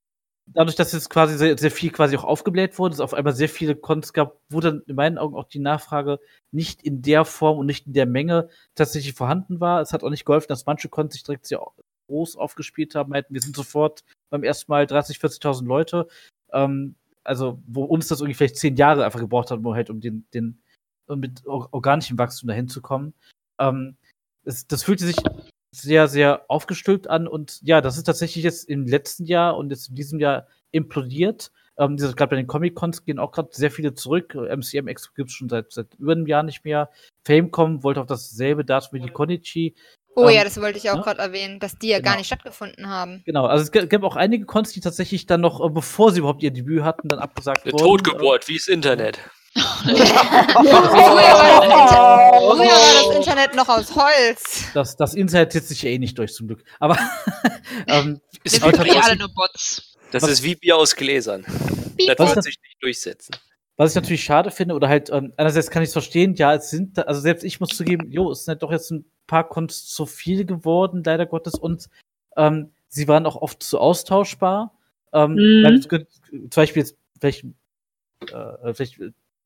dadurch, 0.53 0.75
dass 0.75 0.91
jetzt 0.91 1.09
quasi 1.09 1.37
sehr, 1.37 1.57
sehr 1.57 1.71
viel 1.71 1.91
quasi 1.91 2.15
auch 2.17 2.23
aufgebläht 2.23 2.77
wurde, 2.79 2.93
es 2.93 2.99
auf 2.99 3.13
einmal 3.13 3.33
sehr 3.33 3.49
viele 3.49 3.75
Cons 3.75 4.13
gab, 4.13 4.37
dann 4.49 4.81
in 4.87 4.95
meinen 4.95 5.17
Augen 5.17 5.35
auch 5.35 5.47
die 5.47 5.59
Nachfrage 5.59 6.19
nicht 6.51 6.83
in 6.83 7.01
der 7.01 7.25
Form 7.25 7.57
und 7.57 7.65
nicht 7.65 7.87
in 7.87 7.93
der 7.93 8.05
Menge 8.05 8.49
tatsächlich 8.75 9.13
vorhanden 9.13 9.59
war. 9.59 9.81
Es 9.81 9.93
hat 9.93 10.03
auch 10.03 10.09
nicht 10.09 10.25
geholfen, 10.25 10.47
dass 10.49 10.65
manche 10.65 10.89
Cons 10.89 11.13
sich 11.13 11.23
direkt 11.23 11.45
sehr 11.45 11.61
groß 12.07 12.35
aufgespielt 12.35 12.95
haben, 12.95 13.13
wir 13.13 13.41
sind 13.41 13.55
sofort 13.55 14.03
beim 14.29 14.43
ersten 14.43 14.71
Mal 14.71 14.85
30, 14.85 15.17
40.000 15.17 15.65
Leute. 15.65 16.07
Ähm, 16.51 16.95
also, 17.23 17.61
wo 17.67 17.83
uns 17.83 18.07
das 18.07 18.19
irgendwie 18.19 18.33
vielleicht 18.33 18.57
zehn 18.57 18.75
Jahre 18.75 19.05
einfach 19.05 19.19
gebraucht 19.19 19.51
hat, 19.51 19.59
um 19.59 19.73
halt 19.73 19.89
um 19.89 20.01
den, 20.01 20.25
den 20.33 20.61
um 21.07 21.19
mit 21.19 21.45
or 21.45 21.69
organischem 21.71 22.17
Wachstum 22.17 22.47
dahin 22.47 22.67
zu 22.67 22.81
kommen. 22.81 23.13
Ähm, 23.59 23.95
es, 24.43 24.67
das 24.67 24.83
fühlte 24.83 25.05
sich 25.05 25.17
sehr, 25.71 26.07
sehr 26.07 26.45
aufgestülpt 26.49 27.09
an 27.09 27.27
und 27.27 27.59
ja, 27.63 27.81
das 27.81 27.97
ist 27.97 28.03
tatsächlich 28.03 28.43
jetzt 28.43 28.67
im 28.69 28.85
letzten 28.85 29.25
Jahr 29.25 29.57
und 29.57 29.69
jetzt 29.69 29.89
in 29.89 29.95
diesem 29.95 30.19
Jahr 30.19 30.47
implodiert. 30.71 31.51
Ähm, 31.77 31.95
gerade 31.97 32.27
bei 32.29 32.35
den 32.35 32.47
Comic-Cons 32.47 33.05
gehen 33.05 33.17
auch 33.19 33.31
gerade 33.31 33.49
sehr 33.51 33.71
viele 33.71 33.93
zurück. 33.93 34.35
MCM 34.35 34.87
Expo 34.87 35.13
gibt 35.15 35.29
es 35.29 35.35
schon 35.35 35.49
seit, 35.49 35.71
seit 35.71 35.87
über 35.95 36.11
einem 36.11 36.27
Jahr 36.27 36.43
nicht 36.43 36.65
mehr. 36.65 36.89
Famecom 37.25 37.83
wollte 37.83 38.01
auf 38.01 38.07
dasselbe 38.07 38.65
Datum 38.65 38.99
wie 38.99 39.05
die 39.05 39.11
Konichi. 39.11 39.75
Oh 40.15 40.27
Ähm, 40.27 40.35
ja, 40.35 40.43
das 40.43 40.59
wollte 40.61 40.77
ich 40.77 40.89
auch 40.89 40.97
ne? 40.97 41.01
gerade 41.03 41.21
erwähnen, 41.21 41.59
dass 41.59 41.77
die 41.77 41.87
ja 41.87 41.99
gar 41.99 42.11
Genau. 42.11 42.17
nicht 42.17 42.27
stattgefunden 42.27 42.89
haben. 42.89 43.23
Genau, 43.25 43.45
also 43.45 43.63
es 43.63 43.71
gab 43.71 44.03
auch 44.03 44.17
einige 44.17 44.45
Cons, 44.45 44.73
die 44.73 44.81
tatsächlich 44.81 45.25
dann 45.25 45.39
noch, 45.39 45.65
äh, 45.65 45.69
bevor 45.69 46.11
sie 46.11 46.19
überhaupt 46.19 46.43
ihr 46.43 46.51
Debüt 46.51 46.83
hatten, 46.83 47.07
dann 47.07 47.19
abgesagt 47.19 47.63
Eine 47.63 47.73
wurden. 47.73 48.03
Totgeburt, 48.03 48.49
wie 48.49 48.57
das 48.57 48.67
Internet. 48.67 49.19
Früher 49.53 49.93
war, 49.93 51.59
das 51.59 51.65
Inter 51.65 52.31
Früher 52.39 52.57
war 52.59 52.93
das 53.09 53.15
Internet 53.17 53.55
noch 53.55 53.69
aus 53.69 53.95
Holz. 53.95 54.63
Das, 54.73 54.95
das 54.95 55.13
Internet 55.13 55.51
setzt 55.51 55.69
sich 55.69 55.81
ja 55.83 55.89
eh 55.89 55.99
nicht 55.99 56.17
durch, 56.17 56.33
zum 56.33 56.47
Glück. 56.47 56.63
Aber 56.79 56.97
ähm, 57.87 58.21
Wir 58.31 58.39
Aber 58.43 58.49
sind 58.49 58.63
eh 58.65 58.71
tatsächlich- 58.71 59.03
alle 59.03 59.15
nur 59.17 59.29
Bots. 59.33 59.95
das 60.11 60.23
ist 60.23 60.43
wie 60.43 60.55
Bier 60.55 60.77
aus 60.77 60.95
Gläsern. 60.95 61.43
Das 62.07 62.17
wird 62.35 62.43
sich 62.43 62.57
nicht 62.63 62.77
durchsetzen. 62.81 63.35
Was 63.77 63.91
ich 63.91 63.95
natürlich 63.95 64.23
schade 64.23 64.51
finde, 64.51 64.75
oder 64.75 64.87
halt, 64.89 65.09
ähm, 65.09 65.33
einerseits 65.37 65.69
kann 65.71 65.81
ich 65.81 65.87
es 65.87 65.93
verstehen, 65.93 66.35
ja, 66.35 66.53
es 66.53 66.69
sind, 66.69 66.97
da- 66.97 67.03
also 67.03 67.19
selbst 67.21 67.43
ich 67.43 67.59
muss 67.59 67.69
zugeben, 67.69 68.11
jo, 68.11 68.31
es 68.31 68.45
sind 68.45 68.51
halt 68.53 68.63
doch 68.63 68.71
jetzt 68.71 68.91
ein 68.91 69.05
paar 69.27 69.47
Cons 69.47 69.85
zu 69.87 70.05
viel 70.05 70.45
geworden, 70.45 71.01
leider 71.05 71.25
Gottes, 71.25 71.55
und 71.55 71.87
ähm, 72.37 72.71
sie 72.89 73.07
waren 73.07 73.25
auch 73.25 73.35
oft 73.37 73.63
zu 73.63 73.79
austauschbar. 73.79 74.73
Ähm, 75.13 75.33
Mhm. 75.33 75.63
weil 75.65 75.81
zum 75.81 76.49
Beispiel 76.55 76.83
jetzt, 76.83 76.95
vielleicht, 77.19 77.43
äh, 78.31 78.73
vielleicht, 78.73 78.97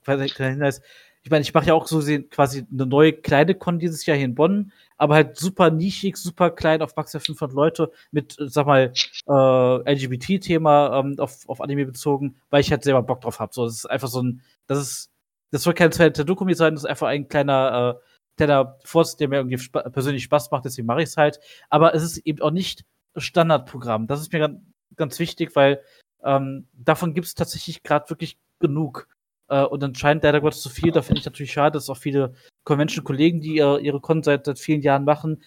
kleiner 0.05 0.51
Hinweis, 0.51 0.81
ich 1.25 1.31
meine, 1.31 1.41
ich 1.41 1.55
mache 1.55 1.65
ja 1.65 1.73
auch 1.73 1.87
so 1.87 2.01
quasi 2.29 2.67
eine 2.71 2.85
neue 2.85 3.11
kleine 3.11 3.55
Con 3.55 3.79
dieses 3.79 4.05
Jahr 4.05 4.15
hier 4.15 4.27
in 4.27 4.35
Bonn, 4.35 4.71
aber 4.95 5.15
halt 5.15 5.37
super 5.37 5.71
nischig, 5.71 6.17
super 6.17 6.51
klein 6.51 6.83
auf 6.83 6.95
maximal 6.95 7.25
500 7.25 7.55
Leute 7.55 7.91
mit, 8.11 8.35
sag 8.39 8.67
mal, 8.67 8.93
äh, 9.27 9.91
LGBT-Thema 9.93 10.99
ähm, 10.99 11.15
auf, 11.17 11.49
auf 11.49 11.61
Anime 11.61 11.87
bezogen, 11.87 12.35
weil 12.51 12.61
ich 12.61 12.69
halt 12.69 12.83
selber 12.83 13.01
Bock 13.01 13.21
drauf 13.21 13.39
habe. 13.39 13.51
So, 13.53 13.65
das 13.65 13.73
ist 13.73 13.85
einfach 13.87 14.07
so 14.07 14.21
ein, 14.21 14.43
das 14.67 14.77
ist, 14.79 15.11
das 15.49 15.63
soll 15.63 15.73
kein 15.73 15.91
zweiter 15.91 16.25
Dokumi 16.25 16.53
sein, 16.53 16.75
das 16.75 16.83
ist 16.83 16.89
einfach 16.89 17.07
ein 17.07 17.27
kleiner, 17.27 17.97
äh, 17.97 18.07
kleiner 18.37 18.77
Forst, 18.83 19.19
der 19.19 19.27
mir 19.27 19.37
irgendwie 19.37 19.57
spa 19.57 19.81
persönlich 19.89 20.25
Spaß 20.25 20.51
macht, 20.51 20.65
deswegen 20.65 20.85
mache 20.85 21.01
ich 21.01 21.09
es 21.09 21.17
halt. 21.17 21.39
Aber 21.71 21.95
es 21.95 22.03
ist 22.03 22.17
eben 22.19 22.41
auch 22.41 22.51
nicht 22.51 22.85
Standardprogramm. 23.17 24.05
Das 24.05 24.21
ist 24.21 24.31
mir 24.31 24.39
ganz, 24.39 24.59
ganz 24.95 25.17
wichtig, 25.17 25.55
weil 25.55 25.81
ähm, 26.23 26.67
davon 26.73 27.15
gibt 27.15 27.25
es 27.25 27.33
tatsächlich 27.33 27.81
gerade 27.81 28.11
wirklich 28.11 28.37
genug. 28.59 29.07
Äh, 29.49 29.63
und 29.63 29.83
anscheinend 29.83 30.23
leider 30.23 30.41
Gottes 30.41 30.61
zu 30.61 30.69
viel. 30.69 30.91
Da 30.91 31.01
finde 31.01 31.19
ich 31.19 31.25
natürlich 31.25 31.51
schade, 31.51 31.73
dass 31.73 31.89
auch 31.89 31.97
viele 31.97 32.33
Convention-Kollegen, 32.63 33.41
die 33.41 33.57
ihre, 33.57 33.79
ihre 33.81 34.01
Con 34.01 34.23
seit, 34.23 34.45
seit 34.45 34.59
vielen 34.59 34.81
Jahren 34.81 35.05
machen, 35.05 35.43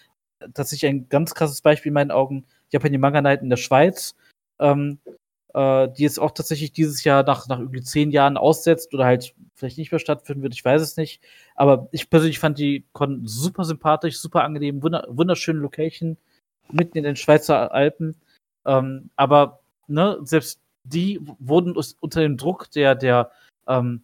tatsächlich 0.53 0.89
ein 0.89 1.09
ganz 1.09 1.35
krasses 1.35 1.61
Beispiel 1.61 1.89
in 1.89 1.95
meinen 1.95 2.11
Augen, 2.11 2.45
Japan 2.69 2.99
Manga 2.99 3.21
Night 3.21 3.41
in 3.41 3.49
der 3.49 3.57
Schweiz, 3.57 4.15
ähm, 4.59 4.99
äh, 5.53 5.89
die 5.89 6.03
jetzt 6.03 6.19
auch 6.19 6.31
tatsächlich 6.31 6.71
dieses 6.71 7.03
Jahr 7.03 7.23
nach, 7.23 7.47
nach 7.47 7.59
irgendwie 7.59 7.81
zehn 7.81 8.11
Jahren 8.11 8.37
aussetzt 8.37 8.93
oder 8.93 9.05
halt 9.05 9.33
vielleicht 9.55 9.77
nicht 9.77 9.91
mehr 9.91 9.99
stattfinden 9.99 10.43
wird, 10.43 10.53
ich 10.53 10.63
weiß 10.63 10.81
es 10.81 10.97
nicht. 10.97 11.21
Aber 11.55 11.89
ich 11.91 12.09
persönlich 12.09 12.39
fand 12.39 12.57
die 12.59 12.85
Con 12.93 13.25
super 13.25 13.65
sympathisch, 13.65 14.19
super 14.19 14.43
angenehm, 14.43 14.81
wunder, 14.83 15.05
wunderschöne 15.09 15.59
Location, 15.59 16.17
mitten 16.71 16.97
in 16.97 17.03
den 17.03 17.15
Schweizer 17.15 17.73
Alpen. 17.73 18.15
Ähm, 18.65 19.09
aber 19.15 19.59
ne, 19.87 20.19
selbst 20.23 20.61
die 20.83 21.19
wurden 21.39 21.75
unter 21.99 22.21
dem 22.21 22.37
Druck 22.37 22.71
der, 22.71 22.95
der, 22.95 23.31
ähm, 23.69 24.03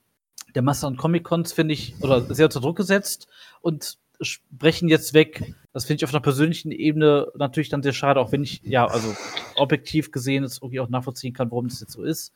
der 0.53 0.61
Masse 0.61 0.87
an 0.87 0.95
Comic-Cons, 0.95 1.51
finde 1.51 1.73
ich, 1.73 1.95
oder 2.01 2.21
sehr 2.33 2.45
unter 2.45 2.61
Druck 2.61 2.77
gesetzt 2.77 3.27
und 3.61 3.97
sprechen 4.21 4.87
jetzt 4.87 5.13
weg. 5.13 5.53
Das 5.73 5.85
finde 5.85 5.97
ich 5.97 6.05
auf 6.05 6.13
einer 6.13 6.21
persönlichen 6.21 6.71
Ebene 6.71 7.27
natürlich 7.35 7.69
dann 7.69 7.83
sehr 7.83 7.93
schade, 7.93 8.19
auch 8.19 8.31
wenn 8.31 8.43
ich, 8.43 8.61
ja, 8.63 8.87
also 8.87 9.13
objektiv 9.55 10.11
gesehen 10.11 10.43
es 10.43 10.59
irgendwie 10.59 10.79
auch 10.79 10.89
nachvollziehen 10.89 11.33
kann, 11.33 11.51
warum 11.51 11.67
das 11.67 11.81
jetzt 11.81 11.91
so 11.91 12.03
ist. 12.03 12.33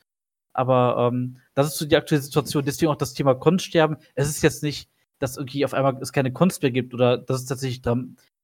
Aber 0.52 1.08
ähm, 1.10 1.38
das 1.54 1.68
ist 1.68 1.78
so 1.78 1.86
die 1.86 1.96
aktuelle 1.96 2.22
Situation. 2.22 2.64
Deswegen 2.64 2.90
auch 2.90 2.96
das 2.96 3.14
Thema 3.14 3.34
Kunststerben. 3.34 3.96
Es 4.14 4.28
ist 4.28 4.42
jetzt 4.42 4.62
nicht, 4.62 4.90
dass 5.18 5.36
irgendwie 5.36 5.64
auf 5.64 5.74
einmal 5.74 5.96
es 6.02 6.12
keine 6.12 6.32
Kunst 6.32 6.62
mehr 6.62 6.72
gibt 6.72 6.92
oder 6.92 7.16
dass 7.16 7.40
es 7.40 7.46
tatsächlich 7.46 7.82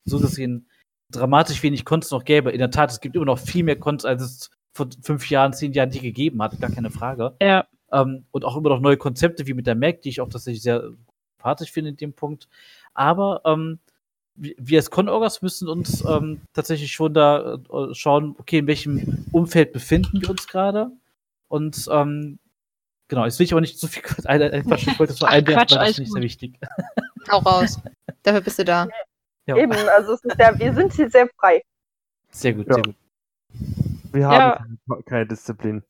so 0.04 0.20
gesehen 0.20 0.68
dramatisch 1.10 1.62
wenig 1.62 1.84
Kunst 1.84 2.12
noch 2.12 2.24
gäbe. 2.24 2.52
In 2.52 2.58
der 2.58 2.70
Tat, 2.70 2.90
es 2.90 3.00
gibt 3.00 3.16
immer 3.16 3.24
noch 3.24 3.38
viel 3.38 3.64
mehr 3.64 3.78
Kunst, 3.78 4.06
als 4.06 4.22
es 4.22 4.50
vor 4.74 4.88
fünf 5.02 5.28
Jahren, 5.30 5.52
zehn 5.52 5.72
Jahren 5.72 5.90
die 5.90 6.00
gegeben 6.00 6.42
hat. 6.42 6.58
Gar 6.60 6.70
keine 6.70 6.90
Frage. 6.90 7.36
Ja. 7.40 7.66
Ähm, 7.92 8.24
und 8.32 8.44
auch 8.44 8.56
immer 8.56 8.68
noch 8.70 8.80
neue 8.80 8.96
Konzepte 8.96 9.46
wie 9.46 9.54
mit 9.54 9.66
der 9.66 9.74
Mac, 9.76 10.02
die 10.02 10.08
ich 10.08 10.20
auch 10.20 10.28
tatsächlich 10.28 10.62
sehr 10.62 10.82
sympathisch 11.36 11.70
finde 11.72 11.90
in 11.90 11.96
dem 11.96 12.12
Punkt. 12.12 12.48
Aber 12.94 13.42
ähm, 13.44 13.78
wir 14.34 14.78
als 14.78 14.90
Con-Orgas 14.90 15.40
müssen 15.42 15.68
uns 15.68 16.04
ähm, 16.06 16.40
tatsächlich 16.52 16.92
schon 16.92 17.14
da 17.14 17.54
äh, 17.54 17.94
schauen, 17.94 18.34
okay, 18.38 18.58
in 18.58 18.66
welchem 18.66 19.24
Umfeld 19.32 19.72
befinden 19.72 20.20
wir 20.20 20.30
uns 20.30 20.46
gerade. 20.46 20.90
Und 21.48 21.88
ähm, 21.90 22.38
genau, 23.08 23.24
jetzt 23.24 23.38
will 23.38 23.44
ich 23.44 23.52
aber 23.52 23.60
nicht 23.60 23.78
zu 23.78 23.86
viel 23.86 24.02
ein, 24.24 24.42
ein, 24.42 24.64
Quatsch, 24.64 24.86
ich 24.88 24.98
wollte 24.98 25.12
es 25.14 25.20
nur 25.20 25.30
einwerfen, 25.30 25.68
Quatsch, 25.68 25.78
weil 25.78 25.86
das 25.86 25.94
finde 25.96 26.06
ich 26.08 26.12
sehr 26.12 26.22
wichtig. 26.22 26.58
Hau 27.30 27.38
raus. 27.38 27.80
Dafür 28.22 28.40
bist 28.40 28.58
du 28.58 28.64
da. 28.64 28.88
Ja, 29.46 29.56
Eben, 29.56 29.72
also 29.72 30.14
es 30.14 30.24
ist 30.24 30.38
ja, 30.38 30.58
wir 30.58 30.74
sind 30.74 30.92
hier 30.92 31.08
sehr 31.08 31.28
frei. 31.38 31.62
sehr 32.30 32.52
gut, 32.52 32.66
Ja. 32.66 32.74
sehr 32.74 32.82
gut. 32.84 32.94
Wir 34.12 34.20
Ja. 34.22 34.28
haben 34.58 34.78
keine, 34.88 35.02
keine 35.04 35.26
Disziplin. 35.26 35.82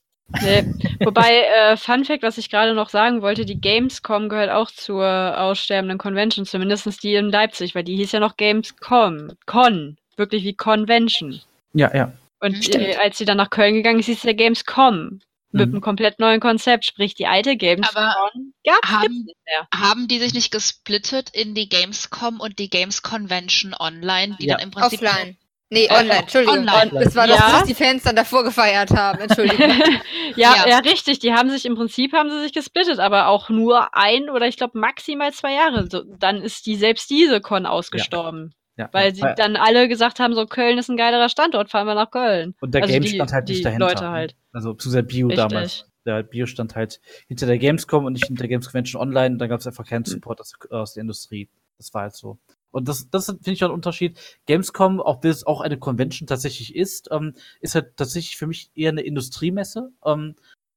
Nee. 0.43 0.65
Wobei, 1.05 1.43
äh, 1.45 1.77
Fun 1.77 2.05
Fact, 2.05 2.23
was 2.23 2.37
ich 2.39 2.51
gerade 2.51 2.75
noch 2.75 2.89
sagen 2.89 3.23
wollte, 3.23 3.45
die 3.45 3.61
Gamescom 3.61 4.29
gehört 4.29 4.51
auch 4.51 4.71
zur 4.71 5.05
aussterbenden 5.39 5.99
Convention, 5.99 6.45
zumindest 6.47 7.03
die 7.03 7.15
in 7.15 7.31
Leipzig, 7.31 7.75
weil 7.75 7.85
die 7.85 7.97
hieß 7.97 8.13
ja 8.13 8.21
noch 8.21 8.37
Gamescom. 8.37 9.33
Con. 9.47 9.97
Wirklich 10.17 10.43
wie 10.45 10.55
Convention. 10.55 11.41
Ja, 11.75 11.95
ja. 11.95 12.13
Und 12.41 12.75
äh, 12.75 12.97
als 12.97 13.19
sie 13.19 13.25
dann 13.25 13.37
nach 13.37 13.51
Köln 13.51 13.75
gegangen 13.75 14.01
ist, 14.01 14.07
hieß 14.07 14.19
es 14.19 14.23
ja 14.25 14.33
Gamescom. 14.33 15.21
Mit 15.53 15.69
Mhm. 15.69 15.75
einem 15.77 15.81
komplett 15.81 16.19
neuen 16.19 16.41
Konzept. 16.41 16.85
Sprich, 16.87 17.15
die 17.15 17.27
alte 17.27 17.57
Gamescom 17.57 18.03
gab's 18.65 18.91
haben- 18.91 19.25
nicht 19.25 19.37
mehr. 19.47 19.69
Haben 19.75 20.09
die 20.09 20.19
sich 20.19 20.35
nicht 20.35 20.51
gesplittet 20.51 21.31
in 21.31 21.55
die 21.55 21.69
Gamescom 21.69 22.41
und 22.41 22.59
die 22.59 22.69
Games 22.69 23.03
Convention 23.03 23.75
Online, 23.79 24.37
die 24.41 24.47
Ja. 24.47 24.57
dann 24.57 24.65
im 24.65 24.71
Prinzip 24.73 25.03
Offline. 25.03 25.37
Nee, 25.69 25.87
Äh, 25.87 25.95
online, 25.95 26.19
Entschuldigung. 26.21 26.59
online. 26.59 26.91
Das 27.05 27.17
war 27.17 27.27
das, 27.27 27.39
Ja. 27.39 27.53
was 27.55 27.65
die 27.65 27.75
Fans 27.75 28.05
dann 28.05 28.15
davor 28.15 28.45
gefeiert 28.45 28.91
haben. 28.93 29.19
Entschuldigung. 29.19 29.59
ja, 30.37 30.55
Ja. 30.65 30.69
ja, 30.69 30.79
richtig. 30.79 31.19
Die 31.19 31.33
haben 31.33 31.51
sich 31.51 31.67
im 31.67 31.75
Prinzip 31.75 32.13
haben 32.13 32.31
sie 32.31 32.41
sich 32.41 32.53
gesplittet, 32.53 33.01
aber 33.01 33.27
auch 33.29 33.49
nur 33.51 33.95
ein 33.97 34.31
oder 34.31 34.47
ich 34.47 34.57
glaube 34.57 34.79
maximal 34.79 35.33
zwei 35.33 35.55
Jahre. 35.55 35.89
So, 35.91 36.03
dann 36.19 36.41
ist 36.43 36.67
die 36.67 36.77
selbst 36.77 37.11
diese 37.11 37.41
Con 37.41 37.67
ausgestorben. 37.67 38.55
ja. 38.77 38.89
Weil 38.93 39.15
sie 39.15 39.23
ja. 39.23 39.35
dann 39.35 39.57
alle 39.57 39.89
gesagt 39.89 40.21
haben, 40.21 40.35
so 40.35 40.47
Köln 40.47 40.79
ist 40.79 40.89
ein 40.89 40.97
geilerer 40.97 41.29
Standort, 41.29 41.71
fahren 41.71 41.87
wir 41.89 41.95
nach 41.95 42.11
Köln. 42.13 42.55
Und 42.61 42.73
der 42.75 42.83
also 42.83 42.93
Game 42.93 43.03
die- 43.03 43.09
stand 43.17 43.33
halt 43.33 43.49
nicht 43.49 43.65
dahinter. 43.65 43.87
Leute 43.89 44.09
halt. 44.11 44.37
Also 44.53 44.73
zu 44.75 44.91
der 44.93 45.03
Bio 45.03 45.27
Richtig. 45.29 45.49
damals. 45.49 45.85
Der 46.05 46.23
Bio 46.23 46.47
stand 46.47 46.77
halt 46.77 47.01
hinter 47.27 47.47
der 47.47 47.59
Gamescom 47.59 48.05
und 48.05 48.13
nicht 48.13 48.27
hinter 48.27 48.43
der 48.43 48.49
Games 48.51 48.67
Convention 48.67 49.03
Online. 49.03 49.33
Und 49.33 49.39
da 49.39 49.49
gab 49.49 49.59
es 49.59 49.67
einfach 49.67 49.85
keinen 49.85 50.05
Support 50.05 50.41
aus, 50.41 50.53
aus 50.71 50.95
der 50.95 51.01
Industrie. 51.01 51.49
Das 51.79 51.93
war 51.93 52.03
halt 52.03 52.15
so. 52.15 52.39
Und 52.77 52.89
das, 52.89 53.09
das 53.09 53.25
finde 53.25 53.53
ich 53.53 53.65
auch 53.65 53.71
ein 53.71 53.75
Unterschied. 53.75 54.21
Gamescom, 54.45 55.01
auch 55.01 55.23
wenn 55.23 55.31
es 55.31 55.47
auch 55.47 55.63
eine 55.63 55.79
Convention 55.79 56.27
tatsächlich 56.27 56.77
ist, 56.77 57.09
ähm, 57.11 57.33
ist 57.63 57.75
halt 57.75 57.97
tatsächlich 57.97 58.37
für 58.37 58.47
mich 58.47 58.71
eher 58.75 58.91
eine 58.91 59.01
Industriemesse. 59.01 59.93
Ähm, 60.05 60.35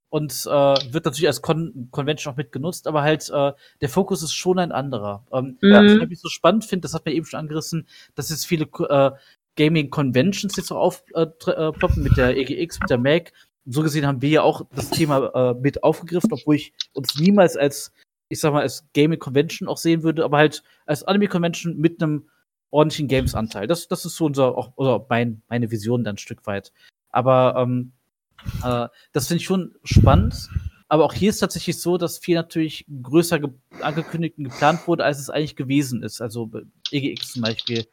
und 0.08 0.32
äh, 0.45 0.93
wird 0.93 1.04
natürlich 1.04 1.28
als 1.28 1.41
Con 1.41 1.89
Convention 1.91 2.34
auch 2.34 2.38
mitgenutzt, 2.38 2.88
aber 2.88 3.02
halt 3.02 3.30
äh, 3.30 3.52
der 3.82 3.89
Fokus 3.89 4.24
ist 4.24 4.32
schon 4.32 4.60
ein 4.60 4.72
anderer. 4.72 5.26
Ähm, 5.34 5.58
Mhm. 5.62 6.00
Was 6.02 6.10
ich 6.10 6.20
so 6.22 6.30
spannend 6.30 6.64
finde, 6.64 6.84
das 6.84 6.93
hat 6.93 7.06
mir 7.06 7.12
eben 7.12 7.26
schon 7.26 7.41
angerissen, 7.41 7.86
dass 8.16 8.30
jetzt 8.30 8.45
viele 8.45 8.64
äh, 8.89 9.12
Gaming 9.58 9.89
Conventions 9.89 10.56
jetzt 10.56 10.72
auch 10.72 11.02
aufploppen 11.14 12.02
mit 12.02 12.16
der 12.16 12.38
EGX, 12.38 12.80
mit 12.80 12.89
der 12.89 12.97
Mac. 12.97 13.34
So 13.66 13.84
gesehen 13.84 14.08
haben 14.08 14.22
wir 14.22 14.30
ja 14.30 14.41
auch 14.41 14.66
das 14.74 14.89
Thema 14.89 15.52
äh, 15.52 15.54
mit 15.54 15.84
aufgegriffen, 15.84 16.32
obwohl 16.32 16.56
ich 16.56 16.72
uns 16.93 17.20
niemals 17.20 17.58
als, 17.58 17.91
ich 18.30 18.40
sag 18.40 18.54
mal, 18.54 18.62
als 18.62 18.86
Gaming 18.94 19.20
Convention 19.20 19.68
auch 19.68 19.78
sehen 19.78 20.04
würde, 20.04 20.24
aber 20.24 20.38
halt 20.38 20.64
als 20.86 21.04
Anime 21.04 21.28
Convention 21.28 21.78
mit 21.78 22.02
einem 22.02 22.30
ordentlichen 22.72 23.08
Games-Anteil. 23.08 23.68
Das, 23.68 23.88
das 23.88 24.06
ist 24.06 24.16
so 24.16 24.26
unser, 24.26 24.58
auch, 24.58 24.74
oder 24.76 25.06
mein, 25.10 25.42
meine 25.50 25.72
Vision 25.72 26.04
dann 26.04 26.16
ein 26.16 26.20
Stück 26.20 26.46
weit. 26.46 26.72
Aber 27.10 27.56
ähm, 27.58 27.92
äh, 28.64 28.88
das 29.12 29.28
finde 29.28 29.42
ich 29.42 29.46
schon 29.46 29.76
spannend. 29.84 30.50
Aber 30.88 31.06
auch 31.06 31.14
hier 31.14 31.30
ist 31.30 31.40
tatsächlich 31.40 31.80
so, 31.80 31.98
dass 31.98 32.18
viel 32.18 32.36
natürlich 32.36 32.86
größer 33.02 33.40
ge 33.40 33.50
angekündigt 33.82 34.38
und 34.38 34.46
geplant 34.46 34.88
wurde, 34.88 35.04
als 35.04 35.20
es 35.20 35.30
eigentlich 35.30 35.56
gewesen 35.56 36.04
ist. 36.04 36.22
Also 36.22 36.48
bei 36.48 36.62
EGX 36.92 37.34
zum 37.34 37.42
Beispiel. 37.44 37.86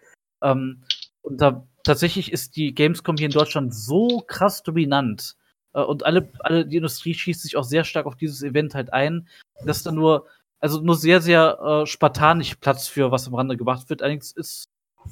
Ähm, 0.43 0.83
und 1.23 1.41
da 1.41 1.67
tatsächlich 1.83 2.33
ist 2.33 2.57
die 2.57 2.75
Gamescom 2.75 3.17
hier 3.17 3.27
in 3.27 3.33
Deutschland 3.33 3.75
so 3.75 4.23
krass 4.27 4.63
dominant. 4.63 5.37
Äh, 5.77 5.83
und 5.83 6.05
alle, 6.05 6.29
alle, 6.41 6.67
die 6.67 6.77
Industrie 6.77 7.15
schießt 7.15 7.43
sich 7.43 7.57
auch 7.57 7.65
sehr 7.65 7.85
stark 7.85 8.07
auf 8.07 8.17
dieses 8.17 8.43
Event 8.43 8.75
halt 8.75 8.93
ein, 8.93 9.29
dass 9.65 9.83
da 9.83 9.93
nur, 9.93 10.27
also 10.59 10.81
nur 10.81 10.97
sehr, 10.97 11.21
sehr 11.21 11.59
äh, 11.61 11.87
spartanisch 11.87 12.57
Platz 12.57 12.89
für 12.89 13.13
was 13.13 13.29
am 13.29 13.35
Rande 13.35 13.57
gemacht 13.57 13.89
wird. 13.91 14.03
Allerdings 14.03 14.33
ist, 14.33 14.65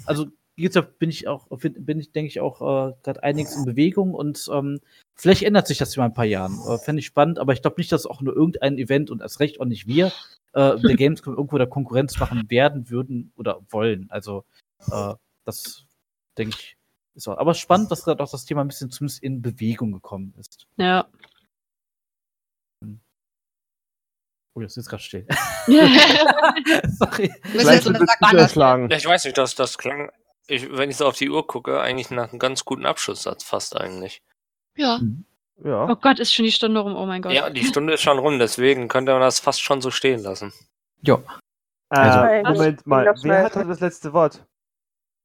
also 0.06 0.26
gesagt, 0.56 0.98
bin 0.98 1.10
ich 1.10 1.28
auch, 1.28 1.48
bin 1.48 2.00
ich, 2.00 2.12
denke 2.12 2.28
ich, 2.28 2.40
auch 2.40 2.60
äh, 2.60 2.94
gerade 3.02 3.22
einiges 3.22 3.56
in 3.56 3.64
Bewegung 3.64 4.14
und 4.14 4.48
ähm, 4.52 4.80
vielleicht 5.14 5.42
ändert 5.42 5.66
sich 5.66 5.78
das 5.78 5.96
in 5.96 6.02
ein 6.02 6.14
paar 6.14 6.24
Jahren. 6.24 6.58
Äh, 6.68 6.78
Fände 6.78 7.00
ich 7.00 7.06
spannend, 7.06 7.38
aber 7.38 7.52
ich 7.52 7.62
glaube 7.62 7.76
nicht, 7.78 7.92
dass 7.92 8.06
auch 8.06 8.20
nur 8.20 8.34
irgendein 8.34 8.78
Event 8.78 9.10
und 9.10 9.20
erst 9.20 9.40
recht 9.40 9.60
auch 9.60 9.64
nicht 9.64 9.86
wir 9.86 10.12
äh, 10.52 10.78
der 10.78 10.96
Gamescom 10.96 11.34
irgendwo 11.34 11.58
der 11.58 11.66
Konkurrenz 11.66 12.18
machen 12.18 12.48
werden, 12.48 12.88
würden 12.88 13.32
oder 13.36 13.60
wollen. 13.70 14.06
Also 14.10 14.44
äh, 14.92 15.14
das 15.44 15.84
denke 16.38 16.56
ich 16.56 16.76
ist 17.14 17.28
auch. 17.28 17.38
Aber 17.38 17.54
spannend, 17.54 17.90
dass 17.90 18.04
gerade 18.04 18.22
auch 18.22 18.30
das 18.30 18.44
Thema 18.44 18.62
ein 18.62 18.68
bisschen 18.68 18.90
zumindest 18.90 19.22
in 19.22 19.42
Bewegung 19.42 19.92
gekommen 19.92 20.34
ist. 20.38 20.66
Ja. 20.76 21.06
Oh, 24.56 24.60
jetzt 24.60 24.76
ist 24.76 24.88
gerade 24.88 25.02
still. 25.02 25.26
Sorry. 25.66 27.32
Vielleicht 27.42 27.86
überschlagen. 27.86 28.88
Ja, 28.90 28.96
ich 28.96 29.06
weiß 29.06 29.24
nicht, 29.24 29.36
dass 29.36 29.54
das 29.56 29.78
klang, 29.78 30.10
ich, 30.46 30.70
wenn 30.76 30.90
ich 30.90 30.96
so 30.96 31.06
auf 31.06 31.16
die 31.16 31.28
Uhr 31.30 31.46
gucke, 31.46 31.80
eigentlich 31.80 32.10
nach 32.10 32.30
einem 32.30 32.38
ganz 32.38 32.64
guten 32.64 32.86
Abschlusssatz 32.86 33.42
fast 33.42 33.76
eigentlich. 33.76 34.22
Ja. 34.76 35.00
Ja. 35.64 35.88
Oh 35.88 35.96
Gott, 35.96 36.18
ist 36.20 36.34
schon 36.34 36.44
die 36.44 36.52
Stunde 36.52 36.80
rum. 36.80 36.94
Oh 36.96 37.06
mein 37.06 37.22
Gott. 37.22 37.32
Ja, 37.32 37.50
die 37.50 37.64
Stunde 37.64 37.94
ist 37.94 38.02
schon 38.02 38.18
rum, 38.18 38.38
deswegen 38.38 38.88
könnte 38.88 39.12
man 39.12 39.20
das 39.20 39.40
fast 39.40 39.60
schon 39.62 39.80
so 39.80 39.90
stehen 39.90 40.20
lassen. 40.20 40.52
Ja. 41.02 41.16
Äh, 41.90 41.98
Also- 41.98 42.52
Moment 42.52 42.86
mal, 42.86 43.04
wer 43.06 43.16
schnell. 43.16 43.44
hat 43.44 43.56
heute 43.56 43.68
das 43.68 43.80
letzte 43.80 44.12
Wort? 44.12 44.44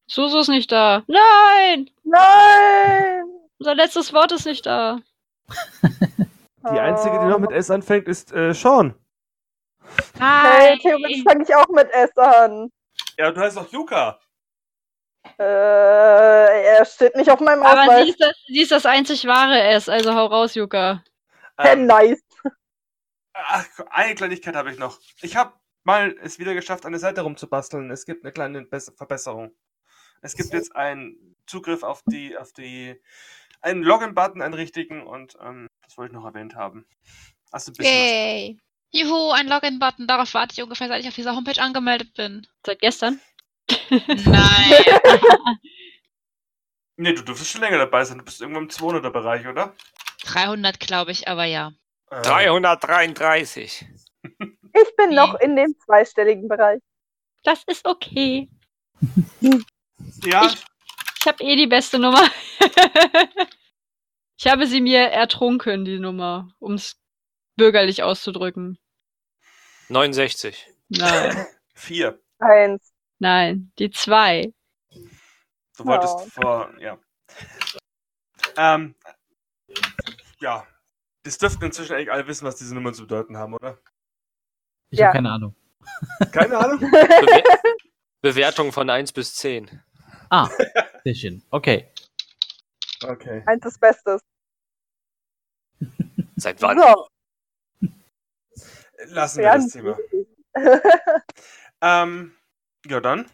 Susu 0.09 0.39
ist 0.39 0.47
nicht 0.49 0.71
da. 0.71 1.03
Nein! 1.07 1.89
Nein! 2.03 3.23
Unser 3.59 3.75
letztes 3.75 4.11
Wort 4.13 4.31
ist 4.31 4.45
nicht 4.45 4.65
da. 4.65 4.99
Die 6.71 6.79
einzige, 6.79 7.19
die 7.19 7.25
noch 7.25 7.39
mit 7.39 7.51
S 7.51 7.71
anfängt, 7.71 8.07
ist 8.07 8.33
äh, 8.33 8.53
Sean. 8.53 8.93
Hey, 10.19 10.77
theoretisch 10.79 11.23
fange 11.23 11.43
ich 11.43 11.55
auch 11.55 11.67
mit 11.69 11.89
S 11.91 12.15
an. 12.17 12.69
Ja, 13.17 13.31
du 13.31 13.39
heißt 13.39 13.55
doch 13.57 13.71
Yuka. 13.71 14.19
Äh, 15.39 15.43
er 16.77 16.85
steht 16.85 17.15
nicht 17.15 17.29
auf 17.31 17.39
meinem 17.39 17.63
Aber 17.63 17.83
sie 17.83 17.89
Ausweis. 17.89 18.09
ist, 18.09 18.21
das, 18.21 18.33
sie 18.47 18.61
ist 18.61 18.71
das 18.71 18.85
einzig 18.85 19.25
wahre 19.25 19.61
S, 19.61 19.87
also 19.89 20.13
hau 20.13 20.25
raus, 20.25 20.55
Yuka. 20.55 21.03
Hey, 21.57 21.73
Ähm, 21.73 21.85
nice. 21.87 22.21
ach, 23.33 23.65
eine 23.89 24.15
Kleinigkeit 24.15 24.55
habe 24.55 24.71
ich 24.71 24.79
noch. 24.79 24.99
Ich 25.21 25.35
habe 25.37 25.53
mal 25.83 26.15
es 26.21 26.39
wieder 26.39 26.53
geschafft, 26.53 26.85
eine 26.85 26.99
Seite 26.99 27.21
rumzubasteln. 27.21 27.89
Es 27.89 28.05
gibt 28.05 28.23
eine 28.23 28.31
kleine 28.33 28.61
Bes- 28.61 28.95
Verbesserung. 28.95 29.51
Es 30.21 30.35
gibt 30.35 30.53
jetzt 30.53 30.75
einen 30.75 31.35
Zugriff 31.45 31.83
auf 31.83 32.03
die, 32.05 32.37
auf 32.37 32.53
die, 32.53 32.99
einen 33.61 33.83
Login-Button, 33.83 34.41
einen 34.41 34.53
richtigen 34.53 35.05
und 35.05 35.37
ähm, 35.41 35.67
das 35.83 35.97
wollte 35.97 36.11
ich 36.11 36.19
noch 36.19 36.25
erwähnt 36.25 36.55
haben. 36.55 36.85
Also 37.51 37.71
ein 37.71 37.75
bisschen 37.75 37.93
was. 37.93 38.11
Yay. 38.11 38.59
Juhu, 38.91 39.31
ein 39.31 39.47
Login-Button. 39.47 40.07
Darauf 40.07 40.33
warte 40.33 40.53
ich 40.53 40.63
ungefähr, 40.63 40.87
seit 40.87 41.01
ich 41.01 41.07
auf 41.07 41.15
dieser 41.15 41.35
Homepage 41.35 41.61
angemeldet 41.61 42.13
bin. 42.15 42.47
Seit 42.65 42.79
gestern. 42.79 43.19
Nein. 43.89 44.73
Nee, 47.01 47.13
du 47.13 47.23
dürftest 47.23 47.51
schon 47.51 47.61
länger 47.61 47.77
dabei 47.77 48.03
sein. 48.03 48.17
Du 48.17 48.25
bist 48.25 48.41
irgendwo 48.41 48.59
im 48.59 48.67
200er-Bereich, 48.67 49.47
oder? 49.47 49.73
300, 50.23 50.81
glaube 50.81 51.11
ich, 51.11 51.29
aber 51.29 51.45
ja. 51.45 51.71
Äh, 52.11 52.21
333. 52.23 53.85
Ich 54.21 54.95
bin 54.97 55.15
noch 55.15 55.39
in 55.39 55.55
dem 55.55 55.73
zweistelligen 55.79 56.49
Bereich. 56.49 56.81
Das 57.43 57.63
ist 57.67 57.87
okay. 57.87 58.49
Ja, 60.23 60.45
Ich- 60.47 60.65
Ich 61.21 61.27
habe 61.27 61.43
eh 61.43 61.55
die 61.57 61.67
beste 61.67 61.99
Nummer. 61.99 62.23
ich 64.37 64.47
habe 64.47 64.65
sie 64.67 64.79
mir 64.81 65.01
ertrunken, 65.09 65.83
die 65.85 65.99
Nummer, 65.99 66.49
um 66.59 66.73
es 66.75 66.97
bürgerlich 67.57 68.03
auszudrücken. 68.03 68.77
69. 69.89 70.67
Nein, 70.89 71.45
vier. 71.73 72.21
Eins. 72.39 72.93
nein, 73.19 73.71
die 73.79 73.89
zwei. 73.91 74.53
Du 75.77 75.85
wolltest 75.85 76.15
Ja. 76.19 76.25
vor, 76.41 76.73
ja. 76.79 76.97
Ähm, 78.55 78.95
ja. 80.39 80.65
Das 81.23 81.37
dürften 81.37 81.65
inzwischen 81.65 81.93
eigentlich 81.95 82.11
alle 82.11 82.27
wissen, 82.27 82.45
was 82.45 82.55
diese 82.55 82.73
Nummern 82.73 82.93
zu 82.93 83.01
bedeuten 83.03 83.35
haben, 83.37 83.53
oder? 83.53 83.77
Ich 84.89 84.99
Ja. 84.99 85.07
habe 85.07 85.17
keine 85.17 85.31
Ahnung. 85.31 85.55
Keine 86.31 86.57
Ahnung? 86.57 86.79
Bewer 86.79 87.43
Bewertung 88.21 88.71
von 88.71 88.89
1 88.89 89.11
bis 89.11 89.35
10. 89.35 89.81
Ah, 90.29 90.49
sehr 91.03 91.15
schön. 91.15 91.43
Okay. 91.49 91.91
Okay. 93.03 93.43
Eins 93.45 93.65
ist 93.65 93.79
Bestes. 93.79 94.21
Seit 96.35 96.61
wann? 96.61 96.79
So. 96.79 97.07
Lassen 99.05 99.37
wir 99.39 99.45
Ja, 99.45 99.55
das 99.55 99.67
Thema. 99.69 99.97
Ähm, 101.81 102.35
ja, 102.87 102.99
dann. 102.99 103.29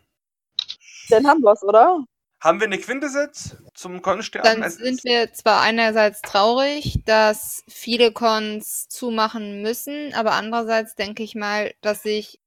Dann 1.09 1.27
haben 1.27 1.41
wir's, 1.41 1.63
oder? 1.63 2.05
Haben 2.41 2.59
wir 2.59 2.67
eine 2.67 2.77
Quintessenz 2.77 3.57
zum 3.73 4.03
Konsterben? 4.03 4.61
Dann 4.61 4.69
sind 4.69 5.03
wir 5.03 5.33
zwar 5.33 5.61
einerseits 5.61 6.21
traurig, 6.21 7.01
dass 7.05 7.63
viele 7.67 8.11
Cons 8.11 8.87
zumachen 8.87 9.63
müssen, 9.63 10.13
aber 10.13 10.33
andererseits 10.33 10.93
denke 10.93 11.23
ich 11.23 11.33
mal, 11.33 11.73
dass 11.81 12.03
sich 12.03 12.39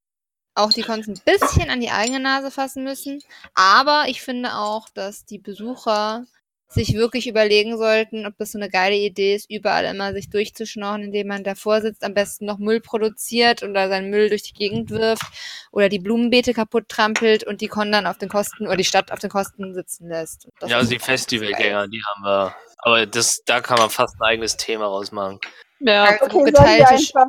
auch 0.59 0.73
die 0.73 0.83
Cons 0.83 1.09
ein 1.09 1.21
bisschen 1.25 1.71
an 1.71 1.81
die 1.81 1.91
eigene 1.91 2.21
Nase 2.21 2.51
fassen 2.51 2.85
müssen. 2.85 3.23
Aber 3.55 4.05
ich 4.09 4.23
finde 4.23 4.55
auch, 4.55 4.89
dass 4.91 5.25
die 5.25 5.39
Besucher 5.39 6.25
sich 6.71 6.95
wirklich 6.95 7.27
überlegen 7.27 7.79
sollten, 7.79 8.27
ob 8.27 8.37
das 8.37 8.53
so 8.53 8.59
eine 8.59 8.69
geile 8.69 8.95
Idee 8.95 9.35
ist, 9.35 9.51
überall 9.51 9.87
immer 9.87 10.13
sich 10.13 10.29
durchzuschnorren, 10.29 11.03
indem 11.03 11.29
man 11.29 11.43
davor 11.43 11.81
sitzt, 11.81 12.05
am 12.05 12.13
besten 12.13 12.45
noch 12.45 12.59
Müll 12.59 12.81
produziert 12.81 13.63
oder 13.63 13.89
seinen 13.89 14.11
Müll 14.11 14.29
durch 14.29 14.43
die 14.43 14.53
Gegend 14.53 14.91
wirft 14.91 15.25
oder 15.73 15.89
die 15.89 15.99
Blumenbeete 15.99 16.53
kaputt 16.53 16.89
trampelt 16.89 17.43
und 17.45 17.63
die 17.63 17.69
Con 17.69 17.91
dann 17.91 18.07
auf 18.07 18.19
den 18.19 18.29
Kosten 18.29 18.67
oder 18.67 18.77
die 18.77 18.85
Stadt 18.85 19.13
auf 19.13 19.19
den 19.19 19.31
Kosten 19.31 19.73
sitzen 19.73 20.09
lässt. 20.09 20.49
Ja, 20.67 20.77
also 20.77 20.91
die 20.91 20.99
Festivalgänger, 20.99 21.89
die 21.89 22.03
haben 22.05 22.23
wir. 22.23 22.55
Aber 22.79 23.07
das, 23.07 23.41
da 23.47 23.61
kann 23.61 23.79
man 23.79 23.89
fast 23.89 24.17
ein 24.21 24.25
eigenes 24.25 24.57
Thema 24.59 24.87
rausmachen. 24.87 25.41
Ja, 25.81 26.05
Also 26.05 26.27
Okay, 26.27 26.45
geteilte 26.45 26.89
einfach. 26.89 27.27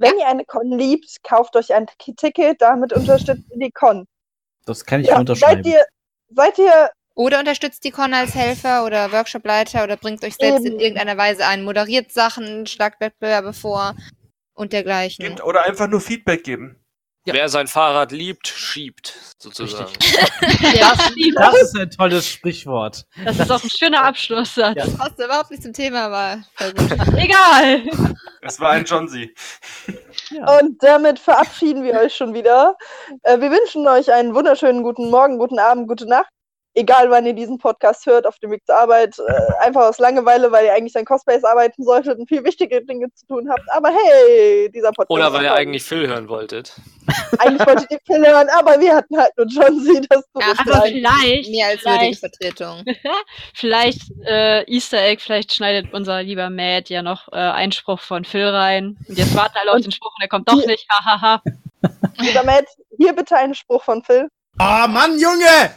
Wenn 0.00 0.18
ihr 0.18 0.26
eine 0.26 0.46
Con 0.46 0.70
liebt, 0.78 1.22
kauft 1.22 1.54
euch 1.56 1.74
ein 1.74 1.86
Ticket, 1.98 2.62
damit 2.62 2.92
unterstützt 2.94 3.44
ihr 3.50 3.58
die 3.58 3.70
Con. 3.70 4.06
Das 4.64 4.84
kann 4.84 5.02
ich 5.02 5.08
Ja, 5.08 5.18
unterschreiben. 5.18 5.62
seid 5.62 5.74
ihr, 5.74 5.84
seid 6.34 6.58
ihr 6.58 6.90
Oder 7.14 7.38
unterstützt 7.38 7.84
die 7.84 7.90
Con 7.90 8.14
als 8.14 8.34
Helfer 8.34 8.86
oder 8.86 9.12
Workshopleiter 9.12 9.84
oder 9.84 9.98
bringt 9.98 10.24
euch 10.24 10.36
selbst 10.36 10.64
in 10.64 10.72
Eben. 10.72 10.80
irgendeiner 10.80 11.18
Weise 11.18 11.46
ein, 11.46 11.64
moderiert 11.64 12.12
Sachen, 12.12 12.66
schlagt 12.66 13.00
Wettbewerbe 13.00 13.52
vor 13.52 13.94
und 14.54 14.72
dergleichen. 14.72 15.26
Gibt, 15.26 15.44
oder 15.44 15.64
einfach 15.66 15.86
nur 15.86 16.00
Feedback 16.00 16.44
geben. 16.44 16.79
Ja. 17.30 17.34
Wer 17.34 17.48
sein 17.48 17.68
Fahrrad 17.68 18.10
liebt, 18.10 18.48
schiebt, 18.48 19.14
sozusagen. 19.38 19.92
ja, 20.74 20.92
Das 21.36 21.62
ist 21.62 21.78
ein 21.78 21.90
tolles 21.90 22.26
Sprichwort. 22.28 23.06
das 23.24 23.38
ist 23.38 23.52
auch 23.52 23.62
ein 23.62 23.70
schöner 23.70 24.02
Abschlusssatz. 24.02 24.76
Ja. 24.76 24.84
Das 24.84 24.96
passt 24.96 25.18
überhaupt 25.18 25.50
nicht 25.52 25.62
zum 25.62 25.72
Thema, 25.72 26.06
aber. 26.06 26.42
Egal. 27.16 27.82
Es 28.42 28.58
war 28.58 28.70
ein 28.70 28.84
John 28.84 29.08
Z. 29.08 29.30
Ja. 30.30 30.58
Und 30.58 30.82
damit 30.82 31.20
verabschieden 31.20 31.84
wir 31.84 31.94
euch 31.94 32.16
schon 32.16 32.34
wieder. 32.34 32.76
Äh, 33.22 33.40
wir 33.40 33.50
wünschen 33.50 33.86
euch 33.86 34.12
einen 34.12 34.34
wunderschönen 34.34 34.82
guten 34.82 35.08
Morgen, 35.10 35.38
guten 35.38 35.60
Abend, 35.60 35.86
gute 35.86 36.06
Nacht. 36.06 36.30
Egal 36.74 37.10
wann 37.10 37.26
ihr 37.26 37.32
diesen 37.32 37.58
Podcast 37.58 38.06
hört, 38.06 38.26
auf 38.26 38.38
dem 38.38 38.50
Weg 38.50 38.64
zur 38.64 38.76
Arbeit, 38.76 39.18
äh, 39.18 39.64
einfach 39.64 39.82
aus 39.88 39.98
Langeweile, 39.98 40.50
weil 40.52 40.66
ihr 40.66 40.72
eigentlich 40.72 40.96
an 40.96 41.04
Cosplays 41.04 41.44
arbeiten 41.44 41.82
solltet 41.82 42.18
und 42.18 42.28
viel 42.28 42.44
wichtige 42.44 42.84
Dinge 42.84 43.12
zu 43.14 43.26
tun 43.26 43.50
habt. 43.50 43.64
Aber 43.70 43.88
hey, 43.90 44.70
dieser 44.72 44.88
Podcast. 44.92 45.10
Oder 45.10 45.32
weil 45.32 45.44
ihr 45.44 45.54
eigentlich 45.54 45.82
Phil 45.82 46.06
hören 46.06 46.28
wolltet. 46.28 46.74
Eigentlich 47.38 47.66
wolltet 47.66 47.90
ihr 47.90 47.98
Phil 48.06 48.24
hören, 48.24 48.48
aber 48.56 48.78
wir 48.80 48.94
hatten 48.94 49.18
halt 49.18 49.32
nur 49.36 49.46
John 49.46 49.80
Sie, 49.80 50.00
das 50.08 50.24
Ja, 50.38 50.52
Aber 50.58 50.70
leid. 50.70 50.92
vielleicht, 50.92 51.50
Mir 51.50 51.66
als 51.66 51.84
würdige 51.84 52.16
vielleicht, 52.16 52.20
Vertretung. 52.20 52.84
vielleicht 53.54 54.02
äh, 54.26 54.62
Easter 54.70 55.02
Egg, 55.02 55.22
vielleicht 55.22 55.52
schneidet 55.54 55.92
unser 55.92 56.22
lieber 56.22 56.50
Matt 56.50 56.88
ja 56.88 57.02
noch 57.02 57.28
äh, 57.32 57.36
Einspruch 57.36 58.00
von 58.00 58.24
Phil 58.24 58.46
rein. 58.46 58.96
Und 59.08 59.18
jetzt 59.18 59.34
warten 59.34 59.58
alle 59.60 59.72
auf 59.72 59.80
den 59.80 59.92
Spruch 59.92 60.12
und 60.16 60.22
er 60.22 60.28
kommt 60.28 60.48
doch 60.48 60.64
nicht. 60.66 60.86
Hahaha. 60.90 61.42
Lieber 62.18 62.44
Matt, 62.44 62.66
hier 62.96 63.12
bitte 63.12 63.36
einen 63.36 63.54
Spruch 63.54 63.82
von 63.82 64.02
Phil. 64.02 64.28
Ah, 64.58 64.86
Mann, 64.86 65.18
Junge! 65.18 65.70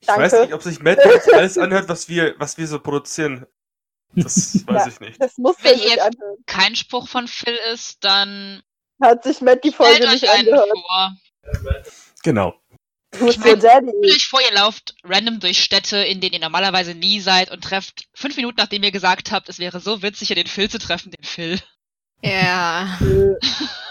Ich 0.00 0.06
Danke. 0.06 0.22
weiß 0.22 0.40
nicht, 0.40 0.52
ob 0.54 0.62
sich 0.62 0.80
Matt 0.80 0.98
jetzt 1.04 1.32
alles 1.32 1.58
anhört, 1.58 1.88
was 1.88 2.08
wir, 2.08 2.34
was 2.38 2.56
wir 2.58 2.66
so 2.66 2.78
produzieren. 2.80 3.46
Das 4.14 4.54
weiß 4.66 4.86
Ja. 4.86 4.88
ich 4.88 5.00
nicht. 5.00 5.22
Das 5.22 5.36
muss 5.38 5.56
Wenn 5.62 5.78
ihr- 5.78 6.02
anhören. 6.04 6.36
Kein 6.46 6.74
Spruch 6.74 7.06
von 7.08 7.28
Phil 7.28 7.56
ist, 7.72 8.02
dann 8.02 8.62
Hat 9.02 9.24
sich 9.24 9.40
Matt 9.40 9.62
die 9.64 9.72
Folge 9.72 9.96
stellt 9.96 10.10
nicht 10.12 10.24
euch 10.24 10.30
einen 10.30 10.48
angehört. 10.48 10.70
vor. 10.70 11.16
Genau. 12.22 12.54
Who's 13.18 13.36
Ich 13.36 13.44
euch 13.44 14.26
vor, 14.28 14.40
ihr 14.40 14.54
lauft 14.54 14.94
random 15.04 15.40
durch 15.40 15.62
Städte, 15.62 15.96
in 15.98 16.20
denen 16.20 16.34
ihr 16.34 16.40
normalerweise 16.40 16.94
nie 16.94 17.20
seid 17.20 17.50
und 17.50 17.62
trefft 17.64 18.04
fünf 18.14 18.36
Minuten, 18.36 18.56
nachdem 18.58 18.82
ihr 18.84 18.92
gesagt 18.92 19.32
habt, 19.32 19.48
es 19.48 19.58
wäre 19.58 19.80
so 19.80 20.00
witzig, 20.02 20.28
hier 20.28 20.36
den 20.36 20.46
Phil 20.46 20.70
zu 20.70 20.78
treffen, 20.78 21.10
den 21.10 21.24
Phil. 21.24 21.60
Ja, 22.22 22.98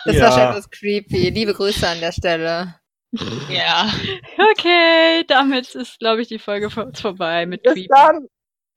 das 0.06 0.15
Ja. 0.15 0.22
war 0.23 0.31
schon 0.31 0.41
etwas 0.52 0.69
creepy. 0.69 1.30
Liebe 1.31 1.53
Grüße 1.53 1.86
an 1.88 1.99
der 1.99 2.11
Stelle. 2.14 2.80
Ja. 3.49 3.91
Okay, 4.52 5.23
damit 5.27 5.73
ist, 5.76 5.99
glaube 5.99 6.22
ich, 6.22 6.27
die 6.27 6.40
Folge 6.40 6.69
für 6.69 6.86
uns 6.86 7.02
vorbei 7.02 7.45
mit 7.45 7.64
Bis 7.64 7.73
Creepy. 7.73 7.88
dann. 7.90 8.27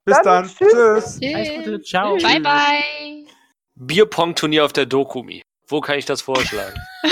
Bis 0.05 0.17
Dann 0.17 0.25
dann. 0.25 0.49
tschüss. 0.49 1.21
Tschüss. 1.21 1.35
Alles 1.35 1.55
Gute, 1.57 1.83
ciao. 1.83 2.17
Bye, 2.17 2.41
bye. 2.41 3.27
Bierpong-Turnier 3.75 4.65
auf 4.65 4.73
der 4.73 4.87
Dokumi. 4.87 5.43
Wo 5.69 5.81
kann 5.81 5.99
ich 5.99 6.05
das 6.07 6.23
vorschlagen? 6.23 6.75